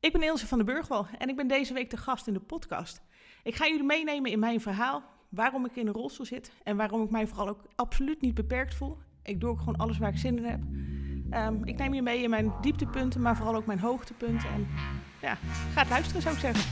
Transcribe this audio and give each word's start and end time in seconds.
Ik 0.00 0.12
ben 0.12 0.22
Ilse 0.22 0.46
van 0.46 0.58
de 0.58 0.64
Burgwal 0.64 1.06
en 1.18 1.28
ik 1.28 1.36
ben 1.36 1.48
deze 1.48 1.74
week 1.74 1.90
de 1.90 1.96
gast 1.96 2.26
in 2.26 2.32
de 2.32 2.40
podcast. 2.40 3.02
Ik 3.42 3.54
ga 3.54 3.66
jullie 3.66 3.84
meenemen 3.84 4.30
in 4.30 4.38
mijn 4.38 4.60
verhaal, 4.60 5.02
waarom 5.28 5.64
ik 5.64 5.76
in 5.76 5.86
een 5.86 5.92
rolstoel 5.92 6.26
zit 6.26 6.52
en 6.62 6.76
waarom 6.76 7.02
ik 7.02 7.10
mij 7.10 7.26
vooral 7.26 7.48
ook 7.48 7.64
absoluut 7.74 8.20
niet 8.20 8.34
beperkt 8.34 8.74
voel. 8.74 8.98
Ik 9.22 9.40
doe 9.40 9.50
ook 9.50 9.58
gewoon 9.58 9.76
alles 9.76 9.98
waar 9.98 10.12
ik 10.12 10.18
zin 10.18 10.36
in 10.36 10.44
heb. 10.44 10.60
Ehm, 11.30 11.64
ik 11.64 11.76
neem 11.76 11.94
je 11.94 12.02
mee 12.02 12.22
in 12.22 12.30
mijn 12.30 12.52
dieptepunten, 12.60 13.20
maar 13.20 13.36
vooral 13.36 13.54
ook 13.54 13.66
mijn 13.66 13.78
hoogtepunten. 13.78 14.50
En 14.50 14.66
ja, 15.20 15.34
ga 15.72 15.80
het 15.80 15.88
luisteren 15.88 16.22
zou 16.22 16.34
ik 16.34 16.40
zeggen. 16.40 16.62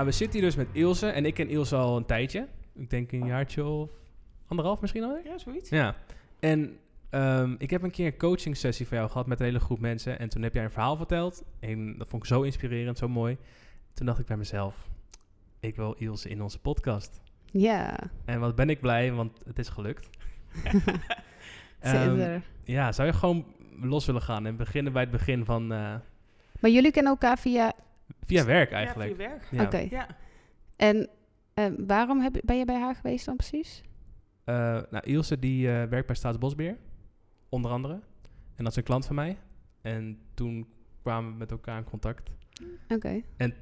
Nou, 0.00 0.12
we 0.12 0.18
zitten 0.18 0.40
hier 0.40 0.48
dus 0.48 0.58
met 0.58 0.68
Ilse. 0.72 1.06
En 1.06 1.24
ik 1.24 1.34
ken 1.34 1.48
Ilse 1.48 1.76
al 1.76 1.96
een 1.96 2.06
tijdje. 2.06 2.46
Ik 2.74 2.90
denk 2.90 3.12
een 3.12 3.26
jaartje 3.26 3.64
of 3.64 3.90
anderhalf 4.46 4.80
misschien 4.80 5.02
al. 5.04 5.18
Ja, 5.24 5.38
zoiets. 5.38 5.70
Ja. 5.70 5.94
En 6.38 6.78
ehm, 7.10 7.54
ik 7.58 7.70
heb 7.70 7.82
een 7.82 7.90
keer 7.90 8.06
een 8.06 8.16
coaching 8.16 8.56
sessie 8.56 8.86
van 8.86 8.96
jou 8.96 9.10
gehad 9.10 9.26
met 9.26 9.40
een 9.40 9.46
hele 9.46 9.60
groep 9.60 9.80
mensen. 9.80 10.18
En 10.18 10.28
toen 10.28 10.42
heb 10.42 10.54
jij 10.54 10.64
een 10.64 10.70
verhaal 10.70 10.96
verteld. 10.96 11.44
En 11.58 11.98
dat 11.98 12.08
vond 12.08 12.22
ik 12.22 12.28
zo 12.28 12.42
inspirerend, 12.42 12.98
zo 12.98 13.08
mooi. 13.08 13.36
Toen 13.94 14.06
dacht 14.06 14.18
ik 14.18 14.26
bij 14.26 14.36
mezelf, 14.36 14.88
ik 15.60 15.76
wil 15.76 15.94
Ilse 15.98 16.28
in 16.28 16.42
onze 16.42 16.58
podcast. 16.60 17.20
Ja, 17.44 17.98
En 18.24 18.40
wat 18.40 18.54
ben 18.54 18.70
ik 18.70 18.80
blij, 18.80 19.12
want 19.12 19.40
het 19.44 19.58
is 19.58 19.68
gelukt. 19.68 20.08
Ehm, 21.80 22.40
ja, 22.64 22.92
zou 22.92 23.08
je 23.08 23.14
gewoon 23.14 23.44
los 23.80 24.06
willen 24.06 24.22
gaan 24.22 24.46
en 24.46 24.56
beginnen 24.56 24.92
bij 24.92 25.02
het 25.02 25.10
begin 25.10 25.44
van... 25.44 25.72
eh, 25.72 25.94
maar 26.60 26.70
jullie 26.70 26.90
kennen 26.90 27.12
elkaar 27.12 27.38
via... 27.38 27.72
via 28.30 28.44
werk 28.44 28.70
Ja, 28.70 28.76
eigenlijk. 28.76 29.10
voor 29.10 29.22
je 29.22 29.28
werk. 29.28 29.48
Ja. 29.50 29.62
Oké. 29.62 29.86
Ja. 29.90 30.06
En 30.76 31.08
eh, 31.54 31.66
waarom 31.86 32.20
heb, 32.20 32.40
ben 32.44 32.58
je 32.58 32.64
bij 32.64 32.80
haar 32.80 32.94
geweest 32.94 33.24
dan 33.24 33.36
precies? 33.36 33.82
Eh, 34.44 34.54
nou, 34.90 35.00
Ilse 35.04 35.38
die 35.38 35.68
eh, 35.68 35.84
werkt 35.88 36.06
bij 36.06 36.16
Staatsbosbeheer, 36.16 36.76
onder 37.48 37.70
andere. 37.70 38.00
En 38.54 38.64
dat 38.64 38.72
is 38.72 38.76
een 38.76 38.82
klant 38.82 39.06
van 39.06 39.14
mij. 39.14 39.38
En 39.80 40.18
toen 40.34 40.68
kwamen 41.02 41.32
we 41.32 41.36
met 41.36 41.50
elkaar 41.50 41.78
in 41.78 41.84
contact. 41.84 42.30
Oké. 42.88 43.22
En 43.36 43.54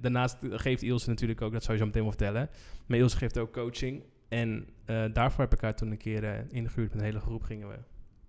daarnaast 0.00 0.36
geeft 0.40 0.82
Ilse 0.82 1.08
natuurlijk 1.08 1.40
ook, 1.40 1.52
dat 1.52 1.62
zou 1.62 1.72
je 1.72 1.78
zo 1.78 1.86
meteen 1.86 2.02
wel 2.02 2.10
vertellen. 2.10 2.48
Maar 2.86 2.98
Ilse 2.98 3.16
geeft 3.16 3.38
ook 3.38 3.52
coaching. 3.52 4.02
En 4.28 4.68
eh, 4.84 5.04
daarvoor 5.12 5.40
heb 5.44 5.52
ik 5.52 5.60
haar 5.60 5.74
toen 5.74 5.90
een 5.90 5.96
keer 5.96 6.24
eh, 6.24 6.44
ingehuurd 6.48 6.90
met 6.90 6.98
een 6.98 7.06
hele 7.06 7.20
groep. 7.20 7.42
Gingen 7.42 7.68
we 7.68 7.78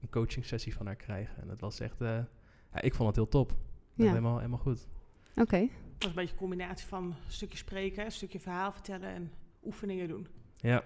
een 0.02 0.10
coaching 0.10 0.45
sessie 0.45 0.73
van 0.73 0.86
haar 0.86 0.95
krijgen. 0.95 1.42
En 1.42 1.48
dat 1.48 1.60
was 1.60 1.80
echt, 1.80 2.02
eh, 2.02 2.08
ja, 2.73 2.82
ik 2.82 2.94
vond 2.94 3.08
het 3.08 3.16
heel 3.16 3.28
top. 3.28 3.56
Ja. 3.94 4.08
Helemaal, 4.08 4.38
helemaal 4.38 4.60
goed. 4.60 4.88
Oké. 5.40 5.58
Het 5.58 5.70
was 6.00 6.08
een 6.09 6.14
beetje 6.16 6.32
een 6.32 6.38
combinatie 6.40 6.88
van 6.88 7.04
een 7.04 7.16
stukje 7.28 7.58
spreken, 7.58 8.06
een 8.06 8.12
stukje 8.12 8.40
verhaal 8.40 8.72
vertellen 8.72 9.09
en 9.09 9.32
oefeningen 9.64 10.08
doen. 10.08 10.28
Ja, 10.56 10.84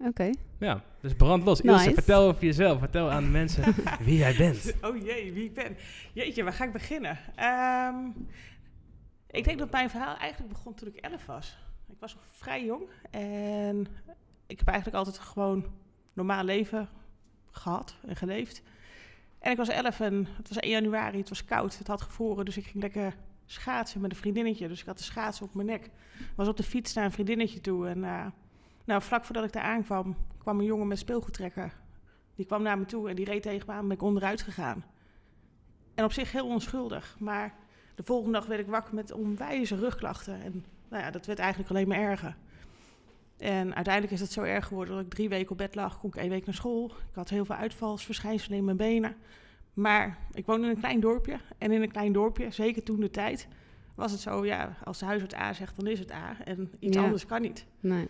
Oké. 0.00 0.30
ja. 0.58 0.82
dus 1.00 1.14
brand 1.14 1.44
los. 1.44 1.60
Ilse, 1.60 1.84
Nice. 1.84 1.94
vertel 1.94 2.22
over 2.28 2.44
jezelf. 2.44 2.78
Vertel 2.78 3.10
aan 3.10 3.24
de 3.24 3.30
mensen 3.30 3.74
wie 4.00 4.16
jij 4.16 4.36
bent. 4.36 4.74
Oh 4.82 4.96
jee, 4.96 5.32
wie 5.32 5.44
ik 5.44 5.54
ben. 5.54 5.76
Jeetje, 6.12 6.42
waar 6.42 6.52
ga 6.52 6.64
ik 6.64 6.72
beginnen? 6.72 7.18
Ehm, 7.34 7.96
ik 9.30 9.44
denk 9.44 9.58
dat 9.58 9.70
mijn 9.70 9.90
verhaal 9.90 10.16
eigenlijk 10.16 10.52
begon 10.52 10.74
toen 10.74 10.88
ik 10.88 10.96
11 10.96 11.26
was. 11.26 11.58
Ik 11.88 11.96
was 12.00 12.14
nog 12.14 12.24
vrij 12.30 12.64
jong 12.64 12.82
en 13.10 13.86
ik 14.46 14.58
heb 14.58 14.68
eigenlijk 14.68 14.96
altijd 14.96 15.18
gewoon 15.18 15.64
normaal 16.12 16.44
leven 16.44 16.88
gehad 17.50 17.96
en 18.06 18.16
geleefd. 18.16 18.62
En 19.38 19.50
ik 19.50 19.56
was 19.56 19.68
11 19.68 20.00
en 20.00 20.26
het 20.36 20.48
was 20.48 20.58
1 20.58 20.70
januari, 20.70 21.18
het 21.18 21.28
was 21.28 21.44
koud, 21.44 21.78
het 21.78 21.86
had 21.86 22.02
gevroren, 22.02 22.44
dus 22.44 22.56
ik 22.56 22.64
ging 22.64 22.82
lekker 22.82 23.16
schaatsen 23.50 24.00
met 24.00 24.10
een 24.10 24.16
vriendinnetje. 24.16 24.68
Dus 24.68 24.80
ik 24.80 24.86
had 24.86 24.98
de 24.98 25.04
schaatsen 25.04 25.46
op 25.46 25.54
mijn 25.54 25.66
nek. 25.66 25.90
Was 26.34 26.48
op 26.48 26.56
de 26.56 26.62
fiets 26.62 26.92
naar 26.92 27.04
een 27.04 27.12
vriendinnetje 27.12 27.60
toe 27.60 27.88
en 27.88 28.04
eh, 28.04 28.26
nou, 28.84 29.02
vlak 29.02 29.24
voordat 29.24 29.44
ik 29.44 29.52
daar 29.52 29.62
aankwam, 29.62 30.16
kwam 30.38 30.58
een 30.58 30.64
jongen 30.64 30.86
met 30.86 30.98
speelgoedtrekker. 30.98 31.72
Die 32.34 32.46
kwam 32.46 32.62
naar 32.62 32.78
me 32.78 32.84
toe 32.84 33.08
en 33.08 33.16
die 33.16 33.24
reed 33.24 33.42
tegen 33.42 33.66
me 33.66 33.72
aan, 33.72 33.88
ben 33.88 33.96
ik 33.96 34.02
onderuit 34.02 34.42
gegaan. 34.42 34.84
En 35.94 36.04
op 36.04 36.12
zich 36.12 36.32
heel 36.32 36.46
onschuldig, 36.46 37.16
maar 37.18 37.54
de 37.94 38.02
volgende 38.02 38.38
dag 38.38 38.46
werd 38.46 38.60
ik 38.60 38.66
wakker 38.66 38.94
met 38.94 39.12
onwijze 39.12 39.76
rugklachten. 39.76 40.42
En 40.42 40.64
nou 40.88 41.02
ja, 41.02 41.10
dat 41.10 41.26
werd 41.26 41.38
eigenlijk 41.38 41.70
alleen 41.70 41.88
maar 41.88 41.98
erger. 41.98 42.36
En 43.36 43.74
uiteindelijk 43.74 44.14
is 44.14 44.20
het 44.20 44.32
zo 44.32 44.42
erg 44.42 44.66
geworden 44.66 44.94
dat 44.94 45.04
ik 45.04 45.10
drie 45.10 45.28
weken 45.28 45.50
op 45.50 45.58
bed 45.58 45.74
lag, 45.74 45.98
kon 45.98 46.10
ik 46.10 46.16
één 46.16 46.30
week 46.30 46.46
naar 46.46 46.54
school. 46.54 46.84
Ik 46.86 47.14
had 47.14 47.28
heel 47.28 47.44
veel 47.44 47.54
uitvalsverschijnselen 47.54 48.58
in 48.58 48.64
mijn 48.64 48.76
benen. 48.76 49.16
Maar 49.80 50.18
ik 50.32 50.46
woonde 50.46 50.64
in 50.66 50.70
een 50.72 50.78
klein 50.78 51.00
dorpje. 51.00 51.38
En 51.58 51.72
in 51.72 51.82
een 51.82 51.90
klein 51.90 52.12
dorpje, 52.12 52.50
zeker 52.50 52.82
toen 52.82 53.00
de 53.00 53.10
tijd, 53.10 53.48
was 53.94 54.12
het 54.12 54.20
zo, 54.20 54.44
ja, 54.46 54.76
als 54.84 54.98
de 54.98 55.04
huisarts 55.04 55.34
A 55.34 55.52
zegt, 55.52 55.76
dan 55.76 55.86
is 55.86 55.98
het 55.98 56.12
A. 56.12 56.36
En 56.44 56.70
iets 56.78 56.96
Ja. 56.96 57.02
anders 57.02 57.26
kan 57.26 57.40
niet. 57.40 57.66
Nee. 57.80 58.08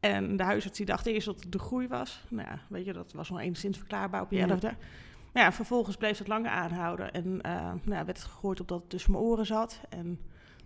En 0.00 0.36
de 0.36 0.42
huisarts 0.42 0.76
die 0.76 0.86
dacht 0.86 1.06
eerst 1.06 1.26
dat 1.26 1.40
het 1.42 1.52
de 1.52 1.58
groei 1.58 1.88
was. 1.88 2.24
Nou 2.28 2.48
ja, 2.48 2.58
weet 2.68 2.84
je, 2.84 2.92
dat 2.92 3.12
was 3.12 3.30
nog 3.30 3.40
enigszins 3.40 3.78
verklaarbaar 3.78 4.22
op 4.22 4.30
je 4.30 4.36
Ja. 4.36 4.48
elfde. 4.48 4.74
Maar 5.32 5.42
ja, 5.42 5.52
vervolgens 5.52 5.96
bleef 5.96 6.18
dat 6.18 6.28
langer 6.28 6.50
aanhouden. 6.50 7.12
En 7.12 7.40
eh, 7.42 7.52
nou 7.62 7.78
ja, 7.98 8.04
werd 8.04 8.06
het 8.18 8.22
gegooid 8.24 8.60
op 8.60 8.68
dat 8.68 8.80
het 8.80 8.90
tussen 8.90 9.10
mijn 9.12 9.24
oren 9.24 9.46
zat. 9.46 9.80
En 9.88 10.20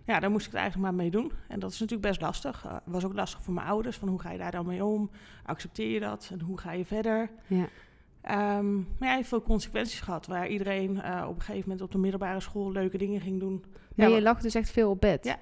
ja, 0.05 0.19
daar 0.19 0.31
moest 0.31 0.45
ik 0.45 0.51
het 0.51 0.61
eigenlijk 0.61 0.91
maar 0.91 1.01
mee 1.01 1.11
doen. 1.11 1.31
En 1.47 1.59
dat 1.59 1.71
is 1.71 1.79
natuurlijk 1.79 2.07
best 2.09 2.21
lastig. 2.21 2.65
Eh, 2.65 2.75
was 2.85 3.05
ook 3.05 3.13
lastig 3.13 3.41
voor 3.41 3.53
mijn 3.53 3.67
ouders. 3.67 3.97
Van 3.97 4.07
hoe 4.07 4.19
ga 4.21 4.31
je 4.31 4.37
daar 4.37 4.51
dan 4.51 4.65
mee 4.65 4.83
om? 4.85 5.09
Accepteer 5.45 5.89
je 5.89 5.99
dat? 5.99 6.29
En 6.31 6.41
hoe 6.41 6.57
ga 6.57 6.71
je 6.71 6.85
verder? 6.85 7.29
Ja. 7.47 7.67
Ehm, 8.25 8.75
maar 8.75 8.85
ja, 8.99 9.05
hij 9.05 9.15
heeft 9.15 9.27
veel 9.29 9.41
consequenties 9.41 9.99
gehad. 9.99 10.27
Waar 10.27 10.47
iedereen 10.47 11.01
eh, 11.01 11.25
op 11.27 11.35
een 11.35 11.41
gegeven 11.41 11.61
moment 11.69 11.81
op 11.81 11.91
de 11.91 11.97
middelbare 11.97 12.39
school 12.39 12.71
leuke 12.71 12.97
dingen 12.97 13.21
ging 13.21 13.39
doen. 13.39 13.63
Maar 13.95 14.09
Ja, 14.09 14.15
je 14.15 14.21
lag 14.21 14.41
dus 14.41 14.55
echt 14.55 14.71
veel 14.71 14.89
op 14.89 15.01
bed? 15.01 15.25
Ja. 15.25 15.37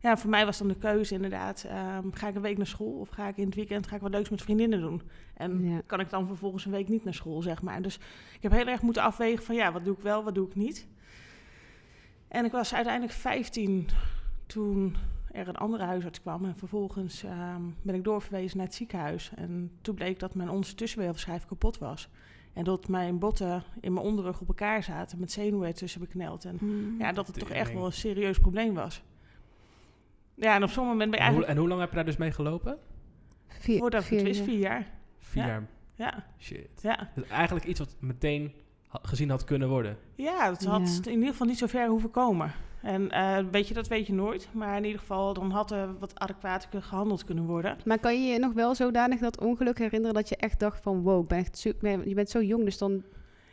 Ja, 0.00 0.16
voor 0.16 0.30
mij 0.30 0.44
was 0.44 0.58
dan 0.58 0.68
de 0.68 0.76
keuze 0.76 1.14
inderdaad. 1.14 1.64
ehm, 1.68 2.10
ga 2.10 2.28
ik 2.28 2.34
een 2.34 2.40
week 2.42 2.56
naar 2.56 2.66
school 2.66 2.92
of 2.92 3.08
ga 3.08 3.28
ik 3.28 3.36
in 3.36 3.44
het 3.46 3.54
weekend 3.54 3.86
ga 3.86 3.94
ik 3.96 4.00
wat 4.02 4.10
leuks 4.10 4.28
met 4.28 4.42
vriendinnen 4.42 4.80
doen? 4.80 5.02
En 5.34 5.64
Ja. 5.68 5.80
kan 5.86 6.00
ik 6.00 6.10
dan 6.10 6.26
vervolgens 6.26 6.64
een 6.64 6.70
week 6.70 6.88
niet 6.88 7.04
naar 7.04 7.14
school, 7.14 7.42
zeg 7.42 7.62
maar. 7.62 7.82
Dus 7.82 7.96
ik 8.36 8.42
heb 8.42 8.52
heel 8.52 8.66
erg 8.66 8.82
moeten 8.82 9.02
afwegen 9.02 9.44
van 9.44 9.54
ja, 9.54 9.72
wat 9.72 9.84
doe 9.84 9.94
ik 9.94 10.00
wel, 10.02 10.24
wat 10.24 10.34
doe 10.34 10.46
ik 10.46 10.54
niet. 10.54 10.86
En 12.28 12.44
ik 12.44 12.52
was 12.52 12.74
uiteindelijk 12.74 13.14
15 13.14 13.88
toen 14.46 14.96
er 15.36 15.48
een 15.48 15.56
andere 15.56 15.84
huisarts 15.84 16.20
kwam. 16.20 16.44
En 16.44 16.56
vervolgens 16.56 17.22
ehm, 17.24 17.62
ben 17.82 17.94
ik 17.94 18.04
doorverwezen 18.04 18.56
naar 18.56 18.66
het 18.66 18.74
ziekenhuis. 18.74 19.30
En 19.34 19.70
toen 19.80 19.94
bleek 19.94 20.18
dat 20.18 20.34
mijn 20.34 20.48
onderste 20.50 20.74
tussenweefselschijf 20.74 21.44
kapot 21.46 21.78
was. 21.78 22.08
En 22.52 22.64
dat 22.64 22.88
mijn 22.88 23.18
botten 23.18 23.62
in 23.80 23.92
mijn 23.92 24.06
onderrug 24.06 24.40
op 24.40 24.48
elkaar 24.48 24.82
zaten 24.82 25.18
met 25.20 25.32
zenuwen 25.32 25.66
ertussen 25.68 26.00
bekneld. 26.00 26.44
En 26.44 26.56
Hmm. 26.58 26.94
ja, 26.98 27.12
dat 27.12 27.26
het 27.26 27.38
toch 27.38 27.50
echt 27.50 27.72
wel 27.72 27.84
een 27.84 27.92
serieus 27.92 28.38
probleem 28.38 28.74
was. 28.74 29.02
Ja, 30.34 30.54
en 30.54 30.62
op 30.62 30.68
zo'n 30.70 30.86
moment 30.86 31.10
ben 31.10 31.18
je 31.20 31.24
En 31.26 31.32
hoe, 31.34 31.44
eigenlijk... 31.44 31.50
en 31.52 31.58
hoe 31.58 31.68
lang 31.68 31.80
heb 31.80 31.88
je 31.90 31.96
daar 31.96 32.04
dus 32.04 32.16
mee 32.16 32.32
gelopen? 32.32 32.78
Vier, 33.48 33.78
Voordat 33.78 34.04
ik 34.04 34.10
het 34.10 34.22
wist, 34.22 34.36
jaar. 34.38 34.46
vier 34.48 34.58
jaar. 34.58 34.90
Vier 35.18 35.42
Ja. 35.42 35.48
jaar. 35.48 35.66
Ja, 35.94 36.24
Shit. 36.38 36.68
ja. 36.82 37.10
Dus 37.14 37.28
eigenlijk 37.28 37.66
iets 37.66 37.78
wat 37.78 37.96
meteen 38.00 38.52
ha- 38.88 38.98
gezien 39.02 39.30
had 39.30 39.44
kunnen 39.44 39.68
worden. 39.68 39.96
ja 40.14 40.50
het 40.50 40.64
had 40.64 41.00
Ja. 41.04 41.10
in 41.10 41.16
ieder 41.16 41.30
geval 41.30 41.46
niet 41.46 41.58
zo 41.58 41.66
ver 41.66 41.88
hoeven 41.88 42.10
komen. 42.10 42.52
En 42.86 43.10
eh, 43.10 43.38
weet 43.50 43.68
je, 43.68 43.74
dat 43.74 43.88
weet 43.88 44.06
je 44.06 44.12
nooit. 44.12 44.48
Maar 44.52 44.76
in 44.76 44.84
ieder 44.84 45.00
geval, 45.00 45.34
dan 45.34 45.50
had 45.50 45.70
er 45.70 45.98
wat 45.98 46.18
adequater 46.18 46.82
gehandeld 46.82 47.24
kunnen 47.24 47.44
worden. 47.44 47.76
Maar 47.84 47.98
kan 47.98 48.22
je 48.26 48.32
je 48.32 48.38
nog 48.38 48.52
wel 48.52 48.74
zodanig 48.74 49.20
dat 49.20 49.40
ongeluk 49.40 49.78
herinneren 49.78 50.14
dat 50.14 50.28
je 50.28 50.36
echt 50.36 50.60
dacht 50.60 50.80
van 50.82 51.02
wow, 51.02 51.22
ik 51.22 51.28
ben 51.28 51.38
echt 51.38 51.58
zo, 51.58 51.68
ik 51.68 51.78
ben- 51.80 52.08
je 52.08 52.14
bent 52.14 52.30
zo 52.30 52.42
jong, 52.42 52.64
dus 52.64 52.78
dan 52.78 53.02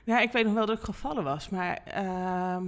Ja, 0.04 0.20
ik 0.20 0.32
weet 0.32 0.46
nog 0.46 0.54
wel 0.54 0.66
dat 0.66 0.78
ik 0.78 0.84
gevallen 0.84 1.24
was. 1.24 1.50
Maar 1.50 1.80
ehm, 1.86 2.64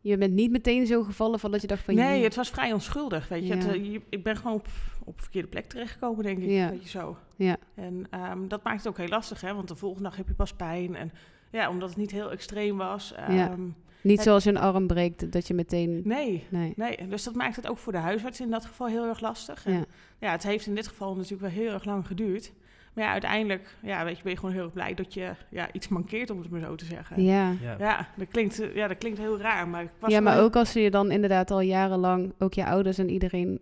je 0.00 0.16
bent 0.18 0.32
niet 0.34 0.50
meteen 0.50 0.86
zo 0.86 1.02
gevallen 1.02 1.38
van 1.40 1.50
dat 1.50 1.60
je 1.60 1.66
dacht 1.66 1.82
van 1.84 1.94
nee, 1.94 2.18
je- 2.18 2.24
het 2.24 2.34
was 2.34 2.50
vrij 2.50 2.72
onschuldig. 2.72 3.28
Weet 3.28 3.42
je. 3.42 3.48
Ja. 3.48 3.54
Het, 3.56 3.68
eh, 3.74 3.92
je- 3.92 4.02
ik 4.08 4.22
ben 4.22 4.36
gewoon 4.36 4.52
op, 4.52 4.66
op 5.04 5.16
de 5.16 5.22
verkeerde 5.22 5.48
plek 5.48 5.64
terechtgekomen, 5.68 6.24
denk 6.24 6.38
ik. 6.38 6.50
Ja. 6.50 6.70
Weet 6.70 6.82
je 6.82 6.88
zo. 6.88 7.16
Ja. 7.36 7.56
En 7.74 8.06
ehm, 8.10 8.48
dat 8.48 8.62
maakt 8.64 8.78
het 8.78 8.88
ook 8.88 8.98
heel 8.98 9.08
lastig, 9.08 9.40
hè? 9.40 9.54
Want 9.54 9.68
de 9.68 9.76
volgende 9.76 10.08
dag 10.08 10.16
heb 10.16 10.28
je 10.28 10.34
pas 10.34 10.52
pijn. 10.54 10.94
En 10.96 11.12
ja, 11.50 11.68
omdat 11.68 11.88
het 11.88 11.98
niet 11.98 12.10
heel 12.10 12.30
extreem 12.30 12.76
was. 12.76 13.14
Ja. 13.28 13.56
Niet 14.02 14.16
het- 14.16 14.26
zoals 14.26 14.44
je 14.44 14.50
een 14.50 14.56
arm 14.58 14.86
breekt 14.86 15.32
dat 15.32 15.46
je 15.46 15.54
meteen 15.54 16.00
Nee, 16.04 16.46
nee. 16.48 16.72
nee. 16.76 17.08
Dus 17.08 17.22
dat 17.22 17.34
maakt 17.34 17.56
het 17.56 17.68
ook 17.68 17.78
voor 17.78 17.92
de 17.92 17.98
huisarts 17.98 18.40
in 18.40 18.50
dat 18.50 18.64
geval 18.66 18.86
heel 18.86 19.08
erg 19.08 19.20
lastig. 19.20 19.66
En 19.66 19.72
Ja. 19.72 19.84
ja, 20.18 20.30
het 20.30 20.42
heeft 20.42 20.66
in 20.66 20.74
dit 20.74 20.88
geval 20.88 21.14
natuurlijk 21.14 21.40
wel 21.54 21.64
heel 21.64 21.72
erg 21.72 21.84
lang 21.84 22.06
geduurd. 22.06 22.52
Maar 22.94 23.04
ja, 23.04 23.10
uiteindelijk 23.10 23.76
ja, 23.82 24.04
weet 24.04 24.16
je, 24.16 24.22
ben 24.22 24.32
je 24.32 24.38
gewoon 24.38 24.54
heel 24.54 24.64
erg 24.64 24.72
blij 24.72 24.94
dat 24.94 25.14
je 25.14 25.30
ja, 25.50 25.72
iets 25.72 25.88
mankeert, 25.88 26.30
om 26.30 26.38
het 26.38 26.50
maar 26.50 26.60
zo 26.60 26.74
te 26.74 26.84
zeggen. 26.84 27.22
Ja. 27.22 27.50
Ja. 27.62 27.76
Ja, 27.78 28.08
dat 28.16 28.28
klinkt, 28.28 28.60
eh, 28.60 28.74
ja, 28.74 28.88
dat 28.88 28.98
klinkt 28.98 29.18
heel 29.18 29.38
raar, 29.40 29.68
maar 29.68 29.82
ik 29.82 29.90
was 29.98 30.12
ja, 30.12 30.20
maar 30.20 30.34
wel- 30.36 30.44
ook 30.44 30.56
als 30.56 30.72
je 30.72 30.90
dan 30.90 31.10
inderdaad 31.10 31.50
al 31.50 31.60
jarenlang, 31.60 32.32
ook 32.38 32.54
je 32.54 32.64
ouders 32.66 32.98
en 32.98 33.10
iedereen, 33.10 33.60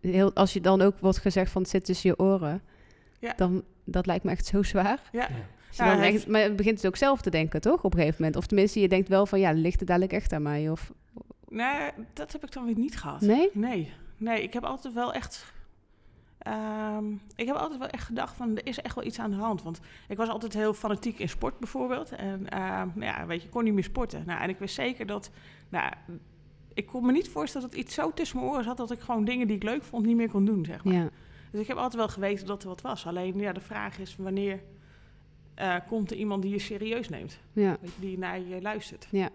heel, 0.00 0.34
als 0.34 0.52
je 0.52 0.60
dan 0.60 0.80
ook 0.80 0.98
wordt 0.98 1.18
gezegd 1.18 1.50
van 1.50 1.62
het 1.62 1.70
zit 1.70 1.84
tussen 1.84 2.10
je 2.10 2.18
oren, 2.18 2.62
Ja. 3.20 3.32
dan 3.36 3.62
dat 3.84 4.06
lijkt 4.06 4.24
me 4.24 4.30
echt 4.30 4.46
zo 4.46 4.62
zwaar. 4.62 5.00
Ja, 5.12 5.28
Ja. 5.70 5.94
Dan 5.94 6.02
echt, 6.02 6.26
maar 6.26 6.40
je 6.40 6.52
begint 6.52 6.76
het 6.76 6.86
ook 6.86 6.96
zelf 6.96 7.20
te 7.20 7.30
denken, 7.30 7.60
toch? 7.60 7.82
Op 7.82 7.92
een 7.92 7.98
gegeven 7.98 8.16
moment. 8.18 8.36
Of 8.36 8.46
tenminste, 8.46 8.80
je 8.80 8.88
denkt 8.88 9.08
wel 9.08 9.26
van 9.26 9.40
ja, 9.40 9.52
ligt 9.52 9.78
het 9.78 9.88
dadelijk 9.88 10.12
echt 10.12 10.32
aan 10.32 10.42
mij? 10.42 10.70
Of 10.70 10.92
nee, 11.48 11.90
dat 12.12 12.32
heb 12.32 12.44
ik 12.44 12.52
dan 12.52 12.64
weer 12.64 12.78
niet 12.78 12.96
gehad. 12.96 13.20
nee? 13.20 13.50
Nee, 13.52 13.92
nee, 14.16 14.42
ik 14.42 14.52
heb 14.52 14.64
altijd 14.64 14.94
wel 14.94 15.12
echt 15.12 15.52
Ehm, 16.38 17.04
ik 17.36 17.46
heb 17.46 17.56
altijd 17.56 17.78
wel 17.78 17.88
echt 17.88 18.06
gedacht 18.06 18.36
van, 18.36 18.56
er 18.56 18.66
is 18.66 18.80
echt 18.80 18.94
wel 18.94 19.04
iets 19.04 19.18
aan 19.18 19.30
de 19.30 19.36
hand. 19.36 19.62
Want 19.62 19.80
ik 20.08 20.16
was 20.16 20.28
altijd 20.28 20.54
heel 20.54 20.74
fanatiek 20.74 21.18
in 21.18 21.28
sport 21.28 21.58
bijvoorbeeld. 21.58 22.10
En 22.10 22.48
ehm, 22.48 22.88
nou 22.94 23.04
ja, 23.04 23.26
weet 23.26 23.40
je, 23.40 23.46
ik 23.46 23.52
kon 23.52 23.64
niet 23.64 23.74
meer 23.74 23.84
sporten. 23.84 24.22
Nou, 24.26 24.40
en 24.40 24.48
ik 24.48 24.58
wist 24.58 24.74
zeker 24.74 25.06
dat, 25.06 25.30
nou, 25.68 25.92
ik 26.74 26.86
kon 26.86 27.06
me 27.06 27.12
niet 27.12 27.28
voorstellen 27.28 27.68
dat 27.68 27.78
iets 27.78 27.94
zo 27.94 28.12
tussen 28.12 28.38
mijn 28.38 28.50
oren 28.50 28.64
zat... 28.64 28.76
dat 28.76 28.90
ik 28.90 29.00
gewoon 29.00 29.24
dingen 29.24 29.46
die 29.46 29.56
ik 29.56 29.62
leuk 29.62 29.84
vond 29.84 30.06
niet 30.06 30.16
meer 30.16 30.30
kon 30.30 30.44
doen, 30.44 30.64
zeg 30.64 30.84
maar. 30.84 30.94
Ja. 30.94 31.08
Dus 31.50 31.60
ik 31.60 31.66
heb 31.66 31.76
altijd 31.76 31.96
wel 31.96 32.08
geweten 32.08 32.46
dat 32.46 32.62
er 32.62 32.68
wat 32.68 32.80
was. 32.80 33.06
Alleen, 33.06 33.38
ja, 33.38 33.52
de 33.52 33.60
vraag 33.60 33.98
is 33.98 34.16
wanneer 34.16 34.60
eh, 35.58 35.74
komt 35.86 36.10
er 36.10 36.16
iemand 36.16 36.42
die 36.42 36.50
je 36.52 36.58
serieus 36.58 37.08
neemt? 37.08 37.38
Ja. 37.52 37.76
Die 37.96 38.18
naar 38.18 38.40
je 38.40 38.62
luistert. 38.62 39.08
Ja. 39.10 39.28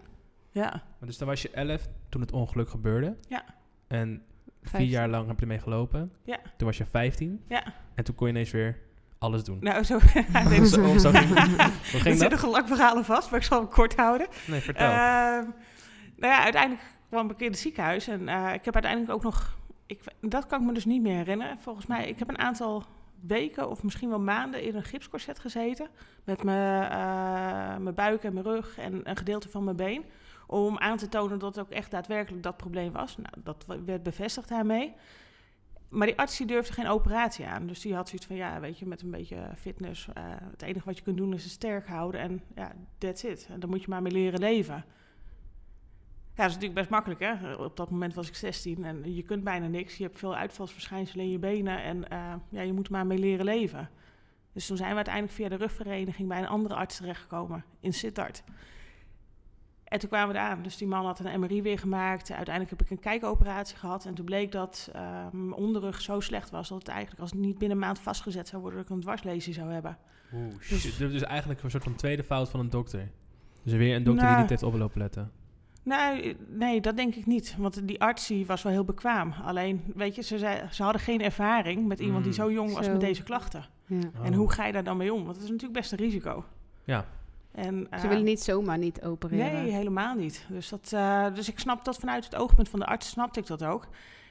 Ja. 0.50 0.70
Maar 0.70 1.08
dus 1.08 1.18
dan 1.18 1.28
was 1.28 1.42
je 1.42 1.50
elf 1.50 1.88
toen 2.08 2.20
het 2.20 2.32
ongeluk 2.32 2.68
gebeurde. 2.68 3.16
Ja. 3.28 3.44
En 3.86 4.22
vier 4.62 4.86
jaar 4.86 5.08
lang 5.08 5.26
heb 5.26 5.36
je 5.36 5.42
ermee 5.42 5.58
gelopen. 5.58 6.12
Ja. 6.24 6.38
Toen 6.56 6.66
was 6.66 6.76
je 6.76 6.84
15. 6.86 7.44
Ja. 7.48 7.64
En 7.94 8.04
toen 8.04 8.14
kon 8.14 8.26
je 8.26 8.32
ineens 8.32 8.50
weer 8.50 8.78
alles 9.18 9.44
doen. 9.44 9.58
Nou, 9.60 9.82
zo, 9.82 9.98
nee, 10.48 10.60
Of 10.60 10.66
zo, 10.66 10.82
zo- 10.82 10.90
of 10.90 11.00
zo 11.00 11.10
ging, 11.10 11.28
hoe 11.28 11.38
er 11.58 11.70
ging 12.00 12.18
dat? 12.18 12.30
zitten 12.30 12.48
lang 12.48 12.68
verhalen 12.68 13.04
vast, 13.04 13.30
maar 13.30 13.40
ik 13.40 13.46
zal 13.46 13.58
hem 13.60 13.68
kort 13.68 13.96
houden. 13.96 14.26
Nee, 14.46 14.60
vertel. 14.60 14.86
Ehm, 14.86 15.44
nou 16.16 16.32
ja, 16.32 16.42
uiteindelijk 16.42 16.82
kwam 17.08 17.30
ik 17.30 17.40
in 17.40 17.50
het 17.50 17.58
ziekenhuis. 17.58 18.08
En 18.08 18.28
eh, 18.28 18.54
ik 18.54 18.64
heb 18.64 18.74
uiteindelijk 18.74 19.12
ook 19.12 19.22
nog... 19.22 19.58
Ik, 19.86 20.00
dat 20.20 20.46
kan 20.46 20.60
ik 20.60 20.66
me 20.66 20.72
dus 20.74 20.84
niet 20.84 21.02
meer 21.02 21.16
herinneren. 21.16 21.58
Volgens 21.58 21.86
mij, 21.86 22.08
ik 22.08 22.18
heb 22.18 22.28
een 22.28 22.38
aantal 22.38 22.84
weken 23.20 23.70
of 23.70 23.82
misschien 23.82 24.08
wel 24.08 24.20
maanden 24.20 24.62
in 24.62 24.74
een 24.76 24.84
gipscorset 24.84 25.38
gezeten. 25.38 25.88
Met 26.24 26.42
mijn, 26.42 26.82
eh, 26.82 27.76
mijn 27.76 27.94
buik 27.94 28.24
en 28.24 28.32
mijn 28.32 28.44
rug 28.44 28.78
en 28.78 29.08
een 29.08 29.16
gedeelte 29.16 29.48
van 29.48 29.64
mijn 29.64 29.76
been. 29.76 30.04
Om 30.46 30.78
aan 30.78 30.96
te 30.96 31.08
tonen 31.08 31.38
dat 31.38 31.56
het 31.56 31.64
ook 31.64 31.72
echt 31.72 31.90
daadwerkelijk 31.90 32.42
dat 32.42 32.56
probleem 32.56 32.92
was. 32.92 33.16
Nou, 33.16 33.34
dat 33.44 33.64
werd 33.84 34.02
bevestigd 34.02 34.48
daarmee. 34.48 34.94
Maar 35.88 36.06
die 36.06 36.18
arts 36.18 36.36
die 36.36 36.46
durfde 36.46 36.72
geen 36.72 36.88
operatie 36.88 37.46
aan. 37.46 37.66
Dus 37.66 37.80
die 37.80 37.94
had 37.94 38.08
zoiets 38.08 38.26
van, 38.26 38.36
ja, 38.36 38.60
weet 38.60 38.78
je, 38.78 38.86
met 38.86 39.02
een 39.02 39.10
beetje 39.10 39.50
fitness... 39.56 40.08
eh, 40.12 40.24
het 40.50 40.62
enige 40.62 40.84
wat 40.84 40.96
je 40.96 41.02
kunt 41.02 41.16
doen 41.16 41.34
is 41.34 41.42
het 41.42 41.52
sterk 41.52 41.86
houden. 41.86 42.20
En 42.20 42.42
ja, 42.54 42.72
that's 42.98 43.22
it. 43.22 43.46
En 43.50 43.60
daar 43.60 43.68
moet 43.68 43.82
je 43.82 43.88
maar 43.88 44.02
mee 44.02 44.12
leren 44.12 44.40
leven. 44.40 44.84
Ja, 46.36 46.42
dat 46.42 46.48
is 46.48 46.54
natuurlijk 46.54 46.80
best 46.80 46.90
makkelijk, 46.90 47.20
hè. 47.20 47.54
Op 47.54 47.76
dat 47.76 47.90
moment 47.90 48.14
was 48.14 48.28
ik 48.28 48.34
16 48.34 48.84
en 48.84 49.14
je 49.14 49.22
kunt 49.22 49.44
bijna 49.44 49.66
niks. 49.66 49.96
Je 49.96 50.04
hebt 50.04 50.18
veel 50.18 50.36
uitvalsverschijnselen 50.36 51.24
in 51.24 51.30
je 51.30 51.38
benen 51.38 51.82
en 51.82 52.08
eh, 52.08 52.34
ja, 52.48 52.60
je 52.60 52.72
moet 52.72 52.90
maar 52.90 53.06
mee 53.06 53.18
leren 53.18 53.44
leven. 53.44 53.90
Dus 54.52 54.66
toen 54.66 54.76
zijn 54.76 54.90
we 54.90 54.96
uiteindelijk 54.96 55.34
via 55.34 55.48
de 55.48 55.56
rugvereniging 55.56 56.28
bij 56.28 56.38
een 56.38 56.46
andere 56.48 56.74
arts 56.74 56.96
terechtgekomen 56.96 57.64
in 57.80 57.92
Sittard. 57.92 58.44
En 59.84 59.98
toen 59.98 60.08
kwamen 60.08 60.34
we 60.34 60.40
eraan. 60.40 60.62
Dus 60.62 60.76
die 60.76 60.86
man 60.88 61.04
had 61.04 61.20
een 61.20 61.40
MRI 61.40 61.62
weer 61.62 61.78
gemaakt. 61.78 62.30
Uiteindelijk 62.30 62.70
heb 62.70 62.82
ik 62.82 62.90
een 62.90 63.02
kijkoperatie 63.02 63.76
gehad. 63.76 64.04
En 64.04 64.14
toen 64.14 64.24
bleek 64.24 64.52
dat 64.52 64.90
eh, 64.92 65.00
mijn 65.32 65.52
onderrug 65.52 66.00
zo 66.00 66.20
slecht 66.20 66.50
was... 66.50 66.68
dat 66.68 66.78
het 66.78 66.88
eigenlijk 66.88 67.20
als 67.20 67.30
het 67.30 67.40
niet 67.40 67.58
binnen 67.58 67.76
een 67.76 67.84
maand 67.84 67.98
vastgezet 67.98 68.48
zou 68.48 68.62
worden... 68.62 68.80
dat 68.80 68.88
ik 68.88 68.94
een 68.96 69.02
dwarslesie 69.02 69.54
zou 69.54 69.72
hebben. 69.72 69.98
Oeh, 70.32 70.54
dus- 70.68 70.80
shit. 70.80 70.98
Dit 70.98 71.12
is 71.12 71.22
eigenlijk 71.22 71.62
een 71.62 71.70
soort 71.70 71.82
van 71.84 71.94
tweede 71.94 72.24
fout 72.24 72.48
van 72.48 72.60
een 72.60 72.70
dokter. 72.70 73.10
Dus 73.62 73.72
weer 73.72 73.96
een 73.96 74.04
dokter 74.04 74.22
die 74.22 74.30
Nou. 74.30 74.40
niet 74.40 74.50
heeft 74.50 74.62
opgelopen 74.62 74.98
letten. 74.98 75.30
Nou, 75.84 76.34
nee, 76.48 76.80
dat 76.80 76.96
denk 76.96 77.14
ik 77.14 77.26
niet. 77.26 77.54
Want 77.58 77.88
die 77.88 78.00
arts 78.00 78.26
die 78.26 78.46
was 78.46 78.62
wel 78.62 78.72
heel 78.72 78.84
bekwaam. 78.84 79.34
Alleen, 79.44 79.82
weet 79.94 80.14
je, 80.14 80.22
ze, 80.22 80.38
zei, 80.38 80.68
ze 80.70 80.82
hadden 80.82 81.00
geen 81.00 81.20
ervaring 81.20 81.86
met 81.86 81.98
iemand 82.00 82.24
die 82.24 82.32
Mm. 82.32 82.38
zo 82.38 82.52
jong 82.52 82.72
was 82.72 82.84
Zo. 82.84 82.90
met 82.92 83.00
deze 83.00 83.22
klachten. 83.22 83.64
Ja. 83.86 83.98
En 84.22 84.34
hoe 84.34 84.50
ga 84.50 84.66
je 84.66 84.72
daar 84.72 84.84
dan 84.84 84.96
mee 84.96 85.12
om? 85.12 85.24
Want 85.24 85.34
het 85.34 85.44
is 85.44 85.50
natuurlijk 85.50 85.80
best 85.80 85.92
een 85.92 85.98
risico. 85.98 86.44
Ja. 86.84 87.06
En, 87.52 87.86
Ze 87.90 87.96
eh, 87.96 88.02
willen 88.08 88.24
niet 88.24 88.40
zomaar 88.40 88.78
niet 88.78 89.02
opereren. 89.02 89.62
Nee, 89.62 89.72
helemaal 89.72 90.14
niet. 90.14 90.46
Dus, 90.48 90.68
dat, 90.68 90.92
eh, 90.92 91.34
dus 91.34 91.48
ik 91.48 91.58
snap 91.58 91.84
dat 91.84 91.96
vanuit 91.96 92.24
het 92.24 92.36
oogpunt 92.36 92.68
van 92.68 92.78
de 92.78 92.86
arts, 92.86 93.08
snapte 93.08 93.40
ik 93.40 93.46
dat 93.46 93.64
ook. 93.64 93.88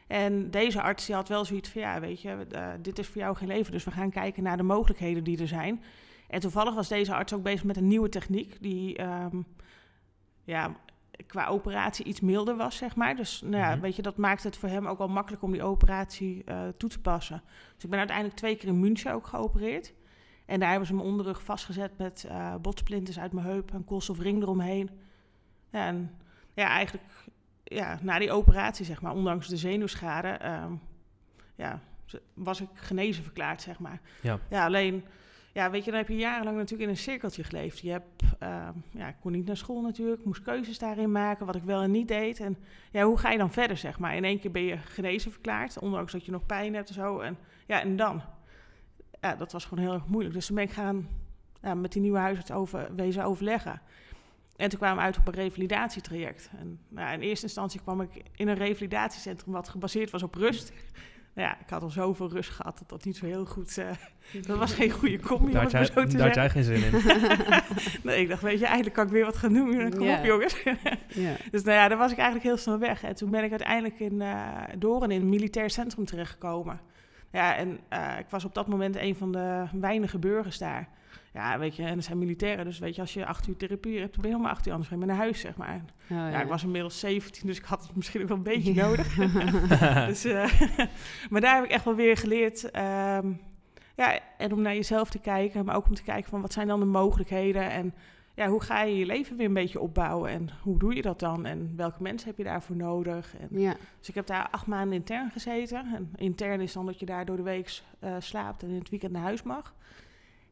En 0.08 0.52
deze 0.52 0.82
arts 0.82 1.06
die 1.06 1.16
had 1.16 1.28
wel 1.30 1.46
zoiets 1.46 1.70
van, 1.70 1.82
ja, 1.82 2.00
weet 2.00 2.22
je, 2.22 2.30
eh, 2.52 2.68
dit 2.82 3.00
is 3.00 3.08
voor 3.08 3.22
jou 3.22 3.36
geen 3.36 3.48
leven. 3.48 3.72
Dus 3.72 3.84
we 3.84 3.92
gaan 3.92 4.10
kijken 4.10 4.44
naar 4.44 4.58
de 4.58 4.64
mogelijkheden 4.64 5.24
die 5.24 5.42
er 5.42 5.48
zijn. 5.48 5.84
En 6.28 6.40
toevallig 6.40 6.74
was 6.74 6.88
deze 6.88 7.14
arts 7.14 7.34
ook 7.34 7.44
bezig 7.44 7.64
met 7.64 7.78
een 7.78 7.88
nieuwe 7.88 8.10
techniek... 8.10 8.58
die 8.62 8.98
ehm, 8.98 9.42
ja, 10.44 10.76
qua 11.27 11.48
operatie 11.48 12.06
iets 12.06 12.21
milder 12.21 12.56
was, 12.56 12.77
zeg 12.77 12.95
maar. 12.95 13.15
Dus 13.15 13.42
nou 13.42 13.56
ja, 13.56 13.69
Mhm. 13.71 13.80
weet 13.80 13.95
je, 13.95 14.01
dat 14.01 14.18
maakt 14.18 14.44
het 14.44 14.57
voor 14.57 14.69
hem 14.69 14.88
ook 14.88 14.98
wel 14.98 15.07
makkelijk 15.07 15.44
om 15.44 15.51
die 15.51 15.63
operatie 15.63 16.44
eh, 16.45 16.68
toe 16.77 16.89
te 16.89 17.00
passen. 17.00 17.42
Dus 17.75 17.83
ik 17.83 17.89
ben 17.89 18.00
uiteindelijk 18.00 18.38
twee 18.38 18.56
keer 18.56 18.68
in 18.68 18.80
München 18.80 19.13
ook 19.13 19.27
geopereerd. 19.27 19.94
En 20.45 20.60
daar 20.60 20.69
hebben 20.69 20.88
ze 20.88 20.94
mijn 20.95 21.07
onderrug 21.07 21.44
vastgezet 21.44 21.98
met 21.98 22.25
eh 22.30 22.56
botsplinters 22.62 23.19
uit 23.19 23.31
mijn 23.33 23.45
heup, 23.45 23.74
een 23.74 23.86
koolstofring 23.86 24.42
eromheen. 24.42 24.89
Ja, 25.69 25.86
en 25.88 26.12
ja, 26.54 26.68
eigenlijk 26.68 27.06
ja, 27.63 28.00
na 28.01 28.19
die 28.19 28.31
operatie, 28.31 28.86
zeg 28.86 29.01
maar, 29.01 29.13
ondanks 29.13 29.48
de 29.48 29.57
zenuwschade, 29.57 30.27
ehm, 30.27 30.74
ja, 31.56 31.80
was 32.33 32.62
ik 32.62 32.68
genezen 32.74 33.24
verklaard, 33.24 33.62
zeg 33.62 33.80
maar. 33.80 34.00
Ja. 34.21 34.39
ja, 34.50 34.65
alleen, 34.65 35.04
ja, 35.54 35.70
weet 35.72 35.86
je, 35.86 35.92
dan 35.92 36.00
heb 36.00 36.10
je 36.10 36.16
jarenlang 36.16 36.58
natuurlijk 36.58 36.84
in 36.84 36.90
een 36.90 37.02
cirkeltje 37.02 37.44
geleefd. 37.44 37.80
Je 37.80 37.92
hebt, 37.92 38.24
ehm, 38.40 38.74
ja, 38.92 39.08
ik 39.08 39.16
kon 39.22 39.32
niet 39.32 39.46
naar 39.46 39.58
school 39.58 39.82
natuurlijk, 39.82 40.26
moest 40.26 40.42
keuzes 40.42 40.80
daarin 40.80 41.12
maken, 41.12 41.46
wat 41.46 41.56
ik 41.56 41.64
wel 41.64 41.82
en 41.82 41.92
niet 41.92 42.08
deed. 42.08 42.40
En 42.40 42.58
ja, 42.92 43.04
hoe 43.04 43.18
ga 43.18 43.32
je 43.32 43.38
dan 43.38 43.52
verder, 43.52 43.78
zeg 43.78 44.00
maar? 44.00 44.16
In 44.16 44.24
één 44.24 44.40
keer 44.40 44.52
ben 44.52 44.64
je 44.64 44.78
genezen 44.78 45.32
verklaard, 45.32 45.80
ondanks 45.80 46.12
dat 46.12 46.26
je 46.26 46.32
nog 46.32 46.46
pijn 46.46 46.74
hebt 46.74 46.88
en 46.88 46.94
zo. 46.94 47.20
En 47.20 47.38
ja, 47.68 47.82
en 47.82 47.96
dan? 47.96 48.22
Ja, 49.22 49.36
dat 49.36 49.52
was 49.52 49.66
gewoon 49.66 49.84
heel 49.84 49.94
erg 49.94 50.08
moeilijk. 50.08 50.36
Dus 50.36 50.46
toen 50.46 50.56
ben 50.56 50.66
ik 50.66 50.72
gaan 50.72 51.08
ja, 51.62 51.74
met 51.74 51.92
die 51.92 52.02
nieuwe 52.02 52.18
huisarts 52.18 52.52
over, 52.52 52.96
wezen 52.96 53.24
overleggen. 53.24 53.82
En 54.56 54.70
toen 54.70 54.80
kwamen 54.80 54.98
we 54.98 55.04
uit 55.04 55.18
op 55.18 55.28
een 55.28 55.34
revalidatietraject. 55.34 56.50
En 56.58 56.80
in 57.14 57.22
eerste 57.22 57.46
instantie 57.46 57.82
kwam 57.82 58.02
ik 58.02 58.10
in 58.36 58.48
een 58.48 58.56
revalidatiecentrum 58.56 59.54
wat 59.54 59.70
gebaseerd 59.70 60.10
was 60.10 60.24
op 60.24 60.36
rust. 60.36 60.72
Nou 61.36 61.48
ja, 61.48 61.60
ik 61.60 61.70
had 61.70 61.82
al 61.82 61.90
zoveel 61.90 62.30
rust 62.30 62.50
gehad 62.50 62.78
dat 62.78 62.90
dat 62.90 63.06
niet 63.06 63.18
zo 63.18 63.26
heel 63.26 63.46
goed... 63.46 63.78
eh, 63.78 63.88
dat 64.48 64.58
was 64.58 64.74
geen 64.74 64.92
goede 64.92 65.20
combi, 65.20 65.46
om 65.46 65.52
Daar 65.52 65.64
het 65.64 65.72
had, 65.72 65.82
maar 65.94 65.94
jij, 65.96 66.04
zo 66.04 66.10
te 66.12 66.18
daar 66.18 66.40
had 66.40 66.52
geen 66.52 66.64
zin 66.64 66.84
in. 66.84 66.92
nee, 68.04 68.22
ik 68.22 68.30
dacht, 68.30 68.42
weet 68.42 68.60
je, 68.60 68.66
eindelijk 68.66 68.96
kan 68.96 69.06
ik 69.06 69.12
weer 69.12 69.26
wat 69.26 69.38
gaan 69.38 69.54
doen. 69.54 69.90
Kom 69.90 70.04
Ja. 70.04 70.18
op, 70.18 70.26
jongens. 70.26 70.64
Ja. 71.08 71.36
Dus 71.52 71.64
nou 71.64 71.78
ja, 71.78 71.88
daar 71.88 71.98
was 71.98 72.12
ik 72.12 72.18
eigenlijk 72.18 72.48
heel 72.48 72.58
snel 72.58 72.80
weg. 72.80 73.04
En 73.04 73.16
toen 73.16 73.30
ben 73.30 73.44
ik 73.44 73.50
uiteindelijk 73.50 74.00
in 74.00 74.14
uh, 74.14 74.48
Doorn 74.78 75.12
in 75.12 75.22
een 75.22 75.30
militair 75.30 75.70
centrum 75.70 76.06
terechtgekomen. 76.06 76.80
Ja, 77.32 77.56
en 77.56 77.80
uh, 77.94 78.20
ik 78.20 78.26
was 78.30 78.46
op 78.46 78.54
dat 78.54 78.68
moment 78.68 78.96
een 78.96 79.16
van 79.16 79.32
de 79.32 79.64
weinige 79.74 80.20
burgers 80.20 80.58
daar. 80.58 80.88
Ja, 81.34 81.60
weet 81.60 81.76
je, 81.76 81.84
en 81.84 81.98
er 81.98 82.04
zijn 82.04 82.18
militairen, 82.18 82.66
dus 82.66 82.80
weet 82.80 82.96
je, 82.96 83.02
als 83.02 83.14
je 83.14 83.26
acht 83.26 83.48
uur 83.48 83.58
therapie 83.58 84.00
hebt, 84.00 84.14
dan 84.14 84.22
ben 84.22 84.30
je 84.30 84.36
helemaal 84.36 84.56
acht 84.56 84.66
uur, 84.66 84.72
anders 84.72 84.90
ga 84.92 84.96
je 85.00 85.06
naar 85.06 85.16
huis, 85.16 85.40
zeg 85.40 85.56
maar. 85.56 85.76
Oh, 85.76 86.18
ja. 86.18 86.30
Ja, 86.30 86.42
ik 86.42 86.48
was 86.48 86.64
inmiddels 86.64 87.00
17, 87.00 87.48
dus 87.48 87.58
ik 87.58 87.66
had 87.66 87.82
het 87.88 87.96
misschien 87.96 88.22
ook 88.22 88.28
wel 88.28 88.38
een 88.38 88.44
beetje 88.44 88.74
Ja. 88.74 88.86
nodig. 88.86 89.16
dus, 90.10 90.26
uh, 90.26 90.62
maar 91.30 91.42
daar 91.42 91.56
heb 91.56 91.64
ik 91.64 91.72
echt 91.72 91.86
wel 91.86 91.96
weer 91.96 92.18
geleerd. 92.18 92.64
Um, 92.64 93.42
ja, 93.96 94.20
en 94.38 94.54
om 94.54 94.62
naar 94.62 94.76
jezelf 94.76 95.10
te 95.10 95.20
kijken, 95.20 95.66
maar 95.66 95.76
ook 95.76 95.88
om 95.88 95.94
te 95.94 96.04
kijken 96.04 96.30
van 96.30 96.42
wat 96.42 96.54
zijn 96.54 96.68
dan 96.68 96.80
de 96.80 96.86
mogelijkheden 96.86 97.70
en 97.72 97.94
ja, 98.36 98.48
hoe 98.48 98.62
ga 98.62 98.82
je 98.82 98.98
je 98.98 99.06
leven 99.06 99.38
weer 99.38 99.46
een 99.46 99.54
beetje 99.54 99.80
opbouwen 99.80 100.32
en 100.32 100.50
hoe 100.62 100.80
doe 100.80 100.96
je 100.96 101.02
dat 101.02 101.20
dan 101.20 101.46
en 101.46 101.74
welke 101.76 102.02
mensen 102.02 102.28
heb 102.28 102.38
je 102.38 102.44
daarvoor 102.44 102.75
nodig? 102.75 103.36
En, 103.40 103.48
ja. 103.60 103.75
Dus 104.00 104.10
ik 104.10 104.16
heb 104.16 104.25
daar 104.28 104.48
acht 104.52 104.68
maanden 104.68 104.98
intern 104.98 105.32
gezeten. 105.32 105.86
En 105.96 106.13
intern 106.16 106.62
is 106.62 106.74
dan 106.74 106.86
dat 106.86 107.00
je 107.00 107.06
daar 107.06 107.25
door 107.25 107.38
de 107.38 107.44
week 107.44 107.82
uh, 108.04 108.16
slaapt 108.20 108.63
en 108.63 108.70
in 108.70 108.80
het 108.80 108.90
weekend 108.90 109.12
naar 109.12 109.22
huis 109.22 109.44
mag. 109.44 109.74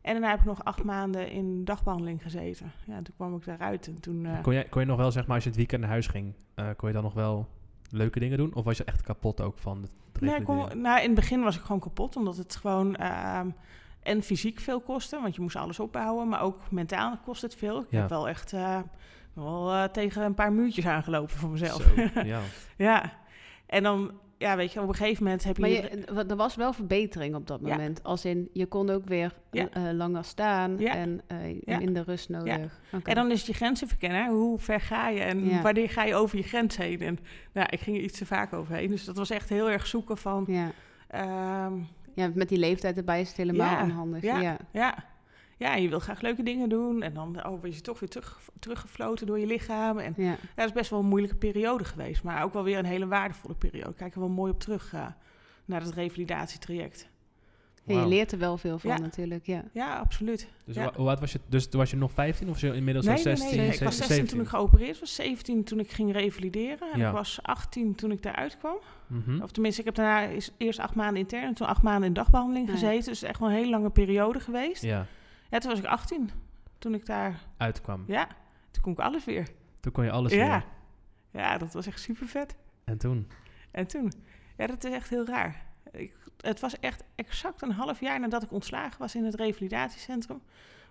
En 0.02 0.12
daarna 0.12 0.30
heb 0.30 0.40
ik 0.40 0.46
nog 0.46 0.64
acht 0.64 0.84
maanden 0.84 1.32
in 1.32 1.66
dagbehandeling 1.66 2.22
gezeten. 2.22 2.72
Ja, 2.86 2.96
en 2.96 3.04
toen 3.04 3.16
kwam 3.16 3.36
ik 3.36 3.46
daaruit 3.46 3.88
en 3.88 4.02
toen... 4.02 4.26
Uh, 4.26 4.42
kon, 4.42 4.54
je, 4.54 4.70
kon 4.70 4.82
je 4.82 4.88
nog 4.88 4.98
wel, 4.98 5.12
zeg 5.12 5.26
maar, 5.26 5.36
als 5.36 5.44
je 5.44 5.50
het 5.50 5.58
weekend 5.58 5.82
naar 5.82 5.90
huis 5.90 6.08
ging, 6.08 6.34
uh, 6.56 6.66
kon 6.76 6.88
je 6.88 6.94
dan 6.94 7.04
nog 7.04 7.14
wel 7.14 7.48
leuke 7.90 8.20
dingen 8.20 8.38
doen? 8.38 8.54
Of 8.54 8.66
was 8.66 8.78
je 8.78 8.84
echt 8.84 9.02
kapot 9.02 9.42
ook 9.42 9.58
van 9.58 9.82
het 9.82 9.92
Nee, 10.22 10.42
kon, 10.42 10.82
nou, 10.82 11.00
in 11.00 11.06
het 11.06 11.16
begin 11.16 11.42
was 11.42 11.56
ik 11.56 11.62
gewoon 11.62 11.82
kapot, 11.82 12.16
omdat 12.16 12.38
het 12.38 12.56
gewoon... 12.56 12.96
Uh, 13.00 13.40
en 14.02 14.24
fysiek 14.24 14.60
veel 14.60 14.80
kostte, 14.80 15.20
want 15.22 15.36
je 15.36 15.42
moest 15.42 15.56
alles 15.56 15.80
opbouwen. 15.80 16.28
Maar 16.28 16.42
ook 16.42 16.72
mentaal 16.72 17.18
kost 17.26 17.42
het 17.42 17.56
veel. 17.56 17.82
Ik 17.82 17.88
ja. 17.90 18.00
heb 18.00 18.10
wel 18.10 18.28
echt 18.28 18.54
uh, 18.54 18.80
wel, 19.34 19.92
tegen 19.92 20.24
een 20.24 20.34
paar 20.34 20.54
muurtjes 20.54 20.86
aangelopen 20.86 21.36
voor 21.36 21.50
mezelf. 21.50 21.82
Zo, 21.82 22.02
ja. 22.24 22.40
ja. 22.78 23.14
En 23.66 23.84
dan, 23.84 24.12
ja, 24.42 24.56
weet 24.56 24.74
je, 24.74 24.82
op 24.82 24.88
een 24.88 24.96
gegeven 24.96 25.24
moment 25.24 25.44
heb 25.44 25.56
je... 25.56 25.62
Maar 25.62 25.70
je, 25.70 26.26
er 26.28 26.36
was 26.36 26.56
wel 26.56 26.74
verbetering 26.74 27.36
op 27.36 27.48
dat 27.48 27.62
moment. 27.62 28.00
Ja. 28.04 28.10
Als 28.10 28.26
in, 28.26 28.50
je 28.54 28.66
kon 28.66 28.90
ook 28.90 29.06
weer 29.06 29.34
ja. 29.52 29.68
uh, 29.78 29.92
langer 29.92 30.24
staan 30.24 30.78
ja. 30.78 30.96
en 30.96 31.22
uh, 31.66 31.78
minder 31.78 32.04
rust 32.04 32.30
nodig. 32.30 32.80
Okay. 32.88 33.02
En 33.04 33.16
dan 33.16 33.32
is 33.32 33.46
je 33.46 33.54
grenzen 33.54 33.88
verkennen. 33.88 34.30
Hoe 34.30 34.60
ver 34.60 34.80
ga 34.80 35.10
je 35.10 35.20
en 35.20 35.62
wanneer 35.62 35.90
ga 35.90 36.04
je 36.04 36.16
over 36.16 36.38
je 36.38 36.44
grens 36.44 36.78
heen? 36.78 37.00
En 37.02 37.20
nou, 37.54 37.68
ik 37.70 37.80
ging 37.80 37.98
er 37.98 38.04
iets 38.04 38.18
te 38.18 38.26
vaak 38.26 38.54
overheen. 38.54 38.90
Dus 38.90 39.06
dat 39.06 39.18
was 39.18 39.30
echt 39.30 39.50
heel 39.50 39.70
erg 39.70 39.88
zoeken 39.88 40.18
van... 40.18 40.48
Um, 41.16 41.88
ja, 42.16 42.32
met 42.34 42.50
die 42.50 42.58
leeftijd 42.58 42.98
erbij 42.98 43.22
is 43.22 43.28
het 43.28 43.38
helemaal 43.38 43.84
onhandig. 43.84 44.22
Ja, 44.24 44.58
ja. 44.72 44.96
Ja. 45.62 45.76
Je 45.76 45.90
wil 45.90 46.00
graag 46.00 46.22
leuke 46.22 46.44
dingen 46.44 46.70
doen. 46.70 47.02
En 47.02 47.14
dan 47.14 47.46
oh, 47.46 47.60
word 47.62 47.76
je 47.76 47.82
toch 47.82 48.00
weer 48.00 48.10
terug, 48.10 48.40
teruggefloten 48.60 49.28
door 49.28 49.40
je 49.40 49.46
lichaam. 49.46 49.98
En 49.98 50.14
ja. 50.18 50.36
dat 50.56 50.66
is 50.66 50.72
best 50.72 50.90
wel 50.90 51.00
een 51.00 51.06
moeilijke 51.06 51.36
periode 51.38 51.84
geweest. 51.84 52.24
Maar 52.24 52.44
ook 52.44 52.54
wel 52.54 52.64
weer 52.64 52.78
een 52.78 52.86
hele 52.86 53.08
waardevolle 53.08 53.56
periode. 53.56 53.90
Ik 53.90 53.96
kijk 53.96 54.14
er 54.14 54.20
wel 54.20 54.30
mooi 54.30 54.52
op 54.52 54.60
terug 54.60 54.94
uh, 54.94 55.08
naar 55.66 55.82
het 55.82 55.94
revalidatietraject. 55.94 57.10
Je 57.86 58.08
leert 58.08 58.32
er 58.32 58.38
wel 58.38 58.58
veel 58.58 58.80
van 58.80 58.90
Ja. 58.90 58.98
natuurlijk, 59.00 59.46
ja. 59.46 59.64
Ja, 59.74 59.96
absoluut. 59.98 60.48
Dus 60.66 60.76
Ja. 60.76 60.92
hoe- 60.96 61.08
oud 61.10 61.20
was 61.20 61.32
je? 61.32 61.40
Dus 61.48 61.68
toen 61.70 61.80
was 61.80 61.90
je 61.90 61.96
nog 61.98 62.12
15 62.12 62.50
of 62.50 62.62
je 62.62 62.74
inmiddels 62.74 63.06
Nee, 63.06 63.14
nee, 63.16 63.24
16? 63.24 63.48
nee, 63.48 63.58
nee. 63.58 63.74
Ik 63.76 63.80
was 63.80 63.98
16 63.98 64.08
toen 64.08 64.16
17? 64.28 64.42
ik 64.42 64.48
geopereerd 64.48 65.00
was, 65.00 65.16
17 65.16 65.64
toen 65.64 65.80
ik 65.80 65.92
ging 65.92 66.12
revalideren. 66.14 66.92
En 66.94 67.00
Ja. 67.00 67.08
ik 67.08 67.14
was 67.14 67.40
18 67.42 67.96
toen 67.96 68.12
ik 68.12 68.22
daaruit 68.24 68.58
kwam. 68.58 68.76
Mhm. 69.08 69.42
Of 69.42 69.52
tenminste, 69.52 69.80
ik 69.80 69.86
heb 69.86 69.96
daarna 69.96 70.22
is- 70.22 70.52
eerst 70.58 70.80
acht 70.80 70.96
maanden 70.96 71.22
intern 71.22 71.44
en 71.44 71.54
toen 71.54 71.68
acht 71.68 71.82
maanden 71.82 72.08
in 72.08 72.14
dagbehandeling 72.14 72.68
ja. 72.68 72.74
gezeten. 72.74 73.12
Dus 73.12 73.24
echt 73.24 73.40
wel 73.40 73.50
een 73.50 73.56
hele 73.56 73.70
lange 73.70 73.90
periode 73.90 74.40
geweest. 74.40 74.82
Ja, 74.82 75.06
Ja, 75.52 75.60
toen 75.60 75.70
was 75.70 75.80
ik 75.80 75.86
18 75.86 76.30
toen 76.78 76.94
ik 76.94 77.06
daar... 77.06 77.40
uitkwam. 77.58 78.04
Ja, 78.08 78.28
toen 78.72 78.82
kon 78.82 78.92
ik 78.92 79.00
alles 79.00 79.26
weer. 79.26 79.48
Toen 79.80 79.92
kon 79.92 80.04
je 80.04 80.12
alles 80.12 80.32
ja. 80.32 80.48
weer. 80.50 80.66
Ja, 81.42 81.58
dat 81.58 81.74
was 81.74 81.88
echt 81.88 82.00
super 82.00 82.28
vet. 82.28 82.56
En 82.84 82.98
toen? 82.98 83.28
En 83.72 83.88
toen? 83.88 84.12
Ja, 84.58 84.68
dat 84.68 84.84
is 84.84 84.92
echt 84.92 85.10
heel 85.10 85.26
raar. 85.26 85.66
Ik, 85.92 86.16
het 86.38 86.60
was 86.60 86.80
echt 86.80 87.04
exact 87.16 87.62
een 87.62 87.72
half 87.72 88.00
jaar 88.00 88.20
nadat 88.20 88.44
ik 88.44 88.52
ontslagen 88.52 89.00
was 89.00 89.16
in 89.16 89.26
het 89.26 89.36
revalidatiecentrum. 89.36 90.42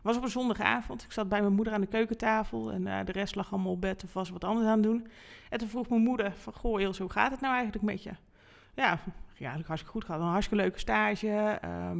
was 0.02 0.16
op 0.16 0.22
een 0.22 0.30
zondagavond. 0.30 1.02
Ik 1.02 1.12
zat 1.12 1.28
bij 1.28 1.40
mijn 1.40 1.52
moeder 1.52 1.72
aan 1.72 1.80
de 1.80 1.86
keukentafel 1.86 2.72
en 2.72 2.86
eh, 2.86 3.04
de 3.04 3.12
rest 3.12 3.34
lag 3.34 3.52
allemaal 3.52 3.72
op 3.72 3.80
bed 3.80 4.04
of 4.04 4.12
was 4.12 4.30
wat 4.30 4.44
anders 4.44 4.66
aan 4.66 4.72
het 4.72 4.82
doen. 4.82 5.06
En 5.50 5.58
toen 5.58 5.68
vroeg 5.68 5.88
mijn 5.88 6.02
moeder 6.02 6.32
van, 6.32 6.52
goh 6.52 6.80
Ilse, 6.80 7.02
hoe 7.02 7.12
gaat 7.12 7.30
het 7.30 7.40
nou 7.40 7.54
eigenlijk 7.54 7.84
met 7.84 8.02
je? 8.02 8.10
Ja, 8.74 8.84
ja 8.84 8.98
eigenlijk 9.34 9.66
hartstikke 9.66 9.92
goed 9.92 10.04
gehad. 10.04 10.20
Een 10.20 10.26
hartstikke 10.26 10.62
leuke 10.62 10.78
stage. 10.78 11.28
ehm, 11.60 11.94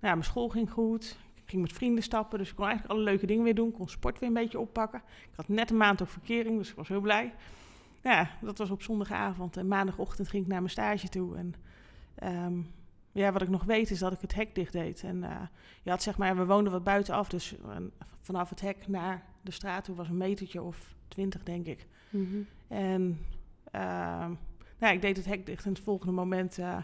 nou 0.00 0.12
ja, 0.12 0.18
mijn 0.18 0.24
school 0.24 0.48
ging 0.48 0.70
goed. 0.70 1.16
Ging 1.50 1.62
met 1.62 1.72
vrienden 1.72 2.02
stappen, 2.02 2.38
dus 2.38 2.50
ik 2.50 2.56
kon 2.56 2.66
eigenlijk 2.66 2.94
alle 2.94 3.04
leuke 3.04 3.26
dingen 3.26 3.44
weer 3.44 3.54
doen. 3.54 3.68
Ik 3.68 3.74
kon 3.74 3.88
sport 3.88 4.18
weer 4.18 4.28
een 4.28 4.34
beetje 4.34 4.58
oppakken. 4.58 5.02
Ik 5.30 5.36
had 5.36 5.48
net 5.48 5.70
een 5.70 5.76
maand 5.76 6.02
ook 6.02 6.08
verkering, 6.08 6.58
dus 6.58 6.70
ik 6.70 6.76
was 6.76 6.88
heel 6.88 7.00
blij. 7.00 7.34
Ja, 8.02 8.30
dat 8.40 8.58
was 8.58 8.70
op 8.70 8.82
zondagavond. 8.82 9.56
En 9.56 9.68
maandagochtend 9.68 10.28
ging 10.28 10.42
ik 10.42 10.48
naar 10.48 10.58
mijn 10.58 10.70
stage 10.70 11.08
toe. 11.08 11.36
En 11.36 11.54
ehm, 12.14 12.60
ja, 13.12 13.32
wat 13.32 13.42
ik 13.42 13.48
nog 13.48 13.64
weet 13.64 13.90
is 13.90 13.98
dat 13.98 14.12
ik 14.12 14.20
het 14.20 14.34
hek 14.34 14.54
dicht 14.54 14.72
deed. 14.72 15.02
En 15.02 15.24
eh, 15.24 15.40
je 15.82 15.90
had 15.90 16.02
zeg 16.02 16.18
maar, 16.18 16.36
we 16.36 16.46
woonden 16.46 16.72
wat 16.72 16.84
buitenaf. 16.84 17.28
Dus 17.28 17.54
vanaf 18.20 18.50
het 18.50 18.60
hek 18.60 18.88
naar 18.88 19.24
de 19.40 19.50
straat 19.50 19.84
toe 19.84 19.94
was 19.94 20.08
een 20.08 20.16
metertje 20.16 20.62
of 20.62 20.94
twintig, 21.08 21.42
denk 21.42 21.66
ik. 21.66 21.86
Mhm. 22.10 22.40
En 22.68 23.18
ehm, 23.70 24.32
nou, 24.78 24.94
ik 24.94 25.00
deed 25.00 25.16
het 25.16 25.26
hek 25.26 25.46
dicht 25.46 25.64
en 25.64 25.72
het 25.72 25.80
volgende 25.80 26.12
moment, 26.12 26.58
eh, 26.58 26.76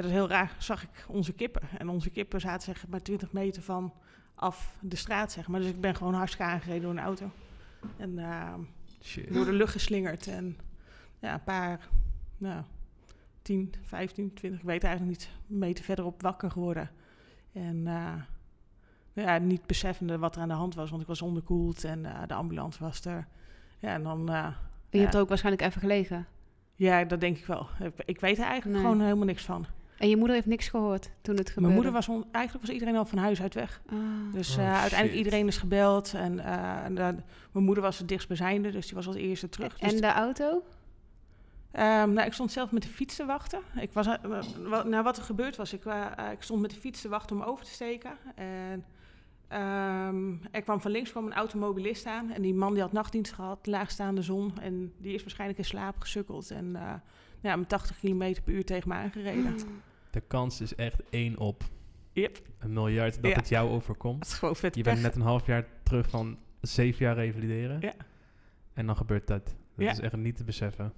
ja, 0.00 0.06
dat 0.06 0.10
is 0.16 0.26
heel 0.26 0.28
raar, 0.36 0.54
zag 0.58 0.82
ik 0.82 1.04
onze 1.08 1.32
kippen. 1.32 1.62
En 1.78 1.88
onze 1.88 2.10
kippen 2.10 2.40
zaten 2.40 2.62
zeg 2.62 2.86
maar 2.88 3.02
20 3.02 3.32
meter 3.32 3.62
van 3.62 3.92
af 4.34 4.76
de 4.80 4.96
straat, 4.96 5.32
zeg 5.32 5.48
maar. 5.48 5.60
Dus 5.60 5.68
ik 5.70 5.80
ben 5.80 5.94
gewoon 5.96 6.14
hartstikke 6.14 6.50
aangereden 6.50 6.82
door 6.82 6.90
een 6.90 6.98
auto. 6.98 7.30
En 7.96 8.18
ehm, 8.18 8.60
Shit. 9.02 9.32
door 9.32 9.44
de 9.44 9.52
lucht 9.52 9.72
geslingerd. 9.72 10.26
En 10.26 10.56
ja, 11.18 11.34
een 11.34 11.44
paar, 11.44 11.88
nou, 12.38 12.62
10, 13.42 13.74
15, 13.82 14.34
20, 14.34 14.60
ik 14.60 14.66
weet 14.66 14.84
eigenlijk 14.84 15.18
niet, 15.18 15.30
meter 15.46 15.84
verderop 15.84 16.22
wakker 16.22 16.50
geworden. 16.50 16.90
En 17.52 17.76
eh, 17.86 18.14
nou 19.12 19.28
ja, 19.28 19.38
niet 19.38 19.66
beseffende 19.66 20.18
wat 20.18 20.36
er 20.36 20.42
aan 20.42 20.48
de 20.48 20.54
hand 20.54 20.74
was, 20.74 20.90
want 20.90 21.02
ik 21.02 21.08
was 21.08 21.22
onderkoeld 21.22 21.84
en 21.84 22.04
eh, 22.04 22.22
de 22.26 22.34
ambulance 22.34 22.82
was 22.82 23.04
er. 23.04 23.26
Ja, 23.78 23.94
en 23.94 24.02
dan, 24.02 24.28
eh, 24.28 24.48
Je 24.90 24.96
Ja. 24.96 25.02
hebt 25.02 25.14
er 25.14 25.20
ook 25.20 25.28
waarschijnlijk 25.28 25.64
even 25.66 25.80
gelegen. 25.80 26.26
ja, 26.74 27.04
dat 27.04 27.20
denk 27.20 27.36
ik 27.38 27.46
wel. 27.46 27.66
Ik, 27.80 27.92
ik 28.04 28.20
weet 28.20 28.38
er 28.38 28.44
eigenlijk 28.44 28.74
Nee. 28.74 28.82
gewoon 28.90 29.00
helemaal 29.04 29.26
niks 29.26 29.44
van. 29.44 29.66
En 30.00 30.08
je 30.08 30.16
moeder 30.16 30.34
heeft 30.34 30.46
niks 30.48 30.68
gehoord 30.68 31.10
toen 31.22 31.36
het 31.36 31.48
gebeurde? 31.48 31.60
Mijn 31.60 31.74
moeder 31.74 31.92
was, 31.92 32.08
on- 32.08 32.24
eigenlijk 32.32 32.66
was 32.66 32.74
iedereen 32.74 32.96
al 32.96 33.04
van 33.04 33.18
huis 33.18 33.42
uit 33.42 33.54
weg. 33.54 33.80
Ah. 33.86 33.96
Dus 34.32 34.56
Oh, 34.56 34.62
eh, 34.62 34.80
uiteindelijk 34.80 35.18
iedereen 35.18 35.46
is 35.46 35.56
gebeld. 35.56 36.14
En, 36.14 36.38
eh, 36.38 36.84
en, 36.84 36.98
eh, 36.98 37.08
mijn 37.52 37.64
moeder 37.64 37.82
was 37.84 37.98
het 37.98 38.08
dichtstbijzijnde, 38.08 38.70
dus 38.70 38.86
die 38.86 38.94
was 38.94 39.06
als 39.06 39.16
eerste 39.16 39.48
terug. 39.48 39.78
Dus 39.78 39.92
En 39.92 40.00
de 40.00 40.06
auto? 40.12 40.62
Ehm, 41.70 42.12
nou, 42.12 42.26
ik 42.26 42.32
stond 42.32 42.52
zelf 42.52 42.70
met 42.70 42.82
de 42.82 42.88
fiets 42.88 43.16
te 43.16 43.24
wachten. 43.26 43.60
Ik 43.80 43.92
was, 43.92 44.06
wa- 44.62 44.82
nou, 44.82 45.02
wat 45.02 45.16
er 45.16 45.22
gebeurd 45.22 45.56
was, 45.56 45.72
ik, 45.72 45.84
eh, 45.84 46.06
ik 46.32 46.42
stond 46.42 46.60
met 46.60 46.70
de 46.70 46.76
fiets 46.76 47.00
te 47.00 47.08
wachten 47.08 47.36
om 47.36 47.42
over 47.42 47.64
te 47.64 47.70
steken. 47.70 48.12
En 48.34 48.84
ehm, 49.48 50.32
er 50.50 50.62
kwam 50.62 50.80
van 50.80 50.90
links 50.90 51.10
kwam 51.10 51.26
een 51.26 51.32
automobilist 51.34 52.06
aan. 52.06 52.30
En 52.30 52.42
die 52.42 52.54
man 52.54 52.72
die 52.72 52.82
had 52.82 52.92
nachtdienst 52.92 53.32
gehad, 53.32 53.66
laagstaande 53.66 54.22
zon. 54.22 54.52
En 54.60 54.92
die 54.98 55.14
is 55.14 55.20
waarschijnlijk 55.22 55.58
in 55.58 55.64
slaap 55.64 55.94
gesukkeld. 55.98 56.50
En 56.50 56.76
eh, 56.76 56.92
ja, 57.40 57.56
met 57.56 57.68
80 57.68 57.98
km 57.98 58.34
per 58.44 58.52
uur 58.54 58.64
tegen 58.64 58.88
me 58.88 58.94
aangereden. 58.94 59.54
De 60.10 60.20
kans 60.20 60.60
is 60.60 60.74
echt 60.74 61.02
één 61.10 61.38
op 61.38 61.62
Yep, 62.12 62.38
een 62.58 62.72
miljard 62.72 63.22
dat 63.22 63.30
Ja. 63.30 63.36
het 63.36 63.48
jou 63.48 63.70
overkomt. 63.70 64.18
dat 64.18 64.28
is 64.28 64.34
gewoon 64.34 64.56
vet 64.56 64.74
Je 64.76 64.82
bent 64.82 64.94
pech. 64.96 65.04
net 65.04 65.14
een 65.14 65.22
half 65.22 65.46
jaar 65.46 65.66
terug 65.82 66.08
van 66.10 66.38
zeven 66.60 67.04
jaar 67.04 67.14
revalideren. 67.14 67.80
Ja. 67.80 67.92
En 68.74 68.86
dan 68.86 68.96
gebeurt 68.96 69.26
dat. 69.26 69.44
Dat 69.44 69.54
Ja. 69.86 69.90
is 69.90 69.98
echt 70.00 70.16
niet 70.16 70.36
te 70.36 70.44
beseffen. 70.44 70.92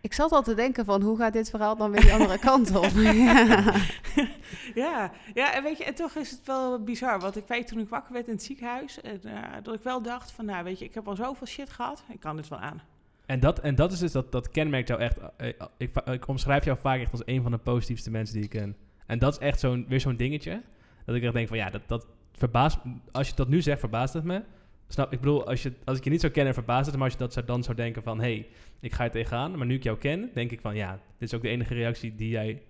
Ik 0.00 0.12
zat 0.12 0.32
al 0.32 0.42
te 0.42 0.54
denken 0.54 0.84
van, 0.84 1.02
hoe 1.02 1.16
gaat 1.18 1.32
dit 1.32 1.50
verhaal 1.50 1.76
dan 1.76 1.90
weer 1.90 2.00
die 2.00 2.12
andere 2.12 2.38
kant 2.48 2.74
op? 2.76 2.90
ja. 2.94 3.74
ja, 4.74 5.12
ja, 5.34 5.52
en 5.54 5.62
weet 5.62 5.78
je, 5.78 5.84
en 5.84 5.94
toch 5.94 6.14
is 6.14 6.30
het 6.30 6.46
wel 6.46 6.82
bizar. 6.82 7.20
Want 7.20 7.36
ik 7.36 7.46
weet 7.46 7.66
toen 7.66 7.78
ik 7.78 7.88
wakker 7.88 8.12
werd 8.12 8.26
in 8.26 8.32
het 8.32 8.42
ziekenhuis, 8.42 9.00
en, 9.00 9.20
eh, 9.24 9.52
dat 9.62 9.74
ik 9.74 9.82
wel 9.82 10.02
dacht 10.02 10.32
van, 10.32 10.44
nou 10.44 10.64
weet 10.64 10.78
je, 10.78 10.84
ik 10.84 10.94
heb 10.94 11.08
al 11.08 11.16
zoveel 11.16 11.46
shit 11.46 11.70
gehad, 11.70 12.04
ik 12.12 12.20
kan 12.20 12.36
dit 12.36 12.48
wel 12.48 12.58
aan. 12.58 12.80
En 13.26 13.40
dat, 13.40 13.60
en 13.60 13.74
dat 13.74 13.92
is 13.92 13.98
dus 13.98 14.12
dat, 14.12 14.32
dat 14.32 14.48
kenmerkt 14.48 14.88
jou 14.88 15.00
echt. 15.00 15.18
eh, 15.36 15.48
eh, 15.48 15.66
ik, 15.76 15.90
ik 15.96 16.28
omschrijf 16.28 16.64
jou 16.64 16.78
vaak 16.78 17.00
echt 17.00 17.12
als 17.12 17.22
een 17.24 17.42
van 17.42 17.50
de 17.50 17.58
positiefste 17.58 18.10
mensen 18.10 18.34
die 18.34 18.44
ik 18.44 18.50
ken. 18.50 18.76
En 19.06 19.18
dat 19.18 19.32
is 19.32 19.38
echt 19.38 19.60
zo'n, 19.60 19.84
weer 19.88 20.00
zo'n 20.00 20.16
dingetje. 20.16 20.62
Dat 21.04 21.14
ik 21.14 21.22
echt 21.22 21.32
denk 21.32 21.48
van 21.48 21.56
ja, 21.56 21.70
dat, 21.70 21.82
dat 21.86 22.06
verbaast. 22.32 22.78
Als 23.12 23.28
je 23.28 23.34
dat 23.34 23.48
nu 23.48 23.62
zegt, 23.62 23.80
verbaast 23.80 24.14
het 24.14 24.24
me. 24.24 24.42
Snap, 24.88 25.12
ik 25.12 25.20
bedoel, 25.20 25.46
als, 25.46 25.62
je, 25.62 25.72
als 25.84 25.98
ik 25.98 26.04
je 26.04 26.10
niet 26.10 26.20
zou 26.20 26.32
kennen, 26.32 26.54
verbaast 26.54 26.86
het 26.86 26.94
me. 26.94 27.00
Maar 27.00 27.08
als 27.08 27.18
je 27.18 27.24
dat 27.24 27.32
zou, 27.32 27.46
dan 27.46 27.62
zou 27.62 27.76
denken 27.76 28.02
van 28.02 28.18
hé, 28.20 28.34
hey, 28.34 28.48
ik 28.80 28.92
ga 28.92 29.04
er 29.04 29.10
tegenaan. 29.10 29.56
Maar 29.58 29.66
nu 29.66 29.74
ik 29.74 29.82
jou 29.82 29.98
ken, 29.98 30.30
denk 30.34 30.50
ik 30.50 30.60
van 30.60 30.74
ja, 30.74 30.92
dit 30.92 31.28
is 31.28 31.34
ook 31.34 31.42
de 31.42 31.48
enige 31.48 31.74
reactie 31.74 32.14
die 32.14 32.28
jij 32.28 32.62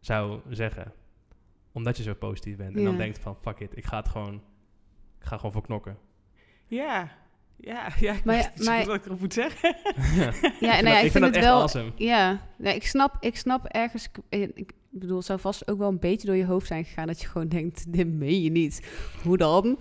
zou 0.00 0.40
zeggen. 0.48 0.92
Omdat 1.72 1.96
je 1.96 2.02
zo 2.02 2.14
positief 2.14 2.56
bent. 2.56 2.76
En 2.76 2.84
dan 2.84 2.96
denkt 2.96 3.18
van 3.18 3.36
fuck 3.40 3.60
it, 3.60 3.76
ik 3.76 3.84
ga 3.84 3.96
het 3.96 4.08
gewoon. 4.08 4.34
Ik 5.20 5.26
ga 5.26 5.36
gewoon 5.36 5.52
voor 5.52 5.62
knokken. 5.62 5.96
Ja, 6.66 7.10
ja, 7.56 7.88
ja. 8.00 8.12
Ik 8.12 8.24
Maar 8.24 8.34
weet 8.34 8.44
ja, 8.44 8.50
niet 8.54 8.64
zo 8.64 8.70
maar- 8.70 8.78
goed 8.78 8.86
wat 8.86 8.96
ik 8.96 9.04
erop 9.06 9.20
moet 9.20 9.32
zeggen. 9.32 9.76
Ja, 10.60 10.76
ik 10.78 10.82
nou 10.82 10.82
vind 10.82 10.88
ja, 10.88 10.98
ik 10.98 11.10
vind 11.10 11.12
dat 11.12 11.22
het 11.22 11.34
echt 11.36 11.44
wel... 11.44 11.60
awesome. 11.60 11.90
Ja, 11.96 12.40
nee, 12.58 12.74
ik, 12.74 12.86
snap, 12.86 13.16
ik 13.20 13.36
snap 13.36 13.64
ergens... 13.66 14.08
Ik, 14.28 14.50
ik 14.54 14.72
bedoel, 14.90 15.16
het 15.16 15.26
zou 15.26 15.40
vast 15.40 15.68
ook 15.70 15.78
wel 15.78 15.88
een 15.88 15.98
beetje 15.98 16.26
door 16.26 16.36
je 16.36 16.46
hoofd 16.46 16.66
zijn 16.66 16.84
gegaan... 16.84 17.06
dat 17.06 17.20
je 17.20 17.26
gewoon 17.26 17.48
denkt, 17.48 17.92
dit 17.92 18.08
meen 18.12 18.42
je 18.42 18.50
niet. 18.50 18.82
Hoe 19.22 19.36
dan? 19.36 19.78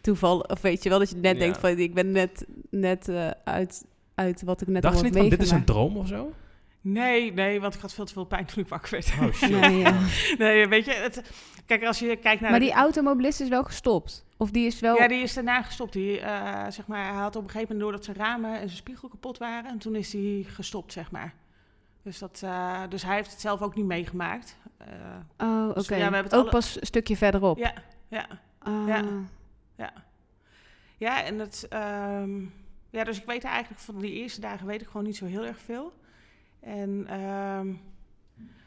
Toeval, 0.00 0.38
of 0.40 0.60
weet 0.60 0.82
je 0.82 0.88
wel, 0.88 0.98
dat 0.98 1.10
je 1.10 1.16
net 1.16 1.32
Ja. 1.34 1.38
denkt 1.38 1.58
van... 1.58 1.78
ik 1.78 1.94
ben 1.94 2.12
net, 2.12 2.46
net 2.70 3.08
eh, 3.08 3.30
uit, 3.44 3.84
uit 4.14 4.42
wat 4.42 4.60
ik 4.60 4.68
net 4.68 4.82
Dacht 4.82 4.96
je 4.98 5.04
niet 5.04 5.16
van 5.16 5.28
dit 5.28 5.42
is 5.42 5.50
een 5.50 5.64
droom 5.64 5.96
of 5.96 6.06
zo? 6.08 6.32
Nee, 6.80 7.32
nee, 7.32 7.60
want 7.60 7.74
ik 7.74 7.80
had 7.80 7.92
veel 7.94 8.04
te 8.04 8.12
veel 8.12 8.24
pijn 8.24 8.44
toen 8.46 8.62
ik 8.62 8.68
wakker 8.68 8.90
werd. 8.90 9.12
Oh 9.20 9.32
shit. 9.34 9.50
Nee, 9.50 9.78
ja. 9.78 9.98
nee, 10.38 10.66
weet 10.68 10.84
je, 10.84 10.92
het, 10.92 11.22
kijk, 11.66 11.84
als 11.84 11.98
je 11.98 12.16
kijkt 12.16 12.40
naar... 12.40 12.50
Maar 12.50 12.60
de- 12.60 12.66
die 12.66 12.74
automobilist 12.74 13.40
is 13.40 13.48
wel 13.48 13.64
gestopt? 13.64 14.24
Of 14.36 14.50
die 14.50 14.66
is 14.66 14.80
wel... 14.80 14.96
Ja, 14.96 15.08
die 15.08 15.22
is 15.22 15.34
daarna 15.34 15.62
gestopt. 15.62 15.92
Die, 15.92 16.20
eh, 16.20 16.66
zeg 16.70 16.86
maar, 16.86 17.04
hij 17.12 17.22
had 17.22 17.36
op 17.36 17.42
een 17.44 17.50
gegeven 17.50 17.74
moment 17.76 17.80
door 17.80 17.92
dat 17.92 18.04
zijn 18.04 18.16
ramen 18.26 18.52
en 18.52 18.58
zijn 18.66 18.70
spiegel 18.78 19.08
kapot 19.08 19.38
waren. 19.38 19.70
En 19.70 19.78
toen 19.78 19.94
is 19.94 20.12
hij 20.12 20.44
gestopt, 20.48 20.92
zeg 20.92 21.10
maar. 21.10 21.34
Dus, 22.02 22.18
dat, 22.18 22.40
eh, 22.44 22.82
dus 22.88 23.02
hij 23.02 23.14
heeft 23.14 23.30
het 23.30 23.40
zelf 23.40 23.62
ook 23.62 23.74
niet 23.74 23.86
meegemaakt. 23.86 24.56
Eh, 24.78 24.86
Oh, 25.38 25.64
oké. 25.68 25.74
Dus 25.74 25.88
ja, 25.88 25.94
we 25.96 26.02
hebben 26.02 26.22
het 26.22 26.34
ook 26.34 26.40
alle- 26.40 26.50
pas 26.50 26.80
een 26.80 26.86
stukje 26.86 27.16
verderop? 27.16 27.58
ja, 27.58 27.72
ja, 28.08 28.26
Ah. 28.58 28.86
Ja. 28.86 29.04
ja. 29.76 29.92
Ja, 30.96 31.22
en 31.24 31.38
het... 31.38 31.66
ehm, 31.68 32.40
ja, 32.90 33.04
dus 33.04 33.18
ik 33.18 33.24
weet 33.26 33.44
eigenlijk 33.44 33.80
van 33.82 33.98
die 33.98 34.12
eerste 34.12 34.40
dagen 34.40 34.66
weet 34.66 34.80
ik 34.80 34.86
gewoon 34.86 35.06
niet 35.06 35.16
zo 35.16 35.24
heel 35.26 35.44
erg 35.44 35.58
veel. 35.60 35.92
En... 36.60 37.06
ehm, 37.08 37.66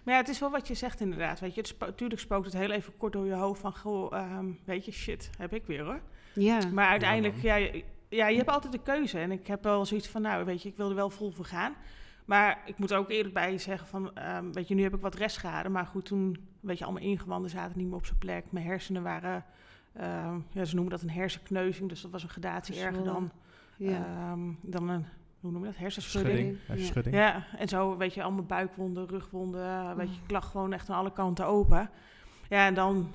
maar 0.03 0.13
ja, 0.13 0.19
het 0.19 0.29
is 0.29 0.39
wel 0.39 0.49
wat 0.51 0.67
je 0.67 0.73
zegt 0.73 0.99
inderdaad. 0.99 1.39
Weet 1.39 1.53
je, 1.53 1.59
het 1.59 1.69
spo- 1.69 1.85
natuurlijk 1.85 2.21
spookt 2.21 2.45
het 2.45 2.53
heel 2.53 2.71
even 2.71 2.97
kort 2.97 3.13
door 3.13 3.25
je 3.25 3.33
hoofd 3.33 3.61
van... 3.61 3.75
Goh, 3.77 4.13
ehm, 4.17 4.45
weet 4.65 4.85
je, 4.85 4.91
shit, 4.91 5.29
heb 5.37 5.53
ik 5.53 5.65
weer 5.65 5.83
hoor. 5.83 6.01
Ja. 6.33 6.59
Maar 6.73 6.87
uiteindelijk, 6.87 7.41
ja, 7.41 7.55
je- 7.55 7.83
ja, 8.09 8.27
je 8.27 8.37
hebt 8.37 8.49
altijd 8.49 8.71
de 8.73 8.81
keuze. 8.81 9.19
En 9.19 9.31
ik 9.31 9.47
heb 9.47 9.63
wel 9.63 9.85
zoiets 9.85 10.07
van, 10.09 10.21
nou, 10.21 10.45
weet 10.45 10.61
je, 10.61 10.69
ik 10.69 10.75
wil 10.75 10.89
er 10.89 10.95
wel 10.95 11.09
vol 11.09 11.31
voor 11.31 11.45
gaan. 11.45 11.73
Maar 12.25 12.61
ik 12.65 12.77
moet 12.77 12.93
ook 12.93 13.09
eerlijk 13.09 13.33
bij 13.33 13.57
zeggen 13.57 13.87
van, 13.87 14.15
ehm, 14.15 14.51
weet 14.51 14.67
je, 14.67 14.75
nu 14.75 14.83
heb 14.83 14.93
ik 14.95 15.01
wat 15.01 15.15
restschade. 15.15 15.69
Maar 15.69 15.85
goed, 15.85 16.05
toen, 16.05 16.37
weet 16.59 16.77
je, 16.77 16.83
allemaal 16.83 17.03
ingewanden 17.03 17.49
zaten 17.49 17.77
niet 17.77 17.87
meer 17.87 17.95
op 17.97 18.05
zijn 18.05 18.17
plek. 18.17 18.45
Mijn 18.49 18.65
hersenen 18.65 19.03
waren, 19.03 19.45
ehm, 19.93 20.39
ja, 20.51 20.65
ze 20.65 20.75
noemen 20.75 20.91
dat 20.93 21.01
een 21.01 21.09
hersenkneuzing. 21.09 21.89
Dus 21.89 22.01
dat 22.01 22.11
was 22.11 22.23
een 22.23 22.29
gradatie 22.29 22.79
erger 22.81 23.03
dan, 23.03 23.31
ja. 23.77 24.05
ehm, 24.05 24.39
dan 24.61 24.89
een, 24.89 25.05
hoe 25.41 25.51
noem 25.51 25.61
je 25.61 25.67
dat, 25.67 25.77
hersenschudding. 25.77 26.57
Ja. 27.11 27.45
en 27.57 27.67
zo, 27.67 27.97
weet 27.97 28.13
je, 28.13 28.23
allemaal 28.23 28.43
buikwonden, 28.43 29.07
rugwonden, 29.07 29.95
weet 29.95 30.15
je, 30.15 30.21
ik 30.23 30.31
lag 30.31 30.51
gewoon 30.51 30.73
echt 30.73 30.89
aan 30.89 30.97
alle 30.97 31.11
kanten 31.11 31.45
open. 31.45 31.89
Ja, 32.49 32.65
en 32.65 32.73
dan, 32.73 33.11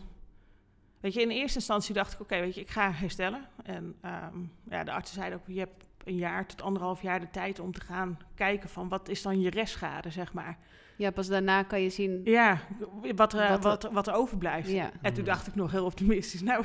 weet 1.00 1.14
je, 1.14 1.20
in 1.20 1.30
eerste 1.30 1.58
instantie 1.58 1.94
dacht 1.94 2.12
ik, 2.12 2.20
oké, 2.20 2.40
weet 2.40 2.54
je, 2.54 2.60
ik 2.60 2.70
ga 2.70 2.92
herstellen. 2.92 3.44
En 3.62 3.94
ehm, 4.00 4.38
ja, 4.70 4.84
de 4.84 4.92
artsen 4.92 5.16
zeiden 5.16 5.38
ook, 5.38 5.46
je 5.46 5.58
hebt 5.58 5.86
een 6.04 6.16
jaar 6.16 6.46
tot 6.46 6.62
anderhalf 6.62 7.02
jaar 7.02 7.20
de 7.20 7.30
tijd 7.30 7.58
om 7.60 7.72
te 7.72 7.80
gaan 7.80 8.18
kijken 8.34 8.68
van, 8.68 8.88
wat 8.88 9.08
is 9.08 9.22
dan 9.22 9.40
je 9.40 9.50
restschade, 9.50 10.10
zeg 10.10 10.32
maar. 10.32 10.58
ja, 10.96 11.10
pas 11.10 11.26
daarna 11.26 11.62
kan 11.62 11.80
je 11.80 11.90
zien... 11.90 12.20
Ja, 12.24 12.58
wat 13.14 13.32
er, 13.32 13.48
Wat 13.48 13.62
wat 13.62 13.84
er- 13.84 13.92
wat 13.92 14.06
er, 14.06 14.14
overblijft. 14.14 14.70
Ja. 14.70 14.90
En 15.02 15.12
toen 15.12 15.22
Mhm. 15.24 15.32
dacht 15.32 15.46
ik 15.46 15.54
nog 15.54 15.70
heel 15.70 15.84
optimistisch, 15.84 16.42
nou, 16.50 16.64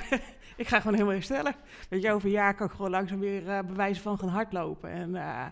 ik 0.62 0.68
ga 0.68 0.78
gewoon 0.78 0.94
helemaal 0.94 1.14
herstellen. 1.16 1.56
Weet 1.90 2.02
je, 2.02 2.12
over 2.12 2.26
een 2.28 2.34
jaar 2.34 2.56
kan 2.56 2.68
ik 2.68 2.74
gewoon 2.74 2.92
langzaam 2.92 3.20
weer 3.20 3.50
eh 3.50 3.60
bewijzen 3.64 4.04
van 4.04 4.18
gaan 4.20 4.30
hardlopen. 4.30 4.90
En, 4.90 5.16
eh, 5.16 5.46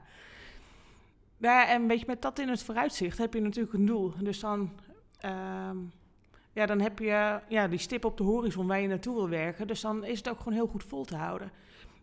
ja, 1.38 1.68
en 1.70 1.88
weet 1.88 2.00
je, 2.00 2.06
met 2.08 2.22
dat 2.22 2.40
in 2.40 2.50
het 2.50 2.64
vooruitzicht 2.64 3.18
heb 3.18 3.34
je 3.34 3.42
natuurlijk 3.42 3.74
een 3.74 3.86
doel. 3.86 4.14
Dus 4.22 4.40
dan, 4.40 4.72
ehm, 5.20 5.78
ja, 6.54 6.66
dan 6.66 6.80
heb 6.80 7.00
je 7.00 7.40
ja, 7.50 7.68
die 7.68 7.80
stip 7.80 8.06
op 8.06 8.18
de 8.18 8.24
horizon 8.24 8.68
waar 8.68 8.80
je 8.82 8.88
naartoe 8.88 9.16
wil 9.16 9.30
werken. 9.30 9.68
Dus 9.68 9.82
dan 9.82 10.04
is 10.06 10.18
het 10.18 10.30
ook 10.30 10.38
gewoon 10.38 10.54
heel 10.54 10.68
goed 10.68 10.84
vol 10.84 11.06
te 11.06 11.16
houden. 11.16 11.52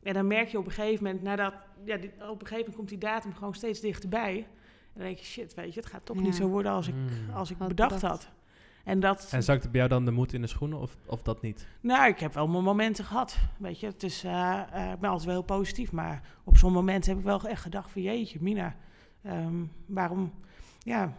En 0.03 0.15
dan 0.15 0.27
merk 0.27 0.49
je 0.49 0.59
op 0.59 0.67
een 0.67 0.73
gegeven 0.73 1.05
moment, 1.05 1.23
nadat, 1.23 1.55
ja, 1.85 1.97
die, 1.97 2.11
op 2.11 2.21
een 2.21 2.29
gegeven 2.47 2.57
moment 2.57 2.75
komt 2.77 2.89
die 2.89 2.99
datum 2.99 3.35
gewoon 3.35 3.55
steeds 3.55 3.81
dichterbij. 3.81 4.37
En 4.37 4.47
dan 4.95 5.03
denk 5.05 5.19
je, 5.19 5.25
shit, 5.25 5.55
weet 5.55 5.75
je, 5.75 5.81
het 5.81 5.89
gaat 5.89 6.05
toch 6.07 6.17
Ja. 6.17 6.23
niet 6.23 6.35
zo 6.35 6.49
worden 6.49 6.73
als 6.73 6.89
ik, 6.89 6.95
Mm. 6.95 7.31
als 7.35 7.51
ik 7.51 7.57
Had 7.59 7.69
bedacht 7.69 7.95
bedacht. 7.95 8.13
had. 8.25 8.33
En 8.87 9.00
dat, 9.00 9.28
En 9.31 9.43
zakt 9.43 9.62
het 9.62 9.71
bij 9.71 9.81
jou 9.81 9.93
dan 9.93 10.05
de 10.05 10.11
moed 10.11 10.33
in 10.33 10.40
de 10.40 10.47
schoenen 10.47 10.78
of, 10.78 10.97
of 11.07 11.23
dat 11.23 11.43
niet? 11.43 11.66
nou, 11.81 12.09
ik 12.09 12.19
heb 12.19 12.35
wel 12.35 12.49
mijn 12.49 12.64
momenten 12.64 13.05
gehad. 13.05 13.38
Weet 13.59 13.81
je, 13.81 13.87
het 13.87 14.02
is, 14.02 14.25
eh, 14.25 14.61
eh, 14.73 14.93
ik 14.93 15.00
ben 15.00 15.11
altijd 15.11 15.26
wel 15.28 15.35
heel 15.35 15.57
positief. 15.57 15.93
Maar 15.93 16.23
op 16.45 16.57
zo'n 16.57 16.73
moment 16.73 17.07
heb 17.07 17.19
ik 17.19 17.25
wel 17.25 17.49
echt 17.49 17.62
gedacht 17.62 17.90
van, 17.90 18.02
jeetje, 18.02 18.38
Mina, 18.43 18.76
ehm, 19.23 19.64
waarom, 19.87 20.33
ja, 20.78 21.12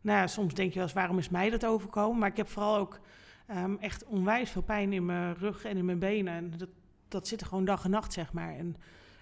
nou 0.00 0.18
ja, 0.18 0.26
soms 0.26 0.54
denk 0.54 0.68
je 0.68 0.74
wel 0.74 0.84
eens, 0.84 0.92
waarom 0.92 1.18
is 1.18 1.28
mij 1.28 1.50
dat 1.50 1.66
overkomen? 1.66 2.18
Maar 2.18 2.28
ik 2.30 2.36
heb 2.36 2.48
vooral 2.48 2.76
ook 2.76 3.00
ehm, 3.46 3.74
echt 3.80 4.04
onwijs 4.04 4.50
veel 4.50 4.62
pijn 4.62 4.92
in 4.92 5.06
mijn 5.06 5.34
rug 5.34 5.64
en 5.64 5.76
in 5.76 5.84
mijn 5.84 5.98
benen. 5.98 6.32
En 6.34 6.52
dat, 6.56 6.68
dat 7.08 7.28
zit 7.28 7.40
er 7.40 7.46
gewoon 7.46 7.64
dag 7.64 7.84
en 7.84 7.90
nacht, 7.90 8.12
zeg 8.12 8.32
maar. 8.32 8.54
En 8.56 8.76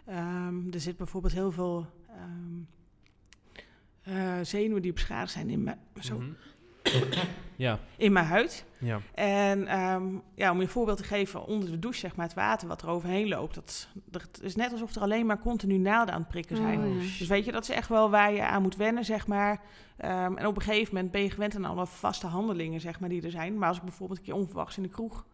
ehm, 0.04 0.72
er 0.72 0.80
zit 0.80 0.96
bijvoorbeeld 0.96 1.32
heel 1.32 1.52
veel 1.52 1.86
eh, 4.02 4.38
zenuwen 4.42 4.82
die 4.82 4.92
beschadigd 4.92 5.32
zijn 5.32 5.50
in 5.50 5.62
mijn, 5.62 5.78
zo, 6.00 6.18
Mhm. 6.18 6.30
ja, 7.56 7.78
in 7.96 8.12
mijn 8.12 8.26
huid. 8.26 8.64
ja. 8.78 9.00
En 9.14 9.66
ehm, 9.66 10.04
ja, 10.34 10.50
om 10.50 10.56
je 10.56 10.62
een 10.62 10.68
voorbeeld 10.68 10.98
te 10.98 11.04
geven, 11.04 11.46
onder 11.46 11.70
de 11.70 11.78
douche, 11.78 12.00
zeg 12.00 12.16
maar, 12.16 12.26
het 12.26 12.34
water 12.34 12.68
wat 12.68 12.82
er 12.82 12.88
overheen 12.88 13.28
loopt. 13.28 13.54
Dat, 13.54 13.88
dat 13.94 14.40
is 14.42 14.56
net 14.56 14.72
alsof 14.72 14.94
er 14.94 15.02
alleen 15.02 15.26
maar 15.26 15.38
continu 15.38 15.78
naalden 15.78 16.14
aan 16.14 16.20
het 16.20 16.30
prikken 16.30 16.56
zijn. 16.56 16.80
Oh, 16.80 16.94
ja. 16.94 17.18
Dus 17.18 17.28
weet 17.28 17.44
je, 17.44 17.52
dat 17.52 17.62
is 17.62 17.70
echt 17.70 17.88
wel 17.88 18.10
waar 18.10 18.32
je 18.32 18.42
aan 18.42 18.62
moet 18.62 18.76
wennen, 18.76 19.04
zeg 19.04 19.26
maar. 19.26 19.60
Ehm, 19.96 20.36
en 20.36 20.46
op 20.46 20.56
een 20.56 20.62
gegeven 20.62 20.94
moment 20.94 21.12
ben 21.12 21.22
je 21.22 21.30
gewend 21.30 21.56
aan 21.56 21.64
alle 21.64 21.86
vaste 21.86 22.26
handelingen, 22.26 22.80
zeg 22.80 23.00
maar, 23.00 23.08
die 23.08 23.22
er 23.22 23.30
zijn. 23.30 23.58
Maar 23.58 23.68
als 23.68 23.76
ik 23.76 23.82
bijvoorbeeld 23.82 24.18
een 24.18 24.24
keer 24.24 24.34
onverwachts 24.34 24.76
in 24.76 24.82
de 24.82 24.88
kroeg 24.88 25.24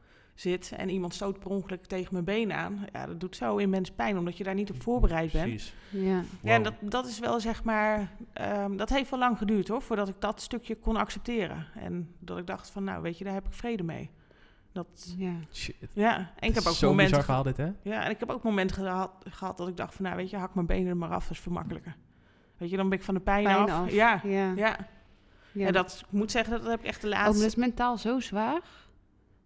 zit 0.43 0.73
en 0.77 0.89
iemand 0.89 1.15
stoot 1.15 1.39
per 1.39 1.51
ongeluk 1.51 1.87
tegen 1.87 2.13
mijn 2.13 2.25
been 2.25 2.53
aan, 2.53 2.85
ja, 2.93 3.07
dat 3.07 3.21
doet 3.21 3.37
zo 3.37 3.57
immens 3.57 3.91
pijn, 3.91 4.19
omdat 4.19 4.37
je 4.37 4.45
daar 4.45 4.55
niet 4.55 4.71
op 4.71 4.83
voorbereid 4.83 5.33
bent. 5.33 5.45
Precies. 5.49 5.75
Ja. 5.91 6.23
Ja, 6.43 6.55
en 6.55 6.63
dat, 6.63 6.75
dat 6.81 7.07
is 7.07 7.19
wel 7.19 7.41
zeg 7.41 7.65
maar, 7.65 8.11
ehm, 8.33 8.77
dat 8.77 8.89
heeft 8.89 9.11
wel 9.11 9.19
lang 9.19 9.39
geduurd 9.39 9.69
hoor, 9.69 9.83
voordat 9.83 10.09
ik 10.09 10.15
dat 10.19 10.41
stukje 10.41 10.75
kon 10.77 10.97
accepteren. 10.97 11.67
En 11.75 12.15
dat 12.19 12.39
ik 12.39 12.47
dacht 12.47 12.71
van, 12.71 12.85
nou 12.85 13.03
weet 13.03 13.19
je, 13.19 13.25
daar 13.25 13.35
heb 13.35 13.47
ik 13.47 13.53
vrede 13.53 13.83
mee. 13.83 14.11
Dat, 14.73 15.15
ja. 15.17 15.33
Shit. 15.53 15.77
ja, 15.93 16.17
en 16.37 16.49
ik 16.49 16.55
heb 16.55 16.67
ook 16.67 16.73
Zo 16.75 16.89
momenten 16.89 17.19
bizar 17.19 17.19
ge- 17.21 17.25
verhaal 17.25 17.43
dit, 17.43 17.57
hè? 17.85 17.91
ja, 17.91 18.05
en 18.05 18.11
ik 18.11 18.21
heb 18.21 18.31
ook 18.31 18.43
momenten 18.43 18.77
gehad, 18.77 19.11
gehad 19.29 19.57
dat 19.57 19.69
ik 19.69 19.77
dacht 19.77 19.95
van, 19.95 20.05
nou 20.05 20.17
weet 20.17 20.31
je, 20.31 20.37
hak 20.37 20.55
mijn 20.55 20.67
benen 20.67 20.87
er 20.89 20.97
maar 20.97 21.11
af, 21.11 21.23
dat 21.23 21.31
is 21.33 21.39
veel 21.41 21.53
makkelijker. 21.53 21.97
Weet 22.57 22.71
je, 22.71 22.77
dan 22.77 22.89
ben 22.89 22.99
ik 22.99 23.05
van 23.05 23.15
de 23.15 23.21
pijn, 23.21 23.45
Pijn 23.45 23.57
af. 23.59 23.71
af. 23.71 23.91
Ja, 23.93 24.21
Ja. 24.25 24.53
ja. 24.57 24.77
Ja. 25.53 25.67
En 25.67 25.73
dat, 25.73 26.03
ik 26.07 26.13
moet 26.19 26.31
zeggen, 26.31 26.53
dat 26.61 26.71
heb 26.71 26.81
ik 26.81 26.87
echt 26.87 27.01
de 27.03 27.09
dat 27.09 27.19
laatste... 27.19 27.45
is 27.45 27.55
mentaal 27.55 27.99
zo 27.99 28.21
zwaar, 28.21 28.61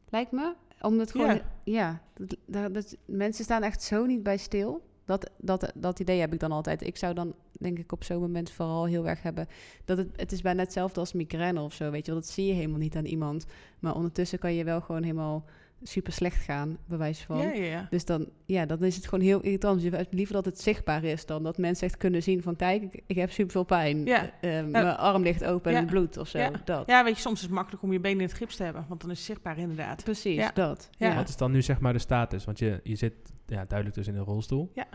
lijkt 0.08 0.32
me. 0.32 0.54
Omdat 0.80 1.11
gewoon, 1.11 1.35
Ja. 1.35 1.42
ja, 1.64 2.00
dat, 2.16 2.37
dat, 2.47 2.75
dat- 2.75 2.97
mensen 3.04 3.45
staan 3.45 3.62
echt 3.62 3.83
zo 3.83 4.06
niet 4.06 4.23
bij 4.23 4.37
stil. 4.37 4.85
Dat, 5.04 5.30
dat, 5.38 5.73
dat 5.75 6.00
idee 6.00 6.21
heb 6.21 6.33
ik 6.33 6.40
dan 6.40 6.52
altijd. 6.52 6.83
Ik 6.83 6.97
zou 6.97 7.14
dan, 7.14 7.35
denk 7.52 7.78
ik, 7.78 7.92
op 7.92 8.04
zo'n 8.04 8.21
moment 8.21 8.50
vooral 8.50 8.85
heel 8.85 9.09
erg 9.09 9.23
hebben... 9.23 9.47
dat 9.85 9.99
het, 9.99 10.09
het 10.16 10.33
is 10.33 10.40
bijna 10.42 10.62
hetzelfde 10.62 11.00
als 11.00 11.12
migraine 11.12 11.61
of 11.61 11.73
zo, 11.73 11.90
weet 11.90 12.06
je 12.06 12.12
wel. 12.12 12.21
Dat 12.21 12.30
zie 12.30 12.47
je 12.47 12.52
helemaal 12.52 12.78
niet 12.78 12.97
aan 12.97 13.04
iemand. 13.04 13.47
Maar 13.78 13.95
ondertussen 13.95 14.38
kan 14.38 14.54
je 14.54 14.64
wel 14.64 14.80
gewoon 14.80 15.02
helemaal 15.02 15.45
super 15.83 16.12
slecht 16.12 16.45
gaan, 16.45 16.78
bij 16.87 16.99
wijze 16.99 17.25
van. 17.25 17.38
Ja, 17.38 17.52
ja, 17.52 17.64
ja. 17.64 17.87
Dus 17.90 18.04
dan, 18.04 18.28
ja, 18.47 18.66
dan 18.66 18.83
is 18.85 18.97
het 18.97 19.04
gewoon 19.09 19.25
heel 19.25 19.40
irritant. 19.40 19.83
Je 19.83 19.90
hebt 19.90 20.14
liever 20.14 20.35
dat 20.35 20.45
het 20.45 20.61
zichtbaar 20.61 21.04
is 21.04 21.26
dan 21.26 21.42
dat 21.42 21.59
mensen 21.59 21.87
echt 21.87 21.97
kunnen 21.97 22.23
zien 22.23 22.42
van... 22.42 22.56
kijk, 22.56 22.83
ik, 22.83 23.02
ik 23.06 23.16
heb 23.16 23.30
super 23.30 23.52
veel 23.52 23.64
pijn. 23.64 24.04
Ja. 24.04 24.30
Eh, 24.40 24.64
mijn 24.64 24.87
arm 24.97 25.23
ligt 25.23 25.45
open 25.45 25.71
Ja. 25.73 25.76
en 25.78 25.83
het 25.83 25.92
bloed 25.92 26.16
of 26.16 26.28
zo. 26.28 26.38
Ja. 26.38 26.50
Dat. 26.64 26.87
Ja, 26.87 27.04
weet 27.04 27.14
je, 27.14 27.21
soms 27.21 27.37
is 27.37 27.42
het 27.42 27.50
makkelijk 27.50 27.83
om 27.83 27.92
je 27.92 28.00
benen 28.00 28.21
in 28.21 28.26
het 28.26 28.37
gips 28.37 28.56
te 28.56 28.62
hebben, 28.62 28.85
want 28.88 29.00
dan 29.00 29.11
is 29.11 29.16
het 29.16 29.26
zichtbaar 29.26 29.59
inderdaad. 29.59 30.04
Precies, 30.04 30.35
Ja. 30.37 30.50
dat. 30.54 30.88
Ja. 30.99 31.09
Ja. 31.09 31.14
Wat 31.14 31.28
is 31.28 31.37
dan 31.37 31.52
nu 31.52 31.62
zeg 31.62 31.80
maar 31.80 31.92
de 31.92 31.99
status? 31.99 32.45
Want 32.45 32.59
je, 32.59 32.80
je 32.83 32.95
zit 32.97 33.14
ja, 33.47 33.64
duidelijk 33.64 33.95
dus 33.99 34.06
in 34.06 34.16
een 34.16 34.25
rolstoel. 34.25 34.71
Ja. 34.75 34.87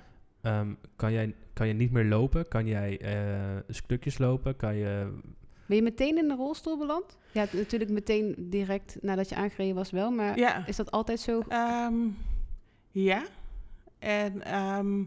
Ehm, 0.41 0.73
kan, 0.95 1.11
jij, 1.11 1.35
kan 1.53 1.67
je 1.67 1.73
niet 1.73 1.91
meer 1.91 2.05
lopen? 2.05 2.47
Kan 2.47 2.65
jij 2.67 2.99
eh, 2.99 3.57
stukjes 3.67 4.17
lopen? 4.17 4.55
Kan 4.55 4.75
je... 4.75 5.19
Ben 5.71 5.79
je 5.79 5.85
meteen 5.85 6.17
in 6.17 6.27
de 6.27 6.35
rolstoel 6.35 6.77
beland? 6.77 7.17
Ja, 7.31 7.45
natuurlijk 7.51 7.91
meteen 7.91 8.35
direct 8.37 8.97
nadat 9.01 9.29
je 9.29 9.35
aangereden 9.35 9.75
was 9.75 9.91
wel, 9.91 10.11
maar 10.11 10.37
Ja. 10.37 10.65
is 10.67 10.75
dat 10.75 10.91
altijd 10.91 11.19
zo? 11.19 11.43
Ehm, 11.47 11.93
ja. 12.91 13.23
En 13.99 14.41
ehm, 14.43 15.03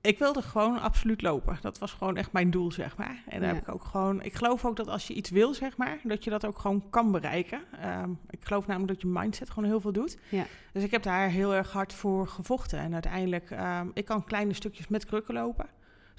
ik 0.00 0.18
wilde 0.18 0.42
gewoon 0.42 0.80
absoluut 0.80 1.22
lopen. 1.22 1.58
Dat 1.60 1.78
was 1.78 1.92
gewoon 1.92 2.16
echt 2.16 2.32
mijn 2.32 2.50
doel, 2.50 2.72
zeg 2.72 2.96
maar. 2.96 3.22
En 3.28 3.40
daar 3.40 3.48
Ja. 3.48 3.54
heb 3.54 3.62
ik 3.68 3.74
ook 3.74 3.84
gewoon. 3.84 4.22
Ik 4.22 4.34
geloof 4.34 4.64
ook 4.64 4.76
dat 4.76 4.88
als 4.88 5.06
je 5.06 5.14
iets 5.14 5.30
wil, 5.30 5.54
zeg 5.54 5.76
maar, 5.76 6.00
dat 6.02 6.24
je 6.24 6.30
dat 6.30 6.46
ook 6.46 6.58
gewoon 6.58 6.90
kan 6.90 7.12
bereiken. 7.12 7.60
Ehm, 7.80 8.10
ik 8.30 8.44
geloof 8.44 8.66
namelijk 8.66 8.92
dat 8.92 9.02
je 9.02 9.18
mindset 9.18 9.50
gewoon 9.50 9.68
heel 9.68 9.80
veel 9.80 9.92
doet. 9.92 10.18
Ja. 10.28 10.44
Dus 10.72 10.82
ik 10.82 10.90
heb 10.90 11.02
daar 11.02 11.28
heel 11.28 11.54
erg 11.54 11.72
hard 11.72 11.92
voor 11.92 12.28
gevochten. 12.28 12.78
En 12.78 12.92
uiteindelijk, 12.92 13.54
ik 13.94 14.04
kan 14.04 14.24
kleine 14.24 14.52
stukjes 14.52 14.88
met 14.88 15.04
krukken 15.06 15.34
lopen. 15.34 15.66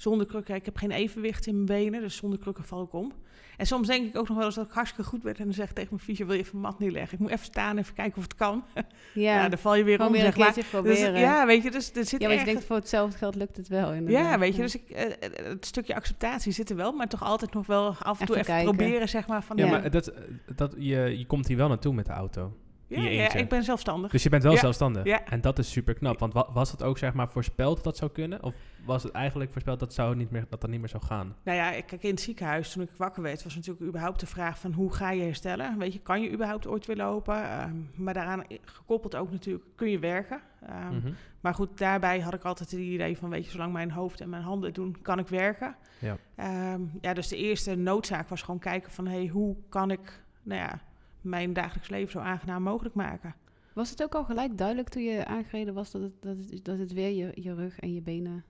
Zonder 0.02 0.26
krukken, 0.26 0.54
ik 0.54 0.64
heb 0.64 0.76
geen 0.76 0.90
evenwicht 0.90 1.46
in 1.46 1.54
mijn 1.54 1.66
benen, 1.66 2.00
dus 2.00 2.16
zonder 2.16 2.38
krukken 2.38 2.64
val 2.64 2.82
ik 2.82 2.92
om. 2.92 3.12
En 3.56 3.66
soms 3.66 3.86
denk 3.88 4.06
ik 4.08 4.16
ook 4.18 4.28
nog 4.28 4.36
wel 4.36 4.46
eens 4.46 4.54
dat 4.54 4.66
ik 4.66 4.72
hartstikke 4.72 5.08
goed 5.10 5.22
ben. 5.22 5.34
En 5.36 5.44
dan 5.44 5.52
zeg 5.52 5.68
ik 5.68 5.74
tegen 5.74 5.88
mijn 5.90 6.02
fysio, 6.02 6.26
wil 6.26 6.34
je 6.34 6.40
even 6.40 6.60
mijn 6.60 6.72
mat 6.72 6.80
neerleggen? 6.80 7.12
Ik 7.12 7.18
moet 7.18 7.30
even 7.30 7.44
staan, 7.44 7.78
even 7.78 7.94
kijken 7.94 8.16
of 8.16 8.22
het 8.22 8.34
kan. 8.34 8.64
Ja, 8.74 9.34
Ja, 9.42 9.48
dan 9.48 9.58
val 9.58 9.74
je 9.74 9.84
weer 9.84 9.96
gewoon 9.96 10.06
om, 10.10 10.16
weer 10.16 10.26
een 10.26 10.32
zeg 10.32 10.44
maar. 10.44 10.54
Dus, 10.54 10.68
proberen. 10.70 11.20
ja, 11.20 11.46
weet 11.46 11.62
je, 11.62 11.70
dus 11.70 11.92
er 11.92 12.04
zit 12.04 12.10
Ja, 12.10 12.18
want 12.18 12.20
je 12.20 12.26
ergens- 12.28 12.44
denkt 12.52 12.64
voor 12.64 12.76
hetzelfde 12.76 13.18
geld 13.18 13.34
lukt 13.34 13.56
het 13.56 13.68
wel. 13.68 13.92
Inderdaad. 13.92 14.24
ja, 14.24 14.38
weet 14.38 14.54
je, 14.56 14.62
dus 14.62 14.74
ik, 14.74 14.90
eh, 14.90 15.04
eh, 15.04 15.46
het 15.46 15.66
stukje 15.66 15.94
acceptatie 15.94 16.52
zit 16.52 16.70
er 16.70 16.76
wel, 16.76 16.92
maar 16.92 17.08
toch 17.08 17.22
altijd 17.22 17.52
nog 17.54 17.66
wel 17.66 17.94
af 17.98 18.20
en 18.20 18.26
toe 18.26 18.36
Even 18.38 18.62
proberen, 18.62 19.08
zeg 19.08 19.26
maar. 19.26 19.42
Van, 19.42 19.56
Ja, 19.56 19.64
Ja. 19.64 19.70
maar 19.70 19.90
dat, 19.90 20.12
dat, 20.56 20.74
je, 20.78 21.18
je 21.18 21.26
komt 21.26 21.46
hier 21.48 21.56
wel 21.56 21.68
naartoe 21.68 21.94
met 21.94 22.06
de 22.06 22.12
auto. 22.12 22.56
Ja, 22.96 22.96
in 22.96 23.02
je 23.02 23.10
ja, 23.16 23.22
eentje. 23.22 23.38
ik 23.38 23.48
ben 23.48 23.62
zelfstandig. 23.64 24.10
Dus 24.10 24.22
je 24.22 24.28
bent 24.28 24.42
wel 24.42 24.52
Ja. 24.52 24.58
zelfstandig. 24.58 25.04
Ja. 25.04 25.24
En 25.24 25.40
dat 25.40 25.58
is 25.58 25.70
super 25.70 25.94
knap. 25.94 26.18
Want 26.18 26.32
wa- 26.32 26.48
was 26.52 26.70
het 26.70 26.82
ook 26.82 26.98
zeg 26.98 27.12
maar 27.12 27.28
voorspeld 27.28 27.74
dat 27.74 27.84
dat 27.84 27.96
zou 27.96 28.10
kunnen? 28.10 28.42
Of 28.42 28.54
was 28.84 29.02
het 29.02 29.12
eigenlijk 29.12 29.50
voorspeld 29.52 29.80
dat, 29.80 29.94
zou 29.94 30.16
niet 30.16 30.30
meer, 30.30 30.46
dat 30.48 30.60
dat 30.60 30.70
niet 30.70 30.80
meer 30.80 30.88
zou 30.88 31.02
gaan? 31.02 31.36
Nou 31.42 31.56
ja, 31.58 31.70
ik- 31.72 31.86
kijk, 31.86 32.02
in 32.02 32.10
het 32.10 32.20
ziekenhuis, 32.20 32.72
toen 32.72 32.82
ik 32.82 32.90
wakker 32.96 33.22
werd, 33.22 33.42
was 33.44 33.54
natuurlijk 33.54 33.86
überhaupt 33.86 34.20
de 34.20 34.26
vraag 34.26 34.58
van 34.58 34.72
hoe 34.72 34.92
ga 34.92 35.10
je 35.10 35.22
herstellen? 35.22 35.78
Weet 35.78 35.92
je, 35.92 35.98
kan 35.98 36.22
je 36.22 36.32
überhaupt 36.32 36.66
ooit 36.66 36.86
weer 36.86 36.96
lopen? 36.96 37.42
Ehm, 37.50 37.76
maar 37.94 38.14
daaraan 38.14 38.44
gekoppeld 38.64 39.16
ook 39.16 39.30
natuurlijk, 39.30 39.64
kun 39.76 39.90
je 39.90 39.98
werken? 39.98 40.40
Ehm, 40.66 40.94
Mhm. 40.96 41.12
Maar 41.40 41.54
goed, 41.54 41.78
daarbij 41.78 42.20
had 42.20 42.34
ik 42.34 42.42
altijd 42.44 42.70
het 42.70 42.80
idee 42.80 43.18
van, 43.18 43.30
weet 43.30 43.44
je, 43.44 43.50
zolang 43.50 43.72
mijn 43.72 43.90
hoofd 43.90 44.20
en 44.20 44.28
mijn 44.28 44.42
handen 44.42 44.66
het 44.66 44.74
doen, 44.74 44.96
kan 45.02 45.18
ik 45.18 45.28
werken. 45.28 45.76
Ja. 45.98 46.16
Ehm, 46.36 46.80
ja, 47.00 47.12
dus 47.14 47.28
de 47.28 47.36
eerste 47.36 47.74
noodzaak 47.74 48.28
was 48.28 48.42
gewoon 48.42 48.60
kijken 48.60 48.90
van, 48.90 49.06
hey, 49.06 49.26
hoe 49.26 49.56
kan 49.68 49.90
ik, 49.90 50.22
nou 50.42 50.60
ja, 50.60 50.80
mijn 51.22 51.52
dagelijks 51.52 51.88
leven 51.88 52.10
zo 52.10 52.18
aangenaam 52.18 52.62
mogelijk 52.62 52.94
maken? 52.94 53.34
Was 53.74 53.90
het 53.90 54.02
ook 54.02 54.14
al 54.14 54.24
gelijk 54.24 54.58
duidelijk 54.58 54.88
toen 54.88 55.02
je 55.02 55.26
aangereden 55.26 55.74
was 55.74 55.90
dat 55.90 56.02
het, 56.02 56.22
dat 56.22 56.36
het, 56.36 56.64
dat 56.64 56.78
het 56.78 56.92
weer 56.92 57.10
je, 57.10 57.42
je 57.42 57.54
rug 57.54 57.78
en 57.78 57.94
je 57.94 58.02
benen... 58.02 58.44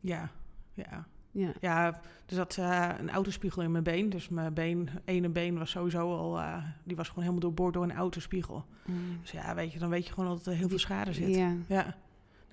Ja, 0.00 0.30
ja. 0.74 1.06
Ja, 1.34 1.52
Ja, 1.60 1.86
er 2.26 2.34
zat 2.34 2.56
eh, 2.56 2.88
een 2.98 3.10
autospiegel 3.10 3.62
in 3.62 3.70
mijn 3.70 3.84
been. 3.84 4.10
Dus 4.10 4.28
mijn 4.28 4.54
been, 4.54 4.88
ene 5.04 5.28
been 5.28 5.58
was 5.58 5.70
sowieso 5.70 6.16
al, 6.16 6.38
eh, 6.38 6.64
die 6.84 6.96
was 6.96 7.08
gewoon 7.08 7.22
helemaal 7.22 7.42
doorboord 7.42 7.74
door 7.74 7.82
een 7.82 7.92
autospiegel. 7.92 8.64
Mm. 8.86 9.18
Dus 9.20 9.30
ja, 9.30 9.54
weet 9.54 9.72
je, 9.72 9.78
dan 9.78 9.88
weet 9.88 10.06
je 10.06 10.12
gewoon 10.12 10.28
dat 10.28 10.46
er 10.46 10.54
heel 10.54 10.68
veel 10.68 10.78
schade 10.78 11.12
zit. 11.12 11.34
ja. 11.34 11.52
Ja. 11.66 11.94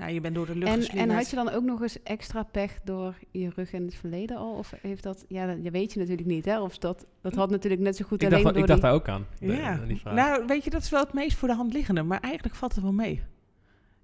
Nou, 0.01 0.13
je 0.13 0.21
bent 0.21 0.35
door 0.35 0.45
de 0.45 0.55
lucht 0.55 0.89
En, 0.89 0.97
en 0.97 1.09
had 1.09 1.29
je 1.29 1.35
dan 1.35 1.49
ook 1.49 1.63
nog 1.63 1.81
eens 1.81 2.03
extra 2.03 2.43
pech 2.43 2.79
door 2.83 3.15
je 3.31 3.49
rug 3.55 3.73
in 3.73 3.85
het 3.85 3.95
verleden 3.95 4.37
al? 4.37 4.53
Of 4.53 4.73
heeft 4.81 5.03
dat, 5.03 5.25
ja, 5.27 5.55
dat 5.55 5.71
weet 5.71 5.93
je 5.93 5.99
natuurlijk 5.99 6.27
niet, 6.27 6.45
hè? 6.45 6.59
Of 6.61 6.77
dat, 6.77 7.05
dat 7.21 7.35
had 7.35 7.49
natuurlijk 7.49 7.81
net 7.81 7.95
zo 7.95 8.05
goed 8.05 8.21
Ik 8.21 8.27
alleen 8.31 8.43
dacht, 8.43 8.53
door 8.55 8.63
ik 8.63 8.69
dacht 8.69 8.81
die... 8.81 8.89
daar 8.89 8.99
ook 8.99 9.07
aan. 9.07 9.25
Ja, 9.39 9.71
aan 9.81 9.87
die 9.87 9.99
vraag. 9.99 10.13
nou 10.13 10.45
weet 10.45 10.63
je, 10.63 10.69
dat 10.69 10.81
is 10.81 10.89
wel 10.89 10.99
het 11.03 11.13
meest 11.13 11.37
voor 11.37 11.47
de 11.47 11.53
hand 11.55 11.73
liggende. 11.73 12.03
Maar 12.03 12.19
eigenlijk 12.19 12.55
valt 12.55 12.73
het 12.75 12.83
wel 12.83 12.93
mee. 12.93 13.11
Ik 13.11 13.19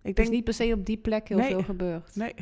Het 0.01 0.07
is 0.07 0.13
denk, 0.15 0.29
niet 0.29 0.43
per 0.43 0.53
se 0.53 0.73
op 0.73 0.85
die 0.85 0.97
plek 0.97 1.27
heel 1.27 1.37
Nee. 1.37 1.49
veel 1.49 1.63
gebeurd. 1.63 2.15
nee. 2.15 2.33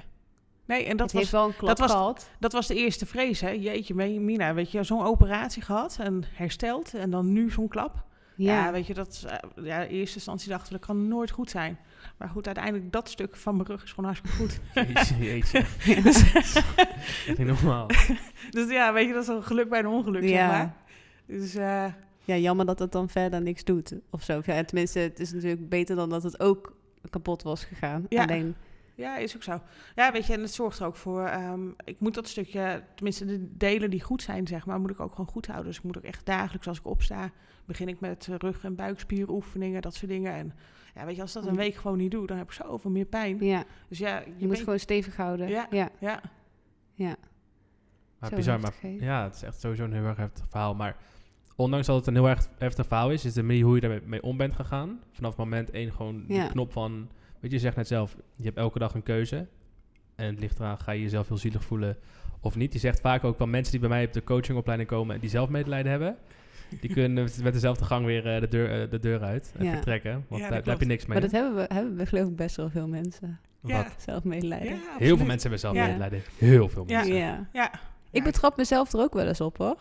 Nee, 0.65 0.85
en 0.85 0.97
dat 0.97 1.11
was, 1.11 1.21
heeft 1.21 1.31
wel 1.33 1.45
een 1.45 1.55
klap 1.55 1.67
dat 1.67 1.79
was- 1.79 1.91
gehad. 1.91 2.29
dat 2.39 2.51
was 2.51 2.67
de 2.67 2.75
eerste 2.75 3.05
vrees, 3.05 3.41
hè. 3.41 3.49
Jeetje, 3.49 3.93
mee, 3.93 4.19
Mina, 4.19 4.53
weet 4.53 4.71
je, 4.71 4.83
zo'n 4.83 5.03
operatie 5.05 5.61
gehad 5.61 5.97
en 6.01 6.23
hersteld. 6.33 6.93
En 6.93 7.09
dan 7.09 7.31
nu 7.33 7.49
zo'n 7.51 7.67
klap. 7.67 8.03
Ja, 8.35 8.63
Ja, 8.65 8.71
weet 8.71 8.87
je, 8.87 8.93
dat, 8.93 9.25
eh, 9.27 9.65
ja, 9.65 9.81
in 9.81 9.95
eerste 9.95 10.15
instantie 10.15 10.49
dachten 10.49 10.71
we, 10.73 10.77
dat 10.77 10.87
kan 10.87 11.07
nooit 11.07 11.31
goed 11.31 11.49
zijn. 11.49 11.77
Maar 12.17 12.29
goed, 12.29 12.45
uiteindelijk 12.45 12.91
dat 12.91 13.09
stuk 13.09 13.35
van 13.35 13.55
mijn 13.55 13.67
rug 13.67 13.83
is 13.83 13.89
gewoon 13.93 14.05
hartstikke 14.05 14.37
goed. 14.37 14.59
Jeetje, 14.93 15.15
jeetje. 15.17 15.59
Echt 17.27 17.37
niet 17.37 17.47
normaal. 17.47 17.87
dus 18.49 18.69
ja, 18.71 18.93
weet 18.93 19.07
je, 19.07 19.13
dat 19.13 19.21
is 19.23 19.29
een 19.29 19.43
geluk 19.43 19.69
bij 19.69 19.79
een 19.79 19.87
ongeluk, 19.87 20.21
zeg 20.21 20.31
Ja. 20.31 20.47
maar. 20.47 20.75
Dus 21.25 21.55
eh, 21.55 21.85
ja, 22.23 22.35
jammer 22.35 22.65
dat 22.65 22.79
het 22.79 22.91
dan 22.91 23.09
verder 23.09 23.41
niks 23.41 23.63
doet. 23.63 23.93
Of 24.09 24.23
zo. 24.23 24.41
Ja, 24.45 24.63
tenminste, 24.63 24.99
het 24.99 25.19
is 25.19 25.33
natuurlijk 25.33 25.69
beter 25.69 25.95
dan 25.95 26.09
dat 26.09 26.23
het 26.23 26.39
ook 26.39 26.77
kapot 27.09 27.43
was 27.43 27.63
gegaan. 27.63 28.05
Ja. 28.09 28.23
Alleen, 28.23 28.55
ja, 28.95 29.17
is 29.17 29.35
ook 29.35 29.43
zo. 29.43 29.61
Ja, 29.95 30.11
weet 30.11 30.25
je, 30.27 30.33
en 30.33 30.41
het 30.41 30.53
zorgt 30.53 30.79
er 30.79 30.85
ook 30.85 30.95
voor... 30.95 31.25
ehm, 31.25 31.67
ik 31.83 31.99
moet 31.99 32.13
dat 32.13 32.27
stukje, 32.27 32.83
tenminste 32.95 33.25
de 33.25 33.47
delen 33.57 33.89
die 33.89 34.01
goed 34.01 34.21
zijn, 34.21 34.47
zeg 34.47 34.65
maar, 34.65 34.79
moet 34.79 34.89
ik 34.89 34.99
ook 34.99 35.11
gewoon 35.11 35.27
goed 35.27 35.45
houden. 35.45 35.67
Dus 35.67 35.77
ik 35.77 35.83
moet 35.83 35.97
ook 35.97 36.03
echt 36.03 36.25
dagelijks, 36.25 36.67
als 36.67 36.77
ik 36.79 36.85
opsta, 36.85 37.31
begin 37.65 37.87
ik 37.87 37.99
met 37.99 38.27
rug- 38.37 38.63
en 38.63 38.75
buikspieroefeningen, 38.75 39.81
dat 39.81 39.93
soort 39.95 40.11
dingen. 40.11 40.33
En 40.33 40.53
ja, 40.95 41.05
weet 41.05 41.15
je, 41.15 41.21
als 41.21 41.33
dat 41.33 41.43
een 41.45 41.51
Mm. 41.51 41.57
week 41.57 41.75
gewoon 41.75 41.97
niet 41.97 42.11
doe, 42.11 42.27
dan 42.27 42.37
heb 42.37 42.45
ik 42.45 42.51
zoveel 42.53 42.91
meer 42.91 43.05
pijn. 43.05 43.43
ja, 43.45 43.63
Dus 43.89 43.97
ja, 43.97 44.19
je, 44.19 44.25
je 44.25 44.31
moet 44.39 44.47
bent- 44.49 44.59
gewoon 44.63 44.79
stevig 44.79 45.15
houden. 45.15 45.47
Ja. 45.47 45.67
ja. 45.71 45.89
Ja, 45.99 46.21
ja. 46.93 47.15
Maar 48.19 48.29
Zo 48.29 48.35
bizar, 48.35 48.59
maar 48.59 48.73
ja, 48.99 49.23
het 49.23 49.35
is 49.35 49.41
echt 49.43 49.59
sowieso 49.59 49.83
een 49.83 49.93
heel 49.93 50.03
erg 50.05 50.17
heftig 50.17 50.45
verhaal. 50.49 50.75
Maar 50.75 50.95
ondanks 51.55 51.87
dat 51.87 51.95
het 51.95 52.07
een 52.07 52.13
heel 52.13 52.29
erg 52.29 52.47
heftig 52.57 52.87
verhaal 52.87 53.11
is, 53.11 53.25
is 53.25 53.33
de 53.33 53.43
manier 53.43 53.63
hoe 53.65 53.75
je 53.75 53.81
daarmee 53.81 54.01
mee 54.05 54.21
om 54.23 54.37
bent 54.37 54.53
gegaan. 54.55 54.99
Vanaf 55.11 55.35
moment 55.35 55.71
één 55.71 55.91
gewoon 55.91 56.25
Ja. 56.27 56.41
die 56.41 56.51
knop 56.51 56.71
van, 56.71 57.09
weet 57.39 57.51
je, 57.51 57.57
je 57.57 57.59
zegt 57.59 57.75
net 57.75 57.87
zelf, 57.87 58.15
je 58.35 58.43
hebt 58.43 58.57
elke 58.57 58.79
dag 58.79 58.93
een 58.93 59.03
keuze. 59.03 59.47
En 60.15 60.25
het 60.25 60.39
ligt 60.39 60.59
eraan, 60.59 60.79
ga 60.79 60.91
je 60.91 61.01
jezelf 61.01 61.27
heel 61.27 61.37
zielig 61.37 61.63
voelen 61.63 61.97
of 62.39 62.55
niet. 62.55 62.73
Je 62.73 62.79
zegt 62.79 62.99
vaak 62.99 63.23
ook 63.23 63.37
wel 63.37 63.47
mensen 63.47 63.71
die 63.71 63.79
bij 63.81 63.89
mij 63.89 64.05
op 64.05 64.13
de 64.13 64.23
coachingopleiding 64.23 64.89
komen 64.89 65.15
en 65.15 65.21
die 65.21 65.29
zelf 65.29 65.49
medelijden 65.49 65.91
hebben. 65.91 66.17
Die 66.81 66.93
kunnen 66.93 67.29
met 67.43 67.53
dezelfde 67.53 67.85
gang 67.85 68.05
weer 68.05 68.33
eh, 68.35 68.41
de, 68.41 68.47
deur, 68.47 68.81
eh, 68.81 68.89
de 68.89 68.99
deur 68.99 69.21
uit 69.21 69.53
en 69.57 69.65
Ja. 69.65 69.71
vertrekken. 69.71 70.25
Want 70.27 70.41
Ja, 70.41 70.49
daar, 70.49 70.61
heb 70.63 70.79
je 70.79 70.85
niks 70.85 71.05
mee. 71.05 71.19
Maar 71.19 71.29
dat 71.29 71.39
hebben 71.41 71.55
we, 71.55 71.73
hebben 71.73 71.95
we 71.97 72.05
geloof 72.05 72.27
ik 72.29 72.35
best 72.35 72.55
wel 72.55 72.69
veel 72.69 72.87
mensen. 72.87 73.39
Ja. 73.63 73.87
Zelf 73.97 74.23
medelijden. 74.23 74.67
Ja, 74.67 74.79
Heel 74.97 75.17
veel 75.17 75.25
mensen 75.25 75.41
hebben 75.41 75.59
zelf 75.59 75.75
Ja. 75.75 75.85
medelijden. 75.85 76.21
Heel 76.37 76.69
veel 76.69 76.85
mensen. 76.85 77.15
Ja. 77.15 77.47
Ja. 77.53 77.71
Ik 78.11 78.23
betrap 78.23 78.57
mezelf 78.57 78.93
er 78.93 78.99
ook 78.99 79.13
wel 79.13 79.27
eens 79.27 79.41
op 79.41 79.57
hoor. 79.57 79.77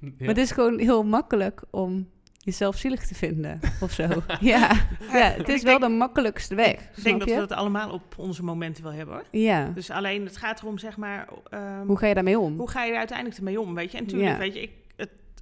Ja. 0.00 0.08
Maar 0.18 0.28
het 0.28 0.38
is 0.38 0.50
gewoon 0.50 0.78
heel 0.78 1.04
makkelijk 1.04 1.62
om 1.70 2.08
jezelf 2.38 2.76
zielig 2.76 3.06
te 3.06 3.14
vinden 3.14 3.60
of 3.80 3.92
zo. 3.92 4.02
ja. 4.40 4.70
ja, 5.12 5.30
het 5.30 5.38
Ik 5.38 5.46
is 5.48 5.62
wel 5.62 5.78
denk- 5.78 5.92
de 5.92 5.96
makkelijkste 5.98 6.54
weg. 6.54 6.72
Ik 6.72 6.88
snap 6.92 7.04
denk 7.04 7.18
dat 7.18 7.28
we 7.28 7.34
dat 7.34 7.52
allemaal 7.52 7.90
op 7.90 8.02
onze 8.16 8.44
momenten 8.44 8.82
wel 8.82 8.92
hebben 8.92 9.14
hoor. 9.14 9.24
Ja. 9.30 9.70
Dus 9.74 9.90
alleen 9.90 10.24
het 10.24 10.36
gaat 10.36 10.60
erom, 10.60 10.78
zeg 10.78 10.96
maar, 10.96 11.28
ehm, 11.50 11.86
Hoe 11.86 11.98
ga 11.98 12.06
je 12.06 12.14
daarmee 12.14 12.38
om? 12.38 12.58
hoe 12.58 12.70
ga 12.70 12.84
je 12.84 12.92
er 12.92 12.98
uiteindelijk 12.98 13.40
mee 13.40 13.60
om, 13.60 13.74
weet 13.74 13.90
je? 13.92 13.96
En 13.98 14.02
natuurlijk, 14.04 14.30
Ja. 14.32 14.38
weet 14.38 14.54
je, 14.54 14.60
ik, 14.60 14.70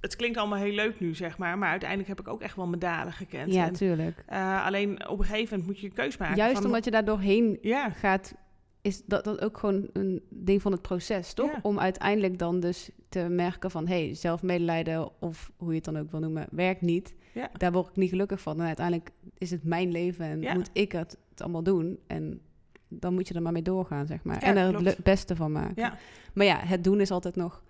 het, 0.01 0.15
klinkt 0.15 0.37
allemaal 0.37 0.57
heel 0.59 0.73
leuk 0.73 0.99
nu, 0.99 1.15
zeg 1.15 1.37
maar, 1.37 1.57
maar 1.57 1.69
uiteindelijk 1.69 2.09
heb 2.09 2.19
ik 2.19 2.27
ook 2.27 2.41
echt 2.41 2.55
wel 2.55 2.67
mijn 2.67 2.79
dalen 2.79 3.13
gekend. 3.13 3.53
Ja, 3.53 3.65
En, 3.67 3.73
tuurlijk. 3.73 4.23
eh, 4.25 4.65
alleen 4.65 5.07
op 5.09 5.19
een 5.19 5.25
gegeven 5.25 5.49
moment 5.49 5.67
moet 5.67 5.79
je 5.79 5.87
een 5.87 5.93
keus 5.93 6.17
maken. 6.17 6.35
Juist 6.37 6.55
van- 6.55 6.65
omdat 6.65 6.85
je 6.85 6.91
daar 6.91 7.05
doorheen 7.05 7.57
Ja, 7.61 7.89
gaat, 7.89 8.33
is 8.81 9.03
dat, 9.05 9.23
dat 9.23 9.41
ook 9.41 9.57
gewoon 9.57 9.87
een 9.93 10.21
ding 10.29 10.61
van 10.61 10.71
het 10.71 10.81
proces, 10.81 11.33
toch? 11.33 11.51
Ja. 11.51 11.59
Om 11.61 11.79
uiteindelijk 11.79 12.37
dan 12.39 12.59
dus 12.59 12.89
te 13.09 13.19
merken 13.29 13.71
van... 13.71 13.87
hé, 13.87 14.05
hey, 14.05 14.15
zelfmedelijden 14.15 15.21
of 15.21 15.51
hoe 15.57 15.69
je 15.69 15.75
het 15.75 15.85
dan 15.85 15.97
ook 15.97 16.11
wil 16.11 16.19
noemen, 16.19 16.47
werkt 16.51 16.81
niet. 16.81 17.15
Ja. 17.33 17.49
Daar 17.57 17.71
word 17.71 17.87
ik 17.87 17.95
niet 17.95 18.09
gelukkig 18.09 18.41
van. 18.41 18.59
En 18.59 18.65
uiteindelijk 18.65 19.09
is 19.37 19.51
het 19.51 19.63
mijn 19.63 19.91
leven 19.91 20.25
en 20.25 20.53
moet 20.57 20.69
ik 20.73 20.91
het, 20.91 21.17
het 21.29 21.41
allemaal 21.41 21.63
doen. 21.63 21.99
En 22.07 22.41
dan 22.87 23.13
moet 23.13 23.27
je 23.27 23.33
er 23.33 23.41
maar 23.41 23.51
mee 23.51 23.61
doorgaan, 23.61 24.07
zeg 24.07 24.23
maar. 24.23 24.35
Ja, 24.39 24.47
en 24.47 24.57
er 24.57 24.69
klopt. 24.69 24.85
het 24.85 25.03
beste 25.03 25.35
van 25.35 25.51
maken. 25.51 25.73
Ja. 25.75 25.97
Maar 26.33 26.45
ja, 26.45 26.57
het 26.59 26.83
doen 26.83 26.99
is 27.01 27.11
altijd 27.11 27.35
nog 27.35 27.63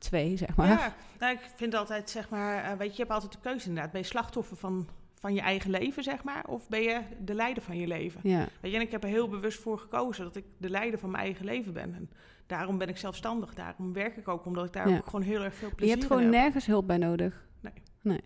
twee, 0.00 0.36
zeg 0.36 0.56
maar. 0.56 0.68
ja. 0.68 0.94
Nou, 1.18 1.32
ik 1.32 1.40
vind 1.56 1.74
altijd, 1.74 2.10
zeg 2.10 2.28
maar, 2.28 2.64
eh, 2.64 2.70
weet 2.78 2.86
je, 2.90 2.92
je 2.92 2.98
hebt 3.02 3.10
altijd 3.10 3.32
de 3.32 3.38
keuze 3.42 3.68
inderdaad. 3.68 3.92
Ben 3.92 4.00
je 4.00 4.06
slachtoffer 4.06 4.56
van, 4.56 4.88
van 5.14 5.34
je 5.34 5.40
eigen 5.40 5.70
leven, 5.70 6.02
zeg 6.02 6.24
maar, 6.24 6.44
of 6.46 6.68
ben 6.68 6.82
je 6.82 7.00
de 7.24 7.34
leider 7.34 7.62
van 7.62 7.76
je 7.76 7.86
leven? 7.86 8.20
Ja, 8.22 8.46
Weet 8.60 8.70
je, 8.70 8.76
en 8.76 8.82
ik 8.82 8.90
heb 8.90 9.02
er 9.02 9.08
heel 9.08 9.28
bewust 9.28 9.60
voor 9.60 9.78
gekozen 9.78 10.24
dat 10.24 10.36
ik 10.36 10.44
de 10.56 10.70
leider 10.70 10.98
van 10.98 11.10
mijn 11.10 11.24
eigen 11.24 11.44
leven 11.44 11.72
ben. 11.72 11.94
En 11.94 12.10
daarom 12.46 12.78
ben 12.78 12.88
ik 12.88 12.96
zelfstandig. 12.96 13.54
Daarom 13.54 13.92
werk 13.92 14.16
ik 14.16 14.28
ook, 14.28 14.44
omdat 14.44 14.64
ik 14.64 14.72
daar 14.72 14.88
Ja. 14.88 14.96
ook 14.96 15.04
gewoon 15.04 15.22
heel 15.22 15.42
erg 15.42 15.54
veel 15.54 15.68
je 15.68 15.74
plezier 15.74 15.94
hebt 15.94 16.06
gewoon 16.06 16.22
in 16.22 16.32
heb. 16.32 16.40
nergens 16.42 16.66
hulp 16.66 16.86
bij 16.86 16.98
nodig. 16.98 17.44
Nee. 17.60 17.72
Nee. 18.02 18.20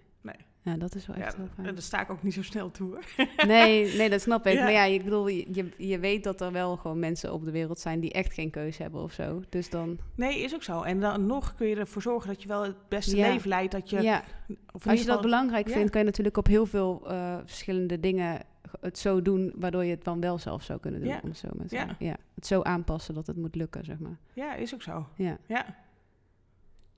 Ja, 0.65 0.77
dat 0.77 0.95
is 0.95 1.07
wel 1.07 1.17
echt 1.17 1.33
Ja, 1.33 1.39
heel 1.39 1.49
fijn. 1.55 1.67
en 1.67 1.73
daar 1.75 1.83
sta 1.83 2.01
ik 2.01 2.11
ook 2.11 2.23
niet 2.23 2.35
zo 2.35 2.43
snel 2.43 2.71
toe. 2.71 2.91
Hoor. 2.91 3.27
Nee, 3.47 3.97
nee, 3.97 4.11
dat 4.11 4.21
snap 4.21 4.47
ik. 4.47 4.53
Ja. 4.55 4.63
Maar 4.63 4.73
ja, 4.73 4.85
ik 4.85 5.05
bedoel, 5.05 5.29
je, 5.29 5.47
je- 5.53 5.73
je 5.89 5.99
weet 5.99 6.25
dat 6.25 6.41
er 6.41 6.53
wel 6.53 6.77
gewoon 6.77 6.99
mensen 6.99 7.33
op 7.33 7.45
de 7.45 7.51
wereld 7.51 7.79
zijn 7.79 8.01
die 8.01 8.13
echt 8.13 8.33
geen 8.33 8.51
keuze 8.51 8.83
hebben 8.83 9.03
of 9.03 9.13
zo. 9.13 9.43
Dus 9.49 9.71
dan, 9.71 9.99
Nee, 10.15 10.41
is 10.41 10.55
ook 10.55 10.63
zo. 10.63 10.83
En 10.83 11.01
dan 11.01 11.27
nog 11.27 11.55
kun 11.55 11.67
je 11.67 11.77
ervoor 11.77 12.03
zorgen 12.03 12.29
dat 12.29 12.43
je 12.43 12.49
wel 12.49 12.63
het 12.63 12.89
beste 12.89 13.17
Ja. 13.17 13.29
leven 13.33 13.49
leidt. 13.49 13.73
Dat 13.73 13.91
je, 13.91 14.01
ja, 14.03 14.25
of 14.73 14.87
als 14.87 15.01
je 15.01 15.07
dat 15.07 15.21
belangrijk 15.21 15.69
ja. 15.69 15.75
vindt, 15.75 15.91
kan 15.91 16.01
je 16.01 16.07
natuurlijk 16.07 16.37
op 16.37 16.47
heel 16.47 16.67
veel 16.67 17.03
eh, 17.11 17.37
verschillende 17.45 18.01
dingen 18.01 18.41
het 18.81 18.99
zo 18.99 19.23
doen, 19.23 19.53
waardoor 19.57 19.85
je 19.85 19.91
het 19.91 20.05
dan 20.05 20.21
wel 20.21 20.39
zelf 20.39 20.63
zou 20.63 20.81
kunnen 20.81 21.01
doen. 21.01 21.09
Ja. 21.09 21.21
Om 21.23 21.29
het 21.29 21.39
zo 21.39 21.49
maar 21.57 21.67
te 21.67 21.77
Ja. 21.77 21.97
ja. 21.99 22.17
Het 22.35 22.47
zo 22.47 22.63
aanpassen 22.63 23.15
dat 23.15 23.27
het 23.27 23.37
moet 23.37 23.55
lukken, 23.55 23.85
zeg 23.85 23.99
maar. 23.99 24.17
Ja, 24.33 24.55
is 24.55 24.75
ook 24.75 24.83
zo. 24.83 25.07
Ja, 25.17 25.39
Ja. 25.47 25.77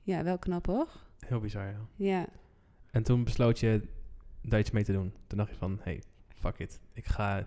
ja 0.03 0.23
wel 0.23 0.39
knap 0.39 0.67
hoor. 0.67 0.89
Heel 1.27 1.41
bizar, 1.41 1.65
ja. 1.67 1.79
Ja, 1.97 2.27
En 2.97 3.03
toen 3.03 3.25
besloot 3.25 3.61
je 3.61 3.83
daar 4.43 4.59
iets 4.61 4.71
mee 4.71 4.85
te 4.85 4.93
doen. 4.93 5.15
Toen 5.27 5.39
dacht 5.39 5.51
je 5.51 5.57
van, 5.57 5.79
hey, 5.83 6.03
fuck 6.35 6.59
it. 6.59 6.81
Ik 6.93 7.07
ga 7.07 7.47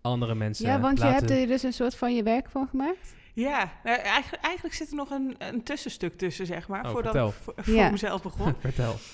andere 0.00 0.34
mensen 0.34 0.66
ja 0.66 0.80
want 0.80 0.98
je 0.98 1.04
hebt 1.04 1.30
er 1.30 1.46
dus 1.46 1.62
een 1.62 1.72
soort 1.72 1.94
van 1.96 2.14
je 2.14 2.22
werk 2.22 2.50
van 2.50 2.68
gemaakt. 2.68 3.14
Ja, 3.34 3.72
nou, 3.84 3.98
eigenlijk, 3.98 4.44
eigenlijk 4.44 4.74
zit 4.74 4.88
er 4.90 4.94
nog 4.96 5.10
een, 5.10 5.34
een 5.38 5.62
tussenstuk 5.62 6.18
tussen, 6.18 6.46
zeg 6.46 6.68
maar. 6.68 6.84
Oh, 6.84 6.90
voordat 6.90 7.12
vertel. 7.12 7.28
ik 7.28 7.34
voor, 7.34 7.54
voor 7.56 7.74
Ja. 7.74 7.90
mezelf 7.90 8.22
begon. 8.22 8.54
Vertel. 8.60 8.94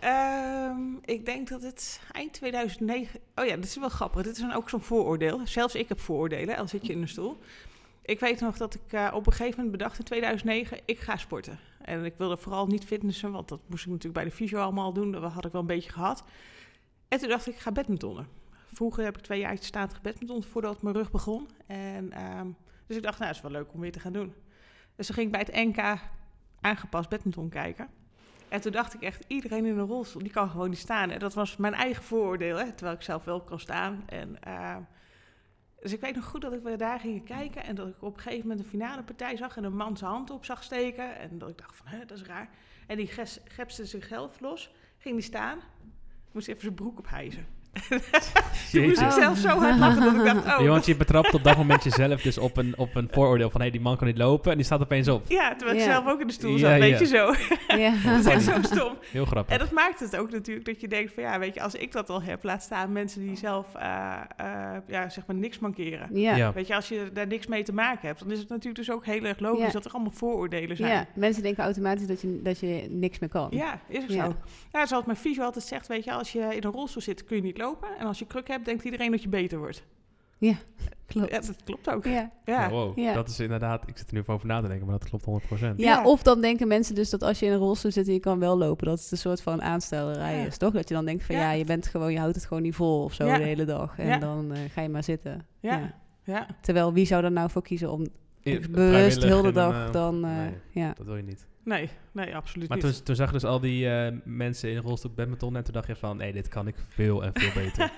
Ehm, 0.00 0.80
ik 1.04 1.24
denk 1.24 1.48
dat 1.48 1.62
het 1.62 2.00
eind 2.12 2.32
2009... 2.32 3.20
Oh 3.34 3.44
ja, 3.44 3.54
dit 3.54 3.64
is 3.64 3.76
wel 3.76 3.88
grappig. 3.88 4.22
Dit 4.22 4.32
is 4.36 4.40
dan 4.40 4.52
ook 4.52 4.68
zo'n 4.68 4.80
vooroordeel. 4.82 5.40
Zelfs 5.44 5.74
ik 5.74 5.88
heb 5.88 6.00
vooroordelen, 6.00 6.56
al 6.56 6.68
zit 6.68 6.86
je 6.86 6.92
in 6.92 7.00
een 7.02 7.08
stoel. 7.08 7.38
Ik 8.02 8.20
weet 8.20 8.40
nog 8.40 8.56
dat 8.56 8.74
ik 8.74 8.92
eh, 8.92 9.10
op 9.14 9.26
een 9.26 9.32
gegeven 9.32 9.56
moment 9.56 9.76
bedacht 9.76 9.98
in 9.98 10.04
2009... 10.04 10.78
ik 10.84 10.98
ga 10.98 11.16
sporten. 11.16 11.58
En 11.88 12.04
ik 12.04 12.14
wilde 12.16 12.36
vooral 12.36 12.66
niet 12.66 12.84
fitnessen, 12.84 13.32
want 13.32 13.48
dat 13.48 13.60
moest 13.66 13.84
ik 13.84 13.90
natuurlijk 13.90 14.14
bij 14.14 14.24
de 14.24 14.36
fysio 14.36 14.58
allemaal 14.58 14.92
doen. 14.92 15.12
Dat 15.12 15.32
had 15.32 15.44
ik 15.44 15.52
wel 15.52 15.60
een 15.60 15.66
beetje 15.66 15.90
gehad. 15.90 16.24
En 17.08 17.18
toen 17.18 17.28
dacht 17.28 17.46
ik, 17.46 17.54
ik 17.54 17.60
ga 17.60 17.72
badmintonnen. 17.72 18.26
Vroeger 18.72 19.04
heb 19.04 19.16
ik 19.16 19.22
twee 19.22 19.40
jaar 19.40 19.56
staand 19.58 19.94
gebadminton 19.94 20.42
voordat 20.42 20.82
mijn 20.82 20.94
rug 20.94 21.10
begon. 21.10 21.48
En, 21.66 22.12
ehm, 22.12 22.46
dus 22.86 22.96
ik 22.96 23.02
dacht, 23.02 23.18
nou, 23.18 23.30
is 23.30 23.40
wel 23.40 23.50
leuk 23.50 23.72
om 23.72 23.80
weer 23.80 23.92
te 23.92 24.00
gaan 24.00 24.12
doen. 24.12 24.34
Dus 24.96 25.06
toen 25.06 25.14
ging 25.14 25.26
ik 25.26 25.32
bij 25.32 25.46
het 25.46 25.76
NK 25.76 26.00
aangepast 26.60 27.08
badminton 27.08 27.48
kijken. 27.48 27.88
En 28.48 28.60
toen 28.60 28.72
dacht 28.72 28.94
ik 28.94 29.02
echt, 29.02 29.24
iedereen 29.26 29.66
in 29.66 29.78
een 29.78 29.86
rolstoel, 29.86 30.22
die 30.22 30.32
kan 30.32 30.50
gewoon 30.50 30.70
niet 30.70 30.78
staan. 30.78 31.10
En 31.10 31.18
dat 31.18 31.34
was 31.34 31.56
mijn 31.56 31.74
eigen 31.74 32.02
vooroordeel, 32.02 32.56
hè, 32.56 32.72
terwijl 32.72 32.96
ik 32.96 33.02
zelf 33.02 33.24
wel 33.24 33.40
kan 33.40 33.60
staan. 33.60 34.02
En, 34.06 34.42
ehm, 34.42 34.80
dus 35.80 35.92
ik 35.92 36.00
weet 36.00 36.14
nog 36.14 36.24
goed 36.24 36.40
dat 36.40 36.52
ik 36.52 36.62
weer 36.62 36.78
daar 36.78 37.00
ging 37.00 37.24
kijken 37.24 37.64
en 37.64 37.74
dat 37.74 37.88
ik 37.88 38.02
op 38.02 38.16
een 38.16 38.22
gegeven 38.22 38.48
moment 38.48 38.64
een 38.64 38.70
finale 38.70 39.02
partij 39.02 39.36
zag 39.36 39.56
en 39.56 39.64
een 39.64 39.76
man 39.76 39.96
zijn 39.96 40.10
hand 40.10 40.30
op 40.30 40.44
zag 40.44 40.62
steken. 40.62 41.18
En 41.18 41.38
dat 41.38 41.48
ik 41.48 41.58
dacht 41.58 41.76
van, 41.76 41.98
dat 41.98 42.18
is 42.18 42.22
raar. 42.22 42.50
En 42.86 42.96
die 42.96 43.10
gepste 43.44 43.86
zichzelf 43.86 44.40
los, 44.40 44.70
ging 44.98 45.14
die 45.14 45.24
staan, 45.24 45.58
moest 46.32 46.48
even 46.48 46.60
zijn 46.60 46.74
broek 46.74 46.98
ophijzen. 46.98 47.46
Toen 48.72 48.82
moest 48.82 49.00
ik 49.00 49.06
Oh. 49.08 49.12
zelf 49.14 49.38
zo 49.38 49.48
hard 49.48 49.78
lachen 49.78 50.02
dat 50.02 50.14
ik 50.14 50.24
dacht, 50.42 50.58
oh, 50.58 50.64
Ja, 50.64 50.70
want 50.70 50.86
je 50.86 50.96
betrapt 50.96 51.34
op 51.34 51.44
dat 51.44 51.56
moment 51.56 51.84
jezelf 51.84 52.22
dus 52.22 52.38
op 52.38 52.56
een, 52.56 52.78
op 52.78 52.94
een 52.94 53.08
vooroordeel 53.10 53.50
van... 53.50 53.60
hé, 53.60 53.70
die 53.70 53.80
man 53.80 53.96
kan 53.96 54.06
niet 54.06 54.18
lopen 54.18 54.50
en 54.50 54.56
die 54.56 54.66
staat 54.66 54.80
opeens 54.80 55.08
op. 55.08 55.22
ja, 55.28 55.54
terwijl 55.56 55.78
ik 55.78 55.84
zelf 55.84 56.06
ook 56.06 56.20
in 56.20 56.26
de 56.26 56.32
stoel 56.32 56.58
zat, 56.58 56.70
ja. 56.70 56.78
weet 56.78 56.98
je 56.98 57.06
zo. 57.06 57.34
Ja. 57.76 57.92
dat 58.10 58.18
is 58.18 58.26
echt 58.26 58.42
zo 58.42 58.52
stom. 58.62 58.92
Heel 59.10 59.24
grappig. 59.24 59.52
En 59.52 59.58
dat 59.58 59.70
maakt 59.70 60.00
het 60.00 60.16
ook 60.16 60.30
natuurlijk 60.30 60.66
dat 60.66 60.80
je 60.80 60.88
denkt 60.88 61.12
van 61.14 61.22
ja, 61.22 61.38
weet 61.38 61.54
je, 61.54 61.62
als 61.62 61.74
ik 61.74 61.92
dat 61.92 62.10
al 62.10 62.22
heb, 62.22 62.44
laat 62.44 62.62
staan 62.62 62.92
mensen 62.92 63.20
die 63.26 63.36
zelf 63.36 63.74
eh, 63.74 64.12
eh, 64.36 64.46
ja, 64.86 65.08
zeg 65.08 65.26
maar 65.26 65.36
niks 65.36 65.58
mankeren. 65.58 66.08
Ja. 66.12 66.36
Ja. 66.36 66.52
Weet 66.52 66.66
je, 66.66 66.74
als 66.74 66.88
je 66.88 67.10
daar 67.12 67.26
niks 67.26 67.46
mee 67.46 67.62
te 67.62 67.72
maken 67.72 68.06
hebt, 68.06 68.20
dan 68.20 68.30
is 68.30 68.38
het 68.38 68.48
natuurlijk 68.48 68.76
dus 68.76 68.90
ook 68.90 69.04
heel 69.04 69.24
erg 69.24 69.38
logisch 69.38 69.72
dat 69.72 69.84
er 69.84 69.92
allemaal 69.92 70.12
vooroordelen 70.12 70.76
zijn. 70.76 70.90
ja, 70.92 71.06
mensen 71.14 71.42
denken 71.42 71.64
automatisch 71.64 72.06
dat 72.06 72.20
je, 72.20 72.40
dat 72.42 72.58
je 72.60 72.86
niks 72.90 73.18
meer 73.18 73.30
kan. 73.30 73.48
Ja, 73.50 73.80
is 73.88 74.02
ook 74.02 74.10
zo. 74.10 74.34
Ja, 74.72 74.86
zoals 74.86 75.04
mijn 75.04 75.18
fysio 75.18 75.42
altijd 75.44 75.64
zegt, 75.64 75.86
weet 75.86 76.04
je, 76.04 76.12
als 76.12 76.32
je 76.32 76.40
in 76.40 76.64
een 76.64 76.72
rolstoel 76.72 77.02
zit, 77.02 77.24
kun 77.24 77.36
je 77.36 77.42
niet 77.42 77.57
lopen. 77.58 77.88
En 77.98 78.06
als 78.06 78.18
je 78.18 78.26
kruk 78.26 78.48
hebt, 78.48 78.64
denkt 78.64 78.84
iedereen 78.84 79.10
dat 79.10 79.22
je 79.22 79.28
beter 79.28 79.58
wordt. 79.58 79.84
Klopt. 81.06 81.30
Ja, 81.30 81.40
dat 81.40 81.56
klopt 81.64 81.90
ook. 81.90 82.04
Ja. 82.04 82.12
Ja, 82.12 82.30
Ja, 82.44 82.70
wow. 82.70 82.98
Ja. 82.98 83.12
Dat 83.12 83.28
is 83.28 83.40
inderdaad... 83.40 83.88
Ik 83.88 83.98
zit 83.98 84.08
er 84.08 84.14
nu 84.14 84.20
even 84.20 84.34
over 84.34 84.46
na 84.46 84.60
te 84.60 84.68
denken, 84.68 84.86
maar 84.86 84.98
dat 84.98 85.08
klopt 85.08 85.42
100%. 85.44 85.60
Ja, 85.60 85.72
Ja. 85.76 86.04
of 86.04 86.22
dan 86.22 86.40
denken 86.40 86.68
mensen 86.68 86.94
dus 86.94 87.10
dat 87.10 87.22
als 87.22 87.38
je 87.38 87.46
in 87.46 87.52
een 87.52 87.58
rolstoel 87.58 87.90
zit 87.90 88.06
en 88.06 88.12
je 88.12 88.20
kan 88.20 88.38
wel 88.38 88.58
lopen, 88.58 88.86
dat 88.86 89.00
het 89.00 89.10
een 89.10 89.18
soort 89.18 89.42
van 89.42 89.62
aanstellerij 89.62 90.38
Ja. 90.40 90.46
is, 90.46 90.56
toch? 90.56 90.72
Dat 90.72 90.88
je 90.88 90.94
dan 90.94 91.04
denkt 91.04 91.24
van 91.24 91.34
ja, 91.34 91.40
Ja. 91.40 91.50
je 91.50 91.64
bent 91.64 91.86
gewoon, 91.86 92.12
je 92.12 92.18
houdt 92.18 92.34
het 92.34 92.44
gewoon 92.46 92.62
niet 92.62 92.74
vol 92.74 93.02
of 93.04 93.12
zo 93.14 93.26
Ja. 93.26 93.36
de 93.38 93.42
hele 93.44 93.64
dag. 93.64 93.98
En 93.98 94.06
Ja. 94.06 94.18
dan 94.18 94.52
eh, 94.52 94.58
ga 94.70 94.80
je 94.80 94.88
maar 94.88 95.04
zitten. 95.04 95.46
Ja. 95.60 95.94
ja. 96.24 96.46
Terwijl 96.60 96.92
wie 96.92 97.06
zou 97.06 97.24
er 97.24 97.32
nou 97.32 97.50
voor 97.50 97.62
kiezen 97.62 97.90
om 97.92 98.06
bewust 98.70 99.22
heel 99.22 99.42
de 99.42 99.52
dag 99.52 99.90
dan, 99.90 100.14
eh, 100.14 100.20
dan, 100.22 100.30
eh, 100.30 100.36
nee. 100.36 100.54
ja. 100.84 100.92
Dat 100.96 101.06
wil 101.06 101.16
je 101.16 101.22
niet. 101.22 101.46
Nee, 101.68 101.88
nee, 102.12 102.36
absoluut 102.36 102.68
Maar 102.68 102.78
niet. 102.78 102.94
toen, 102.94 103.02
toen 103.02 103.14
zag 103.14 103.26
je 103.26 103.32
dus 103.32 103.44
al 103.44 103.60
die 103.60 103.88
eh, 103.90 104.16
mensen 104.24 104.70
in 104.70 104.76
een 104.76 104.82
rolstoel 104.82 105.12
badminton 105.14 105.56
en 105.56 105.64
toen 105.64 105.72
dacht 105.72 105.86
je 105.86 105.96
van... 105.96 106.16
nee, 106.16 106.32
dit 106.32 106.48
kan 106.48 106.66
ik 106.66 106.74
veel 106.88 107.24
en 107.24 107.30
veel 107.34 107.62
beter. 107.62 107.92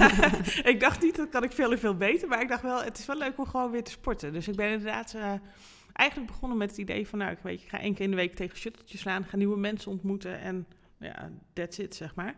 ik 0.72 0.76
dacht 0.80 1.02
niet, 1.02 1.16
dat 1.16 1.28
kan 1.28 1.42
ik 1.42 1.52
veel 1.52 1.72
en 1.72 1.78
veel 1.78 1.96
beter. 1.96 2.28
Maar 2.28 2.42
ik 2.42 2.48
dacht 2.48 2.62
wel, 2.62 2.82
het 2.82 2.98
is 2.98 3.06
wel 3.06 3.18
leuk 3.18 3.38
om 3.38 3.46
gewoon 3.46 3.70
weer 3.70 3.84
te 3.84 3.90
sporten. 3.90 4.32
Dus 4.32 4.48
ik 4.48 4.56
ben 4.56 4.70
inderdaad 4.70 5.14
eh, 5.14 5.32
eigenlijk 5.92 6.30
begonnen 6.30 6.58
met 6.58 6.70
het 6.70 6.78
idee 6.78 7.08
van... 7.08 7.18
nou, 7.18 7.30
ik, 7.30 7.38
weet, 7.42 7.62
ik 7.62 7.68
ga 7.68 7.80
één 7.80 7.94
keer 7.94 8.04
in 8.04 8.10
de 8.10 8.16
week 8.16 8.34
tegen 8.34 8.58
shutteltjes 8.58 9.00
slaan... 9.00 9.24
ga 9.24 9.36
nieuwe 9.36 9.58
mensen 9.58 9.90
ontmoeten 9.90 10.40
en 10.40 10.66
ja, 10.98 11.30
that's 11.52 11.78
it, 11.78 11.94
zeg 11.94 12.14
maar. 12.14 12.34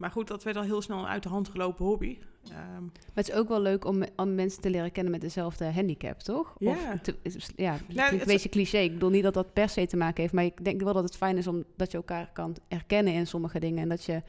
Maar 0.00 0.10
goed, 0.10 0.28
dat 0.28 0.42
werd 0.42 0.56
al 0.56 0.62
heel 0.62 0.82
snel 0.82 0.98
een 0.98 1.06
uit 1.06 1.22
de 1.22 1.28
hand 1.28 1.48
gelopen 1.48 1.84
hobby. 1.84 2.18
Ehm, 2.44 2.82
Maar 2.82 2.90
het 3.14 3.28
is 3.28 3.34
ook 3.34 3.48
wel 3.48 3.60
leuk 3.60 3.84
om, 3.84 4.02
om 4.16 4.34
mensen 4.34 4.60
te 4.62 4.70
leren 4.70 4.92
kennen 4.92 5.12
met 5.12 5.20
dezelfde 5.20 5.64
handicap, 5.72 6.18
toch? 6.18 6.54
Ja. 6.58 6.70
Of 6.70 7.00
te- 7.02 7.16
is- 7.22 7.50
ja, 7.56 7.72
het 7.72 7.82
Ja, 7.88 8.08
klinkt 8.08 8.44
een 8.44 8.50
cliché. 8.50 8.78
Ik 8.78 8.92
bedoel 8.92 9.10
niet 9.10 9.22
dat 9.22 9.34
dat 9.34 9.52
per 9.52 9.68
se 9.68 9.86
te 9.86 9.96
maken 9.96 10.20
heeft, 10.22 10.34
maar 10.34 10.44
ik 10.44 10.64
denk 10.64 10.82
wel 10.82 10.92
dat 10.92 11.02
het 11.04 11.16
fijn 11.16 11.36
is 11.36 11.46
om 11.46 11.64
dat 11.76 11.90
je 11.90 11.96
elkaar 11.96 12.30
kan 12.32 12.56
herkennen 12.68 13.12
in 13.12 13.26
sommige 13.26 13.60
dingen 13.60 13.82
en 13.82 13.88
dat 13.88 14.04
je 14.04 14.22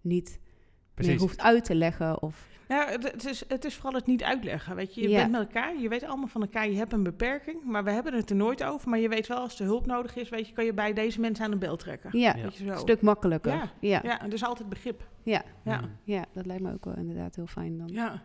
niet 0.00 0.38
meer 0.98 1.06
Precies. 1.06 1.20
hoeft 1.20 1.40
uit 1.40 1.64
te 1.64 1.74
leggen 1.74 2.22
of 2.22 2.46
nou, 2.68 2.90
het, 2.90 3.26
is, 3.26 3.44
het 3.48 3.64
is 3.64 3.74
vooral 3.74 3.92
het 3.94 4.06
niet 4.06 4.22
uitleggen. 4.22 4.76
Weet 4.76 4.94
je, 4.94 5.00
je 5.00 5.08
Ja. 5.08 5.16
bent 5.18 5.30
met 5.30 5.40
elkaar, 5.40 5.78
je 5.80 5.88
weet 5.88 6.04
allemaal 6.04 6.26
van 6.26 6.40
elkaar, 6.40 6.68
je 6.68 6.76
hebt 6.76 6.92
een 6.92 7.02
beperking. 7.02 7.64
Maar 7.64 7.84
we 7.84 7.90
hebben 7.90 8.14
het 8.14 8.30
er 8.30 8.36
nooit 8.36 8.64
over. 8.64 8.88
Maar 8.88 8.98
je 8.98 9.08
weet 9.08 9.26
wel, 9.26 9.38
als 9.38 9.60
er 9.60 9.66
hulp 9.66 9.86
nodig 9.86 10.16
is, 10.16 10.28
weet 10.28 10.46
je, 10.48 10.52
kan 10.52 10.64
je 10.64 10.72
bij 10.74 10.92
deze 10.92 11.20
mensen 11.20 11.44
aan 11.44 11.50
de 11.50 11.56
bel 11.56 11.76
trekken. 11.76 12.18
ja, 12.18 12.34
Ja. 12.36 12.42
Weet 12.42 12.56
je 12.56 12.64
zo. 12.64 12.70
een 12.70 12.78
stuk 12.78 13.00
makkelijker. 13.00 13.52
Ja. 13.52 13.70
Ja. 13.80 14.00
Ja, 14.02 14.20
en 14.20 14.30
dus 14.30 14.44
altijd 14.44 14.68
begrip. 14.68 15.02
Ja. 15.22 15.42
Ja. 15.64 15.80
Mm. 15.80 15.90
Ja, 16.04 16.24
dat 16.32 16.46
lijkt 16.46 16.62
me 16.62 16.72
ook 16.72 16.84
wel 16.84 16.94
inderdaad 16.96 17.36
heel 17.36 17.46
fijn 17.46 17.78
dan. 17.78 17.88
Ja. 17.88 18.22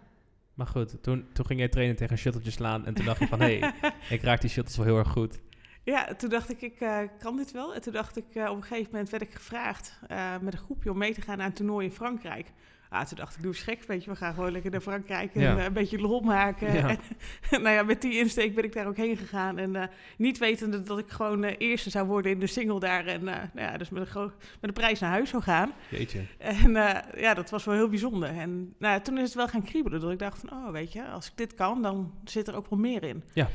Maar 0.53 0.67
goed, 0.67 1.03
toen, 1.03 1.25
toen 1.33 1.45
ging 1.45 1.59
jij 1.59 1.69
trainen 1.69 1.95
tegen 1.95 2.11
een 2.11 2.17
shuttletje 2.17 2.51
slaan 2.51 2.85
en 2.85 2.93
toen 2.93 3.05
dacht 3.05 3.19
je 3.19 3.27
van... 3.27 3.39
hé, 3.41 3.59
hey, 3.59 3.73
ik 4.17 4.21
raak 4.21 4.41
die 4.41 4.49
shuttles 4.49 4.77
wel 4.77 4.85
heel 4.85 4.97
erg 4.97 5.09
goed. 5.09 5.41
Ja, 5.83 6.13
toen 6.17 6.29
dacht 6.29 6.49
ik, 6.49 6.61
ik 6.61 6.79
eh, 6.79 6.99
kan 7.19 7.37
dit 7.37 7.51
wel. 7.51 7.75
En 7.75 7.81
toen 7.81 7.93
dacht 7.93 8.17
ik, 8.17 8.25
eh, 8.33 8.49
op 8.49 8.55
een 8.55 8.63
gegeven 8.63 8.89
moment 8.91 9.09
werd 9.09 9.23
ik 9.23 9.33
gevraagd 9.33 9.99
eh, 10.07 10.31
met 10.41 10.53
een 10.53 10.59
groepje 10.59 10.91
om 10.91 10.97
mee 10.97 11.13
te 11.13 11.21
gaan 11.21 11.37
naar 11.37 11.47
een 11.47 11.53
toernooi 11.53 11.85
in 11.85 11.91
Frankrijk. 11.93 12.47
Ah, 12.89 13.05
toen 13.05 13.17
dacht 13.17 13.35
ik, 13.35 13.41
doe 13.41 13.51
eens 13.51 13.61
gek, 13.63 13.83
weet 13.83 14.03
je, 14.03 14.09
we 14.09 14.15
gaan 14.15 14.33
gewoon 14.33 14.51
lekker 14.51 14.71
naar 14.71 14.81
Frankrijk 14.81 15.35
en 15.35 15.41
Ja. 15.41 15.65
een 15.65 15.73
beetje 15.73 15.99
lol 15.99 16.19
maken. 16.19 16.73
Ja. 16.73 16.87
En, 17.51 17.61
nou 17.61 17.75
ja, 17.75 17.83
met 17.83 18.01
die 18.01 18.17
insteek 18.17 18.55
ben 18.55 18.63
ik 18.63 18.73
daar 18.73 18.87
ook 18.87 18.97
heen 18.97 19.17
gegaan. 19.17 19.57
En 19.57 19.89
niet 20.17 20.37
wetende 20.37 20.83
dat 20.83 20.99
ik 20.99 21.09
gewoon 21.09 21.43
eerste 21.43 21.89
zou 21.89 22.07
worden 22.07 22.31
in 22.31 22.39
de 22.39 22.47
single 22.47 22.79
daar. 22.79 23.05
En 23.05 23.23
nou 23.23 23.47
ja, 23.55 23.77
dus 23.77 23.89
met 23.89 24.15
een, 24.15 24.23
met 24.23 24.31
een 24.61 24.73
prijs 24.73 24.99
naar 24.99 25.09
huis 25.09 25.29
zou 25.29 25.43
gaan. 25.43 25.71
Jeetje. 25.89 26.21
En 26.37 26.71
ja, 27.17 27.33
dat 27.33 27.49
was 27.49 27.65
wel 27.65 27.75
heel 27.75 27.89
bijzonder. 27.89 28.29
En 28.29 28.73
nou, 28.77 29.01
toen 29.01 29.17
is 29.17 29.23
het 29.23 29.33
wel 29.33 29.47
gaan 29.47 29.63
kriebelen. 29.63 30.01
Dat 30.01 30.11
ik 30.11 30.19
dacht 30.19 30.39
van, 30.39 30.51
oh, 30.51 30.71
weet 30.71 30.93
je, 30.93 31.03
als 31.05 31.27
ik 31.27 31.33
dit 31.37 31.53
kan, 31.53 31.81
dan 31.81 32.13
zit 32.23 32.47
er 32.47 32.55
ook 32.55 32.69
wel 32.69 32.79
meer 32.79 33.03
in. 33.03 33.23
Ja. 33.33 33.49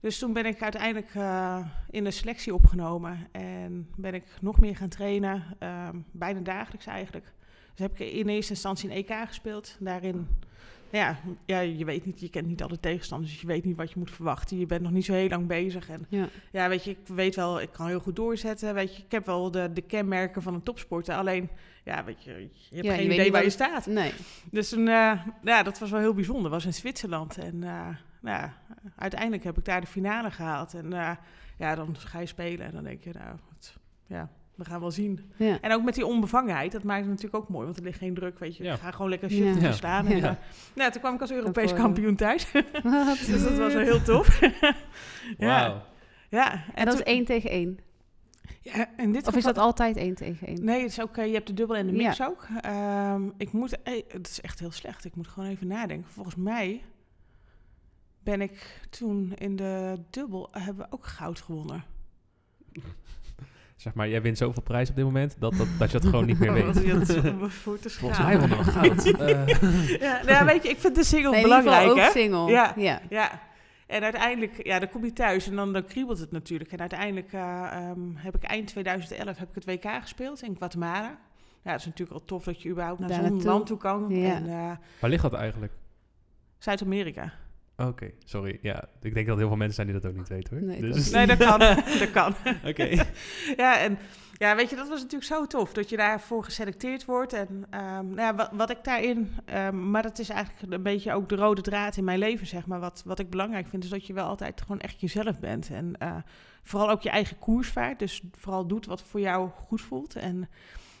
Dus 0.00 0.18
toen 0.18 0.32
ben 0.32 0.46
ik 0.46 0.62
uiteindelijk 0.62 1.14
eh, 1.14 1.66
in 1.90 2.04
de 2.04 2.10
selectie 2.10 2.54
opgenomen. 2.54 3.28
En 3.32 3.88
ben 3.96 4.14
ik 4.14 4.24
nog 4.40 4.60
meer 4.60 4.76
gaan 4.76 4.88
trainen. 4.88 5.44
ehm, 5.58 5.96
bijna 6.10 6.40
dagelijks 6.40 6.86
eigenlijk. 6.86 7.32
Dus 7.74 7.86
heb 7.86 8.00
ik 8.00 8.12
in 8.12 8.28
eerste 8.28 8.52
instantie 8.52 8.90
een 8.90 8.96
EK 8.96 9.14
gespeeld. 9.26 9.76
Daarin, 9.80 10.28
ja, 10.90 11.16
ja, 11.46 11.58
je 11.60 11.84
weet 11.84 12.04
niet, 12.06 12.20
je 12.20 12.28
kent 12.30 12.46
niet 12.46 12.62
alle 12.62 12.80
tegenstanders. 12.80 13.32
Dus 13.32 13.40
je 13.40 13.46
weet 13.46 13.64
niet 13.64 13.76
wat 13.76 13.90
je 13.92 13.98
moet 13.98 14.10
verwachten. 14.10 14.58
Je 14.58 14.66
bent 14.66 14.82
nog 14.82 14.90
niet 14.92 15.04
zo 15.04 15.12
heel 15.12 15.28
lang 15.28 15.46
bezig. 15.46 15.88
En 15.88 16.06
Ja. 16.08 16.28
ja, 16.52 16.68
weet 16.68 16.84
je, 16.84 16.90
ik 16.90 16.98
weet 17.06 17.34
wel, 17.36 17.60
ik 17.60 17.70
kan 17.72 17.86
heel 17.86 18.00
goed 18.00 18.16
doorzetten. 18.16 18.74
Weet 18.74 18.96
je, 18.96 19.02
ik 19.02 19.10
heb 19.12 19.26
wel 19.26 19.50
de, 19.50 19.70
de 19.72 19.82
kenmerken 19.82 20.42
van 20.42 20.54
een 20.54 20.62
topsporter. 20.62 21.14
Alleen, 21.14 21.48
ja, 21.84 22.04
weet 22.04 22.24
je, 22.24 22.30
je 22.68 22.74
hebt 22.74 22.86
Ja, 22.86 22.94
geen 22.94 23.12
idee 23.12 23.32
waar 23.32 23.44
je 23.44 23.50
staat. 23.50 23.86
Nee. 23.86 24.12
Dus 24.50 24.68
toen, 24.68 24.88
eh, 24.88 25.26
ja, 25.44 25.62
dat 25.62 25.78
was 25.78 25.90
wel 25.90 26.00
heel 26.00 26.14
bijzonder. 26.14 26.50
was 26.50 26.64
in 26.64 26.74
Zwitserland. 26.74 27.38
En 27.38 27.62
eh, 27.62 27.88
nou, 28.20 28.50
uiteindelijk 28.96 29.44
heb 29.44 29.58
ik 29.58 29.64
daar 29.64 29.80
de 29.80 29.86
finale 29.86 30.30
gehaald. 30.30 30.74
En 30.74 30.92
eh, 30.92 31.10
ja, 31.58 31.74
dan 31.74 31.96
ga 31.98 32.18
je 32.20 32.26
spelen 32.26 32.66
en 32.66 32.72
dan 32.72 32.84
denk 32.84 33.04
je, 33.04 33.10
nou, 33.12 33.36
het- 33.54 33.76
ja, 34.06 34.28
we 34.54 34.64
gaan 34.64 34.80
wel 34.80 34.90
zien. 34.90 35.32
Ja. 35.36 35.60
En 35.60 35.72
ook 35.72 35.82
met 35.82 35.94
die 35.94 36.06
onbevangenheid, 36.06 36.72
dat 36.72 36.82
maakt 36.82 37.00
het 37.00 37.08
natuurlijk 37.08 37.36
ook 37.42 37.48
mooi. 37.48 37.64
Want 37.64 37.76
er 37.76 37.82
ligt 37.82 37.98
geen 37.98 38.14
druk, 38.14 38.38
weet 38.38 38.56
je. 38.56 38.64
Ja. 38.64 38.74
Ik 38.74 38.80
ga 38.80 38.90
gewoon 38.90 39.10
lekker 39.10 39.30
shit 39.30 39.60
Ja. 39.60 39.72
slaan. 39.72 40.06
En, 40.06 40.16
Ja. 40.16 40.28
eh, 40.28 40.34
nou, 40.74 40.90
toen 40.92 41.00
kwam 41.00 41.14
ik 41.14 41.20
als 41.20 41.30
Europees 41.32 41.64
voordeel. 41.70 41.84
kampioen 41.84 42.16
thuis. 42.16 42.50
Dus 43.26 43.42
dat 43.42 43.56
was 43.58 43.72
wel 43.74 43.82
heel 43.82 44.02
tof. 44.02 44.40
ja, 44.40 45.66
Wauw. 45.68 45.82
ja. 46.28 46.64
En 46.74 46.84
dat 46.84 46.94
is 46.94 47.02
één 47.02 47.24
tegen 47.24 47.50
één. 47.50 47.78
ja, 48.60 48.86
in 48.96 49.12
dit 49.12 49.26
Of 49.26 49.36
is 49.36 49.44
dat 49.44 49.58
altijd 49.58 49.96
één 49.96 50.14
tegen 50.14 50.46
één? 50.46 50.64
Nee, 50.64 50.80
het 50.82 50.90
is 50.90 51.00
ook, 51.00 51.16
eh, 51.16 51.26
je 51.26 51.32
hebt 51.34 51.46
de 51.46 51.54
dubbel 51.54 51.76
en 51.76 51.86
de 51.86 51.92
mix 51.92 52.16
Ja. 52.16 52.26
ook. 52.26 52.46
Ehm, 52.60 53.22
ik 53.36 53.52
moet, 53.52 53.82
eh, 53.82 54.02
het 54.08 54.28
is 54.28 54.40
echt 54.40 54.58
heel 54.58 54.70
slecht. 54.72 55.04
Ik 55.04 55.14
moet 55.16 55.28
gewoon 55.28 55.48
even 55.48 55.66
nadenken. 55.66 56.10
Volgens 56.10 56.36
mij 56.36 56.82
ben 58.30 58.40
ik 58.40 58.80
toen 58.90 59.32
in 59.34 59.56
de 59.56 59.98
dubbel 60.10 60.48
hebben 60.52 60.84
we 60.84 60.92
ook 60.92 61.06
goud 61.06 61.40
gewonnen. 61.40 61.84
Zeg 63.76 63.94
maar, 63.94 64.08
jij 64.08 64.22
wint 64.22 64.38
zoveel 64.38 64.62
prijs 64.62 64.90
op 64.90 64.96
dit 64.96 65.04
moment 65.04 65.36
dat, 65.38 65.56
dat, 65.56 65.66
dat 65.78 65.90
je 65.90 65.96
het 65.96 66.06
gewoon 66.06 66.26
niet 66.26 66.38
meer 66.38 66.52
wat 66.66 66.76
weet. 66.76 67.06
dat 67.06 67.92
Volgens 67.92 68.18
mij 68.18 68.38
won 68.38 68.48
nog 68.48 68.72
goud. 68.72 69.04
Eh, 69.20 69.46
Ja, 70.00 70.12
nou 70.12 70.28
ja, 70.28 70.44
weet 70.44 70.62
je, 70.62 70.68
ik 70.68 70.78
vind 70.78 70.94
de 70.94 71.04
single 71.04 71.30
Nee, 71.30 71.42
belangrijk, 71.42 71.90
ook 71.90 71.96
hè? 71.96 72.10
single. 72.10 72.50
Ja. 72.50 72.72
ja. 72.76 73.00
Ja. 73.08 73.40
En 73.86 74.02
uiteindelijk, 74.02 74.66
ja, 74.66 74.78
dan 74.78 74.88
kom 74.88 75.04
je 75.04 75.12
thuis 75.12 75.48
en 75.48 75.56
dan, 75.56 75.72
dan 75.72 75.84
kriebelt 75.84 76.18
het 76.18 76.30
natuurlijk. 76.30 76.72
En 76.72 76.80
uiteindelijk 76.80 77.32
eh, 77.32 77.62
ehm, 77.72 78.14
heb 78.14 78.34
ik 78.34 78.42
eind 78.42 78.66
2011 78.66 79.38
heb 79.38 79.48
ik 79.48 79.54
het 79.54 79.64
WK 79.64 80.00
gespeeld 80.00 80.42
in 80.42 80.56
Guatemala. 80.56 81.18
Ja, 81.62 81.70
het 81.70 81.80
is 81.80 81.86
natuurlijk 81.86 82.20
al 82.20 82.24
tof 82.26 82.44
dat 82.44 82.62
je 82.62 82.68
überhaupt 82.68 83.00
naar 83.00 83.12
zo'n 83.12 83.42
land 83.42 83.66
toe 83.66 83.78
kan. 83.78 84.06
Ja. 84.08 84.34
En 84.34 84.48
eh, 84.48 84.76
waar 85.00 85.10
ligt 85.10 85.22
dat 85.22 85.34
eigenlijk? 85.34 85.72
Zuid-Amerika. 86.58 87.32
Oké, 87.86 88.10
sorry. 88.24 88.58
Ja, 88.62 88.88
ik 89.00 89.14
denk 89.14 89.26
dat 89.26 89.36
heel 89.36 89.48
veel 89.48 89.56
mensen 89.56 89.74
zijn 89.74 89.86
die 89.86 90.00
dat 90.00 90.10
ook 90.10 90.16
niet 90.16 90.28
weten 90.28 90.58
hoor. 90.58 90.66
Nee, 90.66 90.80
dus, 90.80 91.10
Nee, 91.10 91.26
dat 91.26 91.38
kan. 91.38 91.58
dat 91.98 92.10
kan. 92.12 92.34
Oké. 92.64 92.88
Ja, 93.56 93.78
en 93.78 93.98
ja, 94.32 94.56
weet 94.56 94.70
je, 94.70 94.76
dat 94.76 94.88
was 94.88 94.98
natuurlijk 94.98 95.32
zo 95.32 95.46
tof 95.46 95.72
dat 95.72 95.88
je 95.88 95.96
daarvoor 95.96 96.44
geselecteerd 96.44 97.04
wordt. 97.04 97.32
En 97.32 97.66
ehm, 97.70 98.06
nou 98.06 98.20
ja, 98.20 98.34
wat, 98.34 98.50
wat 98.52 98.70
ik 98.70 98.84
daarin, 98.84 99.34
ehm, 99.44 99.90
maar 99.90 100.02
dat 100.02 100.18
is 100.18 100.28
eigenlijk 100.28 100.72
een 100.72 100.82
beetje 100.82 101.12
ook 101.12 101.28
de 101.28 101.36
rode 101.36 101.60
draad 101.60 101.96
in 101.96 102.04
mijn 102.04 102.18
leven, 102.18 102.46
zeg 102.46 102.66
maar. 102.66 102.80
Wat, 102.80 103.02
wat 103.04 103.18
ik 103.18 103.30
belangrijk 103.30 103.68
vind, 103.68 103.84
is 103.84 103.90
dat 103.90 104.06
je 104.06 104.12
wel 104.12 104.26
altijd 104.26 104.60
gewoon 104.60 104.80
echt 104.80 105.00
jezelf 105.00 105.38
bent. 105.38 105.70
En 105.70 105.98
eh, 105.98 106.16
vooral 106.62 106.90
ook 106.90 107.02
je 107.02 107.10
eigen 107.10 107.38
koers 107.38 107.68
vaart. 107.68 107.98
Dus 107.98 108.22
vooral 108.38 108.66
doet 108.66 108.86
wat 108.86 109.02
voor 109.02 109.20
jou 109.20 109.50
goed 109.66 109.80
voelt. 109.80 110.16
En 110.16 110.48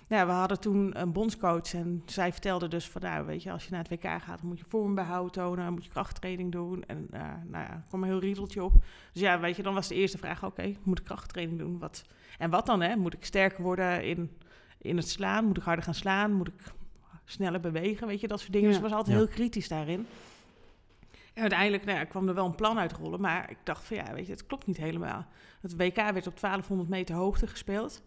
ja, 0.08 0.26
we 0.26 0.32
hadden 0.32 0.60
toen 0.60 1.00
een 1.00 1.12
bondscoach 1.12 1.74
en 1.74 2.02
zij 2.06 2.32
vertelde 2.32 2.68
dus 2.68 2.88
van, 2.88 3.00
nou, 3.00 3.26
weet 3.26 3.42
je, 3.42 3.52
als 3.52 3.64
je 3.64 3.70
naar 3.70 3.84
het 3.88 3.90
WK 3.90 4.02
gaat, 4.22 4.38
dan 4.38 4.48
moet 4.48 4.58
je 4.58 4.64
vormbehoud 4.68 5.32
tonen, 5.32 5.72
moet 5.72 5.84
je 5.84 5.90
krachttraining 5.90 6.52
doen. 6.52 6.84
En 6.86 7.06
eh, 7.10 7.20
nou 7.22 7.64
ja, 7.64 7.70
er 7.70 7.84
kwam 7.88 8.02
een 8.02 8.08
heel 8.08 8.20
riedeltje 8.20 8.64
op. 8.64 8.72
Dus 9.12 9.22
ja, 9.22 9.40
weet 9.40 9.56
je, 9.56 9.62
dan 9.62 9.74
was 9.74 9.88
de 9.88 9.94
eerste 9.94 10.18
vraag, 10.18 10.44
oké, 10.44 10.74
moet 10.82 10.98
ik 10.98 11.04
krachttraining 11.04 11.58
doen? 11.58 11.78
Wat, 11.78 12.04
en 12.38 12.50
wat 12.50 12.66
dan, 12.66 12.80
hè? 12.80 12.96
Moet 12.96 13.14
ik 13.14 13.24
sterker 13.24 13.62
worden 13.62 14.04
in, 14.04 14.30
in 14.78 14.96
het 14.96 15.08
slaan? 15.08 15.44
Moet 15.44 15.56
ik 15.56 15.62
harder 15.62 15.84
gaan 15.84 15.94
slaan? 15.94 16.32
Moet 16.32 16.48
ik 16.48 16.72
sneller 17.24 17.60
bewegen? 17.60 18.06
Weet 18.06 18.20
je, 18.20 18.28
dat 18.28 18.40
soort 18.40 18.52
dingen. 18.52 18.68
Ja. 18.68 18.74
Dus 18.74 18.82
ik 18.84 18.88
was 18.90 18.98
altijd 18.98 19.16
Ja. 19.16 19.22
heel 19.22 19.32
kritisch 19.34 19.68
daarin. 19.68 20.06
En 21.34 21.40
uiteindelijk 21.40 21.84
nou 21.84 21.98
ja, 21.98 22.04
kwam 22.04 22.28
er 22.28 22.34
wel 22.34 22.46
een 22.46 22.54
plan 22.54 22.78
uitrollen, 22.78 23.20
maar 23.20 23.50
ik 23.50 23.58
dacht 23.64 23.84
van 23.84 23.96
ja, 23.96 24.12
weet 24.14 24.26
je, 24.26 24.32
het 24.32 24.46
klopt 24.46 24.66
niet 24.66 24.76
helemaal. 24.76 25.26
Het 25.60 25.76
WK 25.76 25.96
werd 25.96 26.26
op 26.26 26.40
1200 26.40 26.88
meter 26.88 27.14
hoogte 27.14 27.46
gespeeld. 27.46 28.02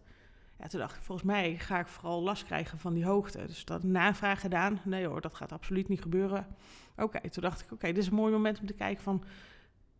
Ja, 0.61 0.67
toen 0.67 0.79
dacht 0.79 0.95
ik, 0.95 1.01
volgens 1.01 1.27
mij 1.27 1.57
ga 1.57 1.79
ik 1.79 1.87
vooral 1.87 2.21
last 2.21 2.45
krijgen 2.45 2.79
van 2.79 2.93
die 2.93 3.05
hoogte. 3.05 3.45
Dus 3.45 3.65
dat 3.65 3.83
navraag 3.83 4.41
gedaan. 4.41 4.79
Nee 4.83 5.05
hoor, 5.05 5.21
dat 5.21 5.35
gaat 5.35 5.51
absoluut 5.51 5.87
niet 5.87 6.01
gebeuren. 6.01 6.47
Oké, 6.95 7.29
toen 7.29 7.43
dacht 7.43 7.61
ik, 7.61 7.71
oké, 7.71 7.87
dit 7.87 7.97
is 7.97 8.07
een 8.07 8.13
mooi 8.15 8.31
moment 8.31 8.59
om 8.59 8.65
te 8.65 8.73
kijken 8.73 9.03
van... 9.03 9.23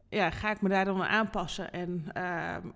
Ja, 0.10 0.30
ga 0.32 0.52
ik 0.52 0.62
me 0.62 0.69
daar 0.69 0.86
dan 0.86 1.02
aan 1.02 1.08
aanpassen 1.08 1.71
en 1.74 2.06
ehm, 2.13 2.67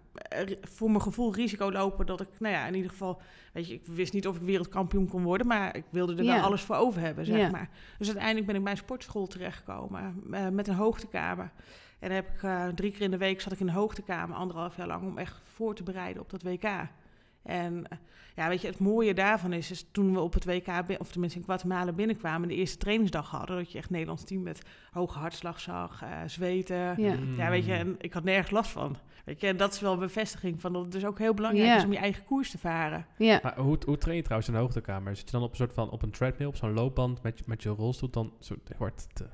voor 0.61 0.89
mijn 0.89 1.01
gevoel 1.01 1.33
risico 1.33 1.71
lopen 1.71 2.05
dat 2.05 2.21
ik, 2.21 2.27
nou 2.39 2.53
ja, 2.53 2.65
in 2.65 2.75
ieder 2.75 2.91
geval, 2.91 3.21
weet 3.53 3.67
je, 3.67 3.73
ik 3.73 3.85
wist 3.85 4.13
niet 4.13 4.27
of 4.27 4.35
ik 4.35 4.41
wereldkampioen 4.41 5.07
kon 5.07 5.23
worden, 5.23 5.47
maar 5.47 5.75
ik 5.75 5.83
wilde 5.89 6.15
er 6.15 6.23
Ja. 6.23 6.33
wel 6.35 6.43
alles 6.43 6.61
voor 6.61 6.75
over 6.75 7.01
hebben, 7.01 7.25
zeg 7.25 7.37
Ja. 7.37 7.49
maar. 7.49 7.69
Dus 7.97 8.07
uiteindelijk 8.07 8.45
ben 8.45 8.55
ik 8.55 8.61
bij 8.63 8.71
een 8.71 8.77
sportschool 8.77 9.27
terechtgekomen 9.27 10.23
eh, 10.31 10.47
met 10.49 10.67
een 10.67 10.75
hoogtekamer. 10.75 11.51
En 11.99 12.07
dan 12.07 12.11
heb 12.11 12.29
ik 12.35 12.43
eh, 12.43 12.67
drie 12.67 12.91
keer 12.91 13.01
in 13.01 13.11
de 13.11 13.17
week 13.17 13.41
zat 13.41 13.51
ik 13.51 13.59
in 13.59 13.65
de 13.65 13.71
hoogtekamer, 13.71 14.37
anderhalf 14.37 14.75
jaar 14.77 14.87
lang, 14.87 15.03
om 15.03 15.17
echt 15.17 15.39
voor 15.53 15.75
te 15.75 15.83
bereiden 15.83 16.21
op 16.21 16.29
dat 16.29 16.43
WK. 16.43 16.69
En 17.45 17.87
eh, 17.89 17.97
ja, 18.35 18.47
weet 18.49 18.61
je, 18.61 18.67
het 18.67 18.79
mooie 18.79 19.13
daarvan 19.13 19.53
is, 19.53 19.71
is 19.71 19.85
toen 19.91 20.13
we 20.13 20.19
op 20.19 20.33
het 20.33 20.45
WK, 20.45 20.67
of 20.99 21.11
tenminste 21.11 21.39
in 21.39 21.45
Guatemala 21.45 21.91
binnenkwamen, 21.91 22.47
de 22.47 22.55
eerste 22.55 22.77
trainingsdag 22.77 23.29
hadden, 23.29 23.55
dat 23.57 23.71
je 23.71 23.77
echt 23.77 23.89
Nederlands 23.89 24.23
team 24.23 24.43
met 24.43 24.61
hoge 24.91 25.19
hartslag 25.19 25.59
zag, 25.59 26.01
eh, 26.03 26.09
zweten. 26.25 27.01
Ja. 27.01 27.15
Ja, 27.37 27.49
weet 27.49 27.65
je, 27.65 27.73
en 27.73 27.95
ik 27.99 28.13
had 28.13 28.23
nergens 28.23 28.51
last 28.51 28.71
van. 28.71 28.97
Weet 29.25 29.41
je, 29.41 29.47
en 29.47 29.57
dat 29.57 29.73
is 29.73 29.79
wel 29.79 29.93
een 29.93 29.99
bevestiging 29.99 30.61
van 30.61 30.73
dat 30.73 30.81
het 30.81 30.91
dus 30.91 31.05
ook 31.05 31.17
heel 31.19 31.33
belangrijk 31.33 31.67
is 31.77 31.83
om 31.85 31.91
je 31.91 31.97
eigen 31.97 32.23
koers 32.25 32.51
te 32.51 32.57
varen. 32.57 33.05
Ja. 33.17 33.39
Maar 33.43 33.57
hoe, 33.59 33.77
hoe 33.85 33.97
train 33.97 34.15
je 34.17 34.21
trouwens 34.23 34.49
in 34.49 34.55
de 34.55 34.61
hoogtekamer? 34.61 35.15
Zit 35.15 35.25
je 35.25 35.31
dan 35.31 35.43
op 35.43 35.49
een 35.49 35.55
soort 35.55 35.73
van 35.73 35.89
op 35.89 36.01
een 36.01 36.11
treadmill, 36.11 36.47
op 36.47 36.55
zo'n 36.55 36.73
loopband 36.73 37.21
met, 37.23 37.37
je- 37.37 37.43
met 37.47 37.63
je 37.63 37.69
rolstoel? 37.69 38.09
Dan 38.09 38.33
zo, 38.39 38.55
wordt 38.77 39.07
het, 39.13 39.27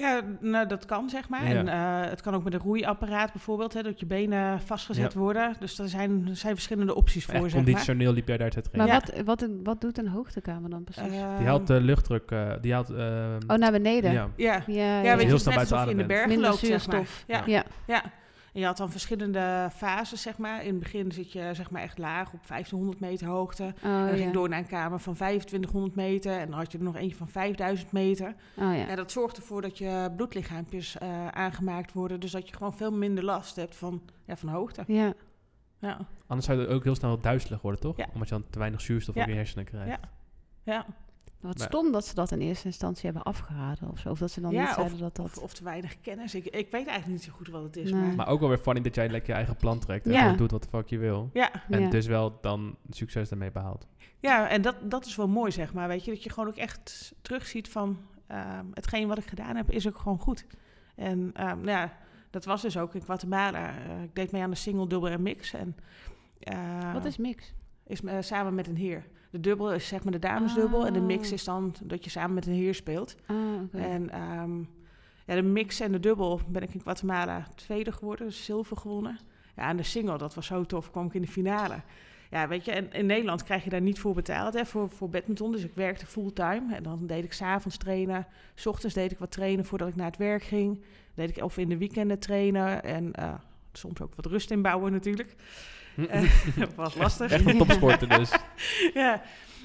Ja, 0.00 0.20
nou, 0.40 0.66
dat 0.66 0.84
kan 0.84 1.08
zeg 1.10 1.28
maar. 1.28 1.48
Ja. 1.48 1.54
En 1.54 1.68
eh, 1.68 2.10
het 2.10 2.20
kan 2.20 2.34
ook 2.34 2.44
met 2.44 2.54
een 2.54 2.60
roeiapparaat 2.60 3.32
bijvoorbeeld, 3.32 3.74
hè, 3.74 3.82
dat 3.82 4.00
je 4.00 4.06
benen 4.06 4.60
vastgezet 4.60 5.12
Ja. 5.12 5.18
worden. 5.18 5.54
Dus 5.58 5.78
er 5.78 5.88
zijn, 5.88 6.26
er 6.28 6.36
zijn 6.36 6.54
verschillende 6.54 6.94
opties 6.94 7.24
voor, 7.24 7.34
echt 7.34 7.42
zeg 7.42 7.52
maar. 7.54 7.62
conditioneel 7.64 8.12
liep 8.12 8.28
jij 8.28 8.36
daar 8.36 8.50
te 8.50 8.60
Maar 8.72 8.86
trainen. 8.86 9.16
Ja. 9.16 9.24
wat, 9.24 9.40
wat, 9.40 9.50
wat 9.62 9.80
doet 9.80 9.98
een 9.98 10.08
hoogtekamer 10.08 10.70
dan 10.70 10.84
precies? 10.84 11.02
Ehm, 11.12 11.36
die 11.38 11.46
haalt 11.46 11.66
de 11.66 11.80
luchtdruk, 11.80 12.30
eh, 12.30 12.52
die 12.60 12.72
haalt... 12.72 12.90
eh, 12.90 13.06
oh, 13.46 13.56
naar 13.56 13.72
beneden? 13.72 14.12
ja. 14.12 14.28
Ja, 14.36 14.62
Ja, 14.66 14.74
ja, 14.74 15.02
ja. 15.02 15.02
weet 15.02 15.20
je, 15.20 15.24
Heel 15.24 15.32
het 15.32 15.40
snel 15.40 15.54
net 15.58 15.68
buiten 15.68 15.76
alsof 15.76 15.92
je 15.94 16.00
in 16.00 16.08
de 16.08 16.14
adem 16.14 16.28
Minder 16.28 16.48
loopt, 16.48 16.58
zeg 16.60 16.86
maar. 16.86 16.96
zuurstof. 16.96 17.24
Ja. 17.26 17.64
Ja. 17.86 18.02
En 18.52 18.60
je 18.60 18.66
had 18.66 18.76
dan 18.76 18.90
verschillende 18.90 19.68
fases, 19.74 20.22
zeg 20.22 20.38
maar. 20.38 20.62
In 20.64 20.70
het 20.70 20.78
begin 20.78 21.12
zit 21.12 21.32
je 21.32 21.50
zeg 21.54 21.70
maar 21.70 21.82
echt 21.82 21.98
laag 21.98 22.32
op 22.32 22.46
1500 22.46 23.00
meter 23.00 23.26
hoogte. 23.26 23.64
en 23.64 23.72
Oh, 23.90 23.98
dan 24.06 24.08
ging 24.08 24.24
ja. 24.24 24.32
door 24.32 24.48
naar 24.48 24.58
een 24.58 24.66
kamer 24.66 24.98
van 25.00 25.14
2500 25.14 25.94
meter. 25.94 26.32
En 26.38 26.48
dan 26.50 26.58
had 26.58 26.72
je 26.72 26.78
er 26.78 26.84
nog 26.84 26.96
eentje 26.96 27.16
van 27.16 27.28
5000 27.28 27.92
meter. 27.92 28.28
Oh, 28.28 28.64
ja. 28.64 28.72
Ja, 28.74 28.94
dat 28.94 29.10
zorgt 29.12 29.36
ervoor 29.36 29.62
dat 29.62 29.78
je 29.78 30.12
bloedlichaampjes 30.16 30.98
eh, 30.98 31.28
aangemaakt 31.28 31.92
worden. 31.92 32.20
Dus 32.20 32.30
dat 32.30 32.48
je 32.48 32.54
gewoon 32.56 32.74
veel 32.76 32.92
minder 32.92 33.24
last 33.24 33.56
hebt 33.56 33.76
van, 33.76 34.02
ja, 34.26 34.36
van 34.36 34.48
hoogte. 34.48 34.84
ja. 34.86 35.12
Ja, 35.82 35.98
Anders 36.26 36.46
zou 36.46 36.60
je 36.60 36.66
ook 36.68 36.84
heel 36.84 36.94
snel 36.94 37.20
duizelig 37.20 37.60
worden, 37.62 37.80
toch? 37.80 37.96
Ja. 37.96 38.06
Omdat 38.12 38.28
je 38.28 38.34
dan 38.34 38.44
te 38.50 38.58
weinig 38.58 38.80
zuurstof 38.80 39.14
Ja. 39.14 39.22
op 39.22 39.28
je 39.28 39.34
hersenen 39.34 39.64
krijgt. 39.64 39.88
Ja. 39.88 39.98
ja. 40.62 40.86
Wat 41.40 41.58
Maar- 41.58 41.66
stom 41.66 41.92
dat 41.92 42.06
ze 42.06 42.14
dat 42.14 42.30
in 42.32 42.40
eerste 42.40 42.66
instantie 42.66 43.04
hebben 43.04 43.22
afgeraden 43.22 43.90
of 43.90 43.98
zo. 43.98 44.10
Of 44.10 44.18
dat 44.18 44.30
ze 44.30 44.40
dan 44.40 44.50
Ja, 44.50 44.60
niet 44.64 44.74
zeiden 44.74 44.98
dat 44.98 45.18
Of, 45.18 45.32
dat... 45.34 45.42
of 45.42 45.52
te 45.54 45.64
weinig 45.64 46.00
kennis. 46.00 46.34
Ik, 46.34 46.44
ik 46.44 46.70
weet 46.70 46.86
eigenlijk 46.86 47.06
niet 47.06 47.22
zo 47.22 47.32
goed 47.32 47.48
wat 47.48 47.62
het 47.62 47.76
is. 47.76 47.90
Nee. 47.92 48.00
Maar, 48.02 48.14
Maar 48.14 48.28
ook 48.28 48.40
wel 48.40 48.48
weer 48.48 48.58
funny 48.58 48.80
dat 48.80 48.94
jij 48.94 49.08
lekker 49.08 49.28
je 49.30 49.36
eigen 49.36 49.56
plan 49.56 49.78
trekt 49.78 50.06
en 50.06 50.12
Ja. 50.12 50.32
doet 50.32 50.50
wat 50.50 50.62
de 50.62 50.68
fuck 50.68 50.88
je 50.88 50.98
wil. 50.98 51.30
ja, 51.32 51.50
En 51.68 51.80
Ja. 51.80 51.90
dus 51.90 52.06
wel 52.06 52.38
dan 52.40 52.76
succes 52.90 53.28
daarmee 53.28 53.50
behaalt. 53.50 53.86
ja, 54.20 54.48
en 54.48 54.62
dat, 54.62 54.76
dat 54.90 55.06
is 55.06 55.16
wel 55.16 55.28
mooi, 55.28 55.50
zeg 55.50 55.72
maar. 55.72 55.88
Weet 55.88 56.04
je, 56.04 56.10
dat 56.10 56.22
je 56.22 56.30
gewoon 56.30 56.48
ook 56.48 56.56
echt 56.56 57.14
terugziet 57.22 57.68
van... 57.68 57.98
ehm, 58.26 58.64
hetgeen 58.74 59.08
wat 59.08 59.18
ik 59.18 59.26
gedaan 59.28 59.56
heb, 59.56 59.70
is 59.70 59.88
ook 59.88 59.98
gewoon 59.98 60.18
goed. 60.18 60.46
En 60.96 61.30
ehm, 61.34 61.46
nou 61.56 61.70
ja, 61.70 61.92
dat 62.30 62.44
was 62.44 62.62
dus 62.62 62.76
ook 62.78 62.94
in 62.94 63.02
Guatemala. 63.02 63.68
Eh, 63.68 64.02
ik 64.02 64.14
deed 64.14 64.32
mee 64.32 64.42
aan 64.42 64.50
de 64.50 64.56
single, 64.56 64.86
dubbel 64.86 65.08
en 65.10 65.22
mix. 65.22 65.52
En, 65.52 65.76
eh, 66.40 66.92
Wat 66.92 67.04
is 67.04 67.16
mix? 67.16 67.52
is 67.86 68.02
eh, 68.02 68.16
samen 68.20 68.54
met 68.54 68.66
een 68.68 68.76
heer. 68.76 69.06
De 69.30 69.40
dubbel 69.40 69.72
is 69.72 69.88
zeg 69.88 70.02
maar 70.02 70.12
de 70.12 70.18
damesdubbel. 70.18 70.86
En 70.86 70.92
de 70.92 71.00
mix 71.00 71.26
Ah. 71.26 71.32
is 71.32 71.44
dan 71.44 71.74
dat 71.82 72.04
je 72.04 72.10
samen 72.10 72.34
met 72.34 72.46
een 72.46 72.52
heer 72.52 72.74
speelt. 72.74 73.16
Ah. 73.26 73.36
En 73.72 74.10
ehm, 74.10 74.58
ja, 75.26 75.34
de 75.34 75.42
mix 75.42 75.80
en 75.80 75.92
de 75.92 76.00
dubbel 76.00 76.40
ben 76.48 76.62
ik 76.62 76.74
in 76.74 76.80
Guatemala 76.80 77.46
tweede 77.54 77.92
geworden, 77.92 78.26
dus 78.26 78.44
zilver 78.44 78.76
gewonnen. 78.76 79.18
Ja, 79.56 79.68
en 79.68 79.76
de 79.76 79.82
single, 79.82 80.18
dat 80.18 80.34
was 80.34 80.46
zo 80.46 80.64
tof, 80.64 80.90
kwam 80.90 81.06
ik 81.06 81.14
in 81.14 81.20
de 81.22 81.28
finale. 81.28 81.80
Ja, 82.30 82.48
weet 82.48 82.64
je, 82.64 82.72
en 82.72 82.92
in 82.92 83.06
Nederland 83.06 83.42
krijg 83.42 83.64
je 83.64 83.70
daar 83.70 83.80
niet 83.80 83.98
voor 83.98 84.14
betaald, 84.14 84.54
hè, 84.54 84.66
voor, 84.66 84.90
voor 84.90 85.08
badminton. 85.08 85.52
Dus 85.52 85.64
ik 85.64 85.74
werkte 85.74 86.06
fulltime 86.06 86.74
en 86.74 86.82
dan 86.82 87.06
deed 87.06 87.24
ik 87.24 87.32
s'avonds 87.32 87.76
trainen. 87.76 88.26
S 88.54 88.66
ochtends 88.66 88.94
deed 88.94 89.12
ik 89.12 89.18
wat 89.18 89.30
trainen 89.30 89.64
voordat 89.64 89.88
ik 89.88 89.96
naar 89.96 90.06
het 90.06 90.16
werk 90.16 90.42
ging. 90.42 90.82
Deed 91.14 91.36
ik 91.36 91.44
of 91.44 91.58
in 91.58 91.68
de 91.68 91.76
weekenden 91.78 92.18
trainen 92.18 92.82
en 92.84 93.12
eh, 93.12 93.34
soms 93.72 94.00
ook 94.00 94.14
wat 94.14 94.26
rust 94.26 94.50
inbouwen 94.50 94.92
natuurlijk. 94.92 95.34
Eh, 95.96 96.22
dat 96.56 96.74
was 96.84 96.94
lastig. 96.94 97.30
Echt 97.30 97.46
een 97.46 97.58
topsporter 97.58 98.08
dus. 98.08 98.32
ja. 98.94 99.22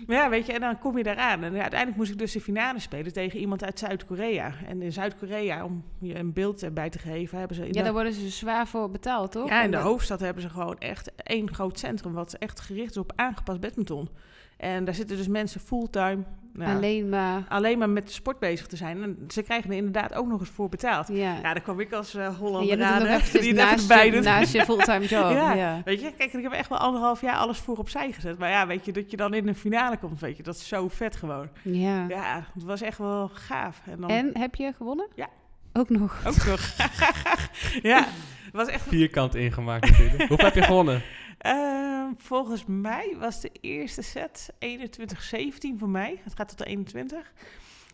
Maar 0.07 0.17
ja, 0.17 0.29
weet 0.29 0.45
je, 0.45 0.53
en 0.53 0.59
dan 0.59 0.79
kom 0.79 0.97
je 0.97 1.03
daaraan. 1.03 1.43
En 1.43 1.53
ja, 1.53 1.61
uiteindelijk 1.61 1.97
moest 1.97 2.11
ik 2.11 2.17
dus 2.17 2.31
de 2.31 2.41
finale 2.41 2.79
spelen 2.79 3.13
tegen 3.13 3.39
iemand 3.39 3.63
uit 3.63 3.79
Zuid-Korea. 3.79 4.53
En 4.67 4.81
in 4.81 4.91
Zuid-Korea, 4.91 5.65
om 5.65 5.83
je 5.99 6.17
een 6.17 6.33
beeld 6.33 6.63
erbij 6.63 6.89
te 6.89 6.99
geven, 6.99 7.37
hebben 7.37 7.57
ze... 7.57 7.67
Ja, 7.71 7.83
daar 7.83 7.93
worden 7.93 8.13
ze 8.13 8.29
zwaar 8.29 8.67
voor 8.67 8.91
betaald, 8.91 9.31
toch? 9.31 9.49
ja, 9.49 9.63
in 9.63 9.71
de 9.71 9.77
hoofdstad 9.77 10.19
hebben 10.19 10.43
ze 10.43 10.49
gewoon 10.49 10.77
echt 10.77 11.11
één 11.15 11.53
groot 11.53 11.79
centrum... 11.79 12.13
wat 12.13 12.33
echt 12.33 12.59
gericht 12.59 12.89
is 12.89 12.97
op 12.97 13.11
aangepast 13.15 13.59
badminton. 13.59 14.09
En 14.57 14.85
daar 14.85 14.95
zitten 14.95 15.17
dus 15.17 15.27
mensen 15.27 15.61
fulltime... 15.61 16.23
Alleen 16.63 17.09
maar... 17.09 17.43
alleen 17.49 17.77
maar 17.77 17.89
met 17.89 18.07
de 18.07 18.13
sport 18.13 18.39
bezig 18.39 18.67
te 18.67 18.75
zijn. 18.75 19.03
En 19.03 19.17
ze 19.27 19.41
krijgen 19.41 19.69
er 19.69 19.77
inderdaad 19.77 20.13
ook 20.13 20.27
nog 20.27 20.39
eens 20.39 20.49
voor 20.49 20.69
betaald. 20.69 21.07
Ja. 21.07 21.15
Ja, 21.15 21.41
daar 21.41 21.61
kwam 21.61 21.79
ik 21.79 21.93
als 21.93 22.15
eh 22.15 22.25
en 22.25 22.35
Hollander 22.35 22.83
aan, 22.83 23.21
die 23.31 23.53
naast, 23.53 23.81
erbij 23.81 24.11
je, 24.11 24.21
naast 24.21 24.53
je 24.53 24.65
fulltime 24.65 25.05
job. 25.05 25.23
Ja. 25.35 25.53
ja. 25.53 25.81
Weet 25.85 26.01
je, 26.01 26.13
kijk, 26.17 26.33
ik 26.33 26.43
heb 26.43 26.51
echt 26.51 26.69
wel 26.69 26.77
anderhalf 26.77 27.21
jaar 27.21 27.35
alles 27.35 27.57
voor 27.57 27.77
opzij 27.77 28.11
gezet. 28.11 28.37
Maar 28.37 28.49
ja, 28.49 28.67
weet 28.67 28.85
je, 28.85 28.91
dat 28.91 29.11
je 29.11 29.17
dan 29.17 29.33
in 29.33 29.45
de 29.45 29.55
finale 29.55 29.97
komt, 29.97 30.19
weet 30.19 30.37
je, 30.37 30.43
dat 30.43 30.55
is 30.55 30.67
zo 30.67 30.87
vet 30.87 31.15
gewoon. 31.15 31.49
Ja. 31.61 32.05
Ja, 32.07 32.47
het 32.53 32.63
was 32.63 32.81
echt 32.81 32.97
wel 32.97 33.29
gaaf. 33.33 33.81
En 33.85 34.01
dan 34.01 34.09
En 34.09 34.37
heb 34.37 34.55
je 34.55 34.73
gewonnen? 34.77 35.07
Ja. 35.15 35.27
Ook 35.73 35.89
nog. 35.89 36.21
ook 36.27 36.45
nog. 36.45 36.73
ja, 37.91 37.97
het 38.45 38.53
was 38.53 38.67
echt... 38.67 38.87
Vierkant 38.87 39.35
ingemaakt 39.35 39.89
natuurlijk. 39.89 40.17
Hoeveel 40.27 40.45
heb 40.45 40.55
je 40.55 40.61
gewonnen? 40.61 41.01
Ehm, 41.37 42.13
volgens 42.17 42.65
mij 42.65 43.15
was 43.19 43.41
de 43.41 43.51
eerste 43.61 44.01
set 44.01 44.53
21-17 44.59 45.77
voor 45.77 45.89
mij. 45.89 46.21
Het 46.23 46.35
gaat 46.35 46.47
tot 46.47 46.57
de 46.57 46.65
21. 46.65 47.33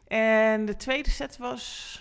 En 0.07 0.65
de 0.65 0.75
tweede 0.75 1.09
set 1.09 1.37
was... 1.37 1.99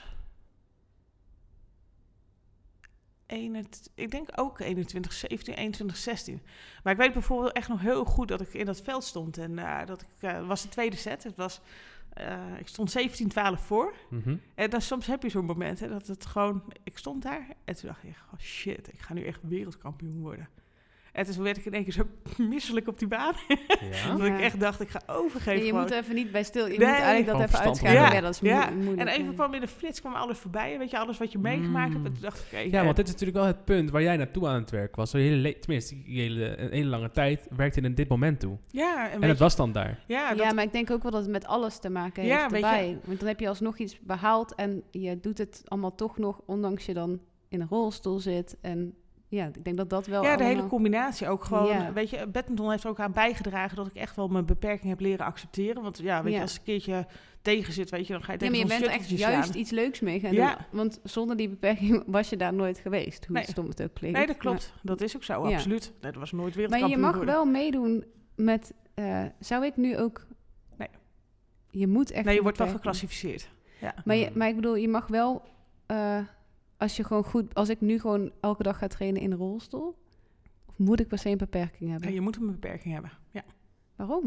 21, 3.31 3.92
ik 3.94 4.11
denk 4.11 4.29
ook 4.35 4.61
21, 4.61 5.12
17, 5.12 5.55
21, 5.55 5.96
16. 5.96 6.42
Maar 6.83 6.92
ik 6.92 6.98
weet 6.98 7.12
bijvoorbeeld 7.12 7.53
echt 7.53 7.68
nog 7.68 7.81
heel 7.81 8.05
goed 8.05 8.29
dat 8.29 8.40
ik 8.40 8.55
in 8.55 8.66
dat 8.66 8.83
veld 8.83 9.05
stond. 9.05 9.38
En 9.38 9.59
eh, 9.59 9.87
dat 9.87 10.03
ik, 10.03 10.09
eh, 10.20 10.46
was 10.46 10.62
de 10.62 10.68
tweede 10.68 10.96
set. 10.96 11.22
Het 11.22 11.37
was, 11.37 11.61
eh, 12.12 12.59
ik 12.59 12.68
stond 12.68 12.90
17, 12.90 13.29
12 13.29 13.61
voor. 13.61 13.94
Mhm. 14.11 14.37
En 14.55 14.70
dan 14.70 14.81
soms 14.81 15.07
heb 15.07 15.22
je 15.22 15.29
zo'n 15.29 15.44
moment 15.44 15.81
hè, 15.81 15.88
dat 15.88 16.07
het 16.07 16.26
gewoon... 16.26 16.62
Ik 16.83 16.98
stond 16.98 17.22
daar 17.22 17.46
en 17.64 17.76
toen 17.76 17.88
dacht 17.88 18.05
ik, 18.05 18.16
oh 18.33 18.40
shit, 18.40 18.92
ik 18.92 19.00
ga 19.00 19.14
nu 19.14 19.24
echt 19.24 19.40
wereldkampioen 19.42 20.20
worden. 20.20 20.48
En 21.12 21.25
toen 21.25 21.42
werd 21.42 21.57
ik 21.57 21.64
in 21.64 21.73
één 21.75 21.85
keer 21.85 21.92
zo 21.92 22.03
misselijk 22.55 22.88
op 22.88 22.99
die 22.99 23.09
baan. 23.09 23.33
Ja. 23.49 24.11
dat 24.16 24.27
ik 24.27 24.33
Ja. 24.33 24.40
echt 24.40 24.61
dacht, 24.61 24.81
ik 24.81 24.88
ga 24.88 25.01
overgeven. 25.07 25.59
je 25.61 25.66
gewoon. 25.66 25.81
moet 25.81 25.90
er 25.90 25.99
even 25.99 26.14
niet 26.14 26.33
bij 26.33 26.42
stil. 26.42 26.66
Je 26.66 26.79
Nee. 26.79 26.88
moet 26.88 26.96
eigenlijk 26.96 27.27
dat 27.27 27.40
even 27.49 27.59
uitschakelen. 27.59 28.12
Ja, 28.12 28.20
dat 28.20 28.35
is 28.35 28.40
Ja. 28.40 28.70
moeilijk. 28.70 28.99
En 29.01 29.09
even 29.09 29.25
ja. 29.25 29.33
kwam 29.33 29.55
in 29.55 29.61
de 29.61 29.68
flits 29.68 30.01
kwam 30.01 30.14
alles 30.14 30.38
voorbij. 30.38 30.79
Weet 30.79 30.90
je, 30.90 30.99
alles 30.99 31.18
wat 31.18 31.33
je 31.33 31.38
meegemaakt 31.38 31.92
hebt. 31.92 32.07
En 32.07 32.12
toen 32.12 32.23
dacht 32.23 32.38
ik, 32.38 32.44
oké. 32.46 32.59
Ja, 32.59 32.79
eh, 32.79 32.85
want 32.85 32.96
dit 32.96 33.07
is 33.07 33.12
natuurlijk 33.12 33.38
wel 33.38 33.46
het 33.46 33.64
punt 33.64 33.90
waar 33.90 34.03
jij 34.03 34.16
naartoe 34.16 34.46
aan 34.49 34.61
het 34.61 34.70
werk 34.70 34.96
was. 34.96 35.11
Zo 35.11 35.16
hele 35.18 35.37
le- 35.37 35.59
tenminste, 35.59 35.94
hele, 36.05 36.57
een 36.59 36.70
hele 36.73 36.88
lange 36.88 37.11
tijd 37.11 37.46
werkte 37.57 37.81
je 37.81 37.87
in 37.87 37.94
dit 37.94 38.09
moment 38.09 38.40
toe. 38.40 38.59
Ja, 38.70 39.11
en, 39.11 39.23
het 39.23 39.31
je, 39.38 39.42
was 39.42 39.57
dan 39.57 39.73
daar. 39.73 40.05
ja, 40.07 40.29
dat, 40.35 40.38
ja, 40.38 40.53
maar 40.53 40.64
ik 40.64 40.73
denk 40.73 40.90
ook 40.90 41.03
wel 41.03 41.11
dat 41.12 41.20
het 41.23 41.31
met 41.31 41.46
alles 41.46 41.79
te 41.79 41.90
maken 41.90 42.25
Ja, 42.25 42.37
heeft 42.38 42.51
je- 42.51 42.55
erbij. 42.57 42.99
Want 43.05 43.18
dan 43.18 43.29
heb 43.29 43.40
je 43.40 43.49
alsnog 43.49 43.79
iets 43.79 43.99
behaald 44.01 44.55
en 44.55 44.83
je 44.90 45.20
doet 45.20 45.38
het 45.38 45.62
allemaal 45.64 45.94
toch 45.94 46.18
nog, 46.18 46.40
ondanks 46.46 46.87
je 46.87 46.94
dan 46.94 47.20
in 47.49 47.61
een 47.61 47.68
rolstoel 47.70 48.18
zit. 48.18 48.57
En 48.61 48.94
ja, 49.31 49.47
ik 49.47 49.64
denk 49.64 49.77
dat 49.77 49.90
dat 49.90 50.07
wel 50.07 50.23
ja, 50.23 50.37
de 50.37 50.45
hele 50.45 50.66
combinatie 50.66 51.29
ook 51.29 51.45
gewoon. 51.45 51.66
Ja. 51.66 51.93
Weet 51.93 52.11
je, 52.11 52.27
badminton 52.27 52.71
heeft 52.71 52.85
er 52.85 52.90
ook 52.90 53.01
aan 53.01 53.12
bijgedragen 53.12 53.77
dat 53.77 53.87
ik 53.87 53.95
echt 53.95 54.16
wel 54.16 54.29
mijn 54.29 54.45
beperking 54.47 54.88
heb 54.88 55.01
leren 55.01 55.27
accepteren. 55.27 55.83
Want 55.83 55.99
ja, 55.99 56.23
weet 56.23 56.31
je, 56.33 56.37
Ja. 56.38 56.43
als 56.45 56.57
een 56.57 56.62
keertje 56.62 57.07
tegen 57.43 57.73
zit, 57.73 57.90
weet 57.90 58.07
je, 58.07 58.12
dan 58.12 58.23
ga 58.23 58.33
je 58.33 58.38
Ja, 58.38 58.51
tegen 58.51 58.66
maar 58.66 58.77
je 58.77 58.81
bent 58.83 58.93
echt 59.01 59.09
juist 59.11 59.45
slaan. 59.49 59.61
iets 59.61 59.71
leuks 59.71 60.01
mee 60.01 60.21
gaan 60.21 60.33
Ja. 60.33 60.55
doen. 60.57 60.64
Want 60.71 61.01
zonder 61.03 61.37
die 61.37 61.49
beperking 61.49 62.03
was 62.16 62.29
je 62.29 62.37
daar 62.37 62.55
nooit 62.55 62.79
geweest. 62.79 63.27
Hoe 63.27 63.35
Nee. 63.37 63.45
stom 63.45 63.69
het 63.69 63.83
ook 63.83 63.95
klinkt. 63.95 64.19
Nee, 64.19 64.27
dat 64.27 64.37
klopt. 64.37 64.73
Dat 64.83 65.01
is 65.01 65.16
ook 65.16 65.25
zo, 65.25 65.49
Ja. 65.49 65.55
absoluut. 65.55 65.93
Nee, 66.01 66.12
dat 66.12 66.21
was 66.21 66.33
nooit 66.33 66.55
Maar, 66.57 66.62
maar 66.62 66.79
wereldkampioen 66.79 67.11
je 67.12 67.19
mag 67.19 67.35
wel 67.35 67.45
meedoen 67.45 68.05
met... 68.37 68.73
eh, 68.95 69.23
zou 69.38 69.64
ik 69.64 69.77
nu 69.77 69.99
ook... 69.99 70.27
Nee. 70.77 70.88
Je 71.71 71.87
moet 71.87 72.11
echt... 72.11 72.25
Nee, 72.25 72.35
je 72.35 72.43
wordt 72.43 72.59
wel 72.59 72.69
geclassificeerd. 72.69 73.49
Ja. 73.81 73.95
Maar, 74.05 74.16
je, 74.16 74.31
maar 74.35 74.49
ik 74.49 74.55
bedoel, 74.55 74.77
je 74.77 74.88
mag 74.88 75.07
wel... 75.07 75.43
eh, 75.87 76.19
als 76.81 76.97
je 76.97 77.05
gewoon 77.05 77.25
goed... 77.25 77.55
Als 77.55 77.69
ik 77.69 77.81
nu 77.81 77.99
gewoon 77.99 78.31
elke 78.40 78.62
dag 78.62 78.79
ga 78.79 78.87
trainen 78.87 79.23
in 79.23 79.31
een 79.31 79.38
rolstoel... 79.38 79.99
Of 80.66 80.79
moet 80.79 81.01
ik 81.01 81.09
per 81.09 81.19
se 81.19 81.29
een 81.31 81.37
beperking 81.37 81.90
hebben? 81.90 82.09
Ja, 82.09 82.14
je 82.14 82.21
moet 82.21 82.37
een 82.37 82.47
beperking 82.47 82.93
hebben. 82.95 83.11
Ja. 83.31 83.43
Waarom? 83.97 84.21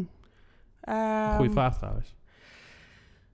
Goeie 0.86 1.40
Ehm, 1.40 1.52
vraag 1.52 1.78
trouwens. 1.78 2.16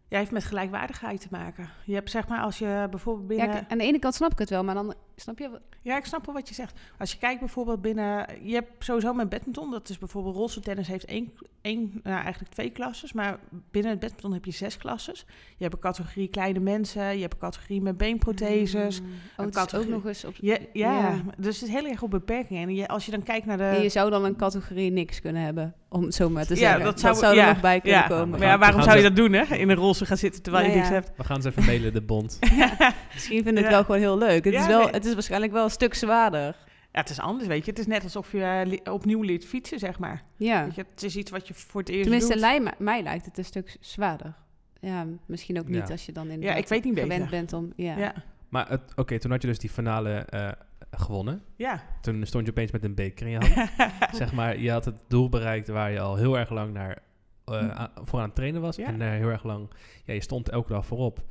Ja, 0.10 0.18
heeft 0.18 0.32
met 0.32 0.44
gelijkwaardigheid 0.44 1.22
te 1.22 1.28
maken. 1.32 1.70
Je 1.86 1.94
hebt 1.94 2.10
zeg 2.10 2.28
maar 2.28 2.42
als 2.42 2.58
je 2.58 2.88
bijvoorbeeld 2.90 3.28
binnen... 3.28 3.48
Ja, 3.48 3.54
Ja, 3.54 3.66
aan 3.68 3.78
de 3.78 3.84
ene 3.84 4.00
kant 4.00 4.16
snap 4.16 4.32
ik 4.32 4.40
het 4.40 4.50
wel, 4.50 4.64
maar 4.64 4.76
dan... 4.76 4.94
Snap 5.16 5.40
je? 5.40 5.60
ik 5.84 6.06
snap 6.06 6.26
wel 6.26 6.36
wat 6.36 6.48
je 6.48 6.54
zegt. 6.54 6.80
Als 6.98 7.12
je 7.12 7.18
kijkt 7.18 7.40
bijvoorbeeld 7.40 7.82
binnen... 7.82 8.26
Je 8.44 8.54
hebt 8.54 8.86
sowieso 8.86 9.14
met 9.14 9.30
badminton, 9.30 9.72
dat 9.72 9.90
is 9.90 9.98
bijvoorbeeld 9.98 10.36
rolstoeltennis 10.36 10.88
heeft 10.88 11.06
één, 11.06 11.32
één 11.62 12.00
nou, 12.04 12.22
eigenlijk 12.22 12.54
twee 12.54 12.70
klasses. 12.70 13.14
Maar 13.14 13.40
binnen 13.72 13.92
het 13.92 14.00
badminton 14.00 14.34
heb 14.34 14.46
je 14.46 14.52
zes 14.52 14.78
klasses. 14.78 15.26
Je 15.58 15.64
hebt 15.64 15.74
een 15.74 15.80
categorie 15.80 16.28
kleine 16.28 16.60
mensen, 16.60 17.16
je 17.16 17.22
hebt 17.22 17.34
een 17.34 17.40
categorie 17.40 17.82
met 17.82 17.98
beenprotheses. 17.98 19.02
Mm. 19.02 19.08
Oh, 19.38 19.64
ook 19.76 19.88
nog 19.88 20.06
eens 20.06 20.26
op... 20.26 20.36
Ja, 20.36 20.58
ja, 20.74 21.00
Ja. 21.00 21.22
dus 21.38 21.60
het 21.60 21.70
is 21.70 21.76
heel 21.76 21.86
erg 21.86 22.02
op 22.02 22.12
beperkingen. 22.12 22.68
En 22.68 22.76
je, 22.76 22.88
als 22.88 23.06
je 23.06 23.12
dan 23.12 23.24
kijkt 23.24 23.46
naar 23.46 23.58
de... 23.58 23.64
En 23.64 23.82
je 23.82 23.90
zou 23.90 24.10
dan 24.10 24.26
een 24.26 24.36
categorie 24.36 24.92
niks 24.92 25.22
kunnen 25.22 25.42
hebben, 25.42 25.76
om 25.90 26.04
het 26.04 26.14
zo 26.16 26.30
maar 26.30 26.46
te 26.46 26.54
Ja, 26.54 26.60
zeggen. 26.60 26.84
dat 26.84 27.00
dat 27.00 27.18
zou- 27.18 27.36
ja, 27.36 27.48
er 27.48 27.54
nog 27.54 27.62
bij 27.62 27.82
kunnen 27.82 28.00
ja. 28.00 28.08
komen. 28.08 28.30
maar 28.40 28.48
ja, 28.48 28.58
waarom 28.58 28.82
zou 28.82 28.98
je 28.98 29.04
dat 29.04 29.16
doen, 29.16 29.34
hè? 29.34 29.56
In 29.56 29.70
een 29.70 29.76
rolstoel 29.76 30.08
gaan 30.08 30.18
zitten 30.18 30.42
terwijl 30.42 30.66
je 30.70 30.76
niks 30.76 30.88
ja. 30.88 30.94
hebt. 30.94 31.12
We 31.18 31.24
gaan 31.24 31.42
ze 31.42 31.50
even 31.50 31.66
mailen, 31.66 31.94
de 31.94 32.02
bond. 32.02 32.40
Misschien 33.14 33.44
vind 33.44 33.48
ik 33.48 33.56
het 33.56 33.64
Ja. 33.64 33.70
wel 33.70 33.84
gewoon 33.84 34.00
heel 34.00 34.18
leuk. 34.18 34.44
Het, 34.46 34.54
Ja, 34.54 34.60
is 34.60 34.68
wel, 34.68 34.84
nee. 34.84 34.92
het 34.92 35.06
is 35.06 35.14
waarschijnlijk 35.14 35.52
wel 35.52 35.64
een 35.64 35.70
stuk 35.70 35.94
zwaarder. 35.94 36.56
Ja, 36.92 37.00
het 37.00 37.10
is 37.10 37.20
anders, 37.20 37.48
weet 37.48 37.66
je. 37.66 37.70
Het 37.72 37.80
is 37.80 37.86
net 37.88 38.04
alsof 38.04 38.32
je 38.32 38.42
eh, 38.44 38.62
li- 38.66 38.80
opnieuw 38.92 39.22
leert 39.22 39.46
fietsen, 39.46 39.80
zeg 39.80 40.00
maar. 40.00 40.24
Ja. 40.36 40.64
Weet 40.64 40.76
je, 40.76 40.86
het 40.94 41.04
is 41.04 41.16
iets 41.16 41.32
wat 41.32 41.48
je 41.48 41.54
voor 41.54 41.80
het 41.82 41.90
eerst 41.90 42.02
Tenminste, 42.04 42.34
doet. 42.64 42.80
mij 42.80 43.04
lijkt 43.04 43.26
het 43.26 43.38
een 43.38 43.46
stuk 43.46 43.78
zwaarder. 43.80 44.34
Ja, 44.82 45.06
misschien 45.26 45.60
ook 45.60 45.68
niet 45.68 45.88
Ja. 45.88 45.92
als 45.94 46.06
je 46.06 46.12
dan 46.12 46.26
Ja, 46.28 46.32
inderdaad 46.34 46.58
ik 46.58 46.68
weet 46.68 46.84
niet 46.84 46.94
gewend 47.00 47.10
beter. 47.24 47.30
bent 47.30 47.54
om... 47.54 47.74
Ja. 47.76 47.98
Ja, 47.98 48.14
Maar 48.50 48.70
het- 48.70 48.92
oké, 48.96 49.20
toen 49.20 49.32
had 49.32 49.42
je 49.42 49.48
dus 49.48 49.60
die 49.60 49.70
finale 49.70 50.12
eh, 50.14 50.50
gewonnen. 50.92 51.42
ja. 51.56 51.84
Toen 52.02 52.26
stond 52.26 52.46
je 52.46 52.52
opeens 52.52 52.72
met 52.72 52.84
een 52.84 52.96
beker 52.96 53.26
in 53.28 53.32
je 53.32 53.38
hand. 53.38 53.70
zeg 54.16 54.34
maar, 54.34 54.60
je 54.60 54.72
had 54.72 54.86
het 54.86 55.00
doel 55.08 55.30
bereikt 55.30 55.68
waar 55.68 55.92
je 55.92 56.00
al 56.00 56.16
heel 56.16 56.38
erg 56.38 56.50
lang 56.50 56.74
naar, 56.74 56.98
eh, 57.46 57.70
aan- 57.70 57.92
voor 58.04 58.20
aan 58.20 58.26
het 58.26 58.36
trainen 58.36 58.62
was. 58.62 58.76
Ja. 58.76 58.86
En 58.88 59.02
eh, 59.02 59.10
heel 59.10 59.30
erg 59.30 59.44
lang, 59.44 59.70
ja, 60.06 60.14
je 60.14 60.22
stond 60.22 60.50
elke 60.50 60.74
dag 60.74 60.86
voorop. 60.86 61.24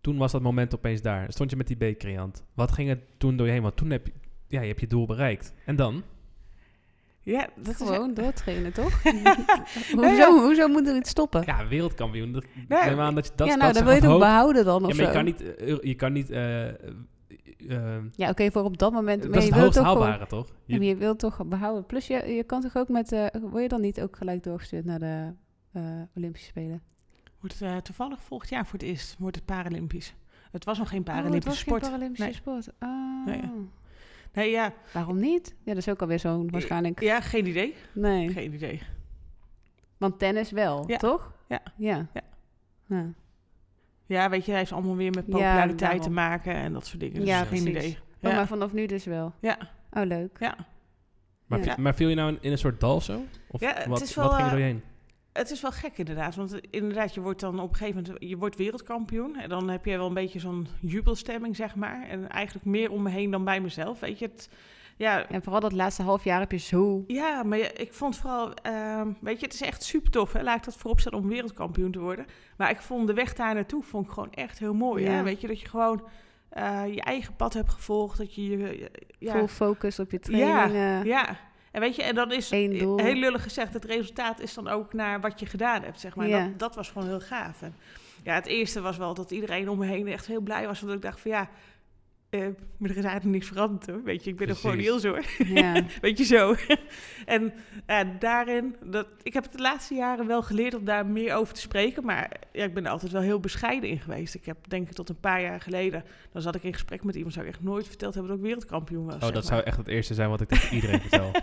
Toen 0.00 0.16
was 0.16 0.32
dat 0.32 0.42
moment 0.42 0.74
opeens 0.74 1.02
daar. 1.02 1.32
Stond 1.32 1.50
je 1.50 1.56
met 1.56 1.66
die 1.66 1.76
beker 1.76 2.06
in 2.08 2.14
je 2.14 2.20
hand. 2.20 2.44
Wat 2.54 2.72
ging 2.72 2.88
het 2.88 3.00
toen 3.16 3.36
door 3.36 3.46
je 3.46 3.52
heen? 3.52 3.62
Want 3.62 3.76
toen 3.76 3.90
heb 3.90 4.06
je, 4.06 4.12
ja, 4.46 4.60
je 4.60 4.66
hebt 4.68 4.80
je 4.80 4.86
doel 4.86 5.06
bereikt. 5.06 5.52
En 5.64 5.76
dan? 5.76 6.02
ja, 7.20 7.48
dat 7.56 7.68
is... 7.68 7.76
Gewoon 7.76 8.14
doortrainen, 8.14 8.72
toch? 8.72 9.02
Hoezo, 9.92 10.08
ja. 10.16 10.30
hoezo 10.42 10.68
moet 10.68 10.88
er 10.88 10.96
iets 10.96 11.10
stoppen? 11.10 11.42
Ja, 11.46 11.68
wereldkampioen. 11.68 12.32
Dat, 12.32 12.44
Nee, 12.68 12.84
neem 12.84 13.00
aan 13.00 13.14
dat 13.14 13.26
je 13.26 13.32
dat 13.36 13.46
ja, 13.46 13.52
dat 13.52 13.62
nou, 13.62 13.72
dan 13.72 13.82
zeg 13.84 13.92
wil 14.00 14.02
je 14.02 14.08
hoog- 14.14 14.18
behouden 14.28 14.64
dan 14.64 14.80
Ja, 14.82 14.86
of 14.86 14.96
maar 14.96 15.00
je 15.06 15.06
zo. 15.06 15.16
kan 15.16 15.24
niet, 15.24 15.56
eh, 15.56 15.76
je 15.82 15.94
kan 15.94 16.12
niet 16.12 16.30
eh, 16.30 16.68
eh, 16.68 16.74
Ja, 18.16 18.30
oké, 18.30 18.50
voor 18.50 18.62
op 18.62 18.78
dat 18.78 18.92
moment... 18.92 19.22
dat 19.22 19.30
maar 19.30 19.38
is 19.38 19.44
je 19.44 19.50
het 19.52 19.60
wilt 19.60 19.72
toch 19.74 19.84
haalbare, 19.84 20.26
toch? 20.26 20.46
Ja, 20.48 20.54
Je- 20.64 20.76
maar 20.76 20.86
je 20.86 20.96
wilt 20.96 21.18
toch 21.18 21.46
behouden. 21.46 21.86
Plus, 21.86 22.06
je, 22.06 22.26
je 22.26 22.44
kan 22.44 22.60
toch 22.60 22.76
ook 22.76 22.88
met... 22.88 23.12
eh, 23.12 23.26
word 23.40 23.62
je 23.62 23.68
dan 23.68 23.80
niet 23.80 24.00
ook 24.00 24.16
gelijk 24.16 24.42
doorgestuurd 24.42 24.84
naar 24.84 24.98
de 24.98 25.32
eh, 25.72 25.82
Olympische 26.16 26.46
Spelen? 26.48 26.82
Wordt 27.40 27.62
eh, 27.62 27.76
toevallig 27.76 28.22
volgend 28.22 28.50
jaar 28.50 28.66
voor 28.66 28.78
het 28.78 28.88
eerst 28.88 29.16
wordt 29.18 29.36
het 29.36 29.44
Paralympisch. 29.44 30.14
Het 30.50 30.64
was 30.64 30.78
nog 30.78 30.88
geen 30.88 31.00
Oh, 31.00 31.06
het 31.06 31.14
Paralympische 31.16 31.58
sport. 31.58 31.82
Paralympische 31.82 32.24
Nee. 32.24 32.34
sport. 32.34 32.68
Ah. 32.78 33.26
Nee. 33.26 33.40
Nee, 34.32 34.50
ja. 34.50 34.72
Waarom 34.92 35.18
niet? 35.18 35.48
Ja, 35.64 35.74
dat 35.74 35.76
is 35.76 35.88
ook 35.88 36.00
alweer 36.00 36.18
zo'n 36.18 36.50
waarschijnlijk... 36.50 37.00
Ja, 37.00 37.20
geen 37.20 37.46
idee. 37.46 37.74
Nee, 37.94 38.28
Geen 38.28 38.54
idee. 38.54 38.82
want 39.96 40.18
tennis 40.18 40.50
wel, 40.50 40.84
Ja. 40.88 40.96
toch? 40.96 41.32
Ja. 41.48 41.60
Ja. 41.76 42.06
Ja. 42.88 43.12
Ja. 44.08 44.30
Weet 44.30 44.44
je, 44.44 44.50
hij 44.50 44.60
heeft 44.60 44.72
allemaal 44.72 44.96
weer 44.96 45.10
met 45.10 45.24
populariteit 45.24 46.02
te 46.02 46.10
maken 46.10 46.54
en 46.54 46.72
dat 46.72 46.86
soort 46.86 47.00
dingen. 47.00 47.20
Dus 47.20 47.28
Ja, 47.28 47.38
geen 47.44 47.48
precies. 47.48 47.68
idee. 47.68 47.98
Oh, 48.22 48.32
maar 48.36 48.46
vanaf 48.46 48.72
nu 48.72 48.86
dus 48.86 49.04
wel. 49.04 49.34
Ja. 49.40 49.58
Oh, 49.90 50.04
leuk. 50.06 50.36
ja. 50.40 50.56
Maar, 51.46 51.64
Ja. 51.64 51.74
maar 51.78 51.94
viel 51.94 52.08
je 52.08 52.14
nou 52.14 52.28
in, 52.32 52.38
in 52.40 52.52
een 52.52 52.58
soort 52.58 52.80
dal 52.80 53.00
zo? 53.00 53.22
Of 53.48 53.60
Ja, 53.60 53.72
het 53.74 53.86
wat, 53.86 54.00
is 54.02 54.14
wel, 54.14 54.24
wat 54.24 54.34
ging 54.34 54.46
er 54.46 54.52
eh, 54.52 54.58
door 54.58 54.66
je 54.66 54.72
heen? 54.72 54.82
Het 55.32 55.50
is 55.50 55.60
wel 55.60 55.72
gek 55.72 55.98
inderdaad, 55.98 56.34
want 56.34 56.52
eh, 56.52 56.58
inderdaad, 56.70 57.14
je 57.14 57.20
wordt 57.20 57.40
dan 57.40 57.60
op 57.60 57.68
een 57.70 57.76
gegeven 57.76 58.02
moment, 58.02 58.24
je 58.24 58.36
wordt 58.36 58.56
wereldkampioen 58.56 59.36
en 59.36 59.48
dan 59.48 59.68
heb 59.68 59.84
je 59.84 59.96
wel 59.96 60.06
een 60.06 60.14
beetje 60.14 60.38
zo'n 60.38 60.66
jubelstemming, 60.80 61.56
zeg 61.56 61.74
maar. 61.74 62.08
En 62.08 62.28
eigenlijk 62.28 62.66
meer 62.66 62.90
om 62.90 63.02
me 63.02 63.10
heen 63.10 63.30
dan 63.30 63.44
bij 63.44 63.60
mezelf, 63.60 64.00
weet 64.00 64.18
je. 64.18 64.24
Het, 64.26 64.48
ja, 64.98 65.26
En 65.28 65.42
vooral 65.42 65.60
dat 65.60 65.72
laatste 65.72 66.02
half 66.02 66.24
jaar 66.24 66.40
heb 66.40 66.50
je 66.52 66.56
zo... 66.58 67.04
ja, 67.06 67.42
maar 67.42 67.58
ja, 67.58 67.68
ik 67.76 67.92
vond 67.92 68.16
vooral, 68.16 68.54
ehm, 68.54 69.08
weet 69.20 69.40
je, 69.40 69.44
het 69.44 69.54
is 69.54 69.60
echt 69.62 69.82
super 69.82 70.10
tof, 70.10 70.32
hè? 70.32 70.42
laat 70.42 70.56
ik 70.56 70.64
dat 70.64 70.76
voorop 70.76 71.00
stellen 71.00 71.18
om 71.18 71.28
wereldkampioen 71.28 71.90
te 71.92 71.98
worden. 71.98 72.26
Maar 72.56 72.70
ik 72.70 72.80
vond 72.80 73.06
de 73.06 73.14
weg 73.14 73.34
daar 73.34 73.54
naartoe 73.54 73.82
vond 73.82 74.06
ik 74.06 74.12
gewoon 74.12 74.32
echt 74.32 74.58
heel 74.58 74.74
mooi, 74.74 75.04
Ja. 75.04 75.10
hè? 75.10 75.22
weet 75.22 75.40
je, 75.40 75.46
dat 75.46 75.60
je 75.60 75.68
gewoon 75.68 76.02
eh, 76.48 76.82
je 76.94 77.00
eigen 77.02 77.36
pad 77.36 77.54
hebt 77.54 77.70
gevolgd. 77.70 78.18
Dat 78.18 78.34
je 78.34 78.48
je... 78.48 78.90
Ja, 79.18 79.32
Full 79.32 79.46
focus 79.48 79.98
op 79.98 80.10
je 80.10 80.18
Ja, 80.22 80.28
trainingen. 80.66 81.04
ja. 81.04 81.36
En 81.72 81.80
weet 81.80 81.96
je, 81.96 82.02
en 82.02 82.14
dan 82.14 82.32
is 82.32 82.50
heel 82.50 82.96
lullig 82.96 83.42
gezegd, 83.42 83.72
het 83.74 83.84
resultaat 83.84 84.40
is 84.40 84.54
dan 84.54 84.68
ook 84.68 84.92
naar 84.92 85.20
wat 85.20 85.40
je 85.40 85.46
gedaan 85.46 85.82
hebt, 85.82 86.00
zeg 86.00 86.16
maar. 86.16 86.28
Ja. 86.28 86.44
Dat, 86.44 86.58
dat 86.58 86.74
was 86.74 86.88
gewoon 86.90 87.08
heel 87.08 87.20
gaaf. 87.20 87.62
En 87.62 87.74
ja, 88.22 88.34
het 88.34 88.46
eerste 88.46 88.80
was 88.80 88.96
wel 88.96 89.14
dat 89.14 89.30
iedereen 89.30 89.68
om 89.68 89.78
me 89.78 89.86
heen 89.86 90.06
echt 90.08 90.26
heel 90.26 90.40
blij 90.40 90.66
was. 90.66 90.80
Want 90.80 90.92
ik 90.92 91.02
dacht 91.02 91.20
van 91.20 91.30
ja, 91.30 91.48
eh 92.30 92.40
maar 92.78 92.90
er 92.90 92.96
is 92.96 93.04
eigenlijk 93.04 93.34
niks 93.36 93.46
veranderd 93.46 93.86
hoor. 93.86 94.02
Weet 94.04 94.24
je, 94.24 94.30
ik 94.30 94.36
ben 94.36 94.48
er 94.48 94.56
gewoon 94.56 94.78
heel 94.78 94.98
zo. 94.98 95.16
Ja. 95.38 95.82
Weet 96.00 96.18
je 96.18 96.24
zo. 96.24 96.54
en 97.36 97.52
ja, 97.86 98.04
daarin, 98.18 98.76
dat, 98.84 99.06
ik 99.22 99.32
heb 99.32 99.42
het 99.42 99.52
de 99.52 99.58
laatste 99.58 99.94
jaren 99.94 100.26
wel 100.26 100.42
geleerd 100.42 100.74
om 100.74 100.84
daar 100.84 101.06
meer 101.06 101.34
over 101.34 101.54
te 101.54 101.60
spreken. 101.60 102.04
Maar 102.04 102.30
ja, 102.52 102.64
ik 102.64 102.74
ben 102.74 102.84
er 102.84 102.90
altijd 102.90 103.12
wel 103.12 103.22
heel 103.22 103.40
bescheiden 103.40 103.88
in 103.88 104.00
geweest. 104.00 104.34
Ik 104.34 104.44
heb 104.44 104.56
denk 104.68 104.88
ik 104.88 104.94
tot 104.94 105.08
een 105.08 105.20
paar 105.20 105.40
jaar 105.40 105.60
geleden, 105.60 106.04
dan 106.32 106.42
zat 106.42 106.54
ik 106.54 106.62
in 106.62 106.72
gesprek 106.72 107.04
met 107.04 107.14
iemand, 107.14 107.34
zou 107.34 107.46
ik 107.46 107.52
echt 107.52 107.62
nooit 107.62 107.86
verteld 107.86 108.14
hebben 108.14 108.30
dat 108.30 108.40
ik 108.40 108.46
wereldkampioen 108.46 109.04
was. 109.04 109.14
Oh, 109.14 109.20
dat 109.20 109.32
maar. 109.32 109.42
zou 109.42 109.62
echt 109.62 109.76
het 109.76 109.88
eerste 109.88 110.14
zijn 110.14 110.28
wat 110.28 110.40
ik 110.40 110.48
tegen 110.48 110.74
iedereen 110.74 111.00
vertel. 111.00 111.30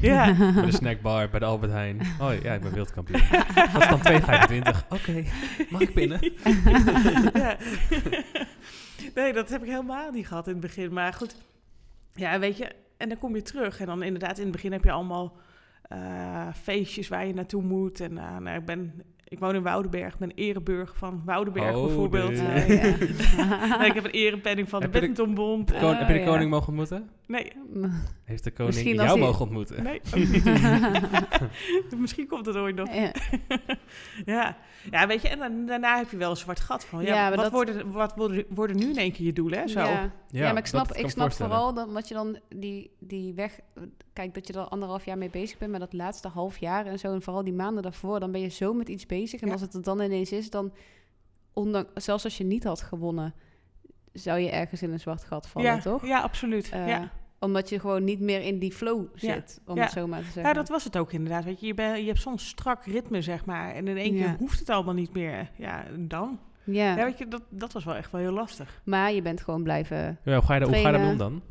Ja, 0.00 0.34
Bij 0.52 0.64
de 0.64 0.72
snackbar, 0.72 1.30
bij 1.30 1.38
de 1.40 1.46
Albert 1.46 1.72
Heijn. 1.72 2.00
Oh 2.20 2.32
ja, 2.42 2.54
ik 2.54 2.60
ben 2.60 2.70
wereldkampioen. 2.70 3.22
Dat 3.72 3.82
is 3.82 3.88
dan 3.88 4.00
2,25. 4.80 4.88
Oké, 4.88 5.24
mag 5.70 5.80
ik 5.80 5.92
pinnen? 5.94 6.32
ja. 7.34 7.56
Nee, 9.14 9.32
dat 9.32 9.48
heb 9.48 9.62
ik 9.62 9.68
helemaal 9.68 10.10
niet 10.10 10.26
gehad 10.26 10.46
in 10.46 10.52
het 10.52 10.62
begin. 10.62 10.92
Maar 10.92 11.12
goed, 11.12 11.36
ja, 12.14 12.38
weet 12.38 12.56
je, 12.56 12.72
en 12.96 13.08
dan 13.08 13.18
kom 13.18 13.34
je 13.34 13.42
terug. 13.42 13.80
En 13.80 13.86
dan 13.86 14.02
inderdaad, 14.02 14.36
in 14.36 14.42
het 14.42 14.52
begin 14.52 14.72
heb 14.72 14.84
je 14.84 14.90
allemaal 14.90 15.36
eh, 15.82 16.48
feestjes 16.54 17.08
waar 17.08 17.26
je 17.26 17.34
naartoe 17.34 17.62
moet. 17.62 18.00
En 18.00 18.18
eh, 18.18 18.36
nou, 18.36 18.58
ik 18.58 18.64
ben, 18.64 19.02
ik 19.30 19.38
woon 19.38 19.54
in 19.54 19.62
Woudenberg, 19.62 20.18
ben 20.18 20.30
ereburger 20.34 20.96
van 20.96 21.22
Woudenberg 21.24 21.74
Oh, 21.76 21.84
bijvoorbeeld. 21.84 22.30
nee. 22.30 22.62
Oh, 22.62 22.68
ja. 22.68 23.76
Nee, 23.78 23.88
ik 23.88 23.94
heb 23.94 24.04
een 24.04 24.10
erepenning 24.10 24.68
van 24.68 24.80
de 24.80 24.84
Heb 24.86 24.94
je 24.94 25.00
de- 25.00 25.06
badmintonbond. 25.06 25.72
Oh, 25.72 25.98
heb 25.98 26.08
je 26.08 26.12
de 26.14 26.18
ja. 26.20 26.26
koning 26.26 26.50
mogen 26.50 26.66
ontmoeten? 26.68 27.10
Nee, 27.26 27.52
Heeft 28.24 28.44
de 28.44 28.50
koning 28.50 28.74
Misschien 28.74 28.94
jou 28.94 29.08
hij- 29.08 29.18
mogen 29.18 29.40
ontmoeten? 29.40 29.82
nee, 29.82 30.00
ook 30.14 30.28
niet. 30.28 30.44
Misschien 32.00 32.26
komt 32.26 32.46
het 32.46 32.56
ooit 32.56 32.76
nog. 32.76 32.94
Ja. 32.94 33.12
Ja. 34.24 34.56
ja, 34.90 35.06
weet 35.06 35.22
je, 35.22 35.28
en 35.28 35.38
dan, 35.38 35.66
daarna 35.66 35.96
heb 35.96 36.10
je 36.10 36.16
wel 36.16 36.30
een 36.30 36.36
zwart 36.36 36.60
gat 36.60 36.84
van. 36.84 37.02
Ja, 37.02 37.28
wat, 37.30 37.38
dat- 37.38 37.52
worden, 37.52 37.92
wat 37.92 38.14
worden, 38.16 38.44
worden 38.48 38.76
nu 38.76 38.90
in 38.90 38.96
één 38.98 39.12
keer 39.12 39.26
je 39.26 39.32
doelen, 39.32 39.58
hè? 39.58 39.68
Zo. 39.68 39.80
Ja. 39.80 40.10
Ja, 40.28 40.48
maar 40.52 40.58
ik 40.62 40.66
snap, 40.66 40.92
ik 40.92 41.10
snap 41.10 41.32
vooral 41.32 41.74
dat, 41.74 41.94
dat 41.94 42.08
je 42.08 42.14
dan 42.14 42.38
die, 42.48 42.90
die 42.98 43.34
weg... 43.34 43.60
Kijk, 44.20 44.34
dat 44.34 44.46
je 44.46 44.52
er 44.52 44.60
anderhalf 44.68 45.04
jaar 45.04 45.18
mee 45.18 45.30
bezig 45.30 45.58
bent, 45.58 45.70
maar 45.70 45.80
dat 45.80 45.92
laatste 45.92 46.28
half 46.28 46.58
jaar 46.58 46.86
en 46.86 46.98
zo... 46.98 47.12
en 47.12 47.22
vooral 47.22 47.44
die 47.44 47.52
maanden 47.52 47.82
daarvoor, 47.82 48.20
dan 48.20 48.32
ben 48.32 48.40
je 48.40 48.48
zo 48.48 48.72
met 48.72 48.88
iets 48.88 49.06
bezig. 49.06 49.40
En 49.40 49.46
Ja. 49.46 49.52
als 49.52 49.62
het 49.62 49.74
er 49.74 49.82
dan 49.82 50.00
ineens 50.00 50.32
is, 50.32 50.50
dan... 50.50 50.72
Ondanks, 51.52 52.04
zelfs 52.04 52.24
als 52.24 52.36
je 52.38 52.44
niet 52.44 52.64
had 52.64 52.80
gewonnen, 52.82 53.34
zou 54.12 54.38
je 54.38 54.50
ergens 54.50 54.82
in 54.82 54.92
een 54.92 55.00
zwart 55.00 55.24
gat 55.24 55.48
vallen, 55.48 55.68
ja, 55.74 55.78
toch? 55.80 56.06
Ja, 56.06 56.20
absoluut. 56.20 56.70
Eh, 56.70 56.88
ja. 56.88 57.10
Omdat 57.38 57.68
je 57.68 57.80
gewoon 57.80 58.04
niet 58.04 58.20
meer 58.20 58.40
in 58.42 58.58
die 58.58 58.72
flow 58.72 59.04
Ja. 59.14 59.32
zit, 59.34 59.60
om 59.66 59.76
Ja. 59.76 59.82
het 59.82 59.92
zo 59.92 60.06
maar 60.06 60.18
te 60.18 60.24
zeggen. 60.24 60.42
ja, 60.42 60.52
dat 60.52 60.68
was 60.68 60.84
het 60.84 60.96
ook 60.96 61.12
inderdaad. 61.12 61.44
Weet 61.44 61.60
je, 61.60 61.66
je, 61.66 61.74
ben, 61.74 62.00
je 62.00 62.06
hebt 62.06 62.20
zo'n 62.20 62.38
strak 62.38 62.84
ritme, 62.84 63.22
zeg 63.22 63.44
maar. 63.44 63.74
En 63.74 63.88
in 63.88 63.96
één 63.96 64.14
Ja. 64.14 64.24
keer 64.24 64.36
hoeft 64.38 64.58
het 64.58 64.70
allemaal 64.70 64.94
niet 64.94 65.12
meer. 65.12 65.50
Ja, 65.56 65.84
en 65.86 66.08
dan? 66.08 66.38
Ja, 66.64 66.96
Ja, 66.96 67.04
weet 67.04 67.18
je, 67.18 67.28
dat, 67.28 67.42
dat 67.48 67.72
was 67.72 67.84
wel 67.84 67.94
echt 67.94 68.10
wel 68.12 68.20
heel 68.20 68.32
lastig. 68.32 68.82
maar 68.84 69.12
je 69.12 69.22
bent 69.22 69.40
gewoon 69.40 69.62
blijven... 69.62 70.18
Ja, 70.24 70.34
hoe 70.34 70.44
ga 70.44 70.54
je, 70.54 70.60
daar, 70.60 70.68
hoe 70.68 70.78
ga 70.78 70.86
je 70.86 70.92
daarmee 70.92 71.10
om 71.12 71.18
dan? 71.18 71.42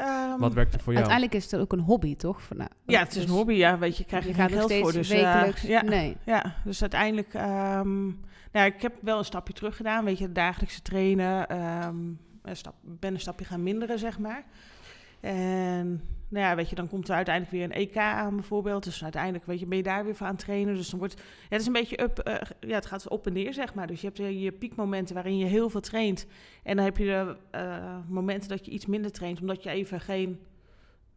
Ehm, 0.00 0.38
Wat 0.38 0.54
werkt 0.54 0.74
er 0.74 0.80
voor 0.80 0.92
jou? 0.92 1.04
Uiteindelijk 1.04 1.44
is 1.44 1.50
het 1.50 1.60
ook 1.60 1.72
een 1.72 1.80
hobby, 1.80 2.16
toch? 2.16 2.42
Van, 2.42 2.56
nou, 2.56 2.70
ja, 2.86 3.00
het 3.00 3.16
is 3.16 3.22
een 3.24 3.30
hobby. 3.30 3.52
Ja, 3.52 3.78
weet 3.78 3.96
je, 3.96 4.04
krijg 4.04 4.22
je, 4.22 4.28
Je 4.28 4.34
geen 4.34 4.48
geld 4.48 4.64
steeds 4.64 4.82
voor. 4.82 4.92
Dus, 4.92 5.10
eh, 5.10 5.32
wekelijks... 5.34 5.62
ja, 5.62 5.82
Nee. 5.82 6.16
ja, 6.24 6.54
dus 6.64 6.80
uiteindelijk... 6.80 7.34
ehm, 7.34 8.04
nou, 8.52 8.66
ik 8.66 8.82
heb 8.82 8.92
wel 9.00 9.18
een 9.18 9.24
stapje 9.24 9.52
terug 9.52 9.76
gedaan. 9.76 10.04
Weet 10.04 10.18
je, 10.18 10.32
dagelijkse 10.32 10.82
trainen. 10.82 11.48
ehm, 11.48 11.96
een 12.42 12.56
stap, 12.56 12.74
ben 12.82 13.14
een 13.14 13.20
stapje 13.20 13.44
gaan 13.44 13.62
minderen, 13.62 13.98
zeg 13.98 14.18
maar. 14.18 14.44
En 15.20 16.02
nou 16.30 16.44
ja, 16.44 16.56
weet 16.56 16.68
je, 16.68 16.74
dan 16.74 16.88
komt 16.88 17.08
er 17.08 17.14
uiteindelijk 17.14 17.54
weer 17.56 17.64
een 17.64 17.88
EK 17.88 17.96
aan 17.96 18.36
bijvoorbeeld. 18.36 18.84
Dus 18.84 19.02
uiteindelijk 19.02 19.46
weet 19.46 19.60
je, 19.60 19.66
ben 19.66 19.76
je 19.76 19.82
daar 19.82 20.04
weer 20.04 20.14
voor 20.16 20.26
aan 20.26 20.32
het 20.32 20.44
trainen. 20.44 20.74
Dus 20.74 20.90
dan 20.90 20.98
wordt 20.98 21.14
ja, 21.18 21.24
het 21.48 21.60
is 21.60 21.66
een 21.66 21.72
beetje 21.72 22.02
up, 22.02 22.18
eh, 22.18 22.34
ja, 22.60 22.74
het 22.74 22.86
gaat 22.86 23.08
op 23.08 23.26
en 23.26 23.32
neer, 23.32 23.54
zeg 23.54 23.74
maar. 23.74 23.86
Dus 23.86 24.00
je 24.00 24.06
hebt 24.06 24.20
eh, 24.20 24.42
je 24.42 24.52
piekmomenten 24.52 25.14
waarin 25.14 25.38
je 25.38 25.44
heel 25.44 25.70
veel 25.70 25.80
traint. 25.80 26.26
En 26.62 26.76
dan 26.76 26.84
heb 26.84 26.96
je 26.96 27.04
de 27.04 27.36
eh, 27.50 27.96
momenten 28.08 28.48
dat 28.48 28.64
je 28.64 28.70
iets 28.70 28.86
minder 28.86 29.12
traint, 29.12 29.40
omdat 29.40 29.62
je 29.62 29.70
even 29.70 30.00
geen, 30.00 30.38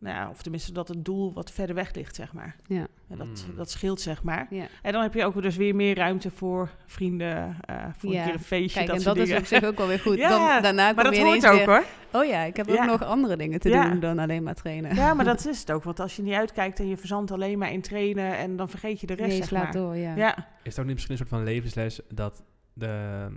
nou 0.04 0.16
ja, 0.16 0.30
of 0.30 0.42
tenminste 0.42 0.72
dat 0.72 0.88
het 0.88 1.06
doel 1.06 1.34
wat 1.34 1.52
verder 1.52 1.76
weg 1.76 1.94
ligt, 1.96 2.16
zeg 2.16 2.34
maar. 2.34 2.56
Ja. 2.68 2.88
En 3.10 3.18
dat, 3.18 3.44
Hmm. 3.46 3.56
dat 3.56 3.70
scheelt, 3.72 4.02
zeg 4.02 4.24
maar. 4.24 4.48
Ja. 4.50 4.66
En 4.82 4.92
dan 4.92 5.02
heb 5.02 5.14
je 5.14 5.26
ook 5.26 5.42
dus 5.42 5.56
weer 5.56 5.76
meer 5.76 5.96
ruimte 5.96 6.32
voor 6.32 6.70
vrienden, 6.86 7.58
eh, 7.66 7.76
voor 7.98 8.12
Ja. 8.12 8.20
een 8.20 8.26
keer 8.26 8.34
een 8.34 8.40
feestje, 8.40 8.74
Kijk, 8.74 8.88
dat 8.88 8.96
en 8.96 9.02
soort 9.02 9.18
dat 9.18 9.28
is 9.28 9.38
op 9.38 9.46
zich 9.46 9.64
ook 9.64 9.78
wel 9.78 9.88
weer 9.88 10.00
goed. 10.00 10.18
Ja, 10.24 10.30
dan, 10.30 10.62
daarna 10.64 10.86
kom 10.88 10.96
maar 10.96 11.04
dat 11.04 11.16
je 11.16 11.24
hoort 11.24 11.46
ook 11.48 11.54
weer... 11.54 11.66
hoor. 11.66 11.84
Oh 12.12 12.26
ja, 12.26 12.42
ik 12.44 12.56
heb 12.56 12.70
ook 12.70 12.86
nog 12.86 13.04
andere 13.04 13.38
dingen 13.38 13.60
te 13.60 13.70
Ja. 13.70 13.90
doen 13.90 14.00
dan 14.00 14.20
alleen 14.20 14.44
maar 14.44 14.56
trainen. 14.56 14.96
Ja, 14.96 15.14
maar 15.14 15.26
dat 15.36 15.46
is 15.46 15.60
het 15.60 15.72
ook. 15.72 15.84
Want 15.84 16.00
als 16.00 16.16
je 16.16 16.22
niet 16.22 16.34
uitkijkt 16.34 16.80
en 16.80 16.88
je 16.88 16.98
verzandt 16.98 17.32
alleen 17.32 17.58
maar 17.58 17.72
in 17.72 17.82
trainen 17.82 18.38
en 18.38 18.56
dan 18.56 18.70
vergeet 18.70 19.00
je 19.00 19.08
de 19.08 19.14
rest, 19.14 19.28
nee, 19.28 19.38
je 19.38 19.44
zeg 19.44 19.50
slaat 19.52 19.64
maar. 19.64 19.82
door, 19.82 19.96
ja. 19.98 20.16
Ja, 20.16 20.38
Is 20.38 20.46
het 20.72 20.80
ook 20.80 20.86
niet 20.86 20.94
misschien 20.94 21.12
een 21.12 21.18
soort 21.28 21.30
van 21.30 21.44
levensles 21.44 22.00
dat 22.14 22.44
de, 22.74 23.28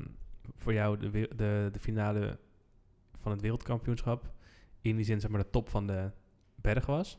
voor 0.57 0.73
jou 0.73 0.99
de, 0.99 1.11
de, 1.11 1.69
de 1.73 1.79
finale 1.81 2.39
van 3.21 3.33
het 3.33 3.41
wereldkampioenschap 3.41 4.31
in 4.81 4.97
die 4.97 5.05
zin 5.05 5.21
zeg 5.21 5.31
maar 5.31 5.41
de 5.41 5.51
top 5.51 5.69
van 5.69 5.87
de 5.87 6.11
berg 6.75 6.87
was? 6.87 7.19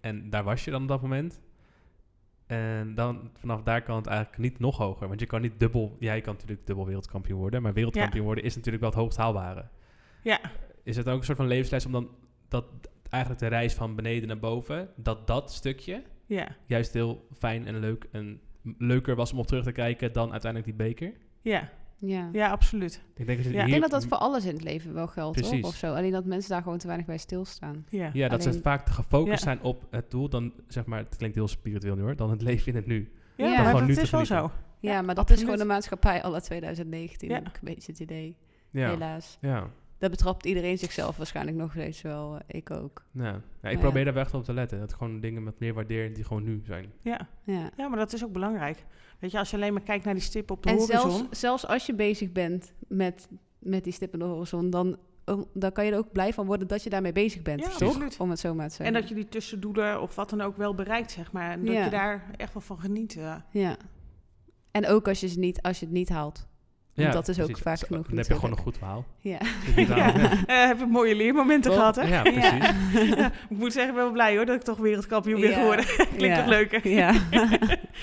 En 0.00 0.30
daar 0.30 0.44
was 0.44 0.64
je 0.64 0.70
dan 0.70 0.82
op 0.82 0.88
dat 0.88 1.02
moment. 1.02 1.40
En 2.46 2.94
dan 2.94 3.30
vanaf 3.34 3.62
daar 3.62 3.82
kan 3.82 3.96
het 3.96 4.06
eigenlijk 4.06 4.38
niet 4.38 4.58
nog 4.58 4.76
hoger. 4.76 5.08
Want 5.08 5.20
je 5.20 5.26
kan 5.26 5.40
niet 5.40 5.60
dubbel... 5.60 5.96
Jij 5.98 6.20
kan 6.20 6.32
natuurlijk 6.32 6.66
dubbel 6.66 6.86
wereldkampioen 6.86 7.38
worden. 7.38 7.62
Maar 7.62 7.72
wereldkampioen 7.72 8.24
worden 8.24 8.44
is 8.44 8.54
natuurlijk 8.54 8.82
wel 8.82 8.92
het 8.92 9.00
hoogst 9.00 9.18
haalbare. 9.18 9.68
ja, 10.22 10.40
Is 10.82 10.96
het 10.96 11.08
ook 11.08 11.18
een 11.18 11.24
soort 11.24 11.38
van 11.38 11.46
levensles 11.46 11.86
om 11.86 11.92
dan... 11.92 12.08
Dat 12.48 12.64
eigenlijk 13.10 13.42
de 13.42 13.48
reis 13.48 13.74
van 13.74 13.94
beneden 13.94 14.28
naar 14.28 14.38
boven... 14.38 14.88
Dat 14.96 15.26
dat 15.26 15.52
stukje 15.52 16.02
ja, 16.26 16.56
juist 16.66 16.92
heel 16.92 17.26
fijn 17.38 17.66
en 17.66 17.78
leuk 17.78 18.08
en 18.12 18.40
leuker 18.78 19.16
was 19.16 19.32
om 19.32 19.38
op 19.38 19.46
terug 19.46 19.64
te 19.64 19.72
kijken 19.72 20.12
dan 20.12 20.32
uiteindelijk 20.32 20.76
die 20.76 20.86
beker. 20.86 21.12
ja, 21.42 21.70
Ja. 21.98 22.28
ja, 22.32 22.50
absoluut. 22.50 23.02
Ik 23.14 23.26
denk, 23.26 23.42
dat 23.44 23.52
Ja. 23.52 23.62
Ik 23.64 23.68
denk 23.70 23.82
dat 23.82 23.90
dat 23.90 24.04
voor 24.06 24.16
alles 24.16 24.44
in 24.44 24.52
het 24.54 24.62
leven 24.64 24.94
wel 24.94 25.06
geldt. 25.06 25.62
Of 25.62 25.74
zo. 25.74 25.94
Alleen 25.94 26.12
dat 26.12 26.24
mensen 26.24 26.50
daar 26.50 26.62
gewoon 26.62 26.78
te 26.78 26.86
weinig 26.86 27.06
bij 27.06 27.18
stilstaan. 27.18 27.86
Ja, 27.88 28.10
Ja, 28.12 28.28
dat 28.28 28.42
ze 28.42 28.60
vaak 28.62 28.84
te 28.86 28.92
gefocust 28.92 29.28
Ja. 29.32 29.36
zijn 29.38 29.60
op 29.62 29.86
het 29.90 30.10
doel, 30.10 30.28
dan 30.28 30.52
zeg 30.68 30.86
maar, 30.86 30.98
het 30.98 31.16
klinkt 31.16 31.36
heel 31.36 31.48
spiritueel 31.48 31.94
nu 31.94 32.02
hoor, 32.02 32.16
dan 32.16 32.30
het 32.30 32.42
leven 32.42 32.66
in 32.68 32.74
het 32.76 32.86
nu. 32.86 33.10
ja, 33.36 33.44
Ja. 33.44 33.48
maar 33.56 33.64
Gewoon 33.64 33.78
dat 33.80 33.88
nu 33.88 33.94
te 33.94 34.00
is 34.00 34.10
wel 34.10 34.24
zo. 34.24 34.34
Ja, 34.80 34.92
Ja, 34.92 35.02
maar 35.02 35.14
dat 35.14 35.30
is 35.30 35.40
gewoon 35.40 35.58
de 35.58 35.64
maatschappij 35.64 36.22
alle 36.22 36.40
2019. 36.40 37.28
Ja. 37.28 37.34
Heb 37.34 37.48
ik 37.48 37.54
een 37.54 37.60
beetje 37.74 37.92
het 37.92 38.00
idee. 38.00 38.36
Ja, 38.70 38.90
Helaas. 38.90 39.38
ja. 39.40 39.70
Dat 39.98 40.10
betrapt 40.10 40.46
iedereen 40.46 40.78
zichzelf 40.78 41.16
waarschijnlijk 41.16 41.56
nog 41.56 41.70
steeds 41.70 42.02
wel. 42.02 42.34
eh, 42.36 42.58
Ik 42.58 42.70
ook. 42.70 43.04
ja. 43.12 43.40
ja 43.62 43.68
ik 43.68 43.74
Ja. 43.76 43.78
probeer 43.80 44.04
daar 44.04 44.14
wel 44.14 44.22
echt 44.22 44.34
op 44.34 44.44
te 44.44 44.52
letten. 44.52 44.78
Dat 44.78 44.92
gewoon 44.94 45.20
dingen 45.20 45.42
met 45.42 45.58
meer 45.58 45.74
waardeer 45.74 46.14
die 46.14 46.24
gewoon 46.24 46.44
nu 46.44 46.62
zijn. 46.64 46.92
Ja. 47.02 47.28
Ja. 47.44 47.70
ja, 47.76 47.88
maar 47.88 47.98
dat 47.98 48.12
is 48.12 48.24
ook 48.24 48.32
belangrijk. 48.32 48.84
Weet 49.18 49.30
je, 49.30 49.38
als 49.38 49.50
je 49.50 49.56
alleen 49.56 49.72
maar 49.72 49.82
kijkt 49.82 50.04
naar 50.04 50.14
die 50.14 50.22
stip 50.22 50.50
op 50.50 50.62
de 50.62 50.68
En 50.70 50.76
horizon. 50.76 51.10
zelfs, 51.10 51.40
zelfs 51.40 51.66
als 51.66 51.86
je 51.86 51.94
bezig 51.94 52.32
bent 52.32 52.72
met, 52.88 53.28
met 53.58 53.84
die 53.84 53.92
stip 53.92 54.12
in 54.12 54.18
de 54.18 54.24
horizon, 54.24 54.70
dan, 54.70 54.96
um, 55.24 55.44
dan 55.54 55.72
kan 55.72 55.84
je 55.84 55.92
er 55.92 55.98
ook 55.98 56.12
blij 56.12 56.32
van 56.32 56.46
worden 56.46 56.66
dat 56.66 56.82
je 56.82 56.90
daarmee 56.90 57.12
bezig 57.12 57.42
bent. 57.42 57.60
Ja, 57.60 57.68
toch? 57.68 57.88
absoluut. 57.88 58.16
Om 58.18 58.30
het 58.30 58.38
zo 58.38 58.54
maar 58.54 58.68
te 58.68 58.70
En 58.70 58.76
zeggen. 58.84 58.94
dat 59.00 59.08
je 59.08 59.14
die 59.14 59.28
tussendoelen 59.28 60.00
of 60.00 60.14
wat 60.14 60.30
dan 60.30 60.40
ook 60.40 60.56
wel 60.56 60.74
bereikt, 60.74 61.10
zeg 61.10 61.32
maar. 61.32 61.50
En 61.50 61.64
dat 61.64 61.74
Ja. 61.74 61.84
je 61.84 61.90
daar 61.90 62.30
echt 62.36 62.52
wel 62.52 62.62
van 62.62 62.78
geniet. 62.80 63.18
Ja. 63.52 63.76
En 64.70 64.86
ook 64.86 65.08
als 65.08 65.20
je, 65.20 65.28
ze 65.28 65.38
niet, 65.38 65.62
als 65.62 65.78
je 65.80 65.84
het 65.84 65.94
niet 65.94 66.08
haalt. 66.08 66.46
Want 66.96 67.12
dat 67.12 67.28
is 67.28 67.40
ook 67.40 67.58
vaak 67.58 67.78
genoeg 67.78 68.06
Dan 68.06 68.16
heb 68.16 68.26
je 68.26 68.34
gewoon 68.34 68.50
een 68.50 68.56
goed 68.58 68.76
verhaal. 68.78 69.04
Ja. 69.20 69.38
Ja. 69.76 70.14
Eh, 70.46 70.66
heb 70.66 70.78
je 70.78 70.86
mooie 70.86 71.14
leermomenten 71.14 71.70
Toch? 71.70 71.78
gehad, 71.80 71.96
hè? 71.96 72.02
Ja, 72.02 72.22
precies. 72.22 72.42
Ja, 73.16 73.26
ik 73.48 73.56
moet 73.58 73.72
zeggen, 73.72 73.90
ik 73.90 73.94
ben 73.96 74.04
wel 74.04 74.12
blij 74.12 74.36
hoor 74.36 74.46
dat 74.46 74.54
ik 74.56 74.62
toch 74.62 74.78
wereldkampioen 74.78 75.40
ben 75.40 75.50
Ja. 75.50 75.56
geworden. 75.58 75.84
Klinkt 76.16 76.36
Ja. 76.36 76.36
toch 76.36 76.46
leuker? 76.46 76.88
ja. 76.88 77.12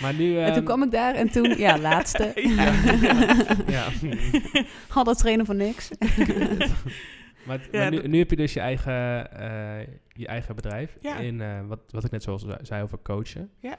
Maar 0.01 0.13
nu... 0.13 0.37
en 0.37 0.45
toen 0.45 0.55
ehm, 0.55 0.63
kwam 0.63 0.83
ik 0.83 0.91
daar 0.91 1.15
en 1.15 1.29
toen, 1.31 1.57
ja, 1.57 1.77
laatste. 1.77 2.31
Ja. 2.35 2.73
ja. 3.67 3.87
Had 4.87 5.05
dat 5.05 5.17
trainen 5.17 5.45
voor 5.45 5.55
niks. 5.55 5.89
maar 7.45 7.59
Ja, 7.71 7.79
maar 7.79 7.91
nu, 7.91 8.07
nu 8.07 8.17
heb 8.17 8.29
je 8.29 8.35
dus 8.35 8.53
je 8.53 8.59
eigen, 8.59 9.31
eh, 9.39 9.87
je 10.07 10.27
eigen 10.27 10.55
bedrijf. 10.55 10.97
Ja. 11.01 11.17
In, 11.17 11.41
eh, 11.41 11.59
wat, 11.67 11.79
wat 11.89 12.03
ik 12.03 12.11
net 12.11 12.23
zoals 12.23 12.41
zei- 12.41 12.57
zei 12.61 12.83
over 12.83 12.99
coachen. 13.03 13.49
Ja. 13.59 13.77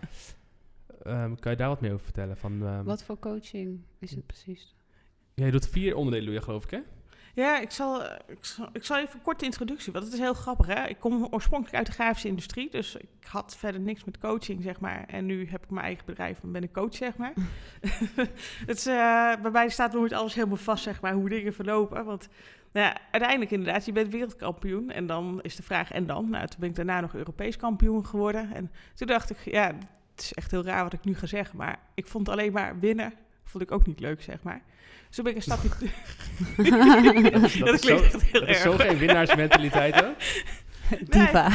Ehm, 1.02 1.34
kan 1.34 1.50
je 1.52 1.58
daar 1.58 1.68
wat 1.68 1.80
meer 1.80 1.92
over 1.92 2.04
vertellen? 2.04 2.36
Van, 2.36 2.60
ehm, 2.66 2.84
Wat 2.84 3.04
voor 3.04 3.18
coaching 3.18 3.80
is 3.98 4.10
het 4.10 4.26
precies? 4.26 4.73
Ja, 5.35 5.45
je 5.45 5.51
doet 5.51 5.68
vier 5.68 5.95
onderdelen, 5.97 6.26
doe 6.26 6.35
je, 6.35 6.43
geloof 6.43 6.64
ik, 6.64 6.70
hè? 6.70 6.80
Ja, 7.35 7.61
ik 7.61 7.70
zal, 7.70 8.05
eh, 8.05 8.18
ik, 8.26 8.45
zal, 8.45 8.68
ik 8.72 8.85
zal 8.85 8.99
even 8.99 9.14
een 9.14 9.22
korte 9.22 9.45
introductie, 9.45 9.93
want 9.93 10.05
het 10.05 10.14
is 10.14 10.20
heel 10.20 10.35
grappig. 10.35 10.66
Hè? 10.66 10.89
Ik 10.89 10.99
kom 10.99 11.26
oorspronkelijk 11.30 11.76
uit 11.76 11.87
de 11.87 11.93
grafische 11.93 12.28
industrie, 12.28 12.70
dus 12.70 12.97
ik 12.97 13.26
had 13.26 13.57
verder 13.57 13.80
niks 13.80 14.05
met 14.05 14.18
coaching, 14.18 14.62
zeg 14.62 14.80
maar. 14.80 15.05
En 15.07 15.26
nu 15.26 15.49
heb 15.49 15.62
ik 15.64 15.70
mijn 15.70 15.85
eigen 15.87 16.07
bedrijf 16.07 16.43
en 16.43 16.53
ben 16.53 16.62
ik 16.62 16.72
coach, 16.72 16.95
zeg 16.95 17.16
maar. 17.16 17.32
het 18.66 18.76
is, 18.76 18.87
eh, 18.87 19.32
bij 19.43 19.51
mij 19.53 19.68
staat 19.68 19.93
nooit 19.93 20.12
alles 20.12 20.35
helemaal 20.35 20.57
vast, 20.57 20.82
zeg 20.82 21.01
maar, 21.01 21.12
hoe 21.12 21.28
dingen 21.28 21.55
verlopen. 21.55 22.05
Want 22.05 22.28
nou 22.72 22.87
ja, 22.87 22.97
uiteindelijk 23.11 23.51
inderdaad, 23.51 23.85
je 23.85 23.93
bent 23.93 24.12
wereldkampioen. 24.12 24.91
En 24.91 25.07
dan 25.07 25.43
is 25.43 25.57
de 25.57 25.62
vraag, 25.62 25.91
en 25.91 26.07
dan? 26.07 26.30
Nou, 26.30 26.47
toen 26.47 26.61
ben 26.61 26.68
ik 26.68 26.76
daarna 26.76 27.01
nog 27.01 27.14
Europees 27.14 27.57
kampioen 27.57 28.07
geworden. 28.07 28.55
En 28.55 28.70
toen 28.95 29.07
dacht 29.07 29.30
ik, 29.30 29.39
ja, 29.45 29.66
het 30.14 30.22
is 30.22 30.32
echt 30.32 30.51
heel 30.51 30.64
raar 30.64 30.82
wat 30.82 30.93
ik 30.93 31.05
nu 31.05 31.14
ga 31.14 31.26
zeggen, 31.26 31.57
maar 31.57 31.78
ik 31.95 32.07
vond 32.07 32.28
alleen 32.28 32.53
maar 32.53 32.78
winnen 32.78 33.12
vond 33.45 33.62
ik 33.62 33.72
ook 33.72 33.87
niet 33.87 34.01
leuk, 34.01 34.22
zeg 34.22 34.43
maar. 34.43 34.62
Toen 35.14 35.24
ben 35.24 35.32
ik 35.32 35.36
een 35.36 35.42
stapje... 35.42 35.68
Dat, 37.30 37.42
is- 37.42 37.58
dat 37.58 37.80
zo, 37.80 37.96
klinkt 37.96 38.04
echt 38.14 38.22
heel 38.22 38.40
dat 38.40 38.48
is 38.48 38.60
zo 38.60 38.72
erg. 38.72 38.82
geen 38.82 38.98
winnaarsmentaliteit 38.98 40.00
hoor. 40.00 40.14
Diva. 41.08 41.48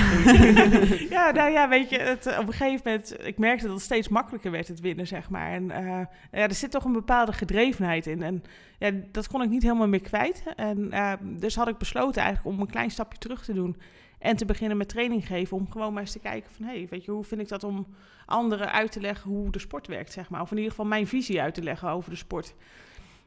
ja, 1.16 1.32
nou 1.32 1.52
ja, 1.52 1.70
weet 1.70 1.90
je, 1.90 1.98
het, 1.98 2.26
eh, 2.26 2.40
op 2.40 2.48
een 2.48 2.54
gegeven 2.54 2.82
moment, 2.86 3.26
ik 3.26 3.38
merkte 3.38 3.66
dat 3.66 3.74
het 3.76 3.84
steeds 3.84 4.08
makkelijker 4.08 4.52
werd, 4.52 4.68
het 4.68 4.80
winnen, 4.80 5.08
zeg 5.08 5.30
maar. 5.30 5.52
En 5.52 5.72
eh, 5.72 5.86
ja, 6.32 6.48
er 6.48 6.54
zit 6.54 6.72
toch 6.72 6.84
een 6.84 6.94
bepaalde 6.94 7.34
gedrevenheid 7.34 8.08
in. 8.08 8.24
En 8.24 8.44
ja, 8.80 8.92
dat 9.12 9.28
kon 9.28 9.42
ik 9.42 9.50
niet 9.50 9.64
helemaal 9.64 9.88
meer 9.88 10.02
kwijt. 10.02 10.44
En 10.56 10.92
eh, 10.92 11.14
dus 11.22 11.56
had 11.56 11.68
ik 11.68 11.78
besloten 11.78 12.22
eigenlijk 12.22 12.56
om 12.56 12.62
een 12.62 12.72
klein 12.72 12.92
stapje 12.92 13.18
terug 13.18 13.44
te 13.44 13.54
doen. 13.54 13.78
En 14.20 14.36
te 14.36 14.46
beginnen 14.46 14.78
met 14.78 14.90
training 14.90 15.28
geven, 15.28 15.58
om 15.58 15.72
gewoon 15.72 15.94
maar 15.94 16.02
eens 16.02 16.12
te 16.12 16.20
kijken 16.20 16.52
van... 16.52 16.66
hé, 16.66 16.72
hey, 16.72 16.88
weet 16.90 17.06
je, 17.06 17.12
hoe 17.12 17.24
vind 17.24 17.42
ik 17.42 17.48
dat 17.48 17.64
om 17.64 17.88
anderen 18.26 18.72
uit 18.72 18.92
te 18.92 19.02
leggen 19.02 19.30
hoe 19.32 19.52
de 19.52 19.60
sport 19.60 19.88
werkt, 19.88 20.12
zeg 20.14 20.30
maar. 20.30 20.42
Of 20.42 20.52
in 20.52 20.58
ieder 20.58 20.72
geval 20.72 20.86
mijn 20.86 21.08
visie 21.08 21.42
uit 21.42 21.54
te 21.54 21.64
leggen 21.64 21.90
over 21.90 22.10
de 22.10 22.16
sport. 22.16 22.54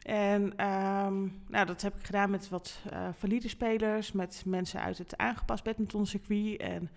En 0.02 0.56
ehm, 0.56 1.20
nou, 1.46 1.66
dat 1.66 1.82
heb 1.82 1.98
ik 1.98 2.04
gedaan 2.04 2.30
met 2.30 2.48
wat 2.48 2.80
eh, 2.90 3.08
valide 3.12 3.48
spelers, 3.48 4.12
met 4.12 4.42
mensen 4.46 4.80
uit 4.80 4.98
het 4.98 5.16
aangepast 5.16 5.64
badmintoncircuit. 5.64 6.60
En 6.60 6.90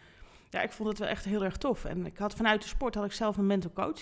ja, 0.49 0.61
ik 0.61 0.71
vond 0.71 0.89
het 0.89 0.99
wel 0.99 1.07
echt 1.07 1.25
heel 1.25 1.43
erg 1.43 1.57
tof. 1.57 1.85
En 1.85 2.05
ik 2.05 2.17
had 2.17 2.33
vanuit 2.33 2.61
de 2.61 2.67
sport 2.67 2.95
had 2.95 3.05
ik 3.05 3.11
zelf 3.11 3.37
een 3.37 3.47
mental 3.47 3.73
coach. 3.73 4.01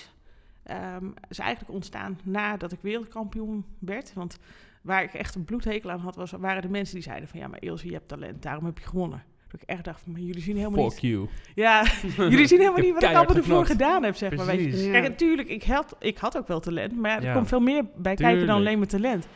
Ehm 0.63 1.11
is 1.29 1.39
eigenlijk 1.39 1.73
ontstaan 1.73 2.19
nadat 2.23 2.71
ik 2.71 2.81
wereldkampioen 2.81 3.65
werd. 3.79 4.13
Want 4.13 4.39
waar 4.81 5.03
ik 5.03 5.13
echt 5.13 5.35
een 5.35 5.45
bloedhekel 5.45 5.91
aan 5.91 5.99
had, 5.99 6.15
was, 6.15 6.31
waren 6.31 6.61
de 6.61 6.69
mensen 6.69 6.95
die 6.95 7.03
zeiden 7.03 7.29
van... 7.29 7.39
ja, 7.39 7.47
maar 7.47 7.61
Ilse, 7.61 7.87
je 7.87 7.93
hebt 7.93 8.07
talent, 8.07 8.41
daarom 8.41 8.65
heb 8.65 8.77
je 8.79 8.85
gewonnen. 8.85 9.23
Dat 9.53 9.61
ik 9.61 9.69
echt 9.69 9.83
dacht 9.83 10.01
van, 10.01 10.11
maar 10.11 10.21
jullie 10.21 10.41
zien 10.41 10.57
helemaal 10.57 10.89
Fuck 10.89 11.01
niet... 11.01 11.11
you. 11.11 11.27
Ja, 11.55 11.85
jullie 12.29 12.47
zien 12.47 12.59
helemaal 12.59 12.81
niet 12.81 12.93
wat 12.93 13.03
ik 13.03 13.15
allemaal 13.15 13.35
ervoor 13.35 13.65
gedaan 13.65 14.03
heb, 14.03 14.15
zeg 14.15 14.35
maar. 14.35 14.45
Weet 14.45 14.79
je. 14.81 14.89
Kijk, 14.91 15.03
natuurlijk, 15.03 15.49
ik 15.49 15.63
had, 15.63 15.95
ik 15.99 16.17
had 16.17 16.37
ook 16.37 16.47
wel 16.47 16.59
talent, 16.59 16.95
maar 16.95 17.11
ja, 17.11 17.17
er 17.17 17.23
Ja. 17.23 17.33
komt 17.33 17.47
veel 17.47 17.59
meer 17.59 17.85
bij 17.95 18.15
kijken 18.15 18.47
dan 18.47 18.55
alleen 18.55 18.77
mijn 18.77 18.89
talent. 18.89 19.27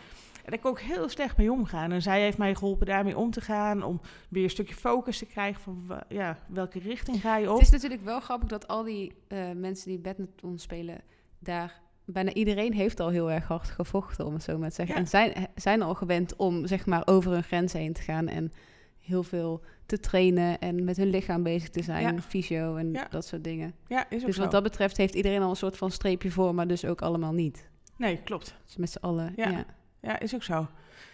En 0.44 0.54
daar 0.54 0.60
kon 0.60 0.72
ik 0.72 0.80
heel 0.80 1.10
slecht 1.10 1.38
mee 1.38 1.52
omgaan. 1.52 1.92
En 1.92 2.02
zij 2.02 2.22
heeft 2.22 2.38
mij 2.38 2.56
geholpen 2.56 2.86
daarmee 2.86 3.18
om 3.18 3.32
te 3.32 3.42
gaan, 3.42 3.84
om 3.84 4.02
weer 4.30 4.44
een 4.44 4.50
stukje 4.50 4.76
focus 4.76 5.18
te 5.18 5.26
krijgen 5.26 5.62
van 5.62 6.02
ja, 6.10 6.38
welke 6.48 6.80
richting 6.80 7.22
ga 7.22 7.38
je 7.38 7.48
op. 7.52 7.58
Het 7.58 7.66
is 7.66 7.72
natuurlijk 7.72 8.04
wel 8.04 8.20
grappig 8.20 8.50
dat 8.50 8.68
al 8.68 8.84
die 8.84 9.14
eh, 9.28 9.40
mensen 9.56 9.90
die 9.90 10.00
badminton 10.00 10.58
spelen, 10.58 11.02
daar 11.40 11.82
bijna 12.06 12.34
iedereen 12.34 12.74
heeft 12.74 13.00
al 13.00 13.10
heel 13.10 13.32
erg 13.32 13.48
hard 13.48 13.70
gevochten, 13.70 14.26
om 14.26 14.34
het 14.34 14.44
zo 14.44 14.58
maar 14.58 14.70
te 14.70 14.76
zeggen. 14.76 14.96
Ja. 14.96 15.02
En 15.02 15.08
zijn, 15.08 15.48
zijn 15.56 15.82
al 15.82 15.94
gewend 15.96 16.36
om 16.36 16.68
zeg 16.68 16.86
maar 16.86 17.02
over 17.06 17.32
hun 17.32 17.44
grens 17.44 17.74
heen 17.74 17.94
te 17.94 18.02
gaan 18.02 18.28
en 18.28 18.52
heel 19.08 19.24
veel 19.24 19.62
te 19.86 20.00
trainen 20.00 20.60
en 20.60 20.84
met 20.84 20.98
hun 20.98 21.10
lichaam 21.10 21.44
bezig 21.44 21.70
te 21.70 21.84
zijn, 21.84 22.16
Ja. 22.16 22.22
fysio 22.22 22.76
en 22.76 22.92
Ja. 22.94 23.08
dat 23.10 23.26
soort 23.26 23.44
dingen. 23.44 23.74
Ja, 23.88 24.10
is 24.10 24.20
ook 24.20 24.26
Dus 24.26 24.36
zo. 24.36 24.42
wat 24.42 24.52
dat 24.52 24.64
betreft 24.64 24.98
heeft 24.98 25.16
iedereen 25.16 25.42
al 25.42 25.50
een 25.50 25.56
soort 25.56 25.78
van 25.78 25.92
streepje 25.92 26.32
voor, 26.32 26.56
maar 26.56 26.68
dus 26.68 26.86
ook 26.86 27.02
allemaal 27.02 27.34
niet. 27.34 27.70
Nee, 27.98 28.18
klopt. 28.18 28.56
Dus 28.66 28.78
met 28.78 28.90
z'n 28.92 28.98
allen, 29.02 29.34
Ja. 29.36 29.50
ja. 29.50 29.66
Ja, 30.02 30.20
is 30.20 30.36
ook 30.36 30.44
zo. 30.44 30.68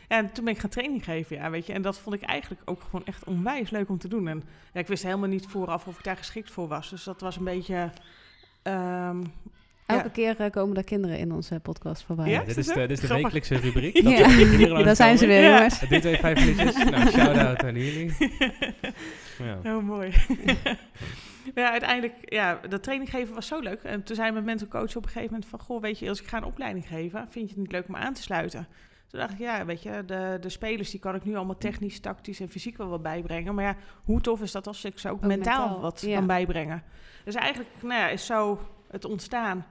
En 0.08 0.32
toen 0.32 0.44
ben 0.46 0.54
ik 0.54 0.60
gaan 0.60 0.70
training 0.70 1.04
geven, 1.04 1.36
ja, 1.36 1.50
weet 1.50 1.66
je. 1.66 1.74
En 1.74 1.82
dat 1.82 1.98
vond 2.00 2.16
ik 2.16 2.22
eigenlijk 2.22 2.62
ook 2.66 2.82
gewoon 2.82 3.06
echt 3.06 3.24
onwijs 3.24 3.70
leuk 3.70 3.90
om 3.90 3.98
te 3.98 4.08
doen. 4.08 4.28
En 4.28 4.44
ja, 4.74 4.80
ik 4.80 4.88
wist 4.88 5.04
helemaal 5.04 5.30
niet 5.30 5.48
vooraf 5.48 5.88
of 5.88 5.98
ik 5.98 6.04
daar 6.04 6.18
geschikt 6.18 6.52
voor 6.52 6.68
was. 6.68 6.90
Dus 6.90 7.04
dat 7.04 7.22
was 7.22 7.36
een 7.38 7.44
beetje... 7.44 7.92
ehm, 8.62 9.24
Elke 9.86 10.04
Ja. 10.04 10.10
keer 10.10 10.40
eh, 10.40 10.52
komen 10.52 10.78
er 10.78 10.84
kinderen 10.84 11.18
in 11.18 11.32
onze 11.32 11.60
podcast 11.60 12.04
voorbij. 12.04 12.30
Ja? 12.30 12.44
dit, 12.44 12.58
is 12.58 12.66
de, 12.68 12.74
dit 12.74 12.92
is 12.92 13.00
de 13.00 13.06
Grappig. 13.06 13.32
wekelijkse 13.32 13.56
rubriek. 13.56 13.98
Ja. 14.10 14.18
Dat 14.18 14.36
kinderen 14.36 14.86
Daar 14.86 14.96
zijn 14.96 15.18
ze 15.18 15.26
weer, 15.28 15.42
Ja. 15.42 15.56
jongens. 15.56 15.80
Dit 15.80 16.02
twee 16.02 16.18
vijf 16.18 16.40
minuutjes. 16.40 16.84
Nou, 16.90 17.10
shout-out 17.20 17.64
aan 17.64 17.76
jullie. 17.76 18.14
Ja. 19.44 19.60
Heel 19.64 19.82
mooi. 19.82 20.12
ja, 21.56 21.72
uiteindelijk, 21.72 22.14
ja, 22.26 22.60
dat 22.70 22.84
training 22.84 23.10
geven 23.10 23.34
was 23.36 23.48
zo 23.48 23.60
leuk. 23.60 23.84
En 23.84 24.04
toen 24.04 24.16
zei 24.16 24.32
mijn 24.32 24.46
mental 24.46 24.68
coach 24.68 24.96
op 24.96 25.04
een 25.04 25.10
gegeven 25.10 25.32
moment 25.32 25.46
van... 25.50 25.60
Goh, 25.60 25.82
weet 25.82 26.00
je, 26.00 26.10
als 26.10 26.22
ik 26.22 26.28
ga 26.28 26.38
een 26.38 26.44
opleiding 26.44 26.88
geven, 26.88 27.20
vind 27.30 27.46
je 27.50 27.54
het 27.56 27.64
niet 27.64 27.72
leuk 27.72 27.88
om 27.88 27.96
aan 27.96 28.14
te 28.14 28.22
sluiten? 28.22 28.68
Toen 29.08 29.20
dacht 29.20 29.34
ik, 29.34 29.40
ja, 29.40 29.66
weet 29.66 29.84
je, 29.84 30.04
de, 30.06 30.38
de 30.42 30.50
spelers 30.50 30.90
die 30.92 31.00
kan 31.00 31.16
ik 31.16 31.24
nu 31.26 31.36
allemaal 31.36 31.58
technisch, 31.58 32.00
tactisch 32.00 32.40
en 32.40 32.50
fysiek 32.50 32.78
wel 32.78 32.88
wat 32.88 33.02
bijbrengen. 33.02 33.56
Maar 33.56 33.64
ja, 33.64 33.76
hoe 34.04 34.22
tof 34.22 34.42
is 34.42 34.52
dat 34.52 34.68
als 34.68 34.86
ik 34.86 35.00
ze 35.00 35.10
ook, 35.10 35.16
Ook 35.16 35.22
mentaal, 35.22 35.60
mentaal, 35.62 35.82
wat 35.82 36.02
ja. 36.02 36.18
kan 36.18 36.28
bijbrengen? 36.28 36.84
Dus 37.26 37.36
eigenlijk, 37.36 37.70
nou 37.82 37.94
ja, 38.00 38.08
is 38.10 38.26
zo 38.26 38.60
het 38.94 39.06
ontstaan. 39.06 39.66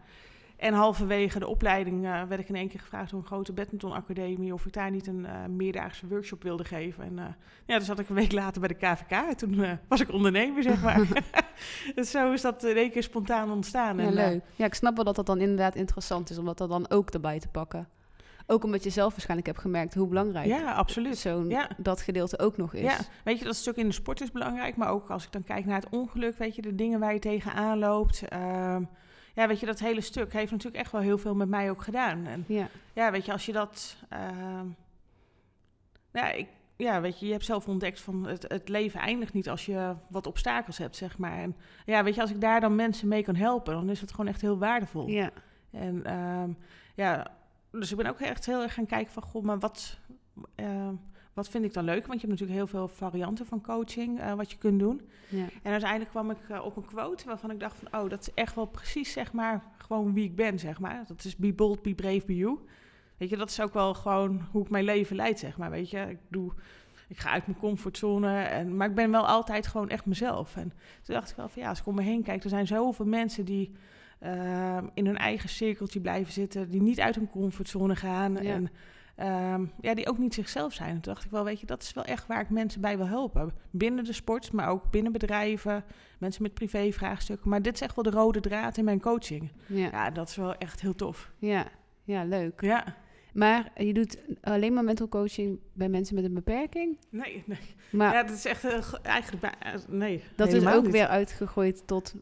En 0.56 0.74
halverwege 0.74 1.38
de 1.38 1.46
opleiding 1.46 2.04
eh, 2.04 2.22
werd 2.22 2.40
ik 2.40 2.48
in 2.48 2.54
één 2.54 2.68
keer 2.68 2.80
gevraagd 2.80 3.10
door 3.10 3.20
een 3.20 3.26
grote 3.26 3.52
badmintonacademie 3.52 4.52
of 4.52 4.66
ik 4.66 4.72
daar 4.72 4.90
niet 4.90 5.06
een 5.06 5.26
eh, 5.26 5.32
meerdaagse 5.48 6.06
workshop 6.06 6.42
wilde 6.42 6.64
geven. 6.64 7.04
En 7.04 7.18
eh, 7.18 7.24
ja, 7.66 7.78
dus 7.78 7.86
zat 7.86 7.98
ik 7.98 8.08
een 8.08 8.14
week 8.14 8.32
later 8.32 8.60
bij 8.60 8.68
de 8.68 8.74
KVK 8.74 9.10
en 9.10 9.36
toen 9.36 9.78
was 9.88 10.00
ik 10.00 10.12
ondernemer, 10.12 10.62
zeg 10.62 10.82
maar. 10.82 11.06
dus 11.94 12.10
zo 12.10 12.32
is 12.32 12.40
dat 12.40 12.64
in 12.64 12.76
één 12.76 12.90
keer 12.90 13.02
spontaan 13.02 13.50
ontstaan. 13.50 13.96
Ja, 13.96 14.02
en, 14.02 14.14
leuk. 14.14 14.42
Ja, 14.56 14.66
ik 14.66 14.74
snap 14.74 14.94
wel 14.94 15.04
dat 15.04 15.16
dat 15.16 15.26
dan 15.26 15.40
inderdaad 15.40 15.74
interessant 15.74 16.30
is 16.30 16.38
om 16.38 16.44
dat 16.44 16.58
dan 16.58 16.90
ook 16.90 17.10
erbij 17.10 17.38
te 17.38 17.48
pakken. 17.48 17.88
Ook 18.46 18.64
omdat 18.64 18.84
je 18.84 18.90
zelf 18.90 19.10
waarschijnlijk 19.10 19.48
hebt 19.48 19.60
gemerkt 19.60 19.94
hoe 19.94 20.08
belangrijk 20.08 20.46
ja, 20.46 20.72
absoluut. 20.72 21.18
zo'n 21.18 21.48
Ja. 21.48 21.68
dat 21.76 22.00
gedeelte 22.00 22.38
ook 22.38 22.56
nog 22.56 22.74
is. 22.74 22.82
Ja, 22.82 22.98
weet 23.24 23.38
je, 23.38 23.44
dat 23.44 23.56
stuk 23.56 23.76
in 23.76 23.86
de 23.86 23.92
sport 23.92 24.20
is 24.20 24.30
belangrijk, 24.30 24.76
maar 24.76 24.88
ook 24.88 25.10
als 25.10 25.24
ik 25.24 25.32
dan 25.32 25.42
kijk 25.42 25.64
naar 25.64 25.80
het 25.80 25.88
ongeluk, 25.90 26.36
weet 26.38 26.54
je, 26.54 26.62
de 26.62 26.74
dingen 26.74 27.00
waar 27.00 27.12
je 27.12 27.18
tegenaan 27.18 27.78
loopt. 27.78 28.28
ehm, 28.28 28.82
ja, 29.34 29.46
weet 29.48 29.60
je, 29.60 29.66
dat 29.66 29.78
hele 29.78 30.00
stuk 30.00 30.32
heeft 30.32 30.50
natuurlijk 30.50 30.82
echt 30.82 30.92
wel 30.92 31.00
heel 31.00 31.18
veel 31.18 31.34
met 31.34 31.48
mij 31.48 31.70
ook 31.70 31.82
gedaan. 31.82 32.26
En 32.26 32.44
Ja. 32.48 32.68
ja, 32.92 33.10
weet 33.10 33.24
je, 33.24 33.32
als 33.32 33.46
je 33.46 33.52
dat. 33.52 33.96
ehm, 34.08 34.66
ja, 36.12 36.30
ik, 36.30 36.48
ja, 36.76 37.00
weet 37.00 37.20
je, 37.20 37.26
je 37.26 37.32
hebt 37.32 37.44
zelf 37.44 37.68
ontdekt 37.68 38.00
van 38.00 38.26
het, 38.26 38.44
het 38.48 38.68
leven 38.68 39.00
eindigt 39.00 39.32
niet 39.32 39.48
als 39.48 39.66
je 39.66 39.94
wat 40.08 40.26
obstakels 40.26 40.78
hebt, 40.78 40.96
zeg 40.96 41.18
maar. 41.18 41.38
En 41.38 41.56
ja, 41.86 42.04
weet 42.04 42.14
je, 42.14 42.20
als 42.20 42.30
ik 42.30 42.40
daar 42.40 42.60
dan 42.60 42.74
mensen 42.74 43.08
mee 43.08 43.22
kan 43.24 43.34
helpen, 43.36 43.74
dan 43.74 43.90
is 43.90 44.00
het 44.00 44.10
gewoon 44.10 44.26
echt 44.26 44.40
heel 44.40 44.58
waardevol. 44.58 45.08
ja. 45.08 45.30
En 45.70 46.04
ehm, 46.04 46.50
ja, 46.94 47.26
dus 47.70 47.90
ik 47.90 47.96
ben 47.96 48.06
ook 48.06 48.20
echt 48.20 48.46
heel 48.46 48.62
erg 48.62 48.74
gaan 48.74 48.86
kijken 48.86 49.12
van, 49.12 49.22
goh, 49.22 49.42
maar 49.42 49.58
wat, 49.58 49.98
ehm, 50.54 50.94
wat 51.34 51.48
vind 51.48 51.64
ik 51.64 51.72
dan 51.72 51.84
leuk? 51.84 52.06
Want 52.06 52.20
je 52.20 52.26
hebt 52.26 52.40
natuurlijk 52.40 52.58
heel 52.58 52.78
veel 52.78 52.88
varianten 52.88 53.46
van 53.46 53.60
coaching, 53.60 54.20
eh, 54.20 54.34
wat 54.34 54.50
je 54.50 54.58
kunt 54.58 54.78
doen. 54.78 55.00
ja. 55.28 55.44
En 55.62 55.72
uiteindelijk 55.72 56.10
kwam 56.10 56.30
ik 56.30 56.38
eh, 56.48 56.64
op 56.64 56.76
een 56.76 56.84
quote 56.84 57.24
waarvan 57.26 57.50
ik 57.50 57.60
dacht 57.60 57.76
van... 57.76 58.00
oh, 58.00 58.10
dat 58.10 58.20
is 58.20 58.34
echt 58.34 58.54
wel 58.54 58.66
precies, 58.66 59.12
zeg 59.12 59.32
maar, 59.32 59.62
gewoon 59.78 60.12
wie 60.14 60.24
ik 60.24 60.36
ben, 60.36 60.58
zeg 60.58 60.78
maar. 60.80 61.04
Dat 61.06 61.24
is 61.24 61.36
be 61.36 61.52
bold, 61.52 61.82
be 61.82 61.94
brave, 61.94 62.22
be 62.26 62.36
you. 62.36 62.58
Weet 63.16 63.28
je, 63.28 63.36
dat 63.36 63.50
is 63.50 63.60
ook 63.60 63.72
wel 63.72 63.94
gewoon 63.94 64.46
hoe 64.50 64.62
ik 64.62 64.70
mijn 64.70 64.84
leven 64.84 65.16
leid, 65.16 65.38
zeg 65.38 65.56
maar, 65.56 65.70
weet 65.70 65.90
je. 65.90 65.98
Ik 66.08 66.18
doe... 66.28 66.52
Ik 67.08 67.18
ga 67.18 67.30
uit 67.30 67.46
mijn 67.46 67.58
comfortzone, 67.58 68.42
en, 68.42 68.76
maar 68.76 68.88
ik 68.88 68.94
ben 68.94 69.10
wel 69.10 69.26
altijd 69.26 69.66
gewoon 69.66 69.88
echt 69.88 70.06
mezelf. 70.06 70.56
En 70.56 70.72
toen 71.02 71.14
dacht 71.14 71.30
ik 71.30 71.36
wel 71.36 71.48
van 71.48 71.62
ja, 71.62 71.68
als 71.68 71.78
ik 71.80 71.86
om 71.86 71.94
me 71.94 72.02
heen 72.02 72.22
kijk, 72.22 72.44
er 72.44 72.50
zijn 72.50 72.66
zoveel 72.66 73.06
mensen 73.06 73.44
die 73.44 73.72
ehm, 74.18 74.86
in 74.94 75.06
hun 75.06 75.16
eigen 75.16 75.48
cirkeltje 75.48 76.00
blijven 76.00 76.32
zitten, 76.32 76.70
die 76.70 76.82
niet 76.82 77.00
uit 77.00 77.14
hun 77.14 77.30
comfortzone 77.30 77.96
gaan 77.96 78.32
Ja. 78.32 78.40
en 78.40 78.70
ehm, 79.14 79.64
ja, 79.80 79.94
die 79.94 80.08
ook 80.08 80.18
niet 80.18 80.34
zichzelf 80.34 80.72
zijn. 80.72 80.88
En 80.88 81.00
toen 81.00 81.12
dacht 81.12 81.24
ik 81.24 81.30
wel, 81.30 81.44
weet 81.44 81.60
je, 81.60 81.66
dat 81.66 81.82
is 81.82 81.92
wel 81.92 82.04
echt 82.04 82.26
waar 82.26 82.40
ik 82.40 82.50
mensen 82.50 82.80
bij 82.80 82.96
wil 82.96 83.06
helpen. 83.06 83.52
Binnen 83.70 84.04
de 84.04 84.12
sport, 84.12 84.52
maar 84.52 84.68
ook 84.68 84.90
binnen 84.90 85.12
bedrijven, 85.12 85.84
mensen 86.18 86.42
met 86.42 86.54
privévraagstukken. 86.54 87.50
Maar 87.50 87.62
dit 87.62 87.74
is 87.74 87.80
echt 87.80 87.94
wel 87.94 88.04
de 88.04 88.10
rode 88.10 88.40
draad 88.40 88.76
in 88.76 88.84
mijn 88.84 89.00
coaching. 89.00 89.50
Ja. 89.66 89.88
Ja, 89.92 90.10
dat 90.10 90.28
is 90.28 90.36
wel 90.36 90.54
echt 90.54 90.80
heel 90.80 90.94
tof. 90.94 91.32
Ja. 91.38 91.66
ja, 92.04 92.24
leuk. 92.24 92.60
Ja, 92.60 92.96
Maar 93.32 93.70
je 93.76 93.92
doet 93.92 94.18
alleen 94.40 94.72
maar 94.74 94.84
mental 94.84 95.08
coaching 95.08 95.58
bij 95.72 95.88
mensen 95.88 96.14
met 96.14 96.24
een 96.24 96.34
beperking? 96.34 96.96
nee, 97.10 97.42
nee. 97.46 97.58
Maar 97.90 98.12
ja, 98.14 98.22
dat 98.22 98.36
is 98.36 98.44
echt 98.44 98.64
eh, 98.64 98.82
ge- 98.82 99.00
eigenlijk, 99.02 99.44
eh, 99.58 99.72
nee. 99.88 100.22
dat 100.36 100.52
is 100.52 100.66
ook 100.66 100.82
niet. 100.82 100.92
weer 100.92 101.06
uitgegroeid 101.06 101.86
tot... 101.86 102.14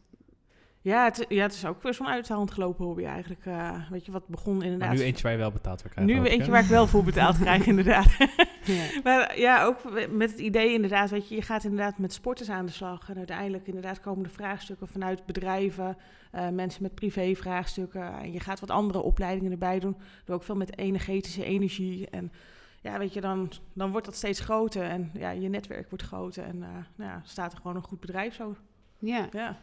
Ja 0.82 1.04
het, 1.04 1.24
ja, 1.28 1.42
het 1.42 1.52
is 1.52 1.66
ook 1.66 1.82
weer 1.82 1.94
zo'n 1.94 2.08
uit 2.08 2.26
de 2.26 2.32
hand 2.32 2.50
gelopen 2.50 2.84
hobby 2.84 3.04
eigenlijk. 3.04 3.46
eh, 3.46 3.90
weet 3.90 4.06
je, 4.06 4.12
wat 4.12 4.28
begon 4.28 4.62
inderdaad... 4.62 4.88
Maar 4.88 4.96
nu 4.96 5.02
eentje 5.02 5.22
waar 5.22 5.32
je 5.32 5.38
wel 5.38 5.52
betaald 5.52 5.80
voor 5.80 5.90
krijgt. 5.90 6.10
Nu 6.10 6.24
eentje 6.24 6.44
hè? 6.44 6.50
waar 6.50 6.62
ik 6.62 6.68
wel 6.68 6.86
voor 6.86 7.04
betaald 7.04 7.38
krijg, 7.38 7.66
inderdaad. 7.72 8.16
Ja. 8.64 8.84
Maar 9.04 9.38
ja, 9.38 9.64
ook 9.64 9.78
met 10.10 10.30
het 10.30 10.40
idee 10.40 10.72
inderdaad, 10.72 11.10
weet 11.10 11.28
je, 11.28 11.34
je 11.34 11.42
gaat 11.42 11.64
inderdaad 11.64 11.98
met 11.98 12.12
sporters 12.12 12.50
aan 12.50 12.66
de 12.66 12.72
slag. 12.72 13.10
En 13.10 13.16
uiteindelijk 13.16 13.66
inderdaad 13.66 14.00
komen 14.00 14.22
de 14.22 14.28
vraagstukken 14.28 14.88
vanuit 14.88 15.26
bedrijven, 15.26 15.96
eh, 16.30 16.48
mensen 16.48 16.82
met 16.82 16.94
privé-vraagstukken. 16.94 18.18
En 18.18 18.32
je 18.32 18.40
gaat 18.40 18.60
wat 18.60 18.70
andere 18.70 19.02
opleidingen 19.02 19.52
erbij 19.52 19.78
doen. 19.78 19.96
Doe 20.24 20.34
ook 20.34 20.42
veel 20.42 20.56
met 20.56 20.78
energetische 20.78 21.44
energie. 21.44 22.08
En 22.10 22.32
ja, 22.80 22.98
weet 22.98 23.12
je, 23.12 23.20
dan, 23.20 23.52
dan 23.72 23.90
wordt 23.90 24.06
dat 24.06 24.16
steeds 24.16 24.40
groter. 24.40 24.82
En 24.82 25.10
ja, 25.14 25.30
je 25.30 25.48
netwerk 25.48 25.90
wordt 25.90 26.04
groter. 26.04 26.44
En 26.44 26.62
eh, 26.62 26.68
nou 26.96 27.10
ja, 27.10 27.20
staat 27.24 27.52
er 27.52 27.58
gewoon 27.58 27.76
een 27.76 27.82
goed 27.82 28.00
bedrijf 28.00 28.34
zo. 28.34 28.56
Ja. 28.98 29.28
Ja, 29.32 29.58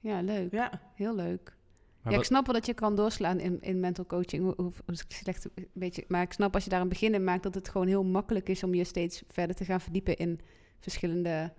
ja, 0.00 0.20
leuk. 0.20 0.52
ja. 0.52 0.80
Heel 0.94 1.14
leuk. 1.14 1.56
Maar 2.02 2.12
ja, 2.12 2.18
ik 2.18 2.24
snap 2.24 2.44
wel 2.46 2.54
dat 2.54 2.66
je 2.66 2.74
kan 2.74 2.96
doorslaan 2.96 3.40
in, 3.40 3.60
in 3.60 3.80
mental 3.80 4.06
coaching. 4.06 4.42
Hoe, 4.42 4.54
hoe, 4.56 4.72
hoe 4.86 4.96
slecht, 5.08 5.48
een 5.54 5.68
beetje, 5.72 6.04
maar 6.08 6.22
ik 6.22 6.32
snap 6.32 6.54
als 6.54 6.64
je 6.64 6.70
daar 6.70 6.80
een 6.80 6.88
begin 6.88 7.14
in 7.14 7.24
maakt... 7.24 7.42
dat 7.42 7.54
het 7.54 7.68
gewoon 7.68 7.86
heel 7.86 8.04
makkelijk 8.04 8.48
is 8.48 8.62
om 8.62 8.74
je 8.74 8.84
steeds 8.84 9.22
verder 9.28 9.56
te 9.56 9.64
gaan 9.64 9.80
verdiepen... 9.80 10.16
in 10.16 10.40
verschillende... 10.80 11.52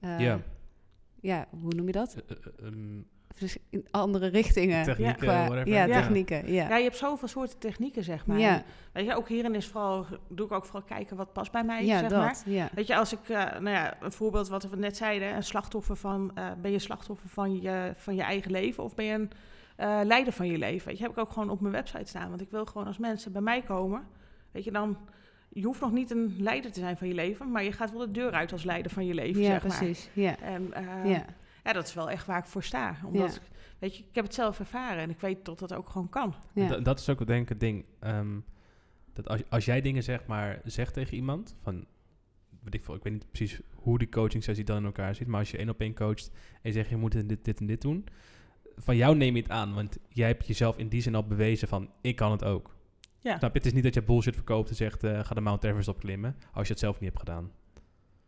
eh, 0.00 0.20
Ja. 0.20 0.40
ja, 1.20 1.46
hoe 1.60 1.74
noem 1.74 1.86
je 1.86 1.92
dat? 1.92 2.14
eh, 2.14 2.36
eh, 2.36 2.66
ehm, 2.66 3.00
in 3.70 3.86
andere 3.90 4.26
richtingen. 4.26 4.84
technieken, 4.84 5.16
qua- 5.16 5.44
whatever. 5.46 5.68
ja, 5.68 5.84
Ja. 5.84 6.00
technieken. 6.00 6.52
Ja. 6.52 6.68
Ja, 6.68 6.76
je 6.76 6.82
hebt 6.84 6.96
zoveel 6.96 7.28
soorten 7.28 7.58
technieken, 7.58 8.04
zeg 8.04 8.26
maar. 8.26 8.38
Ja. 8.38 8.62
Weet 8.92 9.06
je, 9.06 9.14
ook 9.14 9.28
hierin 9.28 9.54
is 9.54 9.66
vooral, 9.66 10.06
doe 10.28 10.46
ik 10.46 10.52
ook 10.52 10.64
vooral 10.64 10.82
kijken 10.82 11.16
wat 11.16 11.32
past 11.32 11.52
bij 11.52 11.64
mij, 11.64 11.84
Ja, 11.84 11.98
zeg 11.98 12.08
dat. 12.10 12.18
maar. 12.20 12.36
Ja. 12.46 12.68
Weet 12.74 12.86
je, 12.86 12.96
als 12.96 13.12
ik, 13.12 13.28
eh, 13.28 13.36
nou 13.36 13.68
ja, 13.70 13.94
een 14.00 14.12
voorbeeld 14.12 14.48
wat 14.48 14.70
we 14.70 14.76
net 14.76 14.96
zeiden, 14.96 15.34
een 15.36 15.42
slachtoffer 15.42 15.96
van, 15.96 16.30
eh, 16.34 16.46
ben 16.62 16.70
je 16.70 16.78
slachtoffer 16.78 17.28
van 17.28 17.60
je, 17.60 17.92
van 17.96 18.14
je 18.14 18.22
eigen 18.22 18.50
leven 18.50 18.84
of 18.84 18.94
ben 18.94 19.04
je 19.04 19.12
een 19.12 19.30
eh, 19.76 20.00
leider 20.04 20.32
van 20.32 20.46
je 20.46 20.58
leven. 20.58 20.86
Weet 20.88 20.96
je, 20.98 21.02
heb 21.02 21.12
ik 21.12 21.18
ook 21.18 21.30
gewoon 21.32 21.50
op 21.50 21.60
mijn 21.60 21.72
website 21.72 22.08
staan. 22.08 22.28
Want 22.28 22.40
ik 22.40 22.50
wil 22.50 22.64
gewoon 22.64 22.86
als 22.86 22.98
mensen 22.98 23.32
bij 23.32 23.42
mij 23.42 23.62
komen, 23.62 24.02
weet 24.50 24.64
je, 24.64 24.70
dan... 24.72 24.96
Je 25.48 25.64
hoeft 25.64 25.80
nog 25.80 25.92
niet 25.92 26.10
een 26.10 26.36
leider 26.38 26.72
te 26.72 26.80
zijn 26.80 26.96
van 26.96 27.08
je 27.08 27.14
leven, 27.14 27.50
maar 27.50 27.64
je 27.64 27.72
gaat 27.72 27.90
wel 27.90 28.00
de 28.00 28.10
deur 28.10 28.32
uit 28.32 28.52
als 28.52 28.64
leider 28.64 28.90
van 28.92 29.06
je 29.06 29.14
leven, 29.14 29.42
Ja, 29.42 29.46
zeg 29.50 29.66
maar. 29.66 29.76
precies. 29.76 30.08
Ja. 30.12 30.38
En 30.40 30.72
eh, 30.72 31.10
ja. 31.10 31.24
Ja, 31.64 31.72
dat 31.72 31.86
is 31.86 31.94
wel 31.94 32.10
echt 32.10 32.26
waar 32.26 32.38
ik 32.38 32.44
voor 32.46 32.62
sta. 32.62 32.96
Omdat, 33.04 33.34
Ja. 33.34 33.40
weet 33.78 33.96
je, 33.96 34.02
ik 34.08 34.14
heb 34.14 34.24
het 34.24 34.34
zelf 34.34 34.58
ervaren 34.58 35.02
en 35.02 35.10
ik 35.10 35.20
weet 35.20 35.44
dat 35.44 35.58
dat 35.58 35.74
ook 35.74 35.88
gewoon 35.88 36.08
kan. 36.08 36.34
Ja. 36.54 36.68
Da- 36.68 36.78
dat 36.80 36.98
is 37.00 37.08
ook 37.08 37.26
denk 37.26 37.42
ik 37.42 37.48
het 37.48 37.60
ding. 37.60 37.84
ehm, 38.00 38.38
dat 39.12 39.28
als, 39.28 39.40
als 39.48 39.64
jij 39.64 39.80
dingen 39.80 40.02
zeg 40.02 40.26
maar 40.26 40.60
zegt 40.64 40.94
tegen 40.94 41.14
iemand, 41.14 41.56
van, 41.62 41.86
weet 42.62 42.74
ik, 42.74 42.82
veel, 42.84 42.94
ik 42.94 43.02
weet 43.02 43.12
niet 43.12 43.30
precies 43.30 43.60
hoe 43.74 43.98
die 43.98 44.08
coaching 44.08 44.42
sessie 44.42 44.64
dan 44.64 44.76
in 44.76 44.84
elkaar 44.84 45.14
zit, 45.14 45.26
maar 45.26 45.38
als 45.40 45.50
je 45.50 45.56
één 45.58 45.68
op 45.68 45.80
één 45.80 45.94
coacht 45.94 46.30
en 46.34 46.60
je 46.62 46.72
zegt 46.72 46.88
je 46.88 46.96
moet 46.96 47.28
dit, 47.28 47.44
dit 47.44 47.60
en 47.60 47.66
dit 47.66 47.80
doen, 47.80 48.04
van 48.76 48.96
jou 48.96 49.16
neem 49.16 49.34
je 49.36 49.42
het 49.42 49.50
aan, 49.50 49.74
want 49.74 49.98
jij 50.08 50.26
hebt 50.28 50.46
jezelf 50.46 50.76
in 50.76 50.88
die 50.88 51.00
zin 51.00 51.14
al 51.14 51.26
bewezen 51.26 51.68
van 51.68 51.90
ik 52.00 52.16
kan 52.16 52.30
het 52.30 52.44
ook. 52.44 52.72
Ja, 53.18 53.38
Snap 53.38 53.52
je? 53.52 53.58
Het 53.58 53.66
is 53.66 53.72
niet 53.72 53.82
dat 53.84 53.94
je 53.94 54.02
bullshit 54.02 54.34
verkoopt 54.34 54.68
en 54.68 54.74
zegt 54.76 55.04
eh, 55.04 55.24
ga 55.24 55.34
de 55.34 55.40
Mount 55.40 55.64
Everest 55.64 55.88
opklimmen, 55.88 56.36
als 56.52 56.66
je 56.66 56.72
het 56.72 56.82
zelf 56.82 57.00
niet 57.00 57.08
hebt 57.08 57.18
gedaan. 57.28 57.50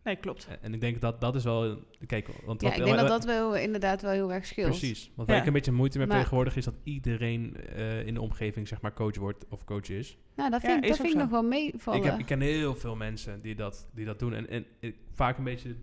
Nee, 0.06 0.16
klopt. 0.16 0.46
En, 0.50 0.58
en 0.60 0.74
ik 0.74 0.80
denk 0.80 1.00
dat 1.00 1.20
dat 1.20 1.34
is 1.34 1.44
wel, 1.44 1.78
kijk, 2.06 2.28
want 2.44 2.60
Ja, 2.60 2.68
wat, 2.68 2.78
ik 2.78 2.84
denk 2.84 2.96
dat 2.96 3.08
wat- 3.08 3.22
dat 3.22 3.24
wel 3.24 3.56
inderdaad 3.56 4.02
wel 4.02 4.10
heel 4.10 4.32
erg 4.32 4.46
scheelt. 4.46 4.68
Precies. 4.68 5.10
Want 5.14 5.26
waar 5.28 5.36
Ja. 5.36 5.42
ik 5.42 5.48
een 5.48 5.54
beetje 5.54 5.72
moeite 5.72 5.98
mee 5.98 6.06
heb 6.06 6.16
tegenwoordig 6.16 6.56
is 6.56 6.64
dat 6.64 6.74
iedereen 6.84 7.56
eh, 7.56 8.06
in 8.06 8.14
de 8.14 8.20
omgeving 8.20 8.68
zeg 8.68 8.80
maar 8.80 8.92
coach 8.94 9.16
wordt 9.16 9.44
of 9.48 9.64
coach 9.64 9.88
is. 9.88 10.18
Nou, 10.36 10.50
dat 10.50 10.62
Ja, 10.62 10.68
vind, 10.68 10.84
ik- 10.84 10.90
is 10.90 10.96
dat 10.96 11.06
vind 11.06 11.12
ik 11.18 11.20
nog 11.22 11.30
wel 11.30 11.42
meevallen. 11.42 12.00
Ik, 12.00 12.06
heb, 12.10 12.18
ik 12.18 12.26
ken 12.26 12.40
heel 12.40 12.74
veel 12.74 12.96
mensen 12.96 13.40
die 13.42 13.54
dat, 13.54 13.88
die 13.94 14.04
dat 14.04 14.18
doen. 14.18 14.34
En, 14.34 14.48
en 14.48 14.64
ik, 14.80 14.96
vaak 15.14 15.38
een 15.38 15.44
beetje... 15.44 15.76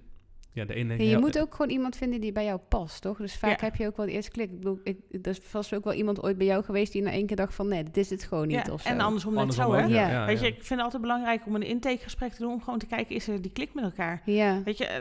Ja, 0.54 0.66
de 0.66 0.74
ene 0.74 0.98
Ja, 1.04 1.10
je 1.10 1.18
moet 1.18 1.40
ook 1.40 1.56
gewoon 1.56 1.72
iemand 1.72 1.96
vinden 1.96 2.22
die 2.22 2.32
bij 2.32 2.46
jou 2.46 2.60
past, 2.70 3.02
toch? 3.02 3.18
Dus 3.18 3.36
vaak 3.38 3.60
Ja. 3.60 3.66
heb 3.66 3.76
je 3.76 3.88
ook 3.88 3.98
wel 3.98 4.06
de 4.06 4.12
eerste 4.12 4.32
klik. 4.32 4.50
Ik 4.50 4.56
bedoel, 4.58 4.80
ik, 4.84 4.98
er 5.22 5.28
is 5.32 5.40
vast 5.44 5.74
ook 5.74 5.84
wel 5.84 5.94
iemand 5.94 6.24
ooit 6.24 6.38
bij 6.38 6.46
jou 6.48 6.64
geweest 6.64 6.92
die 6.92 7.02
na 7.02 7.12
één 7.12 7.26
keer 7.26 7.36
dacht 7.36 7.56
van... 7.56 7.68
nee, 7.68 7.84
dit 7.84 7.98
is 7.98 8.10
het 8.10 8.24
gewoon 8.24 8.48
niet 8.48 8.66
Ja, 8.66 8.74
of 8.74 8.82
zo. 8.82 8.88
en 8.90 9.00
andersom 9.00 9.34
net 9.34 9.54
zo, 9.54 9.74
hè? 9.74 9.86
Ja. 9.86 10.26
Weet 10.26 10.40
je, 10.40 10.48
ik 10.48 10.54
vind 10.54 10.70
het 10.70 10.80
altijd 10.82 11.02
belangrijk 11.02 11.46
om 11.46 11.56
een 11.56 11.62
intakegesprek 11.64 12.34
te 12.34 12.42
doen... 12.42 12.52
om 12.52 12.62
gewoon 12.62 12.80
te 12.80 12.86
kijken, 12.86 13.16
is 13.16 13.28
er 13.28 13.42
die 13.42 13.52
klik 13.52 13.74
met 13.74 13.84
elkaar? 13.84 14.22
Ja. 14.26 14.64
Weet 14.64 14.78
je, 14.78 14.86
eh, 14.86 14.98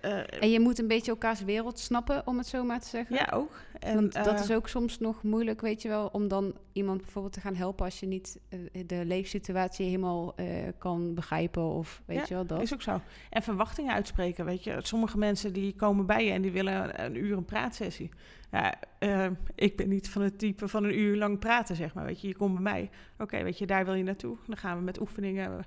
eh, 0.00 0.18
eh, 0.20 0.42
En 0.42 0.50
je 0.50 0.60
moet 0.60 0.78
een 0.78 0.88
beetje 0.88 1.10
elkaars 1.10 1.44
wereld 1.44 1.78
snappen, 1.78 2.22
om 2.26 2.38
het 2.38 2.46
zo 2.46 2.64
maar 2.64 2.80
te 2.80 2.88
zeggen. 2.88 3.16
ja, 3.16 3.28
ook. 3.34 3.50
En, 3.80 3.94
Want 3.94 4.12
dat 4.12 4.26
eh, 4.34 4.40
is 4.40 4.50
ook 4.52 4.68
soms 4.68 4.98
nog 4.98 5.22
moeilijk, 5.22 5.60
weet 5.60 5.82
je 5.82 5.88
wel, 5.88 6.08
om 6.12 6.28
dan 6.28 6.54
iemand 6.72 7.00
bijvoorbeeld 7.02 7.32
te 7.34 7.40
gaan 7.40 7.54
helpen 7.54 7.84
als 7.84 8.00
je 8.00 8.06
niet 8.06 8.38
eh, 8.48 8.58
de 8.86 9.04
leefsituatie 9.04 9.86
helemaal 9.86 10.34
eh, 10.36 10.46
kan 10.78 11.14
begrijpen 11.14 11.62
of 11.62 12.02
weet 12.06 12.16
Ja, 12.18 12.24
je 12.28 12.34
wel 12.34 12.46
dat. 12.46 12.62
is 12.62 12.74
ook 12.74 12.82
zo. 12.82 13.00
En 13.30 13.42
verwachtingen 13.42 13.94
uitspreken, 13.94 14.44
weet 14.44 14.64
je. 14.64 14.78
Sommige 14.96 15.18
mensen 15.18 15.52
die 15.52 15.74
komen 15.74 16.06
bij 16.06 16.24
je 16.24 16.30
en 16.32 16.42
die 16.42 16.50
willen 16.50 17.04
een 17.04 17.16
uur 17.16 17.36
een 17.36 17.44
praatsessie. 17.44 18.08
Ja, 18.50 18.74
eh, 18.98 19.26
ik 19.54 19.76
ben 19.76 19.88
niet 19.88 20.08
van 20.08 20.22
het 20.22 20.38
type 20.38 20.68
van 20.68 20.84
een 20.84 20.98
uur 20.98 21.16
lang 21.16 21.38
praten, 21.38 21.76
zeg 21.76 21.94
maar. 21.94 22.04
Weet 22.04 22.20
je, 22.20 22.28
je 22.28 22.36
komt 22.36 22.52
bij 22.54 22.62
mij. 22.62 22.90
Oké, 23.18 23.42
weet 23.42 23.58
je, 23.58 23.66
daar 23.66 23.84
wil 23.84 23.94
je 23.94 24.02
naartoe. 24.02 24.36
Dan 24.46 24.56
gaan 24.56 24.76
we 24.78 24.82
met 24.84 25.00
oefeningen. 25.00 25.64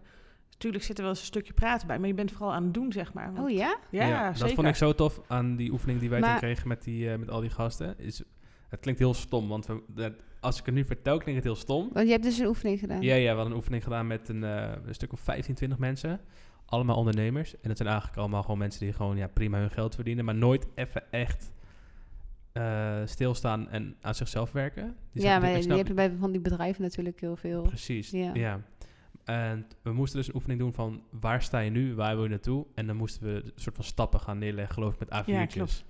Natuurlijk 0.52 0.84
zit 0.84 0.96
er 0.98 1.02
wel 1.04 1.12
eens 1.12 1.20
een 1.20 1.26
stukje 1.26 1.54
praten 1.54 1.88
bij, 1.88 2.00
maar 2.00 2.08
je 2.08 2.14
bent 2.14 2.32
vooral 2.32 2.54
aan 2.54 2.64
het 2.64 2.74
doen, 2.74 2.92
zeg 2.92 3.14
maar. 3.14 3.34
Want- 3.34 3.46
Oh 3.50 3.56
ja? 3.56 3.78
ja, 3.90 4.28
dat 4.28 4.38
zeker. 4.38 4.56
vond 4.56 4.68
ik 4.68 4.76
zo 4.76 4.94
tof 4.94 5.22
aan 5.28 5.56
die 5.56 5.72
oefening 5.72 6.00
die 6.00 6.10
wij 6.10 6.22
toen 6.22 6.36
kregen 6.38 6.68
met, 6.68 6.84
die, 6.84 7.12
eh, 7.12 7.18
met 7.18 7.30
al 7.30 7.42
die 7.42 7.50
gasten. 7.50 8.00
Is, 8.00 8.24
het 8.70 8.80
klinkt 8.80 9.00
heel 9.00 9.14
stom, 9.14 9.48
want 9.48 9.66
we, 9.66 9.82
dat- 9.88 10.14
als 10.40 10.60
ik 10.60 10.66
het 10.66 10.76
nu 10.76 10.86
vertel, 10.86 11.18
klinkt 11.18 11.36
het 11.44 11.44
heel 11.54 11.62
stom. 11.62 11.90
Want 11.94 12.06
je 12.06 12.12
hebt 12.12 12.24
dus 12.24 12.38
een 12.38 12.46
oefening 12.48 12.80
gedaan. 12.80 13.02
Ja, 13.02 13.16
ja, 13.16 13.22
we 13.30 13.36
hadden 13.36 13.52
een 13.52 13.58
oefening 13.58 13.84
gedaan 13.84 14.08
met 14.08 14.30
een, 14.30 14.44
eh, 14.44 14.72
een 14.86 14.94
stuk 14.96 15.14
of 15.14 15.20
15, 15.20 15.56
20 15.56 15.78
mensen. 15.78 16.20
Allemaal 16.66 16.95
ondernemers. 16.95 17.60
En 17.62 17.70
het 17.70 17.78
zijn 17.78 17.89
eigenlijk 17.89 18.20
allemaal 18.20 18.41
gewoon 18.41 18.57
mensen 18.57 18.80
die 18.82 18.93
gewoon 18.93 19.18
ja, 19.18 19.28
prima 19.28 19.60
hun 19.60 19.72
geld 19.72 19.95
verdienen. 19.95 20.26
Maar 20.26 20.36
nooit 20.36 20.68
even 20.76 21.12
echt 21.12 21.51
eh, 22.51 22.97
stilstaan 23.05 23.70
en 23.70 23.95
aan 24.01 24.16
zichzelf 24.16 24.51
werken. 24.51 24.95
Die 25.12 25.24
ja, 25.24 25.39
maar 25.39 25.53
die 25.53 25.62
snap- 25.64 25.78
heb 25.78 25.88
je 25.88 25.93
bij 25.93 26.16
van 26.20 26.32
die 26.32 26.41
bedrijven 26.41 26.82
natuurlijk 26.82 27.20
heel 27.20 27.36
veel. 27.36 27.62
Precies, 27.62 28.10
Ja. 28.10 28.34
ja. 28.34 28.62
En 29.24 29.66
we 29.82 29.91
moesten 29.91 30.18
dus 30.20 30.28
een 30.28 30.36
oefening 30.36 30.60
doen 30.60 30.74
van 30.74 31.03
waar 31.12 31.41
sta 31.41 31.60
je 31.60 31.70
nu, 31.70 31.95
waar 31.95 32.14
wil 32.16 32.24
je 32.24 32.30
naartoe? 32.30 32.66
En 32.76 32.88
dan 32.88 32.95
moesten 32.95 33.24
we 33.24 33.41
een 33.45 33.51
soort 33.55 33.76
van 33.76 33.86
stappen 33.86 34.20
gaan 34.20 34.38
neerleggen, 34.38 34.74
geloof 34.74 34.93
ik, 34.93 34.99
met 34.99 35.10
A4'tjes. 35.10 35.26
Ja, 35.26 35.45
klopt. 35.45 35.86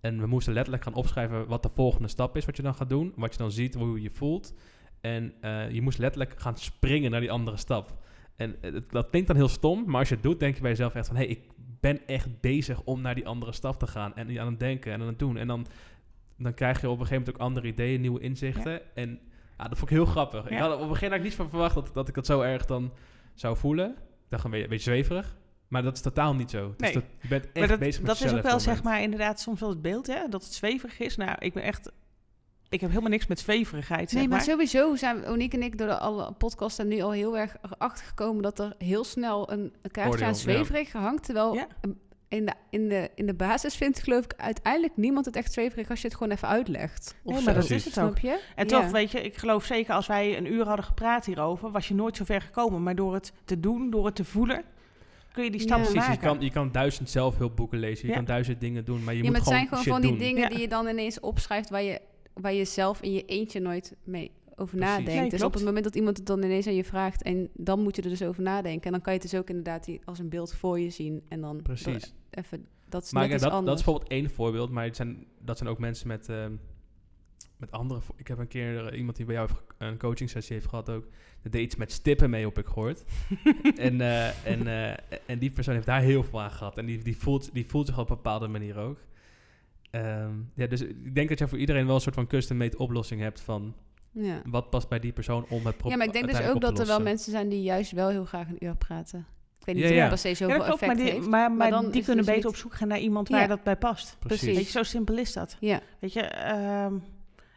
En 0.00 0.20
we 0.20 0.26
moesten 0.26 0.52
letterlijk 0.52 0.84
gaan 0.84 0.94
opschrijven 0.94 1.46
wat 1.46 1.62
de 1.62 1.68
volgende 1.68 2.08
stap 2.08 2.36
is, 2.36 2.44
wat 2.44 2.56
je 2.56 2.62
dan 2.62 2.74
gaat 2.74 2.88
doen. 2.88 3.12
Wat 3.16 3.32
je 3.32 3.38
dan 3.38 3.52
ziet, 3.52 3.74
hoe 3.74 3.96
je 3.96 4.02
je 4.02 4.10
voelt. 4.10 4.54
En 5.00 5.32
eh, 5.40 5.70
je 5.70 5.82
moest 5.82 5.98
letterlijk 5.98 6.40
gaan 6.40 6.56
springen 6.56 7.10
naar 7.10 7.20
die 7.20 7.30
andere 7.30 7.56
stap. 7.56 8.06
En 8.38 8.56
eh, 8.62 8.72
het- 8.72 8.90
dat 8.90 9.08
klinkt 9.10 9.28
dan 9.28 9.36
heel 9.36 9.48
stom, 9.48 9.84
maar 9.86 9.98
als 9.98 10.08
je 10.08 10.14
het 10.14 10.22
doet, 10.22 10.40
denk 10.40 10.54
je 10.54 10.60
bij 10.60 10.70
jezelf 10.70 10.94
echt 10.94 11.06
van... 11.06 11.16
hé, 11.16 11.22
hey, 11.22 11.30
ik 11.30 11.40
ben 11.80 12.06
echt 12.06 12.40
bezig 12.40 12.82
om 12.82 13.00
naar 13.00 13.14
die 13.14 13.26
andere 13.26 13.52
stap 13.52 13.78
te 13.78 13.86
gaan. 13.86 14.14
En 14.16 14.38
aan 14.40 14.46
het 14.46 14.60
denken 14.60 14.92
en 14.92 15.00
aan 15.00 15.06
het 15.06 15.18
doen. 15.18 15.36
En 15.36 15.46
dan, 15.46 15.66
dan 16.36 16.54
krijg 16.54 16.80
je 16.80 16.86
op 16.88 16.92
een 17.00 17.06
gegeven 17.06 17.18
moment 17.18 17.34
ook 17.36 17.46
andere 17.48 17.66
ideeën, 17.66 18.00
nieuwe 18.00 18.20
inzichten. 18.20 18.94
En 18.96 19.20
ja, 19.58 19.64
dat 19.68 19.78
vond 19.78 19.90
ik 19.90 19.96
heel 19.96 20.06
grappig. 20.06 20.48
Ik 20.50 20.58
had 20.58 20.72
op 20.74 20.80
een 20.80 20.86
gegeven 20.86 21.04
moment 21.06 21.22
niet 21.22 21.34
van 21.34 21.48
verwacht 21.50 21.74
dat, 21.74 21.90
dat 21.94 22.08
ik 22.08 22.14
dat 22.14 22.26
zo 22.26 22.40
erg 22.40 22.64
dan 22.64 22.92
zou 23.34 23.56
voelen. 23.56 23.90
Ik 23.90 23.96
dacht 24.28 24.44
een 24.44 24.50
beetje, 24.50 24.64
een 24.64 24.70
beetje 24.70 24.90
zweverig. 24.90 25.36
Maar 25.68 25.82
dat 25.82 25.94
is 25.96 26.00
totaal 26.02 26.34
niet 26.34 26.50
zo. 26.50 26.74
Dus 26.76 26.76
Nee. 26.76 26.92
dat, 26.92 27.04
je 27.20 27.28
bent 27.28 27.44
echt 27.44 27.54
Maar 27.54 27.68
dat, 27.68 27.78
bezig 27.78 27.98
met 27.98 28.06
dat 28.06 28.16
is 28.16 28.22
jezelf 28.22 28.38
ook 28.38 28.44
wel, 28.46 28.52
dat 28.56 28.62
zeg 28.62 28.82
maar, 28.82 29.02
inderdaad 29.02 29.40
soms 29.40 29.60
wel 29.60 29.68
het 29.68 29.82
beeld, 29.82 30.06
hè? 30.06 30.28
Dat 30.28 30.42
het 30.44 30.52
zweverig 30.52 30.98
is. 30.98 31.16
Nou, 31.16 31.36
ik 31.38 31.52
ben 31.54 31.62
echt... 31.62 31.92
Ik 32.70 32.80
heb 32.80 32.88
helemaal 32.90 33.10
niks 33.10 33.26
met 33.26 33.38
zweverigheid, 33.38 34.10
zeg 34.10 34.18
Nee, 34.20 34.28
maar 34.28 34.36
maar. 34.38 34.46
sowieso 34.46 34.96
zijn 34.96 35.26
Oniek 35.26 35.54
en 35.54 35.62
ik 35.62 35.78
door 35.78 35.86
de 35.86 35.98
alle 35.98 36.32
podcasts 36.32 36.78
er 36.78 36.84
nu 36.86 37.00
al 37.00 37.10
heel 37.10 37.38
erg 37.38 37.56
erachter 37.62 38.06
gekomen 38.06 38.42
dat 38.42 38.58
er 38.58 38.74
heel 38.78 39.04
snel 39.04 39.52
een, 39.52 39.72
een 39.82 39.90
kaartje 39.90 40.24
aan 40.24 40.30
ja. 40.30 40.36
zweverig 40.36 40.92
hangt. 40.92 41.24
Terwijl 41.24 41.54
Ja. 41.54 41.66
in, 42.28 42.46
de, 42.46 42.52
in, 42.70 42.88
de, 42.88 43.10
in 43.14 43.26
de 43.26 43.34
basis 43.34 43.74
vindt 43.74 44.02
geloof 44.02 44.24
ik 44.24 44.34
uiteindelijk 44.36 44.96
niemand 44.96 45.26
het 45.26 45.36
echt 45.36 45.52
zweverig 45.52 45.90
als 45.90 46.00
je 46.00 46.06
het 46.08 46.16
gewoon 46.16 46.32
even 46.32 46.48
uitlegt. 46.48 47.14
Of 47.22 47.32
Nee, 47.32 47.38
zo. 47.38 47.44
maar 47.44 47.54
dat 47.60 47.70
is 47.70 47.84
het 47.84 48.00
ook. 48.00 48.18
Je? 48.18 48.40
En 48.56 48.68
Ja. 48.68 48.80
toch, 48.80 48.90
weet 48.90 49.10
je, 49.10 49.20
ik 49.22 49.36
geloof 49.36 49.64
zeker 49.64 49.94
als 49.94 50.06
wij 50.06 50.36
een 50.36 50.52
uur 50.52 50.66
hadden 50.66 50.84
gepraat 50.84 51.24
hierover, 51.26 51.70
was 51.70 51.88
je 51.88 51.94
nooit 51.94 52.16
zo 52.16 52.24
ver 52.24 52.40
gekomen. 52.40 52.82
Maar 52.82 52.94
door 52.94 53.14
het 53.14 53.32
te 53.44 53.60
doen, 53.60 53.90
door 53.90 54.06
het 54.06 54.14
te 54.14 54.24
voelen, 54.24 54.62
kun 55.32 55.44
je 55.44 55.50
die 55.50 55.60
stap 55.60 55.78
Ja. 55.78 55.84
Precies, 55.84 56.02
je 56.02 56.08
maken. 56.08 56.28
kan, 56.28 56.40
je 56.40 56.50
kan 56.50 56.72
duizend 56.72 57.10
zelfhulpboeken 57.10 57.78
lezen, 57.78 58.02
je 58.06 58.08
Ja. 58.12 58.16
kan 58.16 58.24
duizend 58.26 58.60
dingen 58.60 58.84
doen, 58.84 59.04
maar 59.04 59.14
je 59.14 59.22
ja, 59.22 59.30
moet 59.30 59.32
maar 59.32 59.40
het 59.40 59.48
gewoon 59.52 59.68
zijn 59.68 59.82
gewoon 59.84 59.84
shit 59.84 59.92
van 59.92 60.02
die 60.02 60.10
doen. 60.10 60.18
dingen 60.28 60.42
Ja. 60.42 60.48
die 60.48 60.58
je 60.60 60.68
dan 60.68 60.86
ineens 60.86 61.20
opschrijft 61.20 61.70
waar 61.70 61.82
je, 61.82 62.00
waar 62.40 62.52
je 62.52 62.64
zelf 62.64 63.02
in 63.02 63.12
je 63.12 63.24
eentje 63.24 63.60
nooit 63.60 63.96
mee 64.04 64.30
over 64.56 64.76
Precies. 64.76 64.96
nadenkt. 64.96 65.20
Nee, 65.20 65.30
dus 65.30 65.42
op 65.42 65.54
het 65.54 65.64
moment 65.64 65.84
dat 65.84 65.94
iemand 65.96 66.16
het 66.16 66.26
dan 66.26 66.42
ineens 66.42 66.66
aan 66.66 66.74
je 66.74 66.84
vraagt 66.84 67.22
en 67.22 67.48
dan 67.54 67.80
moet 67.82 67.96
je 67.96 68.02
er 68.02 68.08
dus 68.08 68.22
over 68.22 68.42
nadenken. 68.42 68.84
En 68.86 68.92
dan 68.92 69.00
kan 69.00 69.12
je 69.12 69.18
het 69.20 69.30
dus 69.30 69.40
ook 69.40 69.48
inderdaad 69.48 69.84
die- 69.84 70.00
als 70.04 70.18
een 70.18 70.28
beeld 70.28 70.54
voor 70.54 70.80
je 70.80 70.90
zien. 70.90 71.22
En 71.28 71.40
dan 71.40 71.62
Precies. 71.62 72.14
even, 72.30 72.66
dat 72.88 73.04
is 73.04 73.12
Maar 73.12 73.22
net 73.22 73.30
ja, 73.30 73.34
iets 73.36 73.44
dat, 73.44 73.52
dat 73.52 73.60
anders. 73.60 73.78
is 73.78 73.84
bijvoorbeeld 73.84 74.12
één 74.12 74.30
voorbeeld, 74.30 74.70
maar 74.70 74.84
het 74.84 74.96
zijn, 74.96 75.26
dat 75.38 75.56
zijn 75.58 75.68
ook 75.68 75.78
mensen 75.78 76.08
met, 76.08 76.28
ehm, 76.28 76.52
met 77.56 77.70
andere... 77.70 78.00
Ik 78.16 78.28
heb 78.28 78.38
een 78.38 78.48
keer 78.48 78.86
eh, 78.86 78.98
iemand 78.98 79.16
die 79.16 79.26
bij 79.26 79.34
jou 79.34 79.48
een 79.78 79.98
coaching 79.98 80.30
sessie 80.30 80.54
heeft 80.54 80.68
gehad 80.68 80.90
ook. 80.90 81.06
Dat 81.42 81.52
deed 81.52 81.62
iets 81.62 81.76
met 81.76 81.92
stippen 81.92 82.30
mee, 82.30 82.44
heb 82.44 82.58
ik 82.58 82.66
gehoord. 82.66 83.04
en, 83.76 84.00
eh, 84.00 84.46
en, 84.46 84.66
eh, 84.66 85.18
en 85.26 85.38
die 85.38 85.50
persoon 85.50 85.74
heeft 85.74 85.86
daar 85.86 86.00
heel 86.00 86.22
veel 86.24 86.40
aan 86.40 86.50
gehad. 86.50 86.78
En 86.78 86.86
die, 86.86 87.02
die, 87.02 87.16
voelt, 87.16 87.50
die 87.52 87.66
voelt 87.66 87.86
zich 87.86 87.98
op 87.98 88.10
een 88.10 88.16
bepaalde 88.16 88.48
manier 88.48 88.78
ook. 88.78 88.98
Ehm, 89.90 90.32
ja, 90.54 90.66
dus 90.66 90.80
ik 90.80 91.14
denk 91.14 91.28
dat 91.28 91.38
je 91.38 91.48
voor 91.48 91.58
iedereen 91.58 91.86
wel 91.86 91.94
een 91.94 92.00
soort 92.00 92.14
van 92.14 92.26
custom-made 92.26 92.78
oplossing 92.78 93.20
hebt 93.20 93.40
van... 93.40 93.74
ja. 94.12 94.42
Wat 94.44 94.70
past 94.70 94.88
bij 94.88 94.98
die 94.98 95.12
persoon 95.12 95.46
om 95.48 95.66
het 95.66 95.76
probleem 95.76 95.90
ja, 95.90 95.96
maar 95.96 96.06
ik 96.06 96.12
denk 96.12 96.38
dus 96.38 96.48
ook 96.48 96.60
dat 96.60 96.78
er 96.78 96.86
wel 96.86 97.00
mensen 97.00 97.32
zijn 97.32 97.48
die 97.48 97.62
juist 97.62 97.92
wel 97.92 98.08
heel 98.08 98.24
graag 98.24 98.48
een 98.48 98.64
uur 98.64 98.76
praten. 98.76 99.26
Ik 99.58 99.66
weet 99.66 99.74
niet 99.74 99.84
Ja, 99.84 99.90
of 99.90 99.96
ja. 99.96 100.00
dat 100.00 100.08
per 100.10 100.18
se 100.18 100.28
Ja, 100.28 100.34
zoveel 100.34 100.56
dat 100.58 100.66
klopt, 100.66 100.86
maar 100.86 100.96
die, 100.96 101.10
heeft. 101.10 101.26
maar, 101.28 101.52
maar 101.52 101.70
dan 101.70 101.90
die 101.90 102.04
kunnen 102.04 102.24
dus 102.24 102.34
beter 102.34 102.34
niet- 102.34 102.46
op 102.46 102.56
zoek 102.56 102.74
gaan 102.74 102.88
naar 102.88 102.98
iemand 102.98 103.28
Ja. 103.28 103.38
waar 103.38 103.48
dat 103.48 103.62
bij 103.62 103.76
past. 103.76 104.16
Precies. 104.18 104.54
Weet 104.56 104.64
je, 104.64 104.70
zo 104.70 104.82
simpel 104.82 105.16
is 105.18 105.32
dat. 105.32 105.56
Ja, 105.60 105.80
Weet 106.00 106.12
je, 106.12 106.20
ehm, 106.22 106.94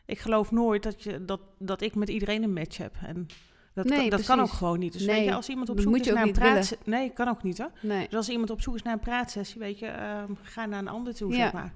ik 0.06 0.20
geloof 0.20 0.52
nooit 0.52 0.84
dat, 0.84 1.04
je, 1.04 1.26
dat, 1.26 1.40
dat 1.60 1.82
ik 1.82 1.96
met 1.96 2.10
iedereen 2.10 2.44
een 2.44 2.54
match 2.54 2.78
heb. 2.78 2.96
En 3.06 3.26
dat, 3.74 3.86
Nee, 3.86 4.00
kan, 4.00 4.10
dat 4.10 4.24
kan 4.26 4.40
ook 4.40 4.50
gewoon 4.50 4.80
niet. 4.80 4.94
Dus 4.94 5.06
Nee, 5.06 5.16
weet 5.16 5.26
je, 5.26 5.34
als 5.34 5.50
iemand 5.50 5.70
op 5.70 5.80
zoek 5.80 5.90
moet 5.90 6.06
is 6.08 6.14
naar 6.14 6.24
een 6.24 6.32
praatsessie... 6.32 6.78
Nee, 6.86 7.10
kan 7.10 7.28
ook 7.28 7.44
niet 7.44 7.58
hoor. 7.58 7.72
nee. 7.82 8.04
Dus 8.06 8.16
als 8.16 8.30
iemand 8.30 8.50
op 8.50 8.62
zoek 8.62 8.76
is 8.76 8.82
naar 8.82 8.94
een 8.94 9.00
praatsessie, 9.00 9.60
weet 9.60 9.80
je, 9.80 9.86
ehm, 9.88 10.32
ga 10.42 10.66
naar 10.66 10.80
een 10.80 10.88
ander 10.88 11.16
toe, 11.16 11.32
Ja. 11.32 11.38
zeg 11.38 11.54
maar. 11.54 11.74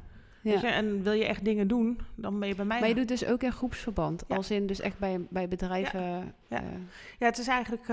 Weet 0.51 0.61
je, 0.61 0.67
Ja. 0.67 0.73
en 0.73 1.03
wil 1.03 1.13
je 1.13 1.25
echt 1.25 1.45
dingen 1.45 1.67
doen, 1.67 1.99
dan 2.15 2.39
ben 2.39 2.47
je 2.47 2.55
bij 2.55 2.65
mij. 2.65 2.79
Maar 2.79 2.89
je 2.89 2.95
doet 2.95 3.07
dus 3.07 3.25
ook 3.25 3.43
in 3.43 3.51
groepsverband. 3.51 4.23
Ja. 4.27 4.35
Als 4.35 4.51
in 4.51 4.67
dus 4.67 4.79
echt 4.79 4.99
bij, 4.99 5.19
bij 5.29 5.47
bedrijven. 5.47 6.01
Ja. 6.01 6.61
eh, 6.61 6.61
Ja, 7.19 7.25
het 7.25 7.37
is 7.37 7.47
eigenlijk... 7.47 7.81
eh, 7.83 7.87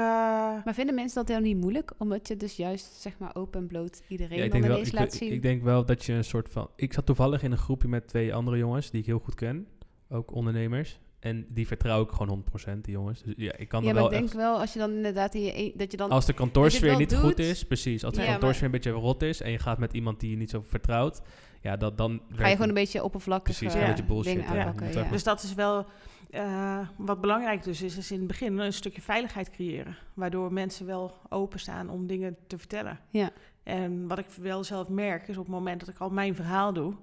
maar 0.65 0.75
vinden 0.75 0.95
mensen 0.95 1.15
dat 1.25 1.29
heel 1.37 1.41
niet 1.45 1.57
moeilijk? 1.57 1.93
Omdat 1.99 2.29
je 2.29 2.37
dus 2.37 2.57
juist 2.57 2.93
zeg 3.01 3.19
maar 3.19 3.35
open 3.35 3.61
en 3.61 3.67
bloot 3.67 4.03
iedereen 4.09 4.39
Ja, 4.39 4.45
ik 4.45 4.53
denk, 4.53 4.65
wel, 4.65 4.73
ineens 4.73 4.89
ik, 4.89 4.95
laat 4.95 5.13
ik- 5.13 5.19
zien. 5.19 5.33
ik 5.33 5.43
denk 5.43 5.63
wel 5.63 5.85
dat 5.85 6.05
je 6.05 6.13
een 6.13 6.25
soort 6.25 6.49
van... 6.49 6.71
Ik 6.77 6.93
zat 6.93 7.07
toevallig 7.07 7.43
in 7.43 7.53
een 7.53 7.59
groepje 7.59 7.89
met 7.89 8.09
twee 8.09 8.35
andere 8.35 8.57
jongens 8.57 8.91
die 8.91 9.01
ik 9.01 9.07
heel 9.07 9.19
goed 9.19 9.35
ken. 9.35 9.67
Ook 10.09 10.35
ondernemers. 10.35 11.01
En 11.21 11.47
die 11.49 11.67
vertrouw 11.67 12.03
ik 12.03 12.11
gewoon 12.11 12.29
100%, 12.29 12.81
die 12.81 12.93
jongens. 12.93 13.23
Dus 13.23 13.35
ja, 13.37 13.53
ik 13.57 13.69
kan 13.69 13.83
ja, 13.83 13.89
er 13.89 13.95
maar 13.95 14.03
wel 14.03 14.13
ik 14.13 14.19
denk 14.19 14.25
echt... 14.29 14.37
wel 14.37 14.59
als 14.61 14.73
je 14.73 14.79
dan 14.79 14.91
inderdaad 14.93 15.35
in 15.35 15.43
je 15.43 15.53
een- 15.57 15.73
dat 15.77 15.91
je 15.91 15.97
dan 15.97 16.11
Als 16.11 16.27
de 16.27 16.33
kantoorsfeer 16.33 16.97
niet 16.97 17.15
goed 17.15 17.39
is, 17.39 17.65
precies. 17.65 18.05
Als 18.05 18.15
de 18.15 18.21
Ja, 18.23 18.27
kantoorsfeer 18.31 18.65
een 18.65 18.71
beetje 18.71 18.91
rot 18.91 19.23
is 19.23 19.41
en 19.41 19.51
je 19.51 19.59
gaat 19.59 19.79
met 19.79 19.93
iemand 19.93 20.21
die 20.21 20.31
je 20.31 20.37
niet 20.37 20.51
zo 20.51 20.63
vertrouwt, 20.67 21.23
ja, 21.63 21.77
dat, 21.77 21.99
dan 21.99 22.21
ga 22.33 22.47
je 22.47 22.53
gewoon 22.53 22.69
een 22.69 22.75
beetje 22.75 23.05
oppervlakkig 23.05 23.57
Precies, 23.59 23.81
een 23.81 23.87
beetje 23.87 24.05
bullshit, 24.05 24.45
aanpakken. 24.45 25.11
Dus 25.11 25.23
dat 25.25 25.43
is 25.43 25.55
wel 25.55 25.87
eh, 26.31 26.79
wat 26.97 27.21
belangrijk 27.21 27.63
dus 27.63 27.83
is, 27.83 27.97
is 27.97 28.11
in 28.11 28.19
het 28.19 28.27
begin 28.27 28.59
een 28.59 28.73
stukje 28.73 29.03
veiligheid 29.03 29.51
creëren. 29.51 29.97
Waardoor 30.15 30.53
mensen 30.53 30.87
wel 30.87 31.15
openstaan 31.29 31.89
om 31.91 32.07
dingen 32.07 32.37
te 32.47 32.59
vertellen. 32.59 32.99
Ja. 33.09 33.31
En 33.63 34.09
wat 34.09 34.19
ik 34.19 34.27
wel 34.41 34.65
zelf 34.65 34.89
merk 34.89 35.29
is 35.29 35.37
op 35.37 35.45
het 35.45 35.53
moment 35.55 35.81
dat 35.81 35.89
ik 35.89 35.99
al 35.99 36.11
mijn 36.11 36.35
verhaal 36.35 36.73
doe, 36.73 36.95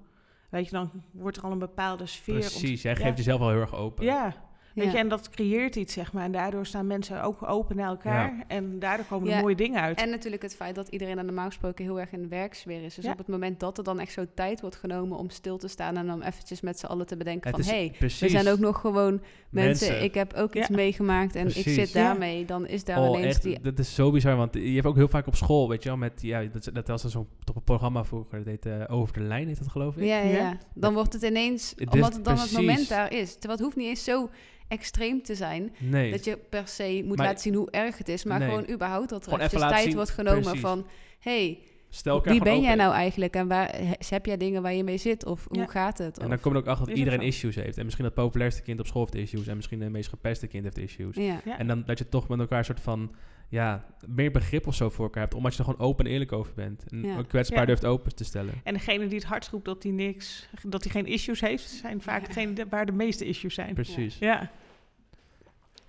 Weet 0.50 0.64
je, 0.64 0.70
dan 0.70 0.90
wordt 1.10 1.36
er 1.36 1.42
al 1.42 1.52
een 1.52 1.58
bepaalde 1.58 2.06
sfeer. 2.06 2.34
ont- 2.34 2.44
Precies, 2.44 2.82
jij 2.82 2.92
Ja. 2.92 2.98
geeft 3.04 3.16
jezelf 3.16 3.40
al 3.40 3.48
heel 3.50 3.60
erg 3.60 3.74
open. 3.74 4.04
Ja, 4.04 4.34
weet 4.80 4.92
Ja. 4.92 4.98
je, 4.98 5.02
en 5.04 5.08
dat 5.08 5.28
creëert 5.30 5.76
iets, 5.76 5.92
zeg 5.92 6.12
maar. 6.12 6.24
En 6.24 6.32
daardoor 6.32 6.66
staan 6.66 6.86
mensen 6.86 7.22
ook 7.22 7.48
open 7.48 7.76
naar 7.76 7.88
elkaar. 7.88 8.44
En 8.48 8.78
daardoor 8.78 9.06
komen 9.06 9.28
er 9.28 9.34
Ja, 9.34 9.40
mooie 9.40 9.54
dingen 9.54 9.80
uit. 9.80 10.00
En 10.00 10.10
natuurlijk 10.10 10.42
het 10.42 10.56
feit 10.56 10.74
dat 10.74 10.88
iedereen 10.88 11.16
dan 11.16 11.24
normaal 11.26 11.46
gesproken 11.46 11.84
heel 11.84 12.00
erg 12.00 12.12
in 12.12 12.22
de 12.22 12.28
werksfeer 12.28 12.84
is. 12.84 12.94
Dus 12.94 13.04
Ja. 13.04 13.12
op 13.12 13.18
het 13.18 13.26
moment 13.28 13.60
dat 13.60 13.78
er 13.78 13.84
dan 13.84 14.00
echt 14.00 14.12
zo 14.12 14.24
tijd 14.34 14.60
wordt 14.60 14.76
genomen 14.76 15.18
om 15.18 15.30
stil 15.30 15.58
te 15.58 15.68
staan 15.68 15.96
en 15.96 16.06
dan 16.06 16.22
eventjes 16.22 16.60
met 16.60 16.78
z'n 16.78 16.86
allen 16.86 17.06
te 17.06 17.16
bedenken 17.16 17.50
Het 17.56 17.64
van... 17.66 17.74
hé, 17.74 17.80
hey, 17.80 17.94
precies. 17.98 18.20
we 18.20 18.28
zijn 18.28 18.48
ook 18.48 18.58
nog 18.58 18.80
gewoon 18.80 19.20
mensen, 19.50 19.86
Mensen. 19.88 20.02
ik 20.04 20.14
heb 20.14 20.32
ook 20.34 20.54
iets 20.54 20.68
Ja. 20.68 20.74
meegemaakt 20.76 21.34
en 21.34 21.46
ik 21.46 21.52
zit 21.68 21.90
Ja. 21.92 22.02
daarmee. 22.02 22.44
Dan 22.44 22.66
is 22.66 22.84
daar 22.84 22.98
Oh, 23.00 23.08
ineens 23.18 23.24
echt, 23.34 23.42
die... 23.42 23.60
dat 23.60 23.78
is 23.78 23.94
zo 23.94 24.10
bizar, 24.10 24.36
want 24.36 24.54
je 24.54 24.60
hebt 24.74 24.86
ook 24.86 24.96
heel 24.96 25.08
vaak 25.08 25.26
op 25.26 25.34
school, 25.36 25.68
weet 25.68 25.82
je 25.82 25.88
wel, 25.88 25.98
met, 25.98 26.22
ja, 26.22 26.42
dat, 26.52 26.70
dat 26.72 26.88
was 26.88 27.04
zo'n 27.04 27.26
programma 27.64 28.04
vroeger, 28.04 28.38
dat 28.38 28.46
heet 28.46 28.66
eh, 28.66 28.84
Over 28.88 29.14
de 29.14 29.20
Lijn, 29.20 29.48
heet 29.48 29.58
dat 29.58 29.68
geloof 29.68 29.96
ik. 29.96 30.04
Ja, 30.04 30.18
ja. 30.20 30.58
Dan 30.74 30.94
wordt 30.94 31.12
het 31.12 31.22
ineens, 31.22 31.70
Het 31.70 31.80
is 31.80 31.86
omdat 31.94 32.14
het 32.14 32.24
dan 32.24 32.32
het 32.38 32.42
precies. 32.48 32.66
moment 32.66 32.88
daar 32.88 33.12
is. 33.12 33.30
Terwijl 33.32 33.52
het 33.52 33.60
hoeft 33.60 33.76
niet 33.76 33.86
eens 33.88 34.04
zo 34.04 34.30
extreem 34.70 35.22
te 35.22 35.34
zijn 35.34 35.72
Nee, 35.78 36.10
dat 36.10 36.24
je 36.24 36.36
per 36.48 36.68
se 36.68 37.02
moet 37.06 37.16
Maar- 37.16 37.26
laten 37.26 37.40
zien 37.42 37.54
hoe 37.54 37.70
erg 37.70 37.98
het 37.98 38.08
is. 38.08 38.24
Maar 38.24 38.38
Nee. 38.38 38.48
gewoon 38.48 38.70
überhaupt 38.70 39.08
dat 39.08 39.18
er 39.18 39.24
Gewoon 39.30 39.46
eventjes 39.46 39.70
tijd 39.70 39.84
zien, 39.84 39.94
wordt 39.94 40.10
genomen 40.10 40.42
precies. 40.42 40.60
van... 40.60 40.86
hey, 41.18 41.58
stel 41.88 42.22
wie 42.22 42.42
ben 42.42 42.60
jij 42.60 42.74
nou 42.74 42.92
eigenlijk 42.94 43.34
en 43.34 43.48
waar, 43.48 43.68
he- 43.76 43.92
heb 44.08 44.26
jij 44.26 44.36
dingen 44.36 44.62
waar 44.62 44.72
je 44.74 44.84
mee 44.84 44.96
zit? 44.96 45.24
Of 45.26 45.46
Ja. 45.50 45.58
hoe 45.60 45.70
gaat 45.70 45.98
het? 45.98 46.18
En 46.18 46.28
dan 46.28 46.40
kom 46.40 46.52
je 46.52 46.58
ook 46.58 46.66
achter 46.66 46.86
dat 46.86 46.96
iedereen 46.96 47.20
issues 47.20 47.54
heeft. 47.54 47.78
En 47.78 47.84
misschien 47.84 48.04
het 48.04 48.14
populairste 48.14 48.62
kind 48.62 48.80
op 48.80 48.86
school 48.86 49.02
heeft 49.10 49.14
issues. 49.14 49.46
En 49.46 49.56
misschien 49.56 49.80
het 49.80 49.90
meest 49.92 50.08
gepeste 50.08 50.46
kind 50.46 50.64
heeft 50.64 50.78
issues. 50.78 51.16
ja. 51.16 51.40
Ja. 51.44 51.58
En 51.58 51.66
dan 51.66 51.82
dat 51.86 51.98
je 51.98 52.08
toch 52.08 52.28
met 52.28 52.38
elkaar 52.38 52.58
een 52.58 52.64
soort 52.64 52.80
van, 52.80 53.14
ja, 53.48 53.84
meer 54.06 54.30
begrip 54.30 54.66
of 54.66 54.74
zo 54.74 54.90
voor 54.90 55.04
elkaar 55.04 55.22
hebt. 55.22 55.34
Omdat 55.34 55.52
je 55.52 55.58
er 55.58 55.64
gewoon 55.64 55.80
open 55.80 56.04
en 56.04 56.10
eerlijk 56.10 56.32
over 56.32 56.54
bent. 56.54 56.84
En 56.90 57.26
kwetsbaar 57.26 57.60
Ja. 57.60 57.66
durft 57.66 57.84
open 57.84 58.14
te 58.14 58.24
stellen. 58.24 58.54
En 58.64 58.74
degene 58.74 59.06
die 59.06 59.18
het 59.18 59.26
hardst 59.26 59.50
roept 59.50 59.64
dat 59.64 59.82
hij 59.82 59.92
niks, 59.92 60.48
dat 60.62 60.82
hij 60.84 60.92
geen 60.92 61.06
issues 61.06 61.40
heeft, 61.40 61.68
zijn 61.68 62.02
vaak 62.02 62.20
Ja. 62.20 62.26
degene 62.26 62.52
de- 62.52 62.66
waar 62.70 62.86
de 62.86 62.92
meeste 62.92 63.24
issues 63.24 63.54
zijn. 63.54 63.74
Precies. 63.74 64.18
Ja, 64.18 64.50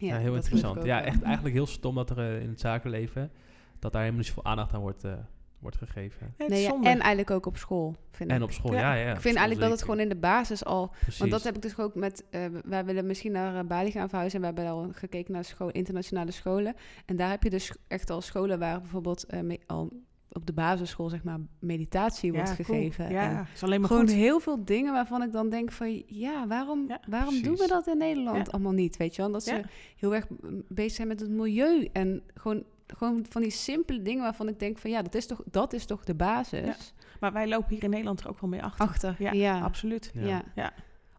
Ja, 0.08 0.18
heel 0.18 0.34
dat 0.34 0.44
interessant. 0.44 0.84
Ja, 0.84 1.02
echt 1.04 1.22
eigenlijk 1.22 1.56
heel 1.56 1.68
stom 1.68 1.96
dat 1.96 2.10
er 2.10 2.18
eh, 2.18 2.42
in 2.42 2.50
het 2.50 2.60
zakenleven, 2.60 3.32
dat 3.80 3.92
daar 3.92 4.02
helemaal 4.02 4.22
niet 4.24 4.28
zoveel 4.34 4.46
aandacht 4.52 4.74
aan 4.74 4.82
wordt, 4.82 5.04
eh, 5.04 5.14
wordt 5.60 5.78
gegeven. 5.78 6.34
Nee, 6.48 6.62
ja, 6.62 6.74
en 6.74 6.84
eigenlijk 6.84 7.32
ook 7.32 7.46
op 7.46 7.58
school, 7.58 7.96
vind 8.12 8.30
En 8.30 8.36
ik. 8.38 8.44
op 8.44 8.52
school, 8.52 8.74
Ja. 8.74 8.80
ja, 8.80 8.94
ja. 8.94 9.14
ik 9.14 9.22
vind 9.22 9.36
eigenlijk 9.36 9.60
dat 9.60 9.72
het 9.72 9.82
gewoon 9.82 10.00
in 10.00 10.10
de 10.10 10.16
basis 10.16 10.66
al... 10.66 10.92
Precies. 11.00 11.20
Want 11.20 11.32
dat 11.32 11.44
heb 11.44 11.56
ik 11.56 11.62
dus 11.62 11.78
ook 11.78 11.96
met... 11.96 12.24
eh, 12.30 12.46
wij 12.66 12.86
willen 12.86 13.06
misschien 13.06 13.32
naar 13.32 13.56
eh, 13.56 13.66
Bali 13.66 13.92
gaan 13.92 14.10
verhuizen... 14.10 14.44
en 14.44 14.50
we 14.54 14.60
hebben 14.62 14.74
al 14.74 14.90
gekeken 14.94 15.34
naar 15.34 15.44
school, 15.44 15.70
internationale 15.70 16.32
scholen. 16.32 16.76
En 17.06 17.16
daar 17.16 17.30
heb 17.30 17.44
je 17.44 17.50
dus 17.50 17.76
echt 17.88 18.10
al 18.10 18.22
scholen 18.22 18.60
waar 18.60 18.80
bijvoorbeeld... 18.82 19.26
eh, 19.26 19.40
al 19.68 19.92
op 20.34 20.46
de 20.46 20.54
basisschool, 20.54 21.10
zeg 21.10 21.24
maar, 21.24 21.38
meditatie 21.60 22.34
wordt 22.34 22.56
cool. 22.56 22.66
gegeven. 22.66 23.10
Ja, 23.10 23.30
En 23.30 23.48
is 23.54 23.64
alleen 23.64 23.80
maar 23.80 23.90
gewoon 23.90 24.08
goed. 24.08 24.16
heel 24.18 24.40
veel 24.40 24.66
dingen 24.66 24.94
waarvan 24.94 25.24
ik 25.24 25.32
dan 25.32 25.50
denk 25.50 25.72
van... 25.72 26.04
ja, 26.08 26.48
waarom, 26.48 26.86
Ja, 26.88 27.00
waarom 27.08 27.42
doen 27.42 27.56
we 27.56 27.68
dat 27.68 27.88
in 27.88 27.98
Nederland 27.98 28.38
Ja. 28.46 28.52
allemaal 28.52 28.72
niet? 28.72 28.98
Weet 28.98 29.16
je 29.16 29.22
wel? 29.22 29.32
Dat 29.32 29.44
ze 29.44 29.62
heel 29.98 30.16
erg 30.16 30.28
bezig 30.68 30.92
zijn 30.96 31.08
met 31.08 31.20
het 31.20 31.30
milieu. 31.30 31.88
En 31.94 32.22
gewoon, 32.36 32.64
gewoon 32.88 33.26
van 33.30 33.42
die 33.42 33.52
simpele 33.52 34.02
dingen 34.02 34.22
waarvan 34.24 34.48
ik 34.48 34.60
denk 34.60 34.78
van... 34.78 34.90
ja, 34.92 35.02
dat 35.02 35.16
is 35.16 35.26
toch, 35.28 35.42
dat 35.46 35.74
is 35.74 35.86
toch 35.86 36.04
de 36.04 36.16
basis? 36.16 36.94
Maar 37.20 37.34
wij 37.34 37.48
lopen 37.48 37.70
hier 37.74 37.84
in 37.84 37.90
Nederland 37.90 38.20
er 38.22 38.30
ook 38.30 38.40
wel 38.42 38.50
mee 38.50 38.64
achter. 38.64 38.86
Achter, 38.86 39.16
Ja, 39.20 39.32
ja. 39.32 39.60
absoluut. 39.62 40.12
Ja. 40.14 40.26
Ja. 40.28 40.44
Ja. 40.56 40.74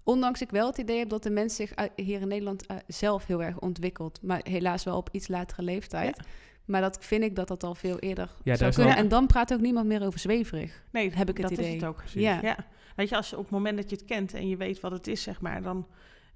Ondanks 0.04 0.40
ik 0.42 0.50
wel 0.50 0.66
het 0.66 0.78
idee 0.78 0.98
heb 0.98 1.08
dat 1.08 1.22
de 1.22 1.30
mens 1.30 1.56
zich 1.56 1.74
uit- 1.74 1.92
hier 1.96 2.20
in 2.20 2.28
Nederland 2.28 2.66
eh, 2.66 2.76
zelf 2.86 3.26
heel 3.26 3.42
erg 3.42 3.58
ontwikkelt. 3.58 4.18
Maar 4.22 4.40
helaas 4.42 4.84
wel 4.84 4.96
op 4.96 5.08
iets 5.12 5.28
latere 5.28 5.62
leeftijd. 5.62 6.20
Maar 6.64 6.80
dat 6.80 6.98
vind 7.04 7.22
ik 7.22 7.36
dat 7.36 7.48
dat 7.48 7.64
al 7.64 7.74
veel 7.74 7.98
eerder 7.98 8.28
zou 8.44 8.68
is 8.68 8.74
kunnen. 8.74 8.94
wel- 8.94 9.02
En 9.02 9.08
dan 9.08 9.26
praat 9.26 9.52
ook 9.52 9.60
niemand 9.60 9.86
meer 9.86 10.02
over 10.06 10.18
zweverig. 10.20 10.82
Nee, 10.90 11.10
Heb 11.10 11.28
ik 11.28 11.36
het 11.36 11.48
dat 11.48 11.58
idee. 11.58 11.66
is 11.68 11.74
het 11.74 11.84
ook. 11.84 11.96
Precies. 11.96 12.22
Ja. 12.22 12.38
Ja. 12.42 12.56
Weet 12.96 13.08
je, 13.08 13.16
als 13.16 13.30
je 13.30 13.36
op 13.36 13.42
het 13.42 13.50
moment 13.52 13.76
dat 13.76 13.90
je 13.90 13.96
het 13.96 14.04
kent 14.04 14.34
en 14.34 14.48
je 14.48 14.56
weet 14.56 14.80
wat 14.80 14.92
het 14.92 15.06
is, 15.06 15.22
zeg 15.22 15.40
maar, 15.40 15.62
dan 15.62 15.86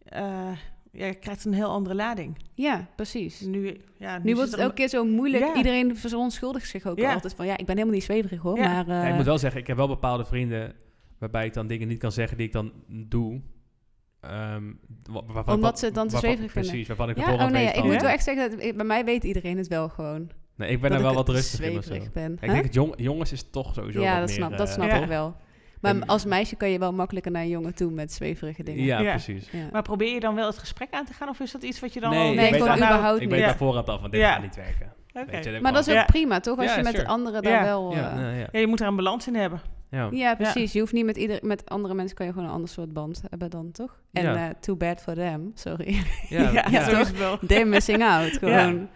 eh, 0.05 0.21
ja, 0.93 1.07
je 1.07 1.15
krijgt 1.15 1.43
het 1.43 1.45
een 1.45 1.59
heel 1.59 1.69
andere 1.71 1.95
lading. 1.95 2.37
Ja, 2.55 2.87
precies. 2.97 3.41
Nu, 3.41 3.81
ja, 3.99 4.19
Nu 4.19 4.35
wordt 4.35 4.51
het 4.51 4.61
elke 4.61 4.75
keer 4.75 4.89
zo 4.89 5.05
moeilijk. 5.05 5.45
Ja. 5.45 5.55
Iedereen 5.57 5.97
verontschuldigt 5.97 6.69
zich 6.69 6.87
ook 6.87 6.99
Ja. 6.99 7.13
altijd 7.15 7.35
van... 7.35 7.47
ja, 7.47 7.53
ik 7.57 7.67
ben 7.67 7.75
helemaal 7.75 7.95
niet 7.95 8.05
zweverig 8.05 8.41
hoor, 8.41 8.59
Ja. 8.59 8.69
maar... 8.83 8.97
Ja, 8.97 9.03
eh, 9.03 9.09
ik 9.09 9.15
moet 9.15 9.25
wel 9.25 9.39
zeggen, 9.39 9.61
ik 9.61 9.67
heb 9.67 9.77
wel 9.77 9.89
bepaalde 9.89 10.25
vrienden 10.25 10.75
waarbij 11.19 11.47
ik 11.47 11.53
dan 11.55 11.67
dingen 11.67 11.89
niet 11.89 11.99
kan 11.99 12.13
zeggen 12.13 12.37
die 12.37 12.47
ik 12.47 12.53
dan 12.53 12.73
doe. 12.87 13.41
Ehm, 14.21 14.63
waarvan- 15.33 15.55
Omdat 15.55 15.79
ze 15.79 15.85
het 15.85 15.95
dan 15.95 16.09
te 16.09 16.17
zweverig 16.17 16.53
vinden. 16.53 16.71
Precies, 16.71 16.89
waarvan 16.89 17.09
ik 17.09 17.17
ja, 17.17 17.23
bijvoorbeeld 17.23 17.51
oh 17.51 17.57
nee, 17.57 17.67
weet 17.67 17.77
ik 17.77 17.85
moet 17.85 17.93
Ja? 17.95 18.01
wel 18.01 18.11
echt 18.11 18.25
zeggen, 18.25 18.51
dat, 18.51 18.61
ik- 18.63 18.77
bij 18.77 18.87
mij 18.87 19.05
weet 19.05 19.25
iedereen 19.25 19.57
het 19.59 19.69
wel 19.69 19.89
gewoon. 19.89 20.31
Nee, 20.57 20.71
ik 20.71 20.81
ben 20.81 20.93
er 20.93 21.01
wel 21.01 21.11
ik 21.11 21.17
wat 21.17 21.27
het 21.27 21.37
rustig 21.37 21.61
in 21.61 21.69
of 21.79 21.85
zo. 21.85 21.89
zweverig 21.89 22.13
ben. 22.13 22.33
Ik 22.33 22.41
Huh? 22.41 22.51
denk 22.51 22.65
dat 22.65 22.75
jong, 22.75 22.95
jongens 22.97 23.33
is 23.33 23.51
toch 23.51 23.75
sowieso 23.75 24.01
Ja, 24.01 24.11
wat 24.11 24.19
dat 24.19 24.27
meer, 24.29 24.37
snap, 24.37 24.59
dat 24.59 24.69
eh, 24.69 24.75
snap 24.75 24.89
Ja. 24.89 24.97
ik 24.97 25.09
wel. 25.09 25.37
Maar 25.81 25.95
En- 25.95 26.07
als 26.07 26.25
meisje 26.25 26.57
kan 26.57 26.71
je 26.71 26.79
wel 26.79 26.93
makkelijker 26.93 27.33
naar 27.33 27.43
een 27.43 27.49
jongen 27.49 27.75
toe 27.75 27.91
met 27.91 28.13
zweverige 28.13 28.63
dingen. 28.63 28.85
Ja, 28.85 29.01
Ja. 29.01 29.11
precies. 29.11 29.49
Ja. 29.51 29.69
Maar 29.73 29.83
probeer 29.83 30.15
je 30.15 30.21
dan 30.21 30.35
wel 30.35 30.47
het 30.47 30.59
gesprek 30.59 30.89
aan 30.91 31.05
te 31.05 31.13
gaan? 31.13 31.29
Of 31.29 31.41
is 31.41 31.53
dat 31.53 31.63
iets 31.63 31.81
wat 31.81 31.93
je 31.93 32.01
dan 32.01 32.11
Nee, 32.11 32.19
al 32.21 32.29
ik 32.31 32.37
Nee, 32.37 32.61
überhaupt 32.61 33.15
Ik 33.15 33.21
niet. 33.21 33.31
weet 33.31 33.41
Ja. 33.41 33.47
daar 33.47 33.57
voorhand 33.57 33.89
al 33.89 33.99
van, 33.99 34.11
dit 34.11 34.21
Ja. 34.21 34.33
gaat 34.33 34.43
niet 34.43 34.57
werken. 34.57 34.93
Oké. 35.15 35.31
Weet 35.31 35.45
je, 35.45 35.53
dan 35.53 35.63
Maar 35.63 35.73
dat 35.73 35.87
is 35.87 35.95
ook 35.99 36.07
prima, 36.07 36.41
toch? 36.41 36.59
Als 36.59 36.67
Ja, 36.71 36.77
je 36.77 36.83
met 36.83 36.95
sure. 36.95 37.07
anderen 37.07 37.43
daar 37.43 37.53
Ja. 37.53 37.63
wel... 37.65 37.91
eh, 37.93 37.97
Ja, 37.99 38.21
ja, 38.21 38.31
ja. 38.31 38.49
Ja, 38.53 38.61
je 38.61 38.67
moet 38.67 38.81
er 38.81 38.87
een 38.87 38.97
balans 38.97 39.27
in 39.27 39.35
hebben. 39.35 39.61
Ja. 39.91 40.09
Ja, 40.13 40.35
precies. 40.35 40.73
Je 40.73 40.79
hoeft 40.81 40.93
niet 40.93 41.05
met, 41.05 41.17
ieder, 41.17 41.39
met 41.43 41.69
andere 41.71 41.95
mensen 41.95 42.17
kan 42.17 42.27
je 42.27 42.33
gewoon 42.33 42.49
een 42.49 42.55
ander 42.55 42.69
soort 42.69 42.93
band 42.93 43.23
hebben 43.31 43.51
dan, 43.51 43.71
toch? 43.73 44.01
En 44.13 44.23
Ja. 44.23 44.49
eh, 44.49 44.55
too 44.61 44.77
bad 44.77 45.01
for 45.03 45.15
them, 45.15 45.51
sorry. 45.55 46.03
Ja, 46.29 46.51
ja, 46.71 46.71
het 46.71 47.19
wel. 47.19 47.39
They're 47.47 47.65
missing 47.69 48.03
out, 48.03 48.31
gewoon. 48.39 48.89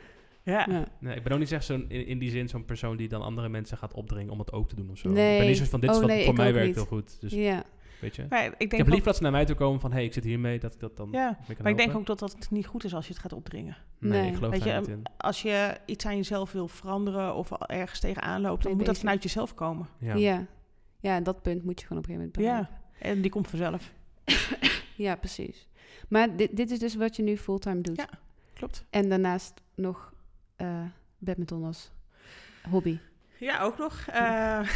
Ja. 0.42 0.66
Ja. 0.70 0.84
Nee, 1.00 1.16
ik 1.16 1.22
ben 1.22 1.32
ook 1.32 1.38
niet 1.38 1.52
echt 1.52 1.64
zo'n, 1.64 1.84
in, 1.88 2.06
in 2.06 2.18
die 2.18 2.30
zin 2.30 2.48
zo'n 2.48 2.64
persoon 2.64 2.96
die 2.96 3.08
dan 3.08 3.22
andere 3.22 3.48
mensen 3.48 3.76
gaat 3.78 3.94
opdringen 3.94 4.32
om 4.32 4.38
het 4.38 4.52
ook 4.52 4.68
te 4.68 4.74
doen 4.76 4.90
of 4.90 4.98
zo. 4.98 5.08
Nee. 5.08 5.32
Ik 5.32 5.38
ben 5.38 5.48
niet 5.48 5.56
zo 5.58 5.64
van, 5.64 5.80
dit 5.80 5.90
is 5.90 5.96
Oh, 5.96 6.02
wat 6.02 6.10
nee, 6.10 6.24
voor 6.24 6.34
mij 6.34 6.52
werkt 6.52 6.66
niet. 6.66 6.76
heel 6.76 6.84
goed. 6.84 7.20
Dus, 7.20 7.32
Ja. 7.32 7.62
weet 8.00 8.16
je. 8.16 8.26
Maar 8.28 8.44
ik 8.44 8.58
denk 8.58 8.72
Ik 8.72 8.78
heb 8.78 8.88
lief 8.88 9.02
dat 9.02 9.16
ze 9.16 9.22
naar 9.22 9.32
mij 9.32 9.44
toe 9.44 9.56
komen 9.56 9.80
van, 9.80 9.92
hey, 9.92 10.04
ik 10.04 10.12
zit 10.12 10.24
hiermee, 10.24 10.58
dat 10.58 10.74
ik 10.74 10.80
dat 10.80 10.96
dan 10.96 11.08
Ja, 11.12 11.38
maar 11.62 11.70
ik 11.70 11.76
denk 11.76 11.94
ook 11.96 12.06
dat 12.06 12.18
dat 12.18 12.46
niet 12.50 12.66
goed 12.66 12.84
is 12.84 12.94
als 12.94 13.06
je 13.06 13.12
het 13.12 13.22
gaat 13.22 13.32
opdringen. 13.32 13.76
Nee, 13.98 14.20
Nee. 14.20 14.28
ik 14.30 14.34
geloof 14.36 14.50
Weet 14.52 14.64
daar 14.64 14.74
je, 14.74 14.80
niet 14.80 14.88
in. 14.88 15.02
Als 15.16 15.42
je 15.42 15.76
iets 15.86 16.06
aan 16.06 16.16
jezelf 16.16 16.52
wil 16.52 16.68
veranderen 16.68 17.34
of 17.34 17.50
ergens 17.52 18.00
tegenaan 18.00 18.40
loopt, 18.40 18.56
dan 18.62 18.66
Nee, 18.70 18.74
moet 18.80 18.86
dat 18.86 18.98
vanuit 18.98 19.22
jezelf 19.22 19.54
komen. 19.54 19.86
Ja. 19.98 20.14
Ja. 20.14 20.46
Ja. 21.00 21.16
en 21.16 21.22
dat 21.22 21.42
punt 21.42 21.64
moet 21.64 21.80
je 21.80 21.86
gewoon 21.86 22.02
op 22.02 22.08
een 22.08 22.14
gegeven 22.16 22.40
moment 22.42 22.68
Ja. 22.68 22.78
En 22.98 23.20
die 23.20 23.30
komt 23.30 23.48
vanzelf. 23.48 23.92
Ja, 24.96 25.16
precies. 25.16 25.68
Maar 26.08 26.36
dit, 26.36 26.56
dit 26.56 26.70
is 26.70 26.78
dus 26.78 26.94
wat 26.94 27.16
je 27.16 27.22
nu 27.22 27.36
fulltime 27.36 27.80
doet. 27.80 27.96
Ja. 27.96 28.08
Klopt. 28.54 28.84
En 28.90 29.08
daarnaast 29.08 29.52
nog 29.74 30.12
eh 30.56 30.84
badminton 31.18 31.64
als 31.64 31.90
hobby 32.70 32.98
Ja, 33.38 33.60
ook 33.60 33.78
nog. 33.78 34.06
Eh, 34.06 34.68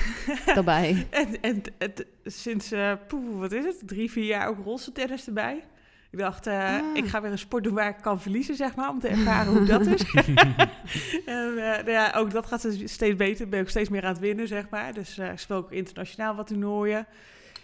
daarbij. 0.55 1.07
en 1.11 1.41
en 1.41 1.63
het, 1.79 2.07
sinds, 2.25 2.73
eh, 2.73 2.93
poeh, 3.09 3.39
wat 3.39 3.53
is 3.53 3.65
het, 3.65 3.83
drie, 3.85 4.11
vier 4.11 4.25
jaar 4.25 4.49
ook 4.49 4.65
rolstoeltennis 4.65 5.27
erbij. 5.27 5.65
Ik 6.15 6.21
dacht, 6.21 6.47
eh, 6.47 6.75
Ah. 6.75 6.81
ik 6.97 7.07
ga 7.07 7.21
weer 7.23 7.31
een 7.31 7.39
sport 7.39 7.65
doen 7.65 7.75
waar 7.75 7.89
ik 7.89 7.97
kan 8.01 8.21
verliezen, 8.21 8.55
zeg 8.57 8.75
maar, 8.75 8.89
om 8.91 9.01
te 9.01 9.09
ervaren 9.09 9.53
hoe 9.53 9.65
dat 9.65 9.87
is. 9.87 10.03
en 11.27 11.49
eh, 11.57 11.57
nou 11.57 11.91
ja, 11.91 12.13
ook 12.17 12.31
dat 12.31 12.47
gaat 12.47 12.63
dus 12.63 12.93
steeds 12.93 13.17
beter. 13.17 13.49
Ben 13.49 13.59
ik 13.59 13.65
ook 13.65 13.71
steeds 13.71 13.89
meer 13.89 14.03
aan 14.03 14.13
het 14.13 14.19
winnen, 14.19 14.49
zeg 14.49 14.69
maar. 14.69 14.93
Dus 14.95 15.19
eh, 15.19 15.31
ik 15.33 15.39
speel 15.39 15.57
ook 15.57 15.73
internationaal 15.73 16.35
wat 16.35 16.47
toernooien. 16.47 17.07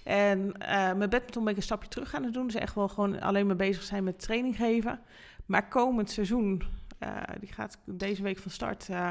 En 0.03 0.53
eh 0.59 0.93
met 0.93 1.11
badminton 1.11 1.43
ben 1.43 1.53
ik 1.53 1.57
een 1.59 1.63
stapje 1.65 1.89
terug 1.89 2.11
gaan 2.11 2.31
doen. 2.33 2.47
Dus 2.47 2.55
echt 2.55 2.75
wel 2.75 2.89
gewoon 2.89 3.21
alleen 3.21 3.47
maar 3.47 3.57
bezig 3.57 3.83
zijn 3.83 4.05
met 4.05 4.21
training 4.21 4.57
geven. 4.57 5.01
Maar 5.47 5.69
komend 5.69 6.11
seizoen, 6.11 6.63
eh, 6.99 7.09
die 7.41 7.53
gaat 7.53 7.79
deze 7.85 8.23
week 8.23 8.39
van 8.39 8.51
start. 8.51 8.87
eh, 8.89 9.11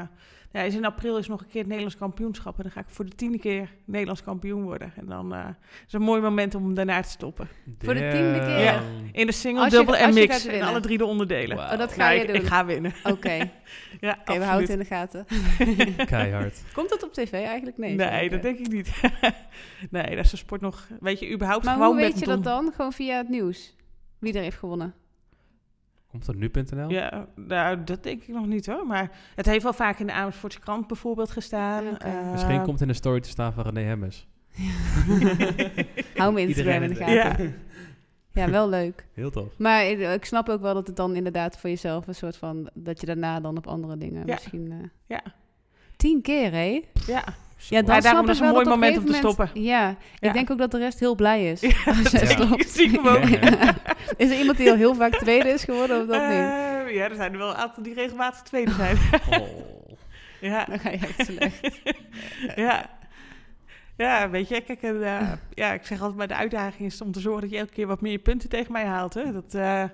ja, 0.52 0.60
is 0.60 0.74
in 0.74 0.84
april 0.84 1.18
is 1.18 1.28
nog 1.28 1.40
een 1.40 1.46
keer 1.46 1.58
het 1.60 1.66
Nederlands 1.68 1.96
kampioenschap. 1.98 2.56
En 2.56 2.62
dan 2.62 2.72
ga 2.72 2.80
ik 2.80 2.86
voor 2.88 3.04
de 3.04 3.14
tiende 3.16 3.38
keer 3.38 3.74
Nederlands 3.84 4.22
kampioen 4.22 4.62
worden. 4.62 4.92
En 4.96 5.06
dan 5.06 5.34
eh, 5.34 5.40
is 5.70 5.82
het 5.84 5.92
een 5.92 6.02
mooi 6.02 6.20
moment 6.20 6.54
om 6.54 6.74
daarna 6.74 7.00
te 7.00 7.08
stoppen. 7.10 7.48
Voor 7.78 7.94
de 7.94 8.08
tiende 8.12 8.38
keer? 8.38 8.58
Ja. 8.58 8.82
In 9.12 9.26
de 9.26 9.32
single, 9.32 9.62
Als 9.62 9.70
je- 9.72 9.76
dubbel 9.76 9.96
en 9.96 10.14
mix. 10.14 10.44
En 10.44 10.50
winnen. 10.50 10.68
alle 10.68 10.80
drie 10.80 10.98
de 10.98 11.04
onderdelen. 11.04 11.58
Oh, 11.58 11.78
dat 11.78 11.92
ga 11.92 11.98
Nou, 11.98 12.14
je 12.14 12.20
ik, 12.20 12.26
doen. 12.26 12.36
ik 12.36 12.46
ga 12.46 12.64
winnen. 12.64 12.92
Oké, 13.02 13.10
Oké, 13.14 13.50
Ja, 14.00 14.18
we 14.24 14.32
houden 14.44 14.60
het 14.60 14.68
in 14.68 14.78
de 14.78 14.84
gaten. 14.84 15.26
Keihard. 16.06 16.62
Komt 16.72 16.88
dat 16.88 17.02
op 17.02 17.12
tv 17.12 17.32
eigenlijk? 17.32 17.78
Nee. 17.78 17.94
Nee, 17.94 18.08
zeker. 18.08 18.30
dat 18.30 18.42
denk 18.42 18.58
ik 18.58 18.68
niet. 18.72 18.90
nee, 19.90 20.16
dat 20.16 20.24
is 20.24 20.32
een 20.32 20.38
sport 20.38 20.60
nog... 20.60 20.86
Weet 21.00 21.18
je, 21.18 21.30
überhaupt 21.32 21.64
Maar 21.64 21.74
gewoon 21.74 21.88
hoe 21.88 21.96
weet 22.00 22.18
je 22.18 22.26
dat 22.26 22.44
dan? 22.44 22.72
Gewoon 22.76 22.92
via 22.92 23.16
het 23.16 23.28
nieuws? 23.28 23.76
Wie 24.18 24.32
er 24.34 24.42
heeft 24.42 24.58
gewonnen? 24.58 24.94
Komt 26.10 26.26
dat 26.26 26.34
nu.nl? 26.34 26.90
Ja, 26.90 27.26
nou, 27.34 27.84
dat 27.84 28.02
denk 28.02 28.22
ik 28.22 28.28
nog 28.28 28.46
niet 28.46 28.66
hoor. 28.66 28.86
Maar 28.86 29.10
het 29.34 29.46
heeft 29.46 29.62
wel 29.62 29.72
vaak 29.72 29.98
in 29.98 30.06
de 30.06 30.12
Amersfoortse 30.12 30.60
krant 30.60 30.86
bijvoorbeeld 30.86 31.30
gestaan. 31.30 31.98
Eh, 31.98 32.30
Misschien 32.32 32.62
komt 32.62 32.80
in 32.80 32.88
de 32.88 32.94
story 32.94 33.20
te 33.20 33.28
staan 33.28 33.52
van 33.52 33.64
René 33.64 33.80
Hemmers. 33.80 34.26
Hou 36.16 36.32
me 36.32 36.40
Instagram 36.40 36.82
in 36.82 36.94
de 36.94 37.04
het- 37.04 37.20
gaten. 37.22 37.44
ja. 37.44 37.52
Ja, 38.32 38.50
wel 38.50 38.68
leuk. 38.68 39.04
Heel 39.14 39.30
tof. 39.30 39.46
Maar 39.58 39.86
ik 39.86 39.98
ik 40.00 40.24
snap 40.24 40.48
ook 40.48 40.60
wel 40.60 40.74
dat 40.74 40.86
het 40.86 40.96
dan 40.96 41.14
inderdaad 41.16 41.58
voor 41.58 41.70
jezelf 41.70 42.06
een 42.06 42.14
soort 42.14 42.36
van... 42.36 42.70
dat 42.74 43.00
je 43.00 43.06
daarna 43.06 43.40
dan 43.40 43.56
op 43.56 43.66
andere 43.66 43.96
dingen 43.96 44.26
Ja. 44.26 44.34
misschien... 44.34 44.72
eh, 44.72 44.88
Ja. 45.06 45.20
Tien 45.96 46.22
keer, 46.22 46.52
hè? 46.52 46.82
ja. 47.06 47.24
Ja, 47.68 47.82
dan 47.82 47.94
Ja, 47.94 48.00
daarom 48.00 48.22
snap 48.24 48.34
is 48.34 48.40
een 48.40 48.48
mooi 48.52 48.68
moment 48.68 48.96
om 48.98 49.04
te 49.04 49.12
moment- 49.12 49.32
stoppen. 49.34 49.62
Ja, 49.62 49.88
Ja. 49.88 50.28
ik 50.28 50.32
denk 50.32 50.50
ook 50.50 50.58
dat 50.58 50.70
de 50.70 50.78
rest 50.78 51.00
heel 51.00 51.14
blij 51.14 51.50
is. 51.50 51.60
Ja, 51.60 51.68
Als 51.86 52.02
dat 52.02 52.26
denk 52.38 52.54
ik 52.54 52.62
stiekem 52.68 53.06
ook. 53.06 53.24
Is 54.16 54.30
er 54.30 54.38
iemand 54.38 54.56
die 54.58 54.70
al 54.70 54.76
heel 54.76 54.94
vaak 54.94 55.16
tweede 55.18 55.48
is 55.48 55.64
geworden 55.64 56.00
of 56.00 56.06
dat 56.06 56.20
niet? 56.22 56.30
Eh, 56.30 56.94
ja, 56.94 57.08
er 57.08 57.14
zijn 57.14 57.32
er 57.32 57.38
wel 57.38 57.48
een 57.48 57.54
aantal 57.56 57.82
die 57.82 57.94
regelmatig 57.94 58.42
tweede 58.42 58.70
zijn. 58.72 58.96
Oh. 59.30 59.48
ja. 60.40 60.64
Dan 60.64 60.78
ga 60.78 60.90
je 60.90 60.96
echt 60.98 61.24
slecht. 61.26 61.80
ja. 62.56 62.90
Ja, 64.00 64.30
weet 64.30 64.48
je, 64.48 64.60
kijk, 64.60 64.82
en, 64.82 65.02
eh, 65.02 65.32
ja, 65.54 65.72
ik 65.72 65.84
zeg 65.86 65.98
altijd, 66.00 66.18
maar 66.18 66.28
de 66.28 66.34
uitdaging 66.36 66.88
is 66.88 67.00
om 67.00 67.12
te 67.12 67.20
zorgen 67.20 67.40
dat 67.42 67.50
je 67.50 67.56
elke 67.58 67.72
keer 67.72 67.86
wat 67.86 68.00
meer 68.00 68.18
punten 68.18 68.48
tegen 68.48 68.72
mij 68.72 68.84
haalt. 68.84 69.14
Hè? 69.14 69.32
Dat, 69.32 69.54
eh, 69.54 69.60
Ja, 69.60 69.90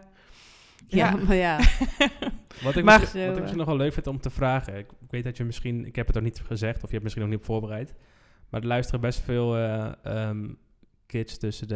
ja. 0.89 1.17
maar 1.17 1.37
ja. 1.37 1.59
Wat 2.63 2.77
ik, 2.77 2.85
Maar- 2.85 3.01
misschien, 3.01 3.21
wat 3.21 3.31
ik 3.31 3.39
misschien 3.39 3.59
nog 3.59 3.67
wel 3.67 3.77
leuk 3.77 3.93
vind 3.93 4.07
om 4.07 4.21
te 4.21 4.31
vragen. 4.31 4.77
Ik, 4.79 4.91
ik 4.91 5.11
weet 5.11 5.25
dat 5.25 5.37
je 5.37 5.45
misschien, 5.45 5.85
ik 5.87 5.97
heb 5.97 6.07
het 6.07 6.17
ook 6.17 6.23
niet 6.23 6.41
gezegd, 6.41 6.77
of 6.77 6.83
je 6.83 6.91
hebt 6.91 7.03
misschien 7.03 7.23
nog 7.23 7.31
niet 7.33 7.41
op 7.41 7.47
voorbereid. 7.47 7.95
Maar 8.49 8.61
er 8.61 8.67
luisteren 8.67 9.01
best 9.01 9.21
veel 9.21 9.57
eh, 9.57 9.93
ehm, 10.03 10.49
kids 11.07 11.39
tussen 11.39 11.69
de, 11.69 11.75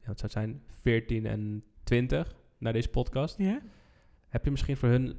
ja, 0.00 0.06
wat 0.06 0.18
zou 0.18 0.22
het 0.22 0.32
zijn, 0.32 0.62
14 0.68 1.26
en 1.26 1.64
20 1.84 2.34
naar 2.58 2.72
deze 2.72 2.88
podcast. 2.88 3.38
ja. 3.38 3.60
Heb 4.28 4.44
je 4.44 4.50
misschien 4.50 4.76
voor 4.76 4.88
hun 4.88 5.06
een 5.06 5.16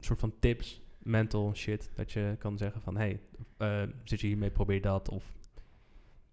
soort 0.00 0.20
van 0.20 0.32
tips, 0.40 0.82
mental 0.98 1.54
shit, 1.54 1.90
dat 1.94 2.12
je 2.12 2.34
kan 2.38 2.58
zeggen 2.58 2.80
van, 2.80 2.96
hey, 2.96 3.20
eh, 3.56 3.82
zit 4.04 4.20
je 4.20 4.26
hiermee, 4.26 4.50
probeer 4.50 4.80
dat. 4.80 5.08
Of 5.08 5.24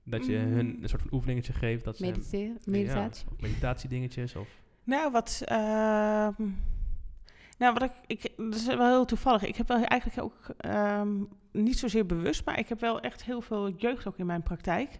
dat 0.04 0.26
je 0.26 0.38
Mm. 0.38 0.52
hun 0.54 0.80
een 0.82 0.90
soort 0.90 1.02
van 1.02 1.14
oefeningetje 1.14 1.54
geeft. 1.54 1.84
Dat 1.84 1.98
ze, 1.98 2.06
Mediteren, 2.06 2.58
meditatie. 2.66 3.26
Ja, 3.26 3.32
of 3.36 3.42
meditatiedingetjes. 3.42 4.36
Of, 4.36 4.48
Nou, 4.84 5.12
wat. 5.12 5.42
ehm, 5.46 6.34
nou, 7.58 7.74
wat 7.74 7.82
ik, 7.84 7.92
ik. 8.08 8.34
Dat 8.38 8.56
is 8.56 8.66
wel 8.66 8.88
heel 8.88 9.06
toevallig. 9.06 9.44
Ik 9.46 9.56
heb 9.56 9.68
wel 9.68 9.84
eigenlijk 9.84 10.22
ook. 10.22 10.56
ehm, 10.58 11.10
niet 11.52 11.80
zozeer 11.80 12.06
bewust, 12.06 12.46
maar 12.46 12.60
ik 12.60 12.70
heb 12.70 12.80
wel 12.80 13.00
echt 13.00 13.24
heel 13.24 13.42
veel 13.42 13.70
jeugd 13.70 14.08
ook 14.08 14.18
in 14.18 14.26
mijn 14.26 14.44
praktijk. 14.44 15.00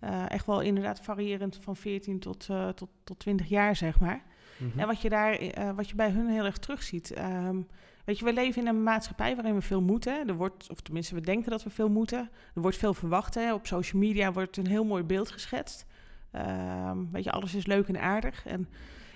Eh, 0.00 0.30
echt 0.30 0.46
wel 0.46 0.60
inderdaad 0.60 1.00
variërend 1.00 1.58
van 1.60 1.76
14 1.76 2.18
tot, 2.18 2.46
eh, 2.50 2.68
tot, 2.68 2.88
tot 3.04 3.18
20 3.18 3.48
jaar, 3.48 3.76
zeg 3.76 4.00
maar. 4.00 4.22
Mhm. 4.58 4.78
En 4.78 4.86
wat 4.86 5.00
je, 5.00 5.08
daar, 5.08 5.32
eh, 5.32 5.70
wat 5.76 5.88
je 5.88 5.94
bij 5.94 6.10
hun 6.10 6.28
heel 6.28 6.44
erg 6.44 6.58
terugziet. 6.58 7.10
ehm 7.12 7.60
weet 8.08 8.18
je, 8.18 8.24
we 8.24 8.32
leven 8.32 8.62
in 8.62 8.68
een 8.68 8.82
maatschappij 8.82 9.34
waarin 9.34 9.54
we 9.54 9.60
veel 9.60 9.82
moeten. 9.82 10.28
Er 10.28 10.34
wordt, 10.34 10.70
of 10.70 10.80
tenminste, 10.80 11.14
we 11.14 11.20
denken 11.20 11.50
dat 11.50 11.62
we 11.62 11.70
veel 11.70 11.88
moeten. 11.88 12.30
Er 12.54 12.60
wordt 12.60 12.76
veel 12.76 12.94
verwacht. 12.94 13.34
Hè. 13.34 13.54
Op 13.54 13.66
social 13.66 14.00
media 14.00 14.32
wordt 14.32 14.56
een 14.56 14.66
heel 14.66 14.84
mooi 14.84 15.02
beeld 15.02 15.30
geschetst. 15.30 15.86
Ehm, 16.30 16.98
weet 17.12 17.24
je, 17.24 17.30
alles 17.30 17.54
is 17.54 17.66
leuk 17.66 17.88
en 17.88 18.00
aardig. 18.00 18.46
En 18.46 18.68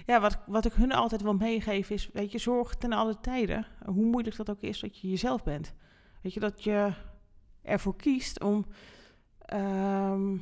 ja, 0.06 0.20
wat, 0.20 0.38
wat 0.46 0.64
ik 0.64 0.72
hun 0.72 0.92
altijd 0.92 1.22
wil 1.22 1.34
meegeven 1.34 1.94
is, 1.94 2.10
weet 2.12 2.32
je, 2.32 2.38
zorg 2.38 2.74
ten 2.74 2.92
alle 2.92 3.20
tijden, 3.20 3.66
hoe 3.84 4.04
moeilijk 4.04 4.36
dat 4.36 4.50
ook 4.50 4.60
is, 4.60 4.80
dat 4.80 4.98
je 4.98 5.10
jezelf 5.10 5.42
bent. 5.42 5.74
Weet 6.22 6.34
je, 6.34 6.40
dat 6.40 6.64
je 6.64 6.92
ervoor 7.62 7.96
kiest 7.96 8.42
om 8.42 8.66
ehm, 9.38 10.36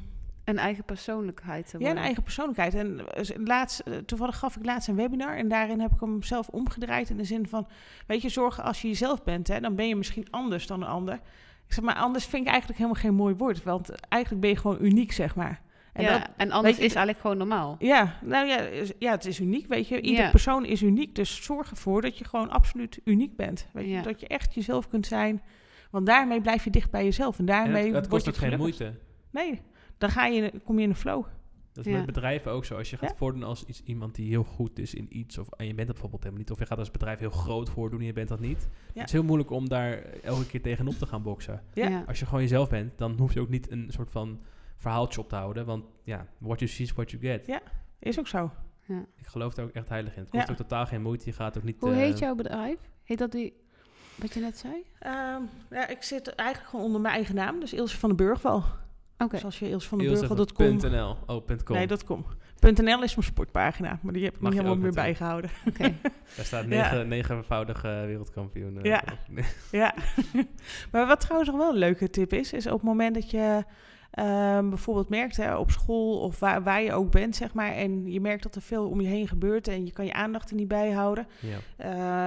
Een 0.50 0.58
eigen 0.58 0.84
persoonlijkheid 0.84 1.70
te 1.70 1.78
ja, 1.78 1.90
een 1.90 1.96
eigen 1.96 2.22
persoonlijkheid. 2.22 2.74
En 2.74 3.00
eh, 3.14 3.36
laatst, 3.44 3.80
eh, 3.80 3.96
toevallig 3.96 4.38
gaf 4.38 4.56
ik 4.56 4.64
laatst 4.64 4.88
een 4.88 4.96
webinar 4.96 5.36
en 5.36 5.48
daarin 5.48 5.80
heb 5.80 5.92
ik 5.92 6.00
hem 6.00 6.22
zelf 6.22 6.48
omgedraaid 6.48 7.10
in 7.10 7.16
de 7.16 7.24
zin 7.24 7.48
van, 7.48 7.66
weet 8.06 8.22
je, 8.22 8.28
zorg 8.28 8.62
als 8.62 8.82
je 8.82 8.88
jezelf 8.88 9.22
bent, 9.22 9.48
hè, 9.48 9.60
dan 9.60 9.74
ben 9.74 9.88
je 9.88 9.96
misschien 9.96 10.26
anders 10.30 10.66
dan 10.66 10.82
een 10.82 10.88
ander. 10.88 11.14
Ik 11.66 11.72
zeg 11.76 11.84
maar, 11.84 11.94
anders 11.94 12.26
vind 12.26 12.42
ik 12.42 12.48
eigenlijk 12.48 12.78
helemaal 12.80 13.02
geen 13.02 13.14
mooi 13.14 13.34
woord, 13.34 13.62
want 13.62 13.90
eigenlijk 14.08 14.42
ben 14.42 14.50
je 14.50 14.56
gewoon 14.56 14.78
uniek, 14.80 15.12
zeg 15.12 15.34
maar. 15.34 15.60
En 15.92 16.02
ja, 16.02 16.18
dat, 16.18 16.28
en 16.36 16.50
anders 16.50 16.76
je, 16.76 16.82
is 16.82 16.94
eigenlijk 16.94 17.18
gewoon 17.20 17.36
normaal. 17.36 17.76
ja, 17.78 18.14
nou 18.22 18.46
ja, 18.46 18.66
ja, 18.98 19.10
het 19.10 19.24
is 19.26 19.40
uniek, 19.40 19.66
weet 19.66 19.88
je. 19.88 20.00
Ieder 20.00 20.24
Ja. 20.24 20.30
persoon 20.30 20.64
is 20.64 20.82
uniek, 20.82 21.14
dus 21.14 21.42
zorg 21.44 21.70
ervoor 21.70 22.02
dat 22.02 22.18
je 22.18 22.24
gewoon 22.24 22.50
absoluut 22.50 23.00
uniek 23.04 23.36
bent. 23.36 23.68
Weet 23.72 23.84
je, 23.84 23.90
Ja. 23.90 24.02
dat 24.02 24.20
je 24.20 24.26
echt 24.26 24.54
jezelf 24.54 24.88
kunt 24.88 25.06
zijn, 25.06 25.42
want 25.90 26.06
daarmee 26.06 26.40
blijf 26.40 26.64
je 26.64 26.70
dicht 26.70 26.90
bij 26.90 27.04
jezelf 27.04 27.34
en 27.34 27.40
En 27.40 27.46
daarmee 27.46 27.84
het, 27.84 27.94
het 27.94 28.08
word 28.08 28.08
kost 28.08 28.24
je 28.24 28.30
ook 28.30 28.50
geen 28.50 28.58
moeite. 28.58 28.94
Nee, 29.30 29.60
dan 30.00 30.10
ga 30.10 30.26
je, 30.26 30.52
kom 30.64 30.76
je 30.76 30.82
in 30.82 30.88
een 30.90 30.96
flow. 30.96 31.24
Dat 31.72 31.86
is 31.86 31.92
Ja. 31.92 31.96
met 31.98 32.06
bedrijven 32.06 32.52
ook 32.52 32.64
zo. 32.64 32.76
Als 32.76 32.90
je 32.90 32.96
gaat 32.96 33.10
Ja. 33.10 33.16
voordoen 33.16 33.42
als 33.42 33.64
iets, 33.64 33.82
iemand 33.84 34.14
die 34.14 34.28
heel 34.28 34.44
goed 34.44 34.78
is 34.78 34.94
in 34.94 35.06
iets, 35.18 35.38
of, 35.38 35.48
en 35.50 35.66
je 35.66 35.74
bent 35.74 35.78
dat 35.86 35.86
bijvoorbeeld 35.86 36.22
helemaal 36.22 36.42
niet, 36.42 36.50
of 36.52 36.58
je 36.58 36.66
gaat 36.66 36.78
als 36.78 36.90
bedrijf 36.90 37.18
heel 37.18 37.30
groot 37.30 37.68
voordoen 37.70 38.00
en 38.00 38.06
je 38.06 38.12
bent 38.12 38.28
dat 38.28 38.40
niet. 38.40 38.68
Het 38.94 39.06
is 39.06 39.12
heel 39.12 39.22
moeilijk 39.22 39.50
om 39.50 39.68
daar 39.68 40.02
elke 40.22 40.46
keer 40.46 40.62
tegenop 40.62 40.94
te 40.94 41.06
gaan 41.06 41.22
boksen. 41.22 41.62
Ja. 41.74 42.04
Als 42.06 42.18
je 42.18 42.24
gewoon 42.26 42.40
jezelf 42.40 42.68
bent, 42.68 42.98
dan 42.98 43.18
hoef 43.18 43.32
je 43.34 43.40
ook 43.40 43.48
niet 43.48 43.70
een 43.70 43.86
soort 43.90 44.10
van 44.10 44.40
verhaaltje 44.76 45.20
op 45.20 45.28
te 45.28 45.34
houden. 45.36 45.66
Want 45.66 45.84
ja, 46.04 46.26
what 46.38 46.58
you 46.58 46.70
see 46.70 46.84
is 46.86 46.92
what 46.92 47.10
you 47.10 47.22
get. 47.22 47.46
Ja. 47.46 47.60
Is 47.98 48.18
ook 48.18 48.28
zo. 48.28 48.50
Ik 49.16 49.26
geloof 49.26 49.54
daar 49.54 49.64
ook 49.64 49.70
echt 49.72 49.88
heilig 49.88 50.16
in. 50.16 50.22
Het 50.22 50.32
Ja. 50.32 50.38
kost 50.38 50.50
ook 50.50 50.56
totaal 50.56 50.86
geen 50.86 51.02
moeite. 51.02 51.24
Je 51.26 51.32
gaat 51.32 51.56
ook 51.58 51.64
niet... 51.64 51.76
Hoe 51.80 51.90
eh, 51.90 51.96
heet 51.96 52.18
jouw 52.18 52.34
bedrijf? 52.34 52.78
Heet 53.04 53.18
dat 53.18 53.32
die, 53.32 53.52
wat 54.14 54.34
je 54.34 54.40
net 54.40 54.58
zei? 54.58 54.74
Ehm, 54.98 55.42
ja, 55.70 55.88
ik 55.88 56.02
zit 56.02 56.28
eigenlijk 56.34 56.70
gewoon 56.70 56.86
onder 56.86 57.00
mijn 57.00 57.14
eigen 57.14 57.34
naam, 57.34 57.60
dus 57.60 57.72
Ilse 57.72 57.98
van 57.98 58.08
den 58.08 58.18
Burgwal. 58.26 58.64
Oké. 59.20 59.28
Dus 59.34 59.44
als 59.44 59.58
je 59.58 59.68
Ilse 59.68 59.88
van 59.88 59.98
den 59.98 60.18
van 60.18 60.90
.nl. 60.90 61.16
Oh, 61.26 61.46
.com. 61.64 61.76
Nee, 61.76 61.86
dat 61.86 62.04
.com. 62.04 62.24
.nl 62.60 63.02
is 63.02 63.14
mijn 63.14 63.26
sportpagina, 63.26 63.98
maar 64.02 64.12
die 64.12 64.24
heb 64.24 64.34
ik 64.34 64.40
Mag 64.40 64.50
niet 64.52 64.60
helemaal 64.60 64.78
meer 64.82 64.92
natuurlijk. 64.92 65.18
bijgehouden. 65.18 65.50
Oké. 65.68 65.94
Daar 66.36 66.44
staat 66.44 66.62
Ja. 66.62 66.68
negen, 66.68 67.08
negenvoudig 67.08 67.84
eh, 67.84 67.90
wereldkampioen. 68.04 68.76
eh, 68.76 68.82
Ja. 68.84 69.02
Ja, 69.70 69.94
maar 70.92 71.06
wat 71.06 71.20
trouwens 71.20 71.50
nog 71.50 71.58
wel 71.58 71.70
een 71.70 71.78
leuke 71.78 72.10
tip 72.10 72.32
is, 72.32 72.52
is 72.52 72.66
op 72.66 72.72
het 72.72 72.82
moment 72.82 73.14
dat 73.14 73.30
je 73.30 73.64
ehm, 74.10 74.68
bijvoorbeeld 74.68 75.08
merkt 75.08 75.36
hè, 75.36 75.56
op 75.56 75.70
school 75.70 76.20
of 76.20 76.38
waar, 76.40 76.62
waar 76.62 76.82
je 76.82 76.92
ook 76.92 77.10
bent, 77.10 77.36
zeg 77.36 77.52
maar, 77.54 77.72
en 77.72 78.12
je 78.12 78.20
merkt 78.20 78.42
dat 78.42 78.54
er 78.54 78.62
veel 78.62 78.88
om 78.88 79.00
je 79.00 79.08
heen 79.08 79.28
gebeurt 79.28 79.68
en 79.68 79.84
je 79.86 79.92
kan 79.92 80.04
je 80.06 80.12
aandacht 80.12 80.50
er 80.50 80.56
niet 80.56 80.68
bij 80.68 80.90
houden, 80.90 81.26
ja. 81.40 81.58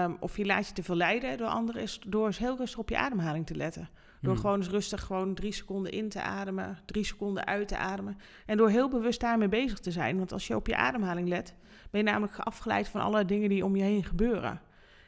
ehm, 0.03 0.11
of 0.19 0.37
je 0.37 0.45
laat 0.45 0.67
je 0.67 0.73
te 0.73 0.83
veel 0.83 0.95
leiden 0.95 1.37
door 1.37 1.47
anderen, 1.47 1.81
is 1.81 1.99
door 2.07 2.25
eens 2.25 2.37
heel 2.37 2.57
rustig 2.57 2.79
op 2.79 2.89
je 2.89 2.97
ademhaling 2.97 3.45
te 3.45 3.55
letten. 3.55 3.89
Door 4.23 4.31
Hmm. 4.33 4.41
gewoon 4.41 4.57
eens 4.57 4.69
rustig 4.69 5.03
gewoon 5.03 5.33
drie 5.33 5.51
seconden 5.53 5.91
in 5.91 6.09
te 6.09 6.21
ademen, 6.21 6.77
drie 6.85 7.03
seconden 7.03 7.45
uit 7.45 7.67
te 7.67 7.77
ademen. 7.77 8.17
En 8.45 8.57
door 8.57 8.69
heel 8.69 8.89
bewust 8.89 9.19
daarmee 9.19 9.47
bezig 9.47 9.79
te 9.79 9.91
zijn. 9.91 10.17
Want 10.17 10.31
als 10.31 10.47
je 10.47 10.55
op 10.55 10.67
je 10.67 10.75
ademhaling 10.75 11.27
let, 11.27 11.53
ben 11.91 12.01
je 12.03 12.09
namelijk 12.11 12.37
afgeleid 12.39 12.87
van 12.87 13.01
alle 13.01 13.25
dingen 13.25 13.49
die 13.49 13.65
om 13.65 13.75
je 13.75 13.83
heen 13.83 14.03
gebeuren. 14.03 14.61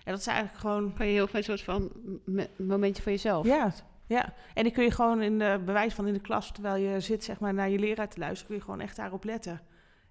En 0.04 0.12
dat 0.12 0.20
is 0.20 0.28
eigenlijk 0.28 0.58
gewoon 0.60 0.94
Kan 0.94 1.06
je 1.06 1.12
heel 1.14 1.28
veel 1.28 1.44
soort 1.44 1.62
van 1.62 1.92
me- 2.26 2.50
momentje 2.58 3.04
voor 3.04 3.12
jezelf. 3.12 3.46
ja, 3.46 3.72
ja. 4.08 4.34
En 4.54 4.64
die 4.64 4.72
kun 4.72 4.84
je 4.84 4.92
gewoon 4.92 5.22
in 5.22 5.40
de 5.40 5.62
bewijs 5.66 5.94
van 5.94 6.08
in 6.08 6.14
de 6.14 6.20
klas, 6.20 6.52
terwijl 6.52 6.76
je 6.84 7.00
zit 7.00 7.24
zeg 7.24 7.40
maar, 7.40 7.54
naar 7.54 7.70
je 7.70 7.80
leraar 7.80 8.10
te 8.10 8.20
luisteren, 8.20 8.48
kun 8.48 8.56
je 8.56 8.62
gewoon 8.62 8.82
echt 8.82 8.96
daarop 8.96 9.24
letten. 9.24 9.62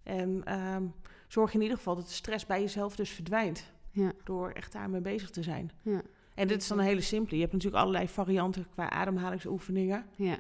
En 0.03 0.41
ehm, 0.45 0.83
zorg 1.29 1.55
in 1.55 1.63
ieder 1.63 1.77
geval 1.77 1.95
dat 1.95 2.07
de 2.07 2.13
stress 2.13 2.47
bij 2.47 2.61
jezelf 2.61 2.97
dus 2.97 3.11
verdwijnt. 3.11 3.73
Ja. 3.91 4.13
Door 4.25 4.51
echt 4.51 4.73
daarmee 4.73 5.01
bezig 5.01 5.31
te 5.31 5.43
zijn. 5.43 5.71
Ja. 5.83 6.01
En 6.35 6.49
dit 6.49 6.63
is 6.63 6.69
dan 6.69 6.79
een 6.79 6.85
hele 6.85 7.01
simpele. 7.01 7.35
Je 7.35 7.41
hebt 7.41 7.53
natuurlijk 7.53 7.83
allerlei 7.83 8.09
varianten 8.09 8.67
qua 8.71 8.91
ademhalingsoefeningen. 8.91 10.07
Ja. 10.17 10.39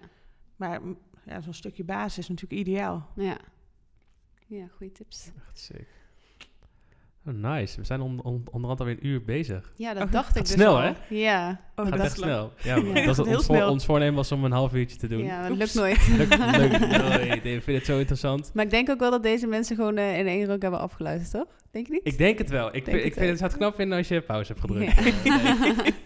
Maar 0.57 0.83
mm, 0.83 0.99
ja, 1.25 1.41
zo'n 1.41 1.55
stukje 1.55 1.85
basis 1.85 2.19
is 2.19 2.29
natuurlijk 2.29 2.61
ideaal. 2.61 3.11
Ja. 3.17 3.39
Ja, 4.47 4.67
goede 4.67 4.93
tips. 4.93 5.31
Echt 5.47 5.59
sick. 5.59 5.89
Oh, 7.27 7.35
nice. 7.35 7.81
We 7.81 7.87
zijn 7.87 8.01
on, 8.01 8.23
on, 8.23 8.43
onderhand 8.45 8.81
alweer 8.81 8.97
een 9.01 9.07
uur 9.07 9.23
bezig. 9.25 9.73
Ja, 9.77 9.95
dat 9.95 10.03
Oh, 10.03 10.13
dacht 10.13 10.37
ik 10.37 10.43
dus 10.43 10.53
snel, 10.53 10.77
al. 10.77 10.83
hè? 10.83 10.93
Ja. 11.09 11.61
Oh, 11.77 11.85
gaat 11.85 11.97
dat 11.97 12.05
echt 12.05 12.17
snel. 12.17 12.53
Ja, 12.63 12.77
Ja, 12.77 12.83
dat 12.83 12.95
is 12.95 13.05
gaat 13.05 13.27
heel 13.27 13.37
ons, 13.37 13.47
voor, 13.47 13.63
ons 13.63 13.85
voornemen 13.85 14.15
was 14.15 14.33
om 14.33 14.45
een 14.45 14.53
half 14.53 14.75
uurtje 14.75 14.97
te 14.97 15.07
doen. 15.07 15.25
Ja, 15.25 15.49
dat 15.49 15.57
lukt 15.57 15.75
nooit. 15.75 16.09
Leuk, 16.19 16.39
leuk. 16.57 16.79
Nee, 17.45 17.55
ik 17.55 17.63
vind 17.63 17.77
het 17.79 17.87
zo 17.87 17.99
interessant. 17.99 18.51
Maar 18.55 18.65
ik 18.65 18.71
denk 18.71 18.91
ook 18.91 18.99
wel 18.99 19.11
dat 19.11 19.23
deze 19.23 19.47
mensen 19.47 19.77
gewoon 19.77 19.97
eh, 19.97 20.19
in 20.19 20.27
één 20.27 20.45
ruk 20.45 20.63
hebben 20.63 20.81
afgeluisterd, 20.81 21.31
toch? 21.45 21.55
Denk 21.71 21.87
je 21.87 21.93
niet? 21.93 22.07
Ik 22.07 22.19
denk 22.19 22.39
het 22.39 22.51
wel. 22.51 22.67
Ik, 22.67 22.73
Denk 22.73 22.85
vind, 22.85 22.99
ik 22.99 23.05
het 23.05 23.13
vind 23.15 23.25
ook. 23.25 23.29
het 23.31 23.39
zou 23.39 23.51
het 23.51 23.61
knap 23.61 23.75
vinden 23.75 23.99
als 23.99 24.09
je 24.09 24.21
pauze 24.21 24.53
hebt 24.53 24.61
gedrukt. 24.61 24.95
Ja. 24.95 25.03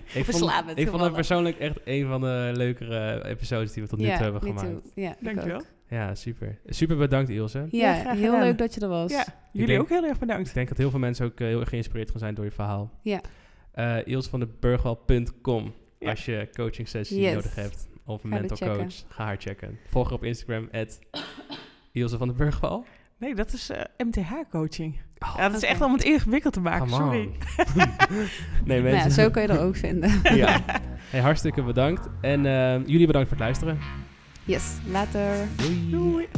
Ik 0.08 0.24
vond, 0.24 0.24
Verslavend, 0.24 0.78
ik 0.78 0.88
vond 0.88 1.02
het 1.02 1.12
persoonlijk 1.12 1.58
echt 1.58 1.76
een 1.84 2.06
van 2.06 2.20
de 2.20 2.50
leukere 2.54 3.24
episodes 3.26 3.72
die 3.72 3.82
we 3.82 3.88
tot 3.88 3.98
nu 3.98 4.04
toe 4.04 4.14
ja, 4.14 4.22
hebben 4.22 4.40
gemaakt. 4.42 4.90
Ja, 4.94 5.10
ik 5.10 5.16
Dankjewel. 5.20 5.62
Ja, 5.88 6.14
super. 6.14 6.58
Super 6.66 6.96
bedankt 6.96 7.30
Ilse. 7.30 7.66
Ja, 7.70 7.94
Ja, 7.94 8.02
heel 8.12 8.14
gedaan. 8.24 8.40
leuk 8.40 8.58
dat 8.58 8.74
je 8.74 8.80
er 8.80 8.88
was. 8.88 9.10
Ja, 9.12 9.24
jullie 9.52 9.68
denk- 9.68 9.80
ook 9.80 9.88
heel 9.88 10.04
erg 10.04 10.18
bedankt. 10.18 10.48
Ik 10.48 10.54
denk 10.54 10.68
dat 10.68 10.78
heel 10.78 10.90
veel 10.90 10.98
mensen 10.98 11.26
ook 11.26 11.40
eh, 11.40 11.46
heel 11.46 11.60
erg 11.60 11.68
geïnspireerd 11.68 12.10
gaan 12.10 12.18
zijn 12.18 12.34
door 12.34 12.44
je 12.44 12.50
verhaal. 12.50 12.90
Ja. 13.02 13.20
Eh 13.72 13.96
Ilse 14.06 14.28
van 14.30 14.40
de 14.40 14.48
Burgwal.com 14.60 15.74
Ja. 15.98 16.10
als 16.10 16.24
je 16.24 16.48
coaching 16.52 16.88
sessie 16.88 17.20
Yes. 17.20 17.34
nodig 17.34 17.54
hebt. 17.54 17.88
Of 18.04 18.24
een 18.24 18.30
Ga 18.32 18.38
mental 18.38 18.74
coach. 18.74 18.94
Ga 19.08 19.24
haar 19.24 19.36
checken. 19.38 19.78
Volg 19.86 20.04
haar 20.04 20.14
op 20.14 20.24
Instagram. 20.24 20.68
at 20.72 20.98
Ilse 21.92 22.18
van 22.18 22.28
de 22.28 22.34
Burgwal. 22.34 22.84
Nee, 23.18 23.34
dat 23.34 23.52
is 23.52 23.70
MTH-coaching. 23.96 25.00
Oh, 25.18 25.34
ja, 25.36 25.48
dat 25.48 25.62
is 25.62 25.68
echt 25.68 25.80
om 25.80 25.92
het 25.92 26.04
ingewikkeld 26.04 26.52
te 26.52 26.60
maken, 26.60 26.88
come 26.88 27.02
sorry. 27.04 27.28
nee, 28.64 28.80
Nou 28.80 28.88
ja, 28.88 28.94
mensen. 28.94 29.10
zo 29.10 29.30
kan 29.30 29.42
je 29.42 29.48
er 29.48 29.60
ook 29.60 29.76
vinden. 29.76 30.10
ja. 30.36 30.60
Hey, 31.10 31.20
hartstikke 31.20 31.62
bedankt. 31.62 32.08
En 32.20 32.46
eh, 32.46 32.86
jullie 32.86 33.06
bedankt 33.06 33.28
voor 33.28 33.36
het 33.36 33.46
luisteren. 33.46 33.78
Yes, 34.48 34.80
later. 34.88 35.46
Doei. 35.58 35.90
Doei. 35.90 36.28